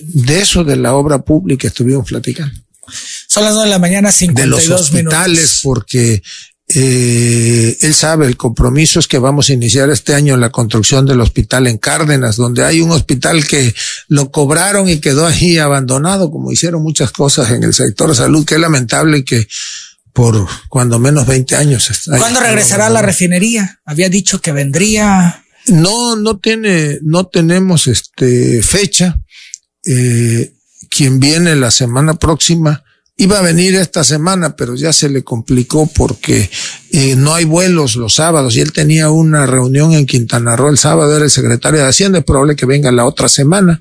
De 0.00 0.40
eso 0.40 0.64
de 0.64 0.76
la 0.76 0.94
obra 0.94 1.22
pública 1.22 1.68
estuvimos 1.68 2.08
platicando. 2.08 2.60
Son 3.28 3.44
las 3.44 3.54
dos 3.54 3.64
de 3.64 3.70
la 3.70 3.78
mañana, 3.78 4.10
52 4.10 4.62
De 4.62 4.68
los 4.68 4.80
hospitales, 4.80 5.60
porque 5.62 6.22
eh, 6.68 7.76
él 7.80 7.94
sabe, 7.94 8.26
el 8.26 8.36
compromiso 8.36 8.98
es 8.98 9.06
que 9.06 9.18
vamos 9.18 9.48
a 9.48 9.52
iniciar 9.52 9.90
este 9.90 10.14
año 10.14 10.36
la 10.36 10.50
construcción 10.50 11.06
del 11.06 11.20
hospital 11.20 11.66
en 11.66 11.78
Cárdenas, 11.78 12.36
donde 12.36 12.64
hay 12.64 12.80
un 12.80 12.90
hospital 12.90 13.46
que 13.46 13.74
lo 14.08 14.30
cobraron 14.30 14.88
y 14.88 14.98
quedó 14.98 15.26
ahí 15.26 15.58
abandonado, 15.58 16.30
como 16.30 16.50
hicieron 16.50 16.82
muchas 16.82 17.12
cosas 17.12 17.50
en 17.50 17.62
el 17.62 17.74
sector 17.74 18.14
salud, 18.16 18.44
que 18.44 18.54
es 18.54 18.60
lamentable 18.60 19.24
que 19.24 19.46
por 20.12 20.46
cuando 20.68 20.98
menos 20.98 21.26
20 21.26 21.56
años. 21.56 21.90
¿Cuándo 22.06 22.40
regresará 22.40 22.88
la 22.88 23.02
refinería? 23.02 23.80
Había 23.84 24.08
dicho 24.08 24.40
que 24.40 24.52
vendría. 24.52 25.43
No, 25.66 26.16
no 26.16 26.38
tiene, 26.38 26.98
no 27.02 27.26
tenemos 27.26 27.86
este 27.86 28.62
fecha. 28.62 29.20
Eh, 29.84 30.52
quien 30.90 31.20
viene 31.20 31.56
la 31.56 31.70
semana 31.70 32.14
próxima 32.14 32.84
iba 33.16 33.38
a 33.38 33.42
venir 33.42 33.76
esta 33.76 34.02
semana, 34.02 34.56
pero 34.56 34.74
ya 34.74 34.92
se 34.92 35.08
le 35.08 35.22
complicó 35.22 35.86
porque 35.86 36.50
eh, 36.90 37.14
no 37.16 37.34
hay 37.34 37.44
vuelos 37.44 37.96
los 37.96 38.14
sábados 38.14 38.56
y 38.56 38.60
él 38.60 38.72
tenía 38.72 39.10
una 39.10 39.46
reunión 39.46 39.92
en 39.92 40.06
Quintana 40.06 40.56
Roo 40.56 40.70
el 40.70 40.78
sábado, 40.78 41.14
era 41.14 41.24
el 41.24 41.30
secretario 41.30 41.80
de 41.80 41.88
Hacienda, 41.88 42.18
es 42.18 42.24
probable 42.24 42.56
que 42.56 42.66
venga 42.66 42.90
la 42.90 43.06
otra 43.06 43.28
semana. 43.28 43.80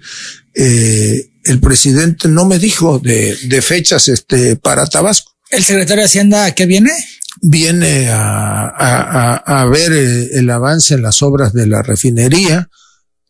Eh, 0.53 1.29
el 1.45 1.59
presidente 1.59 2.27
no 2.27 2.45
me 2.45 2.59
dijo 2.59 2.99
de, 2.99 3.35
de 3.45 3.61
fechas 3.61 4.07
este, 4.07 4.55
para 4.55 4.85
Tabasco. 4.85 5.31
¿El 5.49 5.63
secretario 5.63 6.01
de 6.01 6.05
Hacienda 6.05 6.51
qué 6.53 6.65
viene? 6.65 6.91
Viene 7.45 8.09
a, 8.09 8.67
a, 8.69 9.35
a, 9.35 9.65
ver 9.65 9.91
el, 9.91 10.49
avance 10.49 10.93
en 10.93 11.01
las 11.01 11.21
obras 11.21 11.51
de 11.51 11.67
la 11.67 11.83
refinería. 11.83 12.69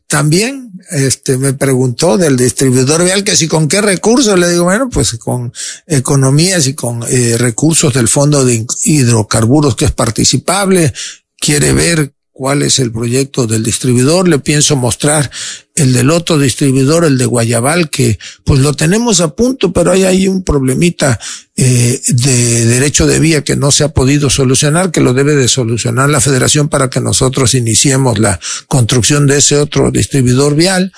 También 0.07 0.72
este, 0.91 1.40
me 1.40 1.53
preguntó 1.53 2.19
del 2.19 2.38
distribuidor 2.38 3.03
vial 3.03 3.23
que 3.23 3.35
si 3.35 3.48
con 3.48 3.68
qué 3.68 3.81
recursos. 3.81 4.38
Le 4.38 4.49
digo, 4.49 4.65
bueno, 4.65 4.88
pues 4.91 5.14
con 5.15 5.52
economías 5.88 6.68
y 6.68 6.76
con 6.76 7.03
eh, 7.10 7.38
recursos 7.40 7.91
del 7.94 8.07
Fondo 8.07 8.45
de 8.45 8.65
Hidrocarburos 8.84 9.76
que 9.76 9.85
es 9.85 9.91
participable. 9.91 10.94
Quiere 11.35 11.73
ver 11.73 12.14
cuál 12.34 12.64
es 12.64 12.80
el 12.80 12.91
proyecto 12.91 13.45
del 13.45 13.64
distribuidor, 13.64 14.27
le 14.27 14.39
pienso 14.39 14.76
mostrar 14.76 15.30
el 15.76 15.93
del 15.93 16.10
otro 16.10 16.39
distribuidor, 16.39 17.05
el 17.05 17.19
de 17.19 17.27
Guayabal, 17.27 17.91
que 17.91 18.18
pues 18.43 18.60
lo 18.60 18.73
tenemos 18.73 19.22
a 19.22 19.35
punto, 19.35 19.72
pero 19.72 19.91
hay 19.91 20.03
ahí 20.03 20.27
un 20.27 20.43
problemita 20.43 21.19
eh, 21.55 22.01
de 22.07 22.65
derecho 22.65 23.05
de 23.05 23.19
vía 23.19 23.43
que 23.43 23.55
no 23.55 23.72
se 23.72 23.84
ha 23.84 23.89
podido 23.89 24.31
solucionar, 24.31 24.91
que 24.91 25.01
lo 25.01 25.14
debe 25.14 25.35
de 25.35 25.47
solucionar 25.47 26.10
la 26.10 26.22
federación 26.22 26.69
para 26.69 26.89
que 26.89 26.99
nosotros 26.99 27.53
iniciemos 27.53 28.18
la 28.18 28.39
construcción 28.68 29.27
de 29.27 29.38
ese 29.38 29.57
otro 29.57 29.91
distribuidor 29.91 30.55
vial. 30.55 30.91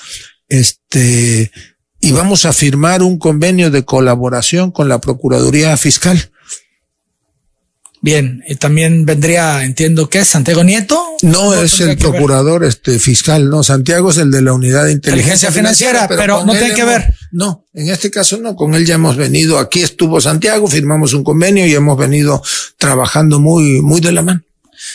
Este, 0.48 1.52
y 2.00 2.12
vamos 2.12 2.46
a 2.46 2.54
firmar 2.54 3.04
un 3.04 3.20
convenio 3.20 3.72
de 3.72 3.84
colaboración 3.84 4.72
con 4.72 4.88
la 4.88 5.02
Procuraduría 5.02 5.76
Fiscal 5.76 6.32
Bien, 8.06 8.44
y 8.48 8.54
también 8.54 9.04
vendría, 9.04 9.64
entiendo 9.64 10.08
que 10.08 10.20
es 10.20 10.28
Santiago 10.28 10.64
Nieto. 10.64 11.04
No, 11.24 11.56
es 11.56 11.80
el 11.80 11.98
procurador 11.98 12.64
este 12.64 13.00
fiscal, 13.00 13.50
no, 13.50 13.64
Santiago 13.64 14.12
es 14.12 14.18
el 14.18 14.30
de 14.30 14.44
la 14.44 14.54
unidad 14.54 14.86
de 14.86 14.92
inteligencia, 14.92 15.52
financiera, 15.52 16.08
pero, 16.08 16.46
no 16.46 16.52
tiene 16.52 16.76
que 16.76 16.84
ver. 16.84 17.16
No, 17.32 17.66
en 17.74 17.90
este 17.90 18.12
caso 18.12 18.38
no, 18.38 18.56
con 18.56 18.76
él 18.76 18.86
ya 18.86 18.94
hemos 18.94 19.18
venido, 19.18 19.58
aquí 19.58 19.82
estuvo 19.82 20.22
Santiago, 20.22 20.68
firmamos 20.68 21.16
un 21.16 21.24
convenio 21.24 21.66
y 21.66 21.74
hemos 21.74 21.98
venido 21.98 22.44
trabajando 22.78 23.40
muy, 23.40 23.82
muy 23.82 24.02
de 24.02 24.12
la 24.12 24.22
mano. 24.22 24.42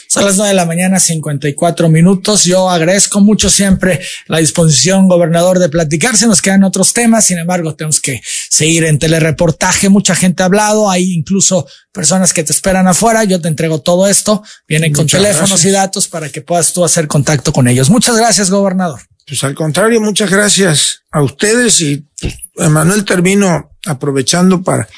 Son 0.09 0.25
las 0.25 0.37
nueve 0.37 0.51
de 0.51 0.55
la 0.55 0.67
mañana, 0.67 0.99
54 0.99 1.89
minutos. 1.89 2.45
Yo 2.45 2.71
agradezco 2.71 3.21
mucho 3.21 3.51
siempre 3.51 4.01
la 4.27 4.39
disposición, 4.39 5.09
gobernador, 5.09 5.59
de 5.59 5.69
platicar. 5.69 6.17
Se 6.17 6.27
nos 6.27 6.43
quedan 6.43 6.65
otros 6.65 6.93
temas. 6.93 7.25
Sin 7.25 7.39
embargo, 7.39 7.75
tenemos 7.75 8.01
que 8.01 8.21
seguir 8.49 8.85
en 8.85 8.99
telereportaje. 8.99 9.89
Mucha 9.89 10.15
gente 10.15 10.43
ha 10.43 10.47
hablado. 10.47 10.91
Hay 10.91 11.13
incluso 11.13 11.67
personas 11.93 12.33
que 12.33 12.45
te 12.45 12.53
esperan 12.53 12.89
afuera. 12.89 13.25
Yo 13.25 13.41
te 13.41 13.49
entrego 13.49 13.81
todo 13.81 14.09
esto. 14.09 14.43
Vienen 14.69 14.93
con 14.93 15.07
teléfonos 15.07 15.65
y 15.65 15.71
datos 15.71 16.09
para 16.09 16.29
que 16.29 16.43
puedas 16.43 16.73
tú 16.73 16.85
hacer 16.85 17.07
contacto 17.07 17.53
con 17.53 17.69
ellos. 17.69 17.91
Muchas 17.91 18.17
gracias, 18.17 18.51
gobernador. 18.51 19.01
Pues 19.27 19.45
al 19.45 19.55
contrario, 19.55 20.01
muchas 20.01 20.29
gracias 20.29 21.03
a 21.13 21.23
ustedes 21.23 21.81
y 21.81 22.05
pues, 22.21 22.35
Emanuel 22.57 23.05
termino 23.05 23.71
aprovechando 23.87 24.63
para 24.63 24.89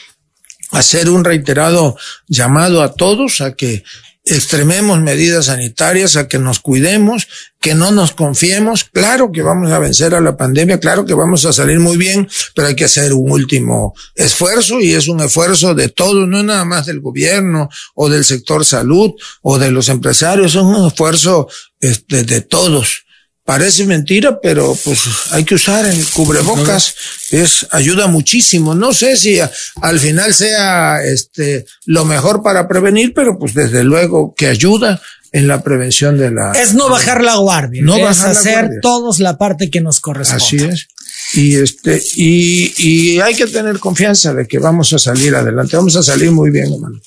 hacer 0.70 1.10
un 1.10 1.22
reiterado 1.22 1.96
llamado 2.28 2.82
a 2.82 2.94
todos 2.94 3.40
a 3.40 3.54
que 3.54 3.84
extrememos 4.24 5.00
medidas 5.00 5.46
sanitarias, 5.46 6.16
a 6.16 6.28
que 6.28 6.38
nos 6.38 6.60
cuidemos, 6.60 7.26
que 7.60 7.74
no 7.74 7.90
nos 7.90 8.12
confiemos. 8.12 8.84
Claro 8.84 9.32
que 9.32 9.42
vamos 9.42 9.72
a 9.72 9.78
vencer 9.78 10.14
a 10.14 10.20
la 10.20 10.36
pandemia, 10.36 10.78
claro 10.78 11.04
que 11.04 11.14
vamos 11.14 11.44
a 11.44 11.52
salir 11.52 11.80
muy 11.80 11.96
bien, 11.96 12.28
pero 12.54 12.68
hay 12.68 12.76
que 12.76 12.84
hacer 12.84 13.12
un 13.12 13.30
último 13.30 13.94
esfuerzo 14.14 14.80
y 14.80 14.94
es 14.94 15.08
un 15.08 15.20
esfuerzo 15.20 15.74
de 15.74 15.88
todos, 15.88 16.28
no 16.28 16.42
nada 16.42 16.64
más 16.64 16.86
del 16.86 17.00
gobierno 17.00 17.68
o 17.94 18.08
del 18.08 18.24
sector 18.24 18.64
salud 18.64 19.12
o 19.42 19.58
de 19.58 19.70
los 19.70 19.88
empresarios, 19.88 20.54
es 20.54 20.62
un 20.62 20.86
esfuerzo 20.86 21.48
este, 21.80 22.24
de 22.24 22.40
todos. 22.42 23.04
Parece 23.44 23.84
mentira, 23.84 24.40
pero 24.40 24.76
pues 24.84 25.00
hay 25.32 25.44
que 25.44 25.56
usar 25.56 25.84
el 25.84 26.06
cubrebocas, 26.10 26.94
es 27.32 27.66
ayuda 27.72 28.06
muchísimo. 28.06 28.72
No 28.74 28.94
sé 28.94 29.16
si 29.16 29.40
al 29.40 29.98
final 29.98 30.32
sea 30.32 31.02
este 31.02 31.66
lo 31.86 32.04
mejor 32.04 32.44
para 32.44 32.68
prevenir, 32.68 33.12
pero 33.12 33.36
pues 33.38 33.52
desde 33.52 33.82
luego 33.82 34.32
que 34.36 34.46
ayuda 34.46 35.02
en 35.32 35.48
la 35.48 35.62
prevención 35.62 36.18
de 36.18 36.30
la 36.30 36.52
Es 36.52 36.74
no 36.74 36.88
bajar 36.88 37.24
la 37.24 37.36
guardia, 37.36 37.82
no 37.82 37.96
es 37.96 38.22
hacer 38.22 38.70
todos 38.80 39.18
la 39.18 39.38
parte 39.38 39.70
que 39.70 39.80
nos 39.80 39.98
corresponde. 39.98 40.44
Así 40.44 40.56
es. 40.58 40.88
Y 41.34 41.56
este 41.56 42.00
y, 42.14 42.72
y 42.76 43.20
hay 43.20 43.34
que 43.34 43.46
tener 43.46 43.78
confianza 43.80 44.34
de 44.34 44.46
que 44.46 44.58
vamos 44.58 44.92
a 44.92 44.98
salir 44.98 45.34
adelante, 45.34 45.76
vamos 45.76 45.96
a 45.96 46.02
salir 46.02 46.30
muy 46.30 46.50
bien, 46.50 46.72
hermano. 46.72 47.00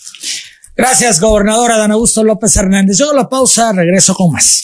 Gracias, 0.76 1.22
gobernadora 1.22 1.78
Dan 1.78 1.92
Augusto 1.92 2.24
López 2.24 2.54
Hernández. 2.58 2.98
Yo 2.98 3.14
la 3.14 3.30
pausa, 3.30 3.72
regreso 3.72 4.14
con 4.14 4.34
más. 4.34 4.64